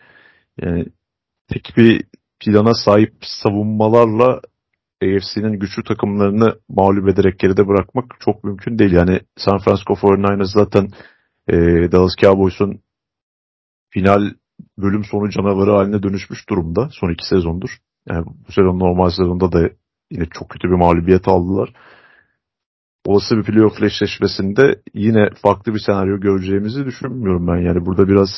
Yani 0.61 0.85
tek 1.47 1.73
bir 1.77 2.03
plana 2.39 2.73
sahip 2.73 3.13
savunmalarla 3.21 4.41
AFC'nin 5.03 5.59
güçlü 5.59 5.83
takımlarını 5.83 6.59
mağlup 6.69 7.09
ederek 7.09 7.39
geride 7.39 7.67
bırakmak 7.67 8.05
çok 8.19 8.43
mümkün 8.43 8.79
değil. 8.79 8.91
Yani 8.91 9.19
San 9.37 9.57
Francisco 9.57 9.93
49ers 9.93 10.53
zaten 10.53 10.87
e, 11.47 11.55
Dallas 11.91 12.15
Cowboys'un 12.21 12.79
final 13.89 14.21
bölüm 14.77 15.03
sonu 15.03 15.29
canavarı 15.29 15.71
haline 15.71 16.03
dönüşmüş 16.03 16.49
durumda 16.49 16.89
son 16.91 17.09
iki 17.09 17.27
sezondur. 17.27 17.69
Yani 18.09 18.25
bu 18.25 18.51
sezon 18.51 18.79
normal 18.79 19.09
sezonda 19.09 19.51
da 19.51 19.69
yine 20.11 20.25
çok 20.25 20.49
kötü 20.49 20.67
bir 20.67 20.75
mağlubiyet 20.75 21.27
aldılar. 21.27 21.73
Olası 23.05 23.37
bir 23.37 23.43
playoff 23.43 23.83
eşleşmesinde 23.83 24.81
yine 24.93 25.29
farklı 25.41 25.73
bir 25.73 25.79
senaryo 25.79 26.19
göreceğimizi 26.19 26.85
düşünmüyorum 26.85 27.47
ben. 27.47 27.57
Yani 27.57 27.85
burada 27.85 28.07
biraz 28.07 28.29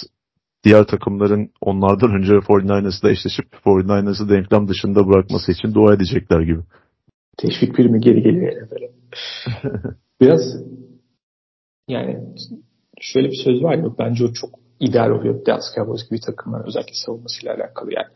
diğer 0.63 0.83
takımların 0.83 1.49
onlardan 1.61 2.11
önce 2.11 2.33
49ers'la 2.33 3.11
eşleşip 3.11 3.45
49ers'ı 3.65 4.29
denklem 4.29 4.67
dışında 4.67 5.07
bırakması 5.07 5.51
için 5.51 5.73
dua 5.73 5.93
edecekler 5.93 6.41
gibi. 6.41 6.61
Teşvik 7.37 7.75
primi 7.75 7.99
geri 7.99 8.23
geliyor 8.23 8.69
böyle. 8.71 8.91
Biraz 10.21 10.41
yani 11.87 12.19
şöyle 13.01 13.27
bir 13.27 13.41
söz 13.43 13.63
var 13.63 13.75
ya 13.75 13.85
bence 13.99 14.25
o 14.25 14.33
çok 14.33 14.49
ideal 14.79 15.09
oluyor 15.09 15.45
Dallas 15.45 15.75
Cowboys 15.75 16.09
gibi 16.09 16.19
takımlar 16.19 16.67
özellikle 16.67 16.93
savunmasıyla 17.05 17.55
alakalı 17.55 17.93
yani. 17.93 18.13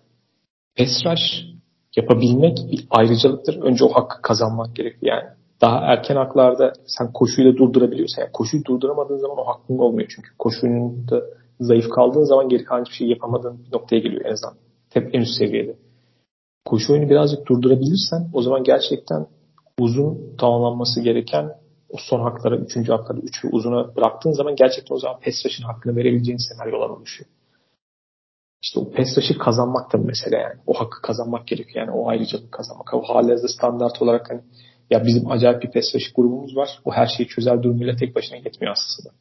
Pass 0.78 1.06
rush 1.06 1.56
yapabilmek 1.96 2.58
bir 2.72 2.88
ayrıcalıktır. 2.90 3.62
Önce 3.62 3.86
o 3.86 3.90
hakkı 3.90 4.22
kazanmak 4.22 4.76
gerekiyor 4.76 5.16
yani. 5.16 5.30
Daha 5.62 5.80
erken 5.80 6.16
haklarda 6.16 6.74
sen 6.86 7.14
koşuyu 7.14 7.54
da 7.54 7.58
durdurabiliyorsan, 7.58 8.22
yani 8.22 8.32
koşuyu 8.32 8.66
durduramadığın 8.66 9.18
zaman 9.18 9.38
o 9.38 9.46
hakkın 9.46 9.78
olmuyor 9.78 10.12
çünkü 10.16 10.30
koşunun 10.40 11.08
da 11.08 11.22
zayıf 11.60 11.90
kaldığın 11.90 12.24
zaman 12.24 12.50
geri 12.50 12.64
kalan 12.64 12.82
hiçbir 12.82 12.96
şey 12.96 13.08
yapamadığın 13.08 13.66
bir 13.66 13.74
noktaya 13.74 14.00
geliyor 14.00 14.26
en 14.26 14.32
azından. 14.32 14.56
Hep 14.94 15.16
en 15.16 15.22
üst 15.22 15.38
seviyede. 15.38 15.76
Koşu 16.66 16.94
oyunu 16.94 17.10
birazcık 17.10 17.48
durdurabilirsen 17.48 18.30
o 18.34 18.42
zaman 18.42 18.64
gerçekten 18.64 19.28
uzun 19.80 20.36
tamamlanması 20.38 21.02
gereken 21.02 21.52
o 21.90 21.98
son 22.00 22.22
hakları, 22.22 22.58
üçüncü 22.58 22.92
hakları, 22.92 23.20
üç 23.20 23.46
ve 23.46 23.50
uzuna 23.52 23.96
bıraktığın 23.96 24.32
zaman 24.32 24.56
gerçekten 24.56 24.96
o 24.96 25.00
zaman 25.00 25.20
PES 25.20 25.36
hakkını 25.64 25.96
verebileceğin 25.96 26.50
senaryolar 26.50 26.90
oluşuyor. 26.90 27.30
İşte 28.64 28.80
o 28.80 28.92
PES 28.92 29.38
kazanmak 29.40 29.94
da 29.94 29.98
mesela 29.98 30.38
yani. 30.38 30.60
O 30.68 30.74
hakkı 30.74 31.02
kazanmak 31.02 31.48
gerekiyor 31.48 31.88
yani. 31.88 31.98
O 31.98 32.10
ayrıcalık 32.10 32.52
kazanmak. 32.52 32.94
O 32.94 33.02
halihazırda 33.02 33.48
standart 33.48 34.02
olarak 34.02 34.30
hani 34.30 34.42
ya 34.90 35.06
bizim 35.06 35.32
acayip 35.32 35.64
bir 35.64 35.72
PES 35.72 36.14
grubumuz 36.16 36.56
var. 36.56 36.80
O 36.86 36.92
her 36.92 37.08
şeyi 37.18 37.28
çözer 37.28 37.64
durumuyla 37.64 37.96
tek 37.96 38.16
başına 38.16 38.38
yetmiyor 38.38 38.74
aslında. 38.74 39.16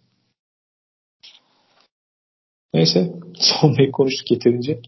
Neyse. 2.74 3.12
Son 3.34 3.90
konuştuk 3.92 4.30
yeterince. 4.30 4.80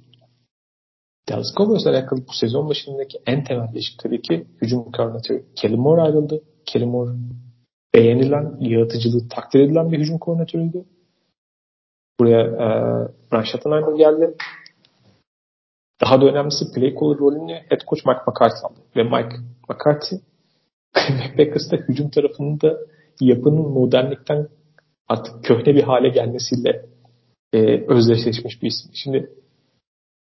Dallas 1.28 1.54
Cowboys'la 1.56 1.90
alakalı 1.90 2.20
bu 2.28 2.32
sezon 2.32 2.68
başındaki 2.68 3.18
en 3.26 3.44
temel 3.44 3.72
değişik 3.74 3.98
tabii 3.98 4.22
ki 4.22 4.46
hücum 4.62 4.92
koordinatörü 4.92 5.44
Kelly 5.56 5.76
Moore 5.76 6.02
ayrıldı. 6.02 6.42
Kelly 6.66 6.84
Moore 6.84 7.10
beğenilen, 7.94 8.56
yaratıcılığı 8.60 9.28
takdir 9.28 9.60
edilen 9.60 9.92
bir 9.92 9.98
hücum 9.98 10.18
koordinatörüydü. 10.18 10.84
Buraya 12.20 12.40
e, 12.40 12.66
Brian 13.32 13.42
Schottenheimer 13.42 13.92
geldi. 13.92 14.36
Daha 16.00 16.20
da 16.20 16.26
önemlisi 16.26 16.72
play 16.74 16.94
caller 16.94 17.18
rolünü 17.18 17.52
head 17.52 17.80
coach 17.88 18.06
Mike 18.06 18.20
McCarthy 18.26 18.60
aldı. 18.64 18.80
Ve 18.96 19.02
Mike 19.02 19.36
McCarthy 19.68 20.20
Packers'ta 21.36 21.76
hücum 21.76 22.10
tarafında 22.10 22.78
yapının 23.20 23.68
modernlikten 23.68 24.48
artık 25.08 25.44
köhne 25.44 25.74
bir 25.74 25.82
hale 25.82 26.08
gelmesiyle 26.08 26.86
e, 27.56 27.84
özdeşleşmiş 27.88 28.62
bir 28.62 28.66
isim. 28.66 28.90
Şimdi 28.94 29.30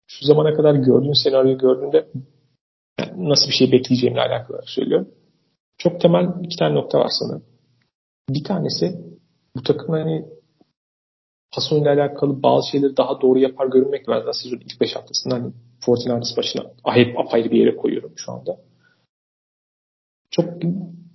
şu 0.08 0.26
zamana 0.26 0.54
kadar 0.54 0.76
gördüğün 0.76 1.24
senaryoyu 1.24 1.58
gördüğünde 1.58 2.08
nasıl 3.16 3.48
bir 3.48 3.54
şey 3.54 3.72
bekleyeceğimle 3.72 4.22
alakalı 4.22 4.62
söylüyorum. 4.66 5.10
Çok 5.78 6.02
temel 6.02 6.28
iki 6.44 6.58
tane 6.58 6.76
nokta 6.76 7.00
var 7.00 7.12
sanırım. 7.20 7.44
Bir 8.30 8.44
tanesi 8.44 9.02
bu 9.56 9.64
takım 9.64 9.90
hani 9.90 10.26
ile 11.72 11.90
alakalı 11.90 12.44
bazı 12.44 12.70
şeyleri 12.72 12.98
daha 12.98 13.22
doğru 13.22 13.40
yapar 13.40 13.68
görünmek. 13.68 14.08
Ben 14.08 14.32
sezonun 14.32 14.62
ilk 14.62 14.82
5 14.82 14.96
haftasında 14.96 15.36
hani 15.36 15.54
49ers 15.82 16.38
başına 16.38 16.64
hep 16.86 17.20
apayrı 17.20 17.52
bir 17.52 17.60
yere 17.60 17.76
koyuyorum 17.76 18.14
şu 18.16 18.32
anda. 18.32 18.58
Çok 20.32 20.46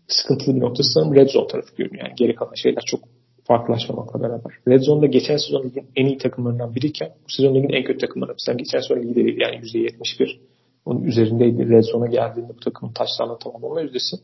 sıkıntılı 0.09 0.55
bir 0.55 0.61
noktası 0.61 0.93
sanırım 0.93 1.15
Red 1.15 1.29
Zone 1.29 1.47
tarafı 1.47 1.77
görünüyor. 1.77 2.07
Yani 2.07 2.15
geri 2.17 2.35
kalan 2.35 2.55
şeyler 2.55 2.83
çok 2.87 3.01
farklılaşmamakla 3.47 4.21
beraber. 4.21 4.53
Red 4.69 4.81
Zone'da 4.81 5.07
geçen 5.07 5.37
sezon 5.37 5.63
ligin 5.63 5.87
en 5.97 6.07
iyi 6.07 6.19
takımlarından 6.19 6.75
biriyken 6.75 7.09
bu 7.25 7.31
sezon 7.31 7.55
ligin 7.55 7.69
en 7.69 7.85
kötü 7.85 7.99
takımlarından. 7.99 8.35
Mesela 8.35 8.57
geçen 8.57 8.81
sezon 8.81 9.03
lideri 9.03 9.43
yani 9.43 9.57
%71 9.57 10.39
onun 10.85 11.03
üzerindeydi. 11.03 11.69
Red 11.69 11.83
Zone'a 11.83 12.07
geldiğinde 12.07 12.53
bu 12.57 12.61
takımın 12.61 12.93
taşlarla 12.93 13.39
tamamlama 13.39 13.81
yüzdesi. 13.81 14.17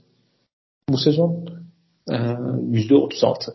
Bu 0.89 0.99
sezon 0.99 1.47
e, 2.11 2.15
%36. 2.15 3.55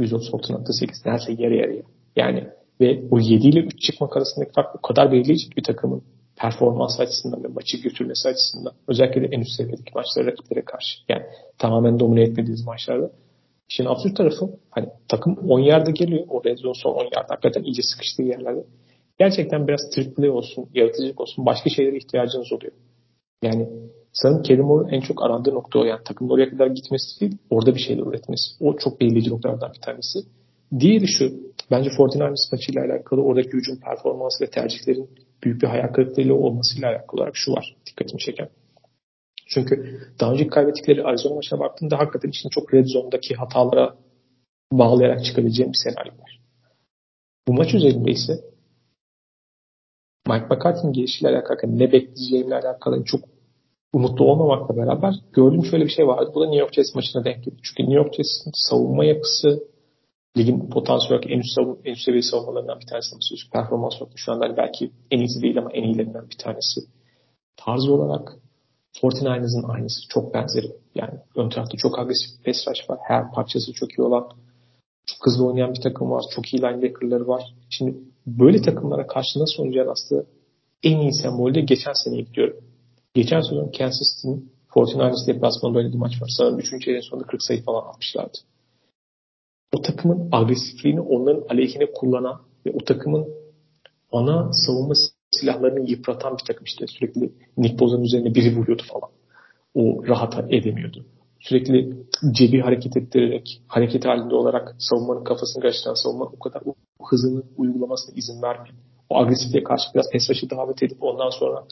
%36.8 0.00 1.08
neredeyse 1.08 1.42
yarı 1.42 1.54
yarıya. 1.54 1.82
Yani 2.16 2.48
ve 2.80 3.04
o 3.10 3.18
7 3.18 3.48
ile 3.48 3.60
3 3.60 3.80
çıkmak 3.80 4.16
arasındaki 4.16 4.52
fark 4.52 4.76
o 4.76 4.80
kadar 4.80 5.12
belirleyici 5.12 5.56
bir 5.56 5.62
takımın 5.62 6.02
performans 6.36 7.00
açısından 7.00 7.44
ve 7.44 7.48
maçı 7.48 7.76
götürmesi 7.76 8.28
açısından 8.28 8.72
özellikle 8.88 9.22
de 9.22 9.26
en 9.26 9.40
üst 9.40 9.56
seviyedeki 9.56 9.92
maçlara 9.94 10.26
rakiplere 10.26 10.64
karşı. 10.64 10.98
Yani 11.08 11.22
tamamen 11.58 12.00
domine 12.00 12.22
etmediğiniz 12.22 12.66
maçlarda. 12.66 13.10
İşin 13.70 13.84
absürt 13.84 14.16
tarafı 14.16 14.50
hani 14.70 14.88
takım 15.08 15.36
10 15.48 15.60
yerde 15.60 15.90
geliyor. 15.90 16.24
O 16.28 16.44
red 16.44 16.58
zone 16.58 16.74
son 16.74 16.94
10 16.94 17.04
yerde 17.04 17.26
hakikaten 17.28 17.62
iyice 17.62 17.82
sıkıştığı 17.82 18.22
yerlerde. 18.22 18.64
Gerçekten 19.18 19.68
biraz 19.68 19.90
triple 19.90 20.30
olsun, 20.30 20.68
yaratıcılık 20.74 21.20
olsun 21.20 21.46
başka 21.46 21.70
şeylere 21.70 21.96
ihtiyacınız 21.96 22.52
oluyor. 22.52 22.72
Yani 23.42 23.68
sanırım 24.12 24.42
Kerim 24.42 24.66
en 24.90 25.00
çok 25.00 25.22
arandığı 25.22 25.54
nokta 25.54 25.78
o. 25.78 25.84
Yani 25.84 26.00
takımın 26.04 26.32
oraya 26.32 26.50
kadar 26.50 26.66
gitmesi 26.66 27.20
değil, 27.20 27.38
orada 27.50 27.74
bir 27.74 27.80
şeyler 27.80 28.02
üretmesi. 28.02 28.44
O 28.60 28.76
çok 28.76 29.00
belirleyici 29.00 29.30
noktalardan 29.30 29.72
bir 29.74 29.80
tanesi. 29.80 30.18
Diğeri 30.78 31.08
şu, 31.08 31.32
bence 31.70 31.90
49ers 31.90 32.52
maçıyla 32.52 32.84
alakalı 32.84 33.22
oradaki 33.22 33.52
hücum 33.52 33.80
performansı 33.80 34.44
ve 34.44 34.50
tercihlerin 34.50 35.10
büyük 35.42 35.62
bir 35.62 35.66
hayal 35.66 35.88
kırıklığıyla 35.88 36.34
olmasıyla 36.34 36.88
alakalı 36.88 37.20
olarak 37.20 37.36
şu 37.36 37.52
var 37.52 37.76
dikkatimi 37.86 38.18
çeken. 38.18 38.48
Çünkü 39.46 40.00
daha 40.20 40.32
önce 40.32 40.46
kaybettikleri 40.46 41.04
Arizona 41.04 41.34
maçına 41.34 41.60
baktığımda 41.60 41.98
hakikaten 41.98 42.28
için 42.28 42.48
çok 42.48 42.74
red 42.74 42.86
zone'daki 42.86 43.34
hatalara 43.34 43.96
bağlayarak 44.72 45.24
çıkabileceğim 45.24 45.72
bir 45.72 45.78
senaryo 45.84 46.12
var. 46.12 46.40
Bu 47.48 47.52
maç 47.52 47.74
üzerinde 47.74 48.10
ise 48.10 48.40
Mike 50.28 50.46
McCarthy'nin 50.50 50.92
gelişiyle 50.92 51.28
alakalı 51.28 51.78
ne 51.78 51.92
bekleyeceğimle 51.92 52.54
alakalı 52.54 53.04
çok 53.04 53.20
umutlu 53.92 54.24
olmamakla 54.24 54.76
beraber 54.76 55.14
gördüğüm 55.32 55.64
şöyle 55.64 55.84
bir 55.84 55.90
şey 55.90 56.06
vardı. 56.06 56.30
Bu 56.34 56.40
da 56.40 56.44
New 56.44 56.60
York 56.60 56.74
Jets 56.74 56.94
maçına 56.94 57.24
denk 57.24 57.44
geldi. 57.44 57.56
Çünkü 57.62 57.82
New 57.82 57.94
York 57.94 58.14
Jets'in 58.14 58.52
savunma 58.54 59.04
yapısı 59.04 59.68
ligin 60.36 60.70
potansiyel 60.70 61.12
olarak 61.12 61.30
en 61.30 61.38
üst, 61.38 61.54
savun, 61.54 61.78
en 61.84 61.92
üst 61.92 62.04
seviye 62.04 62.22
savunmalarından 62.22 62.80
bir 62.80 62.86
tanesi. 62.86 63.16
Nasıl 63.16 63.50
performans 63.52 64.02
olarak 64.02 64.18
şu 64.18 64.32
anda 64.32 64.44
hani 64.44 64.56
belki 64.56 64.90
en 65.10 65.18
iyisi 65.18 65.42
değil 65.42 65.58
ama 65.58 65.72
en 65.72 65.82
iyilerinden 65.82 66.30
bir 66.30 66.38
tanesi. 66.38 66.80
Tarz 67.56 67.88
olarak 67.88 68.36
49ers'ın 69.02 69.62
aynısı. 69.62 70.08
Çok 70.08 70.34
benzeri. 70.34 70.72
Yani 70.94 71.14
ön 71.36 71.48
tarafta 71.48 71.76
çok 71.76 71.98
agresif 71.98 72.44
pass 72.44 72.68
rush 72.68 72.90
var. 72.90 72.98
Her 73.02 73.32
parçası 73.32 73.72
çok 73.72 73.98
iyi 73.98 74.02
olan 74.02 74.28
çok 75.06 75.26
hızlı 75.26 75.46
oynayan 75.46 75.74
bir 75.74 75.80
takım 75.80 76.10
var. 76.10 76.24
Çok 76.34 76.54
iyi 76.54 76.62
linebacker'ları 76.62 77.28
var. 77.28 77.42
Şimdi 77.70 77.96
böyle 78.26 78.62
takımlara 78.62 79.06
karşı 79.06 79.40
nasıl 79.40 79.62
oynayacağını 79.62 79.90
aslında 79.90 80.24
en 80.82 80.98
iyi 80.98 81.12
sembolde 81.12 81.60
geçen 81.60 81.92
seneye 81.92 82.22
gidiyorum. 82.22 82.56
Geçen 83.14 83.40
sezon 83.40 83.72
Kansas 83.78 84.16
City'nin 84.16 84.52
49ers 84.70 85.26
deplasmanında 85.26 85.78
oynadığı 85.78 85.98
maç 85.98 86.22
var. 86.22 86.28
Sanırım 86.28 86.58
3. 86.58 86.88
ayın 86.88 87.00
sonunda 87.00 87.26
40 87.26 87.42
sayı 87.42 87.62
falan 87.62 87.88
atmışlardı. 87.88 88.38
O 89.74 89.82
takımın 89.82 90.28
agresifliğini 90.32 91.00
onların 91.00 91.44
aleyhine 91.48 91.92
kullanan 91.92 92.40
ve 92.66 92.72
o 92.74 92.84
takımın 92.84 93.28
ana 94.12 94.52
savunma 94.52 94.94
silahlarını 95.40 95.90
yıpratan 95.90 96.38
bir 96.38 96.44
takım 96.46 96.64
işte. 96.64 96.86
Sürekli 96.86 97.32
Nick 97.56 97.78
Boza'nın 97.78 98.02
üzerine 98.02 98.34
biri 98.34 98.56
vuruyordu 98.56 98.82
falan. 98.92 99.10
O 99.74 100.06
rahat 100.08 100.52
edemiyordu. 100.52 101.04
Sürekli 101.40 101.96
cebi 102.32 102.60
hareket 102.60 102.96
ettirerek, 102.96 103.62
hareket 103.68 104.04
halinde 104.04 104.34
olarak 104.34 104.76
savunmanın 104.78 105.24
kafasını 105.24 105.62
karıştıran 105.62 105.94
savunma 105.94 106.24
o 106.24 106.38
kadar 106.38 106.62
o 106.66 106.74
hızını 107.04 107.42
uygulamasına 107.56 108.14
izin 108.16 108.42
vermiyor. 108.42 108.76
O 109.10 109.18
agresifliğe 109.18 109.64
karşı 109.64 109.84
biraz 109.94 110.10
pes 110.12 110.28
davet 110.50 110.82
edip 110.82 111.02
ondan 111.02 111.30
sonra 111.30 111.64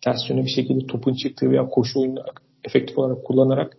ters 0.00 0.30
yöne 0.30 0.44
bir 0.44 0.50
şekilde 0.50 0.86
topun 0.86 1.14
çıktığı 1.14 1.50
veya 1.50 1.68
koşu 1.68 2.00
oyunu 2.00 2.20
efektif 2.64 2.98
olarak 2.98 3.24
kullanarak 3.24 3.76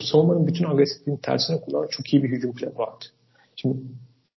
savunmanın 0.00 0.46
bütün 0.46 0.64
agresifliğini 0.64 1.20
tersine 1.20 1.60
kullanan 1.60 1.88
çok 1.90 2.12
iyi 2.12 2.22
bir 2.22 2.28
hücum 2.28 2.54
planı 2.54 2.78
vardı. 2.78 3.04
Şimdi 3.56 3.76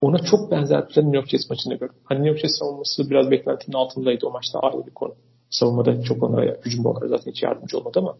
ona 0.03 0.17
çok 0.17 0.51
benzer 0.51 0.89
bir 0.89 0.95
New 0.95 1.17
York 1.17 1.29
Jets 1.29 1.49
maçında 1.49 1.75
gördüm. 1.75 1.95
Hani 2.03 2.17
New 2.17 2.29
York 2.29 2.39
Jets 2.39 2.59
savunması 2.59 3.09
biraz 3.09 3.31
beklentinin 3.31 3.75
altındaydı. 3.75 4.27
O 4.27 4.31
maçta 4.31 4.59
ayrı 4.59 4.85
bir 4.85 4.93
konu. 4.93 5.15
Savunmada 5.49 6.01
çok 6.01 6.23
onlara 6.23 6.57
hücum 6.65 6.85
olarak 6.85 7.09
zaten 7.09 7.31
hiç 7.31 7.43
yardımcı 7.43 7.77
olmadı 7.77 7.99
ama 7.99 8.17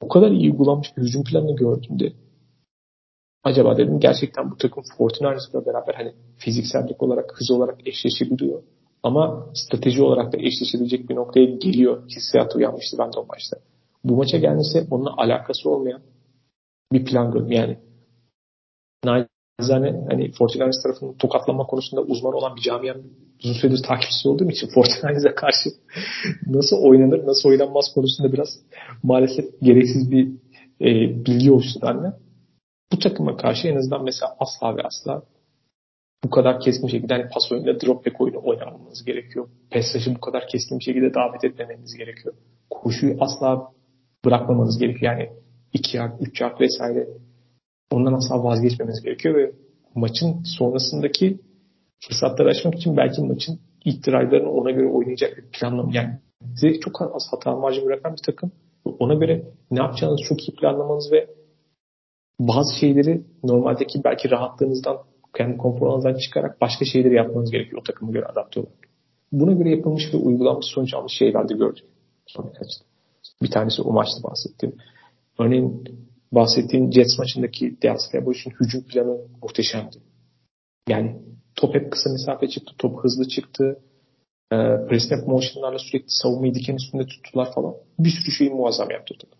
o 0.00 0.08
kadar 0.08 0.30
iyi 0.30 0.50
uygulanmış 0.50 0.96
bir 0.96 1.02
hücum 1.02 1.24
planını 1.24 1.56
gördüğümde 1.56 2.12
acaba 3.44 3.76
dedim 3.76 4.00
gerçekten 4.00 4.50
bu 4.50 4.56
takım 4.56 4.84
Fortinaris'le 4.98 5.66
beraber 5.66 5.94
hani 5.94 6.14
fiziksellik 6.36 7.02
olarak, 7.02 7.40
hız 7.40 7.50
olarak 7.50 7.88
eşleşebiliyor. 7.88 8.62
Ama 9.02 9.46
strateji 9.54 10.02
olarak 10.02 10.32
da 10.32 10.36
eşleşebilecek 10.36 11.08
bir 11.08 11.14
noktaya 11.14 11.44
geliyor 11.44 12.08
hissiyatı 12.08 12.58
uyanmıştı 12.58 12.98
bende 12.98 13.18
o 13.18 13.26
maçta. 13.26 13.56
Bu 14.04 14.16
maça 14.16 14.38
gelmesi 14.38 14.86
onunla 14.90 15.14
alakası 15.16 15.70
olmayan 15.70 16.02
bir 16.92 17.04
plan 17.04 17.32
gördüm. 17.32 17.52
Yani 17.52 17.78
Nacizane 19.60 20.04
hani 20.10 20.32
Fortinanis 20.32 20.82
tarafının 20.82 21.12
tokatlama 21.12 21.66
konusunda 21.66 22.02
uzman 22.02 22.34
olan 22.34 22.56
bir 22.56 22.60
camianın 22.60 23.12
uzun 23.44 23.54
süredir 23.54 23.82
takipçisi 23.82 24.28
olduğum 24.28 24.50
için 24.50 24.66
Fortinanis'e 24.74 25.34
karşı 25.34 25.70
nasıl 26.46 26.76
oynanır, 26.76 27.26
nasıl 27.26 27.48
oynanmaz 27.48 27.84
konusunda 27.94 28.32
biraz 28.32 28.48
maalesef 29.02 29.44
gereksiz 29.62 30.10
bir 30.10 30.28
e, 30.80 30.86
bilgi 31.26 31.52
oluştu 31.52 31.80
bende. 31.82 32.12
Bu 32.92 32.98
takıma 32.98 33.36
karşı 33.36 33.68
en 33.68 33.76
azından 33.76 34.04
mesela 34.04 34.36
asla 34.38 34.76
ve 34.76 34.82
asla 34.82 35.22
bu 36.24 36.30
kadar 36.30 36.60
keskin 36.60 36.88
şekilde 36.88 37.14
hani 37.14 37.28
pas 37.28 37.52
oyunuyla 37.52 37.80
drop 37.80 38.06
back 38.06 38.20
oyunu 38.20 38.40
oynamamız 38.44 39.04
gerekiyor. 39.04 39.48
Passajı 39.70 40.14
bu 40.14 40.20
kadar 40.20 40.48
keskin 40.48 40.78
bir 40.78 40.84
şekilde 40.84 41.14
davet 41.14 41.44
etmemeniz 41.44 41.94
gerekiyor. 41.94 42.34
Koşuyu 42.70 43.16
asla 43.20 43.72
bırakmamanız 44.24 44.78
gerekiyor. 44.78 45.12
Yani 45.12 45.30
2 45.72 45.96
yard, 45.96 46.20
3 46.20 46.40
yard 46.40 46.60
vesaire 46.60 47.08
ondan 47.90 48.12
asla 48.12 48.44
vazgeçmemeniz 48.44 49.02
gerekiyor 49.02 49.34
ve 49.34 49.52
maçın 49.94 50.42
sonrasındaki 50.58 51.40
fırsatları 52.08 52.48
açmak 52.48 52.74
için 52.74 52.96
belki 52.96 53.22
maçın 53.22 53.60
drive'larını 53.86 54.50
ona 54.50 54.70
göre 54.70 54.88
oynayacak 54.88 55.36
bir 55.36 55.58
planlama. 55.58 55.90
Yani 55.94 56.18
size 56.54 56.80
çok 56.80 57.02
az 57.02 57.22
hata 57.30 57.56
marjı 57.56 57.84
bırakan 57.84 58.12
bir 58.12 58.22
takım. 58.26 58.52
Ona 58.98 59.14
göre 59.14 59.44
ne 59.70 59.78
yapacağınızı 59.78 60.22
çok 60.28 60.48
iyi 60.48 60.56
planlamanız 60.56 61.12
ve 61.12 61.26
bazı 62.40 62.78
şeyleri 62.80 63.24
normaldeki 63.44 64.04
belki 64.04 64.30
rahatlığınızdan 64.30 64.98
kendi 65.36 65.56
konforunuzdan 65.56 66.14
çıkarak 66.14 66.60
başka 66.60 66.84
şeyleri 66.84 67.14
yapmanız 67.14 67.50
gerekiyor 67.50 67.80
o 67.80 67.84
takıma 67.84 68.12
göre 68.12 68.26
adapte 68.26 68.60
olarak. 68.60 68.88
Buna 69.32 69.52
göre 69.52 69.70
yapılmış 69.70 70.14
ve 70.14 70.16
uygulanmış 70.16 70.66
sonuç 70.66 70.94
almış 70.94 71.12
şeyler 71.12 71.48
de 71.48 71.54
gördük. 71.54 71.84
Son 72.26 72.46
birkaç 72.46 72.68
Bir 73.42 73.50
tanesi 73.50 73.82
o 73.82 73.92
maçta 73.92 74.22
bahsettiğim. 74.22 74.76
Örneğin 75.38 75.84
bahsettiğim 76.34 76.92
Jets 76.92 77.18
maçındaki 77.18 77.76
Dallas 77.82 78.12
Cowboys'un 78.12 78.50
hücum 78.60 78.82
planı 78.82 79.18
muhteşemdi. 79.42 79.96
Yani 80.88 81.22
top 81.56 81.74
hep 81.74 81.92
kısa 81.92 82.10
mesafe 82.10 82.48
çıktı, 82.48 82.72
top 82.78 83.04
hızlı 83.04 83.28
çıktı. 83.28 83.78
E, 84.52 84.56
press 84.56 85.08
snap 85.08 85.28
motionlarla 85.28 85.78
sürekli 85.78 86.06
savunmayı 86.08 86.54
diken 86.54 86.74
üstünde 86.74 87.06
tuttular 87.06 87.54
falan. 87.54 87.74
Bir 87.98 88.10
sürü 88.10 88.30
şeyi 88.30 88.50
muazzam 88.50 88.90
yaptı 88.90 89.14
takım. 89.20 89.38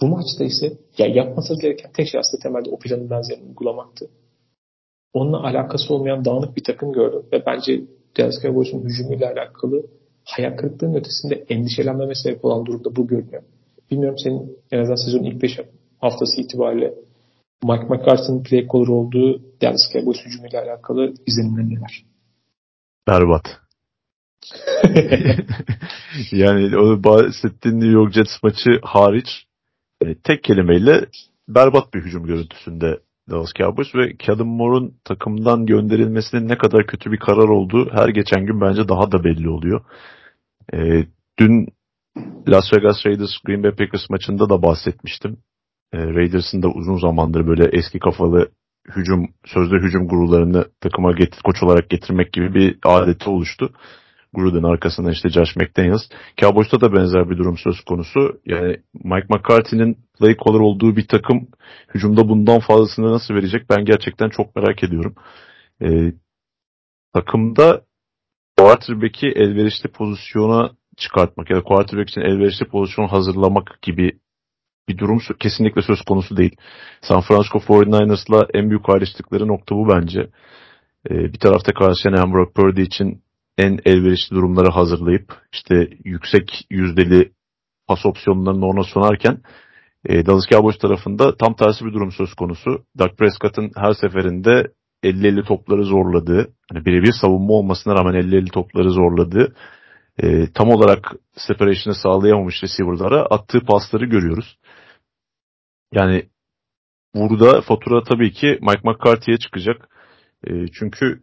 Bu 0.00 0.06
maçta 0.06 0.44
ise 0.44 0.78
ya 0.98 1.06
yapması 1.06 1.60
gereken 1.60 1.92
tek 1.92 2.08
şey 2.08 2.20
aslında 2.20 2.42
temelde 2.42 2.70
o 2.70 2.78
planın 2.78 3.10
benzerini 3.10 3.48
uygulamaktı. 3.48 4.10
Onunla 5.12 5.44
alakası 5.44 5.94
olmayan 5.94 6.24
dağınık 6.24 6.56
bir 6.56 6.64
takım 6.64 6.92
gördüm 6.92 7.22
ve 7.32 7.46
bence 7.46 7.84
Dallas 8.18 8.42
Cowboys'un 8.42 8.84
hücumuyla 8.84 9.32
alakalı 9.32 9.86
hayal 10.24 10.56
kırıklığının 10.56 10.94
ötesinde 10.94 11.44
endişelenmeme 11.48 12.14
sebep 12.14 12.44
olan 12.44 12.66
durumda 12.66 12.96
bu 12.96 13.06
görünüyor. 13.06 13.42
Bilmiyorum 13.90 14.18
senin 14.18 14.58
en 14.72 14.80
azından 14.80 15.04
sezonun 15.04 15.24
ilk 15.24 15.42
5 15.42 15.60
haftası 15.98 16.40
itibariyle 16.40 16.94
Mike 17.64 17.84
McCarthy'nin 17.84 18.42
play 18.42 18.66
caller 18.72 18.88
olduğu 18.88 19.42
Dallas 19.62 19.92
Cowboys 19.92 20.24
hücumuyla 20.26 20.62
alakalı 20.62 21.14
izlenimler 21.26 21.64
neler? 21.64 22.04
Berbat. 23.08 23.60
yani 26.32 26.76
o 26.76 27.04
bahsettiğin 27.04 27.80
New 27.80 27.92
York 27.92 28.12
Jets 28.12 28.42
maçı 28.42 28.80
hariç 28.82 29.26
e, 30.02 30.14
tek 30.14 30.44
kelimeyle 30.44 31.06
berbat 31.48 31.94
bir 31.94 32.00
hücum 32.00 32.26
görüntüsünde 32.26 33.00
Dallas 33.30 33.52
Cowboys 33.54 33.94
ve 33.94 34.16
Kevin 34.16 34.46
Moore'un 34.46 34.94
takımdan 35.04 35.66
gönderilmesinin 35.66 36.48
ne 36.48 36.58
kadar 36.58 36.86
kötü 36.86 37.12
bir 37.12 37.18
karar 37.18 37.48
olduğu 37.48 37.90
her 37.92 38.08
geçen 38.08 38.46
gün 38.46 38.60
bence 38.60 38.88
daha 38.88 39.12
da 39.12 39.24
belli 39.24 39.48
oluyor. 39.48 39.84
E, 40.74 41.06
dün 41.38 41.68
Las 42.48 42.64
Vegas 42.72 43.06
Raiders 43.06 43.38
Green 43.44 43.62
Bay 43.62 43.70
Packers 43.70 44.10
maçında 44.10 44.48
da 44.48 44.62
bahsetmiştim. 44.62 45.36
E, 45.92 45.98
Raiders'ın 45.98 46.62
da 46.62 46.68
uzun 46.68 46.98
zamandır 46.98 47.46
böyle 47.46 47.78
eski 47.78 47.98
kafalı 47.98 48.50
hücum, 48.96 49.28
sözde 49.44 49.76
hücum 49.76 50.08
gurularını 50.08 50.64
takıma 50.80 51.12
getir, 51.12 51.40
koç 51.44 51.62
olarak 51.62 51.90
getirmek 51.90 52.32
gibi 52.32 52.54
bir 52.54 52.78
adeti 52.84 53.30
oluştu. 53.30 53.72
Gruden 54.34 54.62
arkasında 54.62 55.10
işte 55.10 55.28
Josh 55.28 55.56
McDaniels. 55.56 56.02
Cowboys'ta 56.40 56.80
da 56.80 56.92
benzer 56.92 57.30
bir 57.30 57.38
durum 57.38 57.58
söz 57.58 57.80
konusu. 57.80 58.40
Yani 58.46 58.76
Mike 58.94 59.26
McCarthy'nin 59.30 59.98
play 60.18 60.36
caller 60.36 60.60
olduğu 60.60 60.96
bir 60.96 61.08
takım 61.08 61.48
hücumda 61.94 62.28
bundan 62.28 62.60
fazlasını 62.60 63.12
nasıl 63.12 63.34
verecek 63.34 63.70
ben 63.70 63.84
gerçekten 63.84 64.28
çok 64.28 64.56
merak 64.56 64.84
ediyorum. 64.84 65.14
Ee, 65.82 66.12
takımda 67.14 67.82
quarterback'i 68.58 69.26
elverişli 69.26 69.90
pozisyona 69.90 70.70
çıkartmak 70.96 71.50
ya 71.50 71.56
da 71.56 71.62
quarterback 71.62 72.10
için 72.10 72.20
elverişli 72.20 72.66
pozisyon 72.66 73.08
hazırlamak 73.08 73.78
gibi 73.82 74.12
bir 74.88 74.98
durum 74.98 75.18
kesinlikle 75.40 75.82
söz 75.82 76.02
konusu 76.02 76.36
değil. 76.36 76.56
San 77.02 77.20
Francisco 77.20 77.58
49ers'la 77.58 78.46
en 78.54 78.70
büyük 78.70 78.88
ayrıştıkları 78.88 79.48
nokta 79.48 79.76
bu 79.76 79.88
bence. 79.88 80.20
Ee, 81.10 81.14
bir 81.14 81.38
tarafta 81.38 81.72
karşılayan 81.72 82.32
Brock 82.32 82.54
Purdy 82.54 82.82
için 82.82 83.22
en 83.58 83.78
elverişli 83.84 84.36
durumları 84.36 84.70
hazırlayıp 84.70 85.32
işte 85.52 85.88
yüksek 86.04 86.66
yüzdeli 86.70 87.32
pas 87.86 88.06
opsiyonlarını 88.06 88.66
ona 88.66 88.82
sunarken 88.82 89.38
e, 90.06 90.26
Dallas 90.26 90.46
Cowboys 90.46 90.78
tarafında 90.78 91.36
tam 91.36 91.54
tersi 91.54 91.84
bir 91.84 91.92
durum 91.92 92.12
söz 92.12 92.34
konusu. 92.34 92.84
Dak 92.98 93.18
Prescott'ın 93.18 93.70
her 93.76 93.92
seferinde 93.92 94.72
50-50 95.04 95.44
topları 95.44 95.84
zorladığı, 95.84 96.52
hani 96.72 96.84
birebir 96.84 97.12
savunma 97.20 97.52
olmasına 97.52 97.94
rağmen 97.94 98.14
50-50 98.14 98.50
topları 98.50 98.90
zorladığı, 98.90 99.54
e, 100.22 100.52
tam 100.54 100.70
olarak 100.70 101.12
separation'ı 101.36 101.94
sağlayamamış 101.94 102.62
receiver'lara 102.62 103.22
attığı 103.22 103.60
pasları 103.60 104.04
görüyoruz. 104.04 104.58
Yani 105.92 106.28
burada 107.14 107.60
fatura 107.60 108.02
tabii 108.02 108.32
ki 108.32 108.58
Mike 108.60 108.80
McCarthy'ye 108.84 109.38
çıkacak. 109.38 109.88
E, 110.46 110.66
çünkü 110.78 111.22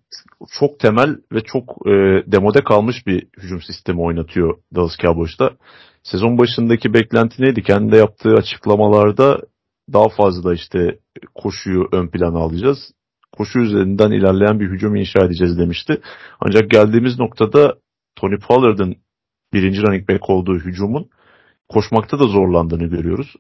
çok 0.60 0.80
temel 0.80 1.18
ve 1.32 1.42
çok 1.42 1.88
e, 1.88 1.92
demode 2.32 2.64
kalmış 2.64 3.08
bir 3.08 3.28
hücum 3.38 3.62
sistemi 3.62 4.02
oynatıyor 4.02 4.58
Dallas 4.76 4.98
Cowboys'ta. 4.98 5.52
Sezon 6.04 6.38
başındaki 6.38 6.94
beklenti 6.94 7.42
neydi? 7.44 7.64
Kendi 7.64 7.96
yaptığı 7.96 8.34
açıklamalarda 8.34 9.40
daha 9.94 10.10
fazla 10.10 10.54
işte 10.54 11.00
koşuyu 11.36 11.90
ön 11.92 12.08
plana 12.08 12.40
alacağız. 12.40 12.78
Koşu 13.32 13.60
üzerinden 13.60 14.12
ilerleyen 14.12 14.60
bir 14.60 14.70
hücum 14.70 14.96
inşa 14.96 15.26
edeceğiz 15.26 15.58
demişti. 15.60 16.02
Ancak 16.40 16.70
geldiğimiz 16.70 17.20
noktada 17.20 17.76
Tony 18.16 18.38
Pollard'ın 18.40 18.96
birinci 19.54 19.82
running 19.82 20.10
back 20.10 20.30
olduğu 20.30 20.60
hücumun 20.60 21.10
koşmakta 21.70 22.20
da 22.20 22.28
zorlandığını 22.28 22.86
görüyoruz. 22.86 23.36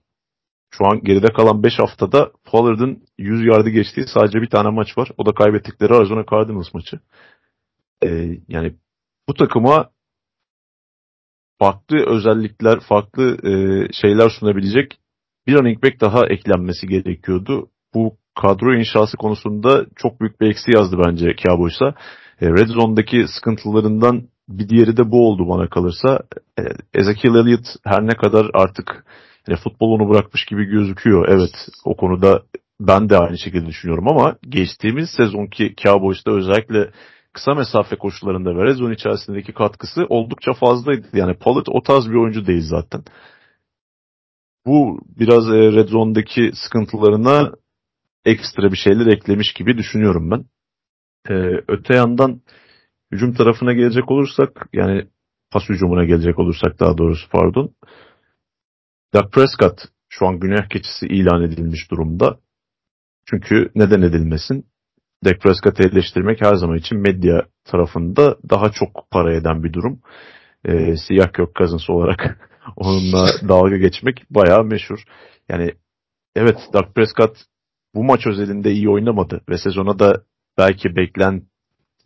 Şu 0.72 0.85
an 0.85 1.02
geride 1.03 1.27
kalan 1.27 1.64
5 1.64 1.80
haftada 1.80 2.31
Pollard'ın 2.45 3.03
100 3.18 3.45
yardı 3.45 3.69
geçtiği 3.69 4.07
sadece 4.07 4.41
bir 4.41 4.49
tane 4.49 4.69
maç 4.69 4.98
var. 4.98 5.11
O 5.18 5.26
da 5.26 5.31
kaybettikleri 5.34 5.93
Arizona 5.93 6.26
Cardinals 6.31 6.73
maçı. 6.73 6.99
Ee, 8.03 8.39
yani 8.48 8.76
bu 9.30 9.34
takıma 9.34 9.89
farklı 11.60 12.06
özellikler, 12.06 12.80
farklı 12.80 13.38
e, 13.43 13.53
şeyler 13.93 14.30
sunabilecek 14.30 14.99
bir 15.48 15.53
running 15.53 15.84
back 15.84 16.02
daha 16.02 16.27
eklenmesi 16.27 16.88
gerekiyordu. 16.88 17.69
Bu 17.93 18.18
kadro 18.41 18.76
inşası 18.76 19.18
konusunda 19.18 19.85
çok 19.95 20.22
büyük 20.22 20.41
bir 20.41 20.49
eksi 20.49 20.72
yazdı 20.72 20.98
bence 21.06 21.35
Cowboys'a. 21.35 21.95
E, 22.41 22.48
Red 22.49 22.68
Zone'daki 22.68 23.26
sıkıntılarından 23.27 24.27
bir 24.52 24.69
diğeri 24.69 24.98
de 24.98 25.11
bu 25.11 25.28
oldu 25.28 25.48
bana 25.49 25.69
kalırsa. 25.69 26.19
E, 26.60 26.64
Ezekiel 26.94 27.36
Elliott 27.36 27.65
her 27.86 28.07
ne 28.07 28.15
kadar 28.15 28.52
artık 28.53 29.06
yani 29.48 29.60
futbol 29.60 29.91
onu 29.91 30.10
bırakmış 30.10 30.45
gibi 30.45 30.65
gözüküyor. 30.65 31.28
Evet 31.30 31.52
o 31.86 31.95
konuda 31.95 32.44
ben 32.80 33.10
de 33.10 33.18
aynı 33.18 33.38
şekilde 33.38 33.65
düşünüyorum 33.65 34.07
ama 34.07 34.36
geçtiğimiz 34.49 35.10
sezonki 35.10 35.76
Cowboys'ta 35.84 36.32
özellikle 36.32 36.91
kısa 37.34 37.53
mesafe 37.53 37.95
koşularında 37.95 38.56
ve 38.56 38.65
red 38.65 38.76
zone 38.76 38.94
içerisindeki 38.94 39.53
katkısı 39.53 40.06
oldukça 40.10 40.53
fazlaydı. 40.53 41.07
Yani 41.14 41.34
Pollard 41.34 41.65
o 41.69 41.84
tarz 41.84 42.10
bir 42.10 42.15
oyuncu 42.15 42.48
değil 42.48 42.64
zaten. 42.69 43.03
Bu 44.65 44.99
biraz 45.19 45.48
e, 45.49 45.72
red 45.72 45.88
zone'daki 45.88 46.52
sıkıntılarına 46.53 47.52
ekstra 48.26 48.72
bir 48.72 48.78
şeyler 48.78 49.06
eklemiş 49.06 49.53
gibi 49.53 49.78
düşünüyorum 49.78 50.32
ben. 50.32 50.45
Ee, 51.30 51.64
öte 51.68 51.95
yandan 51.95 52.41
hücum 53.11 53.33
tarafına 53.33 53.73
gelecek 53.73 54.11
olursak 54.11 54.69
yani 54.73 55.07
pas 55.51 55.69
hücumuna 55.69 56.03
gelecek 56.05 56.39
olursak 56.39 56.79
daha 56.79 56.97
doğrusu 56.97 57.29
pardon. 57.29 57.75
Dak 59.13 59.31
Prescott 59.31 59.81
şu 60.09 60.27
an 60.27 60.39
günah 60.39 60.69
keçisi 60.69 61.05
ilan 61.07 61.43
edilmiş 61.43 61.91
durumda. 61.91 62.39
Çünkü 63.25 63.71
neden 63.75 64.01
edilmesin? 64.01 64.65
Dak 65.25 65.41
Prescott'ı 65.41 65.83
eleştirmek 65.83 66.41
her 66.41 66.55
zaman 66.55 66.77
için 66.77 66.97
medya 66.97 67.45
tarafında 67.65 68.38
daha 68.49 68.71
çok 68.71 69.07
para 69.11 69.33
eden 69.33 69.63
bir 69.63 69.73
durum. 69.73 70.01
Ee, 70.65 70.95
siyah 71.07 71.33
kök 71.33 71.55
kazınsı 71.55 71.93
olarak 71.93 72.49
onunla 72.75 73.27
dalga 73.47 73.77
geçmek 73.77 74.23
bayağı 74.29 74.63
meşhur. 74.63 75.03
Yani 75.49 75.71
evet 76.35 76.57
Dak 76.73 76.95
Prescott 76.95 77.38
bu 77.95 78.03
maç 78.03 78.27
özelinde 78.27 78.71
iyi 78.71 78.89
oynamadı 78.89 79.41
ve 79.49 79.57
sezona 79.57 79.99
da 79.99 80.23
belki 80.57 80.95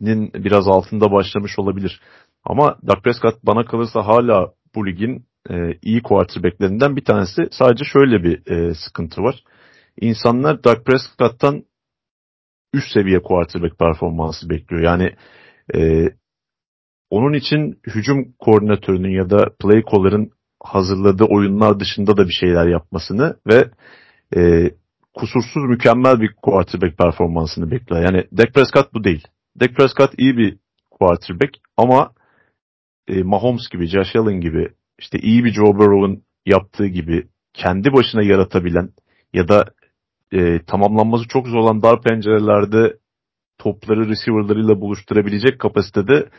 beklentin 0.02 0.44
biraz 0.44 0.68
altında 0.68 1.12
başlamış 1.12 1.60
olabilir. 1.60 2.02
Ama 2.44 2.78
Dak 2.88 3.04
Prescott 3.04 3.44
bana 3.44 3.66
kalırsa 3.66 4.08
hala 4.08 4.54
bu 4.76 4.88
ligin 4.88 5.26
e, 5.50 5.56
iyi 5.82 6.02
quarterbacklerinden 6.02 6.96
bir 6.96 7.06
tanesi. 7.06 7.48
Sadece 7.52 7.84
şöyle 7.86 8.24
bir 8.24 8.52
e, 8.52 8.74
sıkıntı 8.74 9.22
var. 9.22 9.44
İnsanlar 10.02 10.64
Dak 10.64 10.86
Prescott'tan 10.86 11.64
üst 12.74 12.92
seviye 12.94 13.22
quarterback 13.22 13.80
performansı 13.80 14.50
bekliyor. 14.50 14.84
Yani 14.84 15.16
e, 15.76 16.10
onun 17.10 17.34
için 17.34 17.80
hücum 17.88 18.34
koordinatörünün 18.40 19.12
ya 19.12 19.30
da 19.30 19.46
play 19.60 19.84
caller'ın 19.92 20.32
hazırladığı 20.64 21.24
oyunlar 21.24 21.80
dışında 21.80 22.18
da 22.18 22.28
bir 22.28 22.34
şeyler 22.34 22.68
yapmasını 22.68 23.36
ve 23.48 23.70
e, 24.38 24.72
kusursuz 25.14 25.64
mükemmel 25.70 26.22
bir 26.22 26.34
quarterback 26.42 26.98
performansını 26.98 27.72
bekliyor. 27.72 28.02
Yani 28.02 28.24
Dak 28.38 28.54
Prescott 28.54 28.94
bu 28.94 29.04
değil. 29.04 29.28
Dak 29.60 29.76
Prescott 29.76 30.14
iyi 30.18 30.38
bir 30.38 30.58
quarterback 30.92 31.58
ama 31.78 32.12
e, 33.08 33.24
Mahomes 33.24 33.70
gibi, 33.70 33.88
Josh 33.88 34.16
Allen 34.16 34.42
gibi 34.42 34.70
işte 35.00 35.20
iyi 35.20 35.44
bir 35.44 35.54
Joe 35.54 35.78
Burrow'un 35.78 36.24
yaptığı 36.46 36.88
gibi 36.88 37.28
kendi 37.54 37.94
başına 37.94 38.24
yaratabilen 38.24 38.90
ya 39.34 39.48
da 39.48 39.66
e, 40.32 40.60
tamamlanması 40.60 41.28
çok 41.28 41.48
zor 41.48 41.60
olan 41.60 41.82
dar 41.82 42.02
pencerelerde 42.02 42.98
topları 43.58 44.10
receiver'larıyla 44.10 44.82
buluşturabilecek 44.82 45.60
kapasitede 45.60 46.30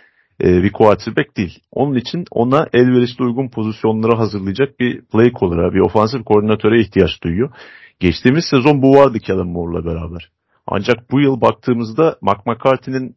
e, 0.43 0.63
bir 0.63 0.73
quarterback 0.73 1.37
değil. 1.37 1.59
Onun 1.71 1.95
için 1.95 2.25
ona 2.31 2.67
elverişli 2.73 3.25
uygun 3.25 3.49
pozisyonlara 3.49 4.19
hazırlayacak 4.19 4.81
bir 4.81 5.05
play 5.05 5.33
caller'a, 5.41 5.75
bir 5.75 5.81
ofansif 5.81 6.25
koordinatöre 6.25 6.81
ihtiyaç 6.81 7.23
duyuyor. 7.23 7.51
Geçtiğimiz 8.01 8.45
sezon 8.51 8.83
bu 8.83 8.95
vardı 8.95 9.19
Kellen 9.19 9.47
Moore'la 9.47 9.85
beraber. 9.85 10.36
Ancak 10.67 11.11
bu 11.11 11.21
yıl 11.21 11.41
baktığımızda 11.41 12.19
Mark 12.21 12.47
McCarthy'nin 12.47 13.17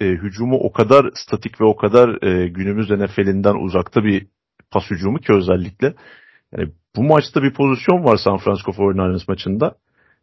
e, 0.00 0.06
hücumu 0.06 0.56
o 0.56 0.72
kadar 0.72 1.10
statik 1.14 1.60
ve 1.60 1.64
o 1.64 1.76
kadar 1.76 2.22
e, 2.22 2.48
günümüz 2.48 2.90
NFL'inden 2.90 3.54
uzakta 3.54 4.04
bir 4.04 4.26
pas 4.70 4.90
hücumu 4.90 5.18
ki 5.18 5.32
özellikle. 5.32 5.94
Yani 6.56 6.72
bu 6.96 7.02
maçta 7.02 7.42
bir 7.42 7.52
pozisyon 7.52 8.04
var 8.04 8.16
San 8.16 8.38
Francisco 8.38 8.72
49ers 8.72 9.24
maçında. 9.28 9.76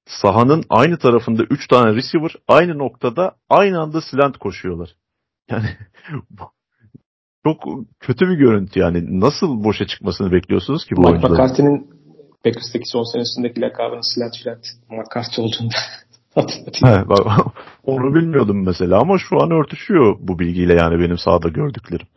Sahanın 0.06 0.64
aynı 0.70 0.98
tarafında 0.98 1.44
3 1.44 1.68
tane 1.68 1.96
receiver 1.96 2.36
aynı 2.48 2.78
noktada 2.78 3.36
aynı 3.50 3.80
anda 3.80 4.02
slant 4.02 4.38
koşuyorlar. 4.38 4.90
Yani 5.50 5.68
çok 7.44 7.64
kötü 8.00 8.30
bir 8.30 8.36
görüntü 8.36 8.80
yani. 8.80 9.20
Nasıl 9.20 9.64
boşa 9.64 9.88
çıkmasını 9.88 10.32
bekliyorsunuz 10.32 10.86
ki 10.86 10.96
bu 10.96 11.02
Mike 11.02 11.28
McCarthy'nin 11.28 12.02
Packers'taki 12.44 12.86
son 12.86 13.04
senesindeki 13.04 13.62
lakabının 13.62 14.16
slant 14.16 14.36
slant 14.36 14.66
McCarthy 14.90 15.46
olduğunda 15.46 15.76
He, 16.36 17.04
onu 17.84 18.16
bilmiyordum 18.16 18.66
mesela 18.66 19.00
ama 19.00 19.18
şu 19.30 19.42
an 19.42 19.52
örtüşüyor 19.52 20.16
bu 20.20 20.40
bilgiyle 20.40 20.74
yani 20.74 21.00
benim 21.00 21.18
sahada 21.18 21.50
gördüklerim. 21.50 22.08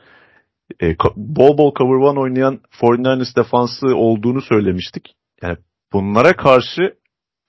E, 0.82 0.96
bol 1.16 1.58
bol 1.58 1.74
cover 1.74 2.10
one 2.10 2.20
oynayan 2.20 2.60
49ers 2.80 3.36
defansı 3.36 3.86
olduğunu 3.86 4.42
söylemiştik. 4.42 5.14
Yani 5.42 5.56
bunlara 5.92 6.36
karşı 6.36 6.94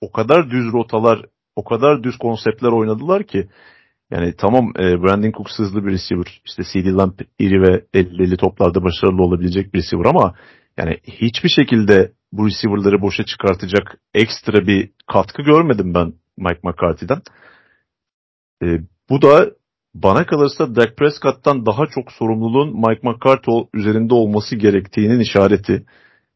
o 0.02 0.12
kadar 0.12 0.50
düz 0.50 0.74
rotalar, 0.74 1.26
o 1.56 1.64
kadar 1.64 2.04
düz 2.04 2.18
konseptler 2.18 2.70
oynadılar 2.70 3.24
ki 3.24 3.48
yani 4.12 4.34
tamam 4.38 4.72
e, 4.80 5.04
Brandon 5.04 5.32
Cooks 5.32 5.60
hızlı 5.60 5.86
bir 5.86 5.92
receiver. 5.92 6.42
İşte 6.46 6.64
CD 6.64 6.98
Lamb 6.98 7.20
iri 7.40 7.62
ve 7.62 7.86
50 7.94 8.38
toplarda 8.38 8.84
başarılı 8.84 9.24
olabilecek 9.24 9.74
bir 9.74 9.80
receiver 9.80 10.06
ama 10.06 10.36
yani 10.78 10.98
hiçbir 11.04 11.50
şekilde 11.50 12.12
bu 12.32 12.48
receiver'ları 12.48 13.02
boşa 13.02 13.26
çıkartacak 13.26 13.98
ekstra 14.14 14.68
bir 14.68 14.92
katkı 15.08 15.42
görmedim 15.42 15.94
ben 15.94 16.14
Mike 16.38 16.60
McCarthy'den. 16.64 17.22
E, 18.64 18.68
bu 19.10 19.22
da 19.22 19.52
bana 19.94 20.26
kalırsa 20.26 20.76
Dak 20.76 20.98
Prescott'tan 20.98 21.66
daha 21.66 21.86
çok 21.86 22.12
sorumluluğun 22.12 22.76
Mike 22.76 23.02
McCarthy 23.04 23.68
üzerinde 23.74 24.14
olması 24.14 24.56
gerektiğinin 24.56 25.20
işareti. 25.20 25.86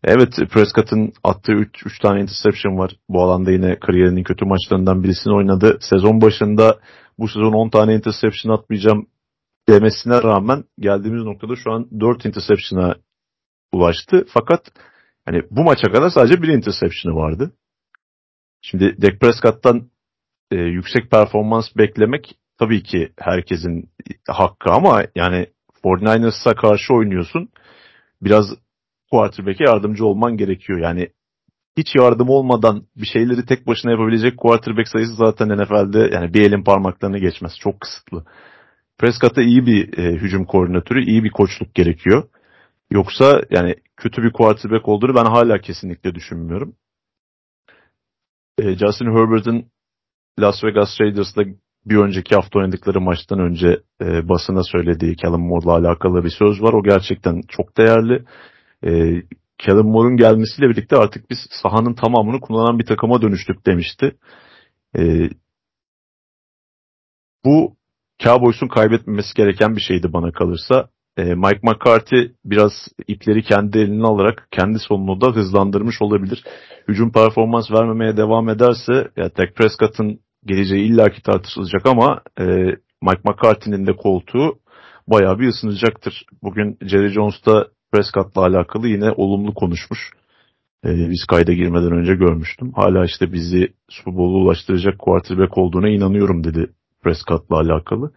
Evet 0.03 0.35
Prescott'ın 0.51 1.13
attığı 1.23 1.51
3 1.85 1.99
tane 1.99 2.21
interception 2.21 2.77
var. 2.77 2.91
Bu 3.09 3.23
alanda 3.23 3.51
yine 3.51 3.79
kariyerinin 3.79 4.23
kötü 4.23 4.45
maçlarından 4.45 5.03
birisini 5.03 5.35
oynadı. 5.35 5.77
Sezon 5.81 6.21
başında 6.21 6.79
bu 7.19 7.27
sezon 7.27 7.53
10 7.53 7.69
tane 7.69 7.95
interception 7.95 8.53
atmayacağım 8.53 9.07
demesine 9.69 10.23
rağmen 10.23 10.63
geldiğimiz 10.79 11.23
noktada 11.23 11.55
şu 11.55 11.71
an 11.71 11.87
4 11.99 12.25
interception'a 12.25 12.95
ulaştı. 13.73 14.25
Fakat 14.33 14.71
hani 15.25 15.41
bu 15.51 15.63
maça 15.63 15.91
kadar 15.91 16.09
sadece 16.09 16.41
bir 16.41 16.47
interception'ı 16.47 17.15
vardı. 17.15 17.51
Şimdi 18.61 19.01
Dak 19.01 19.19
Prescott'tan 19.19 19.89
e, 20.51 20.55
yüksek 20.55 21.11
performans 21.11 21.65
beklemek 21.77 22.35
tabii 22.59 22.83
ki 22.83 23.11
herkesin 23.19 23.89
hakkı 24.27 24.71
ama 24.71 25.03
yani 25.15 25.47
49ers'a 25.83 26.55
karşı 26.55 26.93
oynuyorsun. 26.93 27.49
Biraz 28.21 28.45
quarterback'e 29.11 29.63
yardımcı 29.63 30.05
olman 30.05 30.37
gerekiyor. 30.37 30.79
Yani 30.79 31.09
hiç 31.77 31.95
yardım 31.95 32.29
olmadan 32.29 32.83
bir 32.97 33.05
şeyleri 33.05 33.45
tek 33.45 33.67
başına 33.67 33.91
yapabilecek 33.91 34.37
quarterback 34.37 34.87
sayısı 34.87 35.15
zaten 35.15 35.49
NFL'de 35.49 36.09
yani 36.13 36.33
bir 36.33 36.41
elin 36.41 36.63
parmaklarını 36.63 37.17
geçmez. 37.17 37.51
Çok 37.59 37.81
kısıtlı. 37.81 38.25
Prescott'a 38.97 39.41
iyi 39.41 39.65
bir 39.65 39.97
e, 39.97 40.13
hücum 40.13 40.45
koordinatörü, 40.45 41.05
iyi 41.05 41.23
bir 41.23 41.29
koçluk 41.29 41.75
gerekiyor. 41.75 42.23
Yoksa 42.91 43.41
yani 43.49 43.75
kötü 43.97 44.23
bir 44.23 44.33
quarterback 44.33 44.87
olduğunu 44.87 45.15
ben 45.15 45.25
hala 45.25 45.61
kesinlikle 45.61 46.15
düşünmüyorum. 46.15 46.75
E, 48.59 48.77
Justin 48.77 49.05
Herbert'ın 49.05 49.65
Las 50.39 50.63
Vegas 50.63 51.01
Raiders'la 51.01 51.43
bir 51.85 51.97
önceki 51.97 52.35
hafta 52.35 52.59
oynadıkları 52.59 53.01
maçtan 53.01 53.39
önce 53.39 53.81
e, 54.01 54.29
basına 54.29 54.63
söylediği 54.63 55.15
Callum 55.17 55.47
Moore'la 55.47 55.71
alakalı 55.71 56.23
bir 56.23 56.29
söz 56.29 56.61
var. 56.61 56.73
O 56.73 56.83
gerçekten 56.83 57.41
çok 57.47 57.77
değerli. 57.77 58.25
E, 58.83 59.21
Callum 59.65 59.87
Moore'un 59.87 60.17
gelmesiyle 60.17 60.69
birlikte 60.69 60.95
artık 60.95 61.29
biz 61.29 61.37
sahanın 61.63 61.93
tamamını 61.93 62.39
kullanan 62.39 62.79
bir 62.79 62.85
takıma 62.85 63.21
dönüştük 63.21 63.65
demişti. 63.65 64.15
E, 64.97 65.29
bu 67.45 67.75
Cowboys'un 68.23 68.67
kaybetmemesi 68.67 69.33
gereken 69.35 69.75
bir 69.75 69.81
şeydi 69.81 70.13
bana 70.13 70.31
kalırsa. 70.31 70.89
E, 71.19 71.35
Mike 71.35 71.59
McCarthy 71.63 72.31
biraz 72.45 72.71
ipleri 73.07 73.43
kendi 73.43 73.77
eline 73.77 74.07
alarak 74.07 74.47
kendi 74.51 74.79
sonunu 74.79 75.21
da 75.21 75.27
hızlandırmış 75.27 76.01
olabilir. 76.01 76.43
Hücum 76.87 77.11
performans 77.11 77.71
vermemeye 77.71 78.17
devam 78.17 78.49
ederse 78.49 78.93
ya 79.17 79.35
Dak 79.37 79.55
Prescott'ın 79.55 80.19
geleceği 80.45 80.85
illaki 80.85 81.21
tartışılacak 81.21 81.85
ama 81.85 82.21
e, 82.39 82.45
Mike 83.01 83.21
McCarthy'nin 83.25 83.87
de 83.87 83.95
koltuğu 83.95 84.59
bayağı 85.07 85.39
bir 85.39 85.47
ısınacaktır. 85.47 86.25
Bugün 86.43 86.77
Jerry 86.81 87.09
Jones 87.09 87.45
da 87.45 87.67
Prescott'la 87.91 88.41
alakalı 88.41 88.87
yine 88.87 89.11
olumlu 89.11 89.53
konuşmuş. 89.53 89.99
E, 90.85 90.89
biz 91.09 91.25
kayda 91.29 91.53
girmeden 91.53 91.91
önce 91.91 92.15
görmüştüm. 92.15 92.71
Hala 92.75 93.05
işte 93.05 93.33
bizi 93.33 93.73
Super 93.89 94.17
Bowl'a 94.17 94.37
ulaştıracak 94.37 94.99
quarterback 94.99 95.57
olduğuna 95.57 95.89
inanıyorum 95.89 96.43
dedi 96.43 96.69
Prescott'la 97.03 97.57
alakalı. 97.57 98.11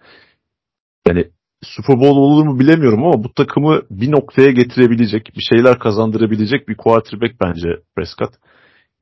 Yani 1.08 1.30
Super 1.62 1.96
Bowl 2.00 2.16
olur 2.18 2.46
mu 2.46 2.58
bilemiyorum 2.58 3.04
ama 3.04 3.24
bu 3.24 3.34
takımı 3.34 3.82
bir 3.90 4.10
noktaya 4.12 4.50
getirebilecek, 4.50 5.32
bir 5.36 5.42
şeyler 5.42 5.78
kazandırabilecek 5.78 6.68
bir 6.68 6.76
quarterback 6.76 7.40
bence 7.40 7.68
Prescott. 7.96 8.34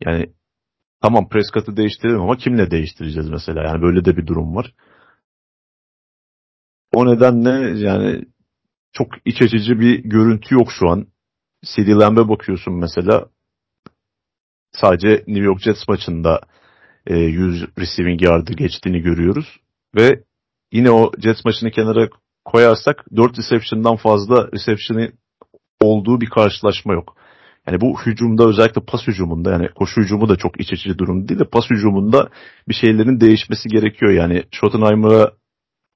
Yani 0.00 0.32
tamam 1.02 1.28
Prescott'ı 1.28 1.76
değiştirelim 1.76 2.20
ama 2.20 2.36
kimle 2.36 2.70
değiştireceğiz 2.70 3.30
mesela? 3.30 3.62
Yani 3.62 3.82
böyle 3.82 4.04
de 4.04 4.16
bir 4.16 4.26
durum 4.26 4.56
var. 4.56 4.74
O 6.92 7.06
nedenle 7.06 7.80
yani 7.80 8.24
çok 8.92 9.08
iç 9.24 9.42
açıcı 9.42 9.80
bir 9.80 9.98
görüntü 9.98 10.54
yok 10.54 10.68
şu 10.78 10.88
an. 10.88 11.06
CD 11.64 11.88
Lamb'e 11.88 12.28
bakıyorsun 12.28 12.74
mesela. 12.74 13.26
Sadece 14.72 15.08
New 15.08 15.44
York 15.44 15.60
Jets 15.62 15.88
maçında 15.88 16.40
100 17.08 17.62
e, 17.62 17.66
receiving 17.78 18.22
yard'ı 18.22 18.52
geçtiğini 18.52 19.00
görüyoruz. 19.00 19.60
Ve 19.96 20.24
yine 20.72 20.90
o 20.90 21.12
Jets 21.18 21.44
maçını 21.44 21.70
kenara 21.70 22.08
koyarsak 22.52 23.04
4 23.16 23.38
reception'dan 23.38 23.96
fazla 23.96 24.48
reception'ı 24.52 25.12
olduğu 25.80 26.20
bir 26.20 26.30
karşılaşma 26.30 26.92
yok. 26.92 27.16
Yani 27.66 27.80
bu 27.80 28.00
hücumda 28.00 28.48
özellikle 28.48 28.80
pas 28.80 29.06
hücumunda 29.06 29.50
yani 29.50 29.68
koşu 29.74 30.00
hücumu 30.00 30.28
da 30.28 30.36
çok 30.36 30.60
iç 30.60 30.72
açıcı 30.72 30.98
durum 30.98 31.28
değil 31.28 31.40
de 31.40 31.44
pas 31.44 31.64
hücumunda 31.70 32.28
bir 32.68 32.74
şeylerin 32.74 33.20
değişmesi 33.20 33.68
gerekiyor. 33.68 34.12
Yani 34.12 34.44
Schottenheimer'a 34.50 35.32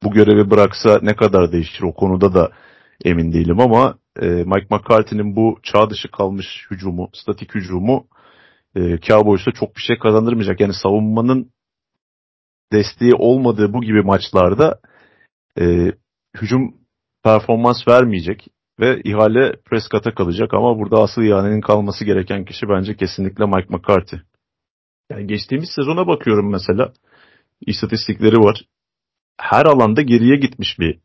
bu 0.03 0.11
görevi 0.11 0.51
bıraksa 0.51 0.99
ne 1.03 1.17
kadar 1.17 1.53
değişir 1.53 1.83
o 1.83 1.93
konuda 1.93 2.35
da 2.35 2.51
emin 3.05 3.33
değilim 3.33 3.61
ama 3.61 3.99
e, 4.23 4.27
Mike 4.27 4.67
McCarthy'nin 4.71 5.37
bu 5.37 5.59
çağ 5.63 5.91
dışı 5.91 6.11
kalmış 6.11 6.47
hücumu, 6.71 7.11
statik 7.13 7.55
hücumu 7.55 8.07
e, 8.77 8.99
Cowboys'a 8.99 9.53
çok 9.53 9.77
bir 9.77 9.83
şey 9.83 9.99
kazandırmayacak. 9.99 10.61
Yani 10.61 10.75
savunmanın 10.83 11.51
desteği 12.73 13.15
olmadığı 13.15 13.73
bu 13.73 13.83
gibi 13.83 14.03
maçlarda 14.03 14.81
e, 15.61 15.93
hücum 16.41 16.75
performans 17.25 17.89
vermeyecek 17.89 18.49
ve 18.81 19.01
ihale 19.05 19.53
Prescott'a 19.65 20.15
kalacak 20.15 20.55
ama 20.55 20.79
burada 20.79 21.03
asıl 21.03 21.23
ihalenin 21.23 21.61
kalması 21.61 22.05
gereken 22.05 22.45
kişi 22.45 22.69
bence 22.69 22.97
kesinlikle 22.97 23.47
Mike 23.47 23.67
McCarthy. 23.69 24.21
Yani 25.11 25.27
geçtiğimiz 25.27 25.71
sezona 25.71 26.07
bakıyorum 26.07 26.51
mesela. 26.51 26.93
istatistikleri 27.67 28.37
var. 28.37 28.65
Her 29.41 29.67
alanda 29.67 30.03
geriye 30.03 30.37
gitmiş 30.37 30.79
bir 30.79 30.99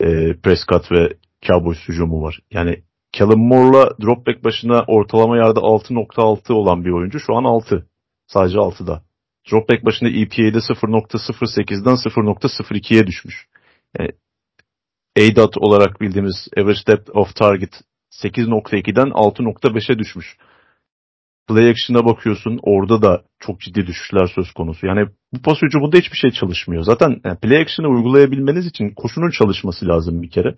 e, 0.00 0.36
Prescott 0.42 0.92
ve 0.92 1.12
Cowboys 1.42 1.88
hücumu 1.88 2.22
var. 2.22 2.40
Yani 2.50 2.82
Callum 3.12 3.48
Moore'la 3.48 3.90
dropback 4.02 4.44
başına 4.44 4.84
ortalama 4.86 5.36
yarda 5.36 5.60
6.6 5.60 6.52
olan 6.52 6.84
bir 6.84 6.90
oyuncu 6.90 7.20
şu 7.20 7.34
an 7.34 7.44
6. 7.44 7.86
Sadece 8.26 8.58
6'da. 8.58 9.02
Dropback 9.52 9.84
başına 9.84 10.08
EPA'de 10.08 10.58
0.08'den 10.58 11.94
0.02'ye 11.94 13.06
düşmüş. 13.06 13.46
Yani 13.98 14.10
ADOT 15.18 15.58
olarak 15.58 16.00
bildiğimiz 16.00 16.48
Average 16.56 16.80
Depth 16.86 17.16
of 17.16 17.34
Target 17.34 17.82
8.2'den 18.12 19.08
6.5'e 19.08 19.98
düşmüş. 19.98 20.36
Play 21.48 21.70
action'a 21.70 22.04
bakıyorsun 22.04 22.58
orada 22.62 23.02
da 23.02 23.22
çok 23.38 23.60
ciddi 23.60 23.86
düşüşler 23.86 24.26
söz 24.34 24.52
konusu. 24.52 24.86
Yani 24.86 25.06
bu 25.32 25.42
pas 25.42 25.62
hücumunda 25.62 25.96
hiçbir 25.96 26.16
şey 26.16 26.30
çalışmıyor. 26.30 26.82
Zaten 26.82 27.20
yani 27.24 27.38
play 27.38 27.62
action'ı 27.62 27.88
uygulayabilmeniz 27.88 28.66
için 28.66 28.90
koşunun 28.90 29.30
çalışması 29.30 29.88
lazım 29.88 30.22
bir 30.22 30.30
kere. 30.30 30.54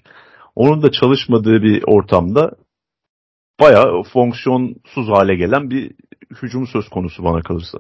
Onun 0.55 0.83
da 0.83 0.93
çalışmadığı 0.93 1.63
bir 1.63 1.85
ortamda 1.87 2.51
bayağı 3.61 4.03
fonksiyonsuz 4.03 5.09
hale 5.09 5.37
gelen 5.37 5.71
bir 5.71 5.93
hücum 6.43 6.67
söz 6.67 6.89
konusu 6.89 7.25
bana 7.25 7.43
kalırsa. 7.43 7.79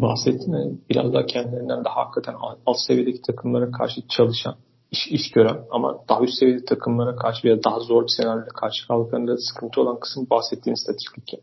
Bahsettin? 0.00 0.84
Biraz 0.90 1.12
daha 1.12 1.26
kendilerinden 1.26 1.84
daha 1.84 1.96
hakikaten 1.96 2.34
alt 2.66 2.78
seviyedeki 2.86 3.22
takımlara 3.22 3.70
karşı 3.70 4.08
çalışan, 4.08 4.56
iş, 4.90 5.06
iş 5.06 5.30
gören 5.30 5.58
ama 5.70 5.98
daha 6.08 6.20
üst 6.20 6.38
seviyede 6.38 6.64
takımlara 6.64 7.16
karşı 7.16 7.48
veya 7.48 7.64
daha 7.64 7.80
zor 7.80 8.02
bir 8.02 8.12
senaryoda 8.16 8.48
karşı 8.48 8.88
kaldıklarında 8.88 9.36
sıkıntı 9.36 9.80
olan 9.80 10.00
kısım 10.00 10.26
bahsettiğin 10.30 10.74
statistik. 10.74 11.42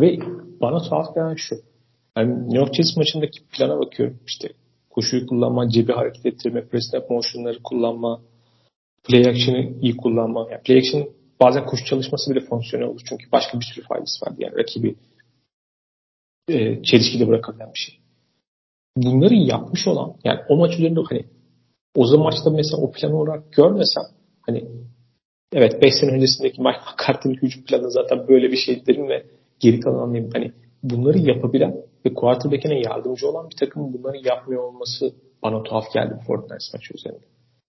Ve 0.00 0.18
bana 0.60 0.82
tuhaf 0.82 1.14
gelen 1.14 1.34
şu. 1.34 1.56
Yani 2.16 2.42
New 2.42 2.58
York 2.58 2.74
Jets 2.74 2.96
maçındaki 2.96 3.40
plana 3.52 3.78
bakıyorum. 3.78 4.18
İşte 4.26 4.48
koşuyu 4.90 5.26
kullanma, 5.26 5.68
cebi 5.68 5.92
hareket 5.92 6.26
ettirme, 6.26 6.68
press 6.68 6.84
motion'ları 7.10 7.62
kullanma, 7.62 8.20
play 9.04 9.20
action'ı 9.20 9.72
iyi 9.82 9.96
kullanma. 9.96 10.46
Yani 10.50 10.62
play 10.62 10.78
action 10.78 11.08
bazen 11.40 11.66
koşu 11.66 11.84
çalışması 11.84 12.30
bile 12.30 12.40
fonksiyonel 12.40 12.88
olur. 12.88 13.00
Çünkü 13.08 13.32
başka 13.32 13.60
bir 13.60 13.64
sürü 13.64 13.84
faydası 13.84 14.26
var. 14.26 14.32
Yani 14.38 14.56
rakibi 14.58 14.96
e, 16.48 16.82
çelişkide 16.82 17.28
bırakabilen 17.28 17.68
bir 17.74 17.78
şey. 17.78 17.98
Bunları 18.96 19.34
yapmış 19.34 19.88
olan 19.88 20.16
yani 20.24 20.40
o 20.48 20.56
maç 20.56 20.74
üzerinde 20.74 21.00
hani 21.10 21.24
o 21.96 22.06
zaman 22.06 22.24
maçta 22.24 22.50
mesela 22.50 22.82
o 22.82 22.92
plan 22.92 23.12
olarak 23.12 23.52
görmesem 23.52 24.04
hani 24.40 24.68
evet 25.52 25.82
5 25.82 25.94
sene 26.00 26.10
öncesindeki 26.10 26.60
Mike 26.60 26.78
McCarthy'nin 26.78 27.34
hücum 27.34 27.64
planı 27.64 27.90
zaten 27.90 28.28
böyle 28.28 28.52
bir 28.52 28.56
şey 28.56 28.86
derim 28.86 29.08
ve 29.08 29.26
geri 29.60 29.80
kalan 29.80 29.98
anlayayım. 29.98 30.30
Hani 30.34 30.52
bunları 30.82 31.18
yapabilen 31.18 31.76
ve 32.06 32.14
quarterback'ine 32.14 32.80
yardımcı 32.80 33.28
olan 33.28 33.50
bir 33.50 33.56
takımın 33.56 33.92
bunları 33.92 34.16
yapmıyor 34.16 34.62
olması 34.62 35.14
bana 35.42 35.62
tuhaf 35.62 35.92
geldi 35.94 36.14
bu 36.20 36.24
Fortnite 36.26 36.64
maçı 36.74 36.94
üzerinde. 36.94 37.24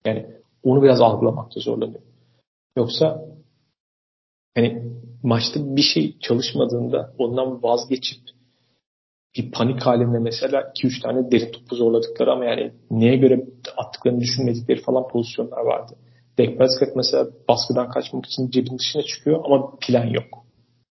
Yani 0.06 0.26
onu 0.64 0.84
biraz 0.84 1.02
algılamakta 1.02 1.60
zorlanıyorum. 1.60 2.08
Yoksa 2.78 3.26
hani 4.56 4.84
maçta 5.24 5.76
bir 5.76 5.82
şey 5.82 6.20
çalışmadığında 6.20 7.14
ondan 7.18 7.64
vazgeçip 7.64 8.20
bir 9.38 9.52
panik 9.52 9.82
halinde 9.82 10.20
mesela 10.20 10.62
2-3 10.62 11.02
tane 11.02 11.32
derin 11.32 11.52
topu 11.52 11.76
zorladıkları 11.76 12.32
ama 12.32 12.46
yani 12.46 12.72
neye 12.92 13.16
göre 13.16 13.46
attıklarını 13.78 14.20
düşünmedikleri 14.20 14.82
falan 14.82 15.08
pozisyonlar 15.08 15.62
vardı. 15.62 15.96
Dak 16.38 16.58
Prescott 16.58 16.96
mesela 16.96 17.28
baskıdan 17.50 17.90
kaçmak 17.90 18.26
için 18.26 18.50
cebin 18.50 18.78
dışına 18.78 19.04
çıkıyor 19.04 19.42
ama 19.46 19.78
plan 19.82 20.06
yok. 20.06 20.46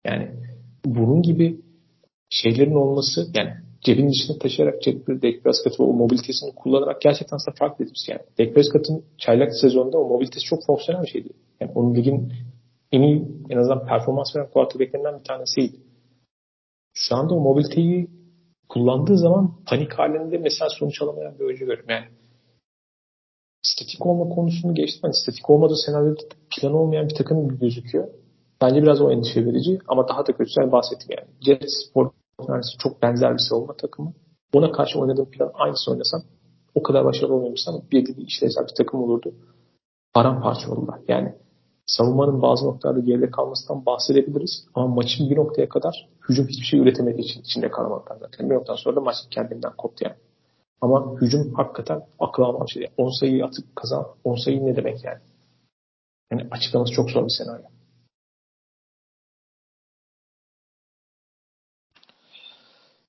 Yani 0.06 0.32
bunun 0.86 1.22
gibi 1.22 1.62
şeylerin 2.30 2.76
olması 2.76 3.28
yani 3.36 3.52
cebin 3.82 4.10
dışına 4.10 4.38
taşıyarak 4.38 4.82
cebinde 4.82 5.22
Dak 5.22 5.44
Prescott'ı 5.44 5.84
o 5.84 5.94
mobilitesini 5.94 6.56
kullanarak 6.56 7.02
gerçekten 7.02 7.36
aslında 7.36 7.56
fark 7.60 7.82
etmiş. 7.82 8.08
Yani 8.08 8.22
Dak 8.40 8.56
Prescott'ın 8.56 9.06
çaylak 9.18 9.56
sezonunda 9.62 9.98
o 9.98 10.08
mobilitesi 10.08 10.46
çok 10.46 10.66
fonksiyonel 10.66 11.04
bir 11.04 11.10
şeydi. 11.10 11.30
Yani 11.60 11.72
onun 11.76 11.96
ligin 11.96 12.34
en 12.92 13.02
iyi 13.02 13.28
en 13.50 13.58
azından 13.58 13.86
performans 13.86 14.36
veren 14.36 14.50
quarterbacklerinden 14.50 15.20
bir 15.20 15.24
tanesiydi. 15.24 15.78
Şu 16.94 17.16
anda 17.16 17.34
o 17.34 17.40
mobiliteyi 17.40 18.08
kullandığı 18.74 19.18
zaman 19.18 19.52
panik 19.66 19.94
halinde 19.94 20.38
mesela 20.38 20.70
sonuç 20.70 21.02
alamayan 21.02 21.40
bir 21.40 21.44
oyuncu 21.46 21.66
görüyorum. 21.66 21.90
Yani 21.90 22.06
statik 23.64 24.06
olma 24.06 24.36
konusunu 24.36 24.74
geçtim. 24.76 25.00
Hani 25.02 25.14
statik 25.14 25.50
olmadığı 25.50 25.76
senaryoda 25.86 26.22
plan 26.56 26.74
olmayan 26.74 27.10
bir 27.10 27.16
takım 27.16 27.44
gibi 27.44 27.60
gözüküyor. 27.60 28.08
Bence 28.62 28.84
biraz 28.84 29.02
o 29.02 29.12
endişe 29.12 29.46
verici 29.46 29.80
ama 29.88 30.08
daha 30.08 30.28
da 30.28 30.32
kötüsü 30.38 30.62
yani 30.62 30.72
bahsettim 30.72 31.10
yani. 31.18 31.28
Jets 31.46 31.94
Fortnite'si 31.94 32.78
çok 32.78 33.02
benzer 33.02 33.34
bir 33.34 33.46
savunma 33.50 33.74
takımı. 33.78 34.14
Ona 34.54 34.72
karşı 34.72 35.00
oynadığım 35.00 35.32
plan 35.32 35.52
aynısı 35.54 35.92
oynasam 35.92 36.22
o 36.76 36.84
kadar 36.84 37.06
başarılı 37.06 37.34
olmamışsam 37.34 37.82
bir 37.92 38.06
bir 38.06 38.28
işlevsel 38.28 38.64
bir 38.64 38.76
takım 38.78 39.04
olurdu. 39.04 39.34
Paramparça 40.14 40.72
oldular. 40.72 41.00
Yani 41.08 41.36
savunmanın 41.98 42.42
bazı 42.42 42.66
noktalarda 42.66 43.00
geride 43.00 43.32
kalmasından 43.32 43.86
bahsedebiliriz. 43.86 44.66
Ama 44.74 44.88
maçın 44.88 45.30
bir 45.30 45.36
noktaya 45.36 45.70
kadar 45.70 46.10
hücum 46.30 46.48
hiçbir 46.48 46.66
şey 46.66 46.80
üretemediği 46.80 47.26
için 47.26 47.42
içinde 47.42 47.72
kalamadılar 47.72 48.18
zaten. 48.20 48.50
Bir 48.50 48.56
noktadan 48.56 48.76
sonra 48.76 48.96
da 48.96 49.02
maç 49.02 49.16
kendinden 49.32 49.74
koptu 49.78 50.06
yani. 50.06 50.16
Ama 50.82 51.22
hücum 51.22 51.54
hakikaten 51.54 52.02
akıl 52.20 52.44
almam 52.44 52.70
şey. 52.70 52.88
10 52.98 53.20
sayıyı 53.20 53.46
atıp 53.46 53.76
kazan. 53.76 54.08
10 54.24 54.36
sayı 54.36 54.66
ne 54.66 54.76
demek 54.76 55.04
yani? 55.04 55.20
Yani 56.32 56.48
açıklaması 56.52 56.94
çok 56.94 57.10
zor 57.10 57.24
bir 57.24 57.36
senaryo. 57.38 57.66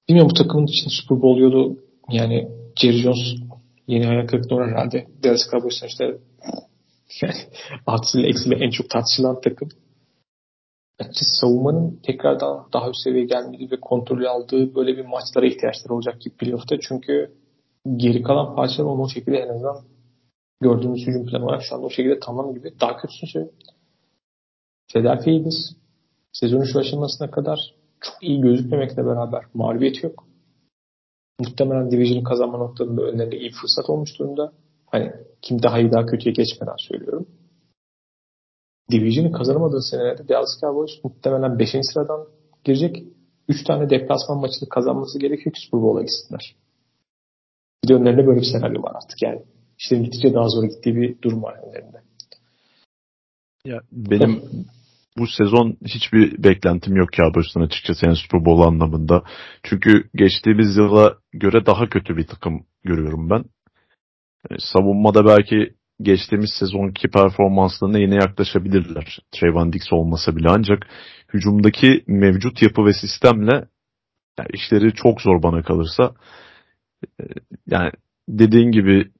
Bilmiyorum 0.08 0.30
bu 0.30 0.42
takımın 0.42 0.66
için 0.66 0.88
Super 0.88 1.22
Bowl 1.22 1.40
yolu 1.40 1.78
yani 2.10 2.48
Jerry 2.76 2.98
Jones 2.98 3.18
yeni 3.86 4.08
ayak 4.08 4.28
kırıklığına 4.28 4.66
herhalde 4.66 5.06
Dallas 5.24 5.50
Cowboys'un 5.50 5.86
işte 5.86 6.18
yani 7.22 7.34
artısıyla 7.86 8.28
eksiyle 8.28 8.64
en 8.64 8.70
çok 8.70 8.90
tartışılan 8.90 9.40
takım. 9.40 9.68
Açıkçası 10.98 11.36
savunmanın 11.40 12.00
tekrardan 12.02 12.68
daha 12.72 12.90
üst 12.90 13.02
seviyeye 13.04 13.26
gelmediği 13.26 13.70
ve 13.70 13.80
kontrolü 13.80 14.28
aldığı 14.28 14.74
böyle 14.74 14.96
bir 14.96 15.04
maçlara 15.04 15.46
ihtiyaçları 15.46 15.94
olacak 15.94 16.20
gibi 16.20 16.36
playoff'ta. 16.36 16.80
Çünkü 16.80 17.32
geri 17.96 18.22
kalan 18.22 18.56
parçalar 18.56 18.88
onu 18.88 19.02
o 19.02 19.08
şekilde 19.08 19.36
en 19.36 19.48
azından 19.48 19.76
gördüğümüz 20.60 21.06
hücum 21.06 21.26
planı 21.26 21.44
olarak 21.44 21.62
şu 21.62 21.74
anda 21.74 21.86
o 21.86 21.90
şekilde 21.90 22.20
tamam 22.20 22.54
gibi. 22.54 22.74
Daha 22.80 22.98
söyleyeyim. 23.08 23.54
Philadelphia 24.92 25.30
Eagles 25.30 25.76
sezonun 26.32 26.64
şu 26.64 26.78
aşamasına 26.78 27.30
kadar 27.30 27.74
çok 28.00 28.14
iyi 28.22 28.40
gözükmemekle 28.40 29.06
beraber 29.06 29.44
mağlubiyet 29.54 30.02
yok. 30.02 30.24
Muhtemelen 31.40 31.90
Division'ı 31.90 32.24
kazanma 32.24 32.58
noktalarında 32.58 33.02
önlerinde 33.02 33.38
iyi 33.38 33.50
fırsat 33.50 33.90
olmuş 33.90 34.18
durumda. 34.18 34.52
Hani 34.86 35.12
kim 35.42 35.62
daha 35.62 35.80
iyi 35.80 35.92
daha 35.92 36.06
kötüye 36.06 36.32
geçmeden 36.32 36.76
söylüyorum. 36.88 37.26
Division'ı 38.90 39.32
kazanamadığı 39.32 39.82
senelerde 39.82 40.28
Dallas 40.28 40.60
Cowboys 40.60 41.04
muhtemelen 41.04 41.58
5. 41.58 41.68
sıradan 41.82 42.26
girecek. 42.64 43.04
3 43.48 43.64
tane 43.64 43.90
deplasman 43.90 44.38
maçını 44.38 44.68
kazanması 44.68 45.18
gerekiyor 45.18 45.54
ki 45.54 45.60
Super 45.60 45.82
Bowl'a 45.82 46.02
gitsinler. 46.02 46.56
Bir 47.84 47.88
de 47.88 47.94
önlerinde 47.94 48.26
böyle 48.26 48.40
bir 48.40 48.46
senaryo 48.52 48.82
var 48.82 48.92
artık 48.94 49.22
yani. 49.22 49.42
İşte 49.78 49.96
gittikçe 49.96 50.34
daha 50.34 50.48
zor 50.48 50.64
gittiği 50.64 50.96
bir 50.96 51.22
durum 51.22 51.42
var 51.42 51.54
önlerinde. 51.54 52.02
Ya 53.64 53.80
benim 53.92 54.42
bu 55.18 55.26
sezon 55.26 55.76
hiçbir 55.84 56.44
beklentim 56.44 56.96
yok 56.96 57.12
Cowboys'tan 57.12 57.60
açıkçası 57.60 58.06
yani 58.06 58.16
Super 58.16 58.44
Bowl 58.44 58.68
anlamında. 58.68 59.22
Çünkü 59.62 60.08
geçtiğimiz 60.14 60.76
yıla 60.76 61.16
göre 61.32 61.66
daha 61.66 61.88
kötü 61.88 62.16
bir 62.16 62.26
takım 62.26 62.66
görüyorum 62.84 63.30
ben. 63.30 63.44
Yani 64.50 64.60
savunmada 64.60 65.26
belki 65.26 65.74
geçtiğimiz 66.02 66.50
sezonki 66.58 67.08
performanslarına 67.08 67.98
yine 67.98 68.14
yaklaşabilirler. 68.14 69.18
Trayvon 69.32 69.72
Dix 69.72 69.92
olmasa 69.92 70.36
bile 70.36 70.48
ancak 70.48 70.86
hücumdaki 71.34 72.04
mevcut 72.06 72.62
yapı 72.62 72.84
ve 72.84 72.92
sistemle 72.92 73.68
yani 74.38 74.48
işleri 74.52 74.94
çok 74.94 75.20
zor 75.20 75.42
bana 75.42 75.62
kalırsa. 75.62 76.14
Ee, 77.20 77.24
yani 77.66 77.90
dediğin 78.28 78.72
gibi 78.72 79.10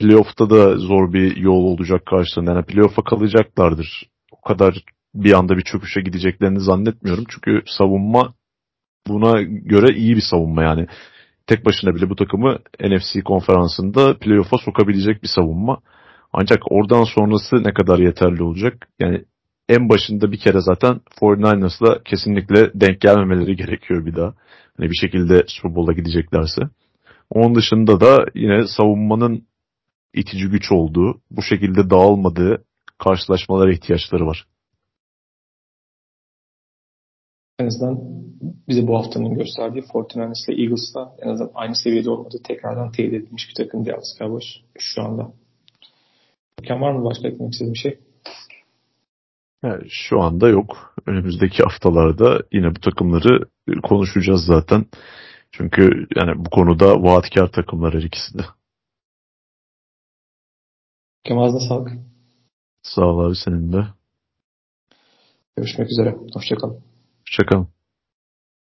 playoff'ta 0.00 0.50
da 0.50 0.76
zor 0.76 1.12
bir 1.12 1.36
yol 1.36 1.64
olacak 1.64 2.06
karşılarında. 2.06 2.52
Yani 2.52 2.64
playoff'a 2.64 3.02
kalacaklardır. 3.02 4.08
O 4.32 4.40
kadar 4.40 4.84
bir 5.14 5.32
anda 5.32 5.56
bir 5.56 5.62
çöküşe 5.62 6.00
gideceklerini 6.00 6.60
zannetmiyorum. 6.60 7.24
Çünkü 7.28 7.62
savunma 7.66 8.34
buna 9.06 9.42
göre 9.42 9.96
iyi 9.96 10.16
bir 10.16 10.24
savunma 10.30 10.62
yani. 10.62 10.86
Tek 11.48 11.64
başına 11.64 11.94
bile 11.94 12.10
bu 12.10 12.16
takımı 12.16 12.58
NFC 12.80 13.20
konferansında 13.20 14.18
playoff'a 14.18 14.58
sokabilecek 14.58 15.22
bir 15.22 15.28
savunma. 15.28 15.80
Ancak 16.32 16.58
oradan 16.72 17.04
sonrası 17.04 17.64
ne 17.64 17.74
kadar 17.74 17.98
yeterli 17.98 18.42
olacak? 18.42 18.88
Yani 19.00 19.24
en 19.68 19.88
başında 19.88 20.32
bir 20.32 20.38
kere 20.38 20.60
zaten 20.60 21.00
49ers'la 21.20 22.02
kesinlikle 22.02 22.70
denk 22.74 23.00
gelmemeleri 23.00 23.56
gerekiyor 23.56 24.06
bir 24.06 24.16
daha. 24.16 24.34
Hani 24.76 24.90
bir 24.90 24.96
şekilde 25.00 25.44
Super 25.46 25.74
Bowl'a 25.74 25.92
gideceklerse. 25.92 26.62
Onun 27.30 27.54
dışında 27.54 28.00
da 28.00 28.26
yine 28.34 28.66
savunmanın 28.66 29.46
itici 30.14 30.48
güç 30.48 30.72
olduğu, 30.72 31.20
bu 31.30 31.42
şekilde 31.42 31.90
dağılmadığı 31.90 32.64
karşılaşmalara 32.98 33.72
ihtiyaçları 33.72 34.26
var. 34.26 34.46
En 37.58 37.66
azından 37.66 38.27
bize 38.68 38.86
bu 38.86 38.98
haftanın 38.98 39.34
gösterdiği 39.34 39.82
49ers 39.82 40.52
ile 40.52 40.62
Eagles'la 40.62 41.16
en 41.22 41.28
azından 41.28 41.50
aynı 41.54 41.74
seviyede 41.74 42.10
olmadığı 42.10 42.42
tekrardan 42.42 42.92
teyit 42.92 43.12
edilmiş 43.14 43.48
bir 43.48 43.64
takım 43.64 43.86
Dallas 43.86 44.18
Cowboys 44.18 44.44
şu 44.78 45.02
anda. 45.02 45.32
Ken 46.62 46.80
var 46.80 46.92
mı 46.92 47.04
başka 47.04 47.28
eklemek 47.28 47.52
istediğin 47.52 47.74
bir 47.74 47.78
şey? 47.78 47.98
Yani 49.62 49.84
şu 49.88 50.20
anda 50.20 50.48
yok. 50.48 50.94
Önümüzdeki 51.06 51.62
haftalarda 51.62 52.42
yine 52.52 52.70
bu 52.76 52.80
takımları 52.80 53.48
konuşacağız 53.82 54.44
zaten. 54.44 54.86
Çünkü 55.52 56.06
yani 56.16 56.44
bu 56.44 56.50
konuda 56.50 57.02
vaatkar 57.02 57.52
takımlar 57.52 57.94
her 57.94 58.02
ikisi 58.02 58.38
de. 58.38 58.42
Sağlık. 61.60 61.92
Sağ 62.82 63.06
ol 63.06 63.18
abi 63.18 63.36
senin 63.36 63.72
de. 63.72 63.86
Görüşmek 65.56 65.90
üzere. 65.90 66.16
Hoşçakalın. 66.34 66.80
Hoşçakalın. 67.20 67.77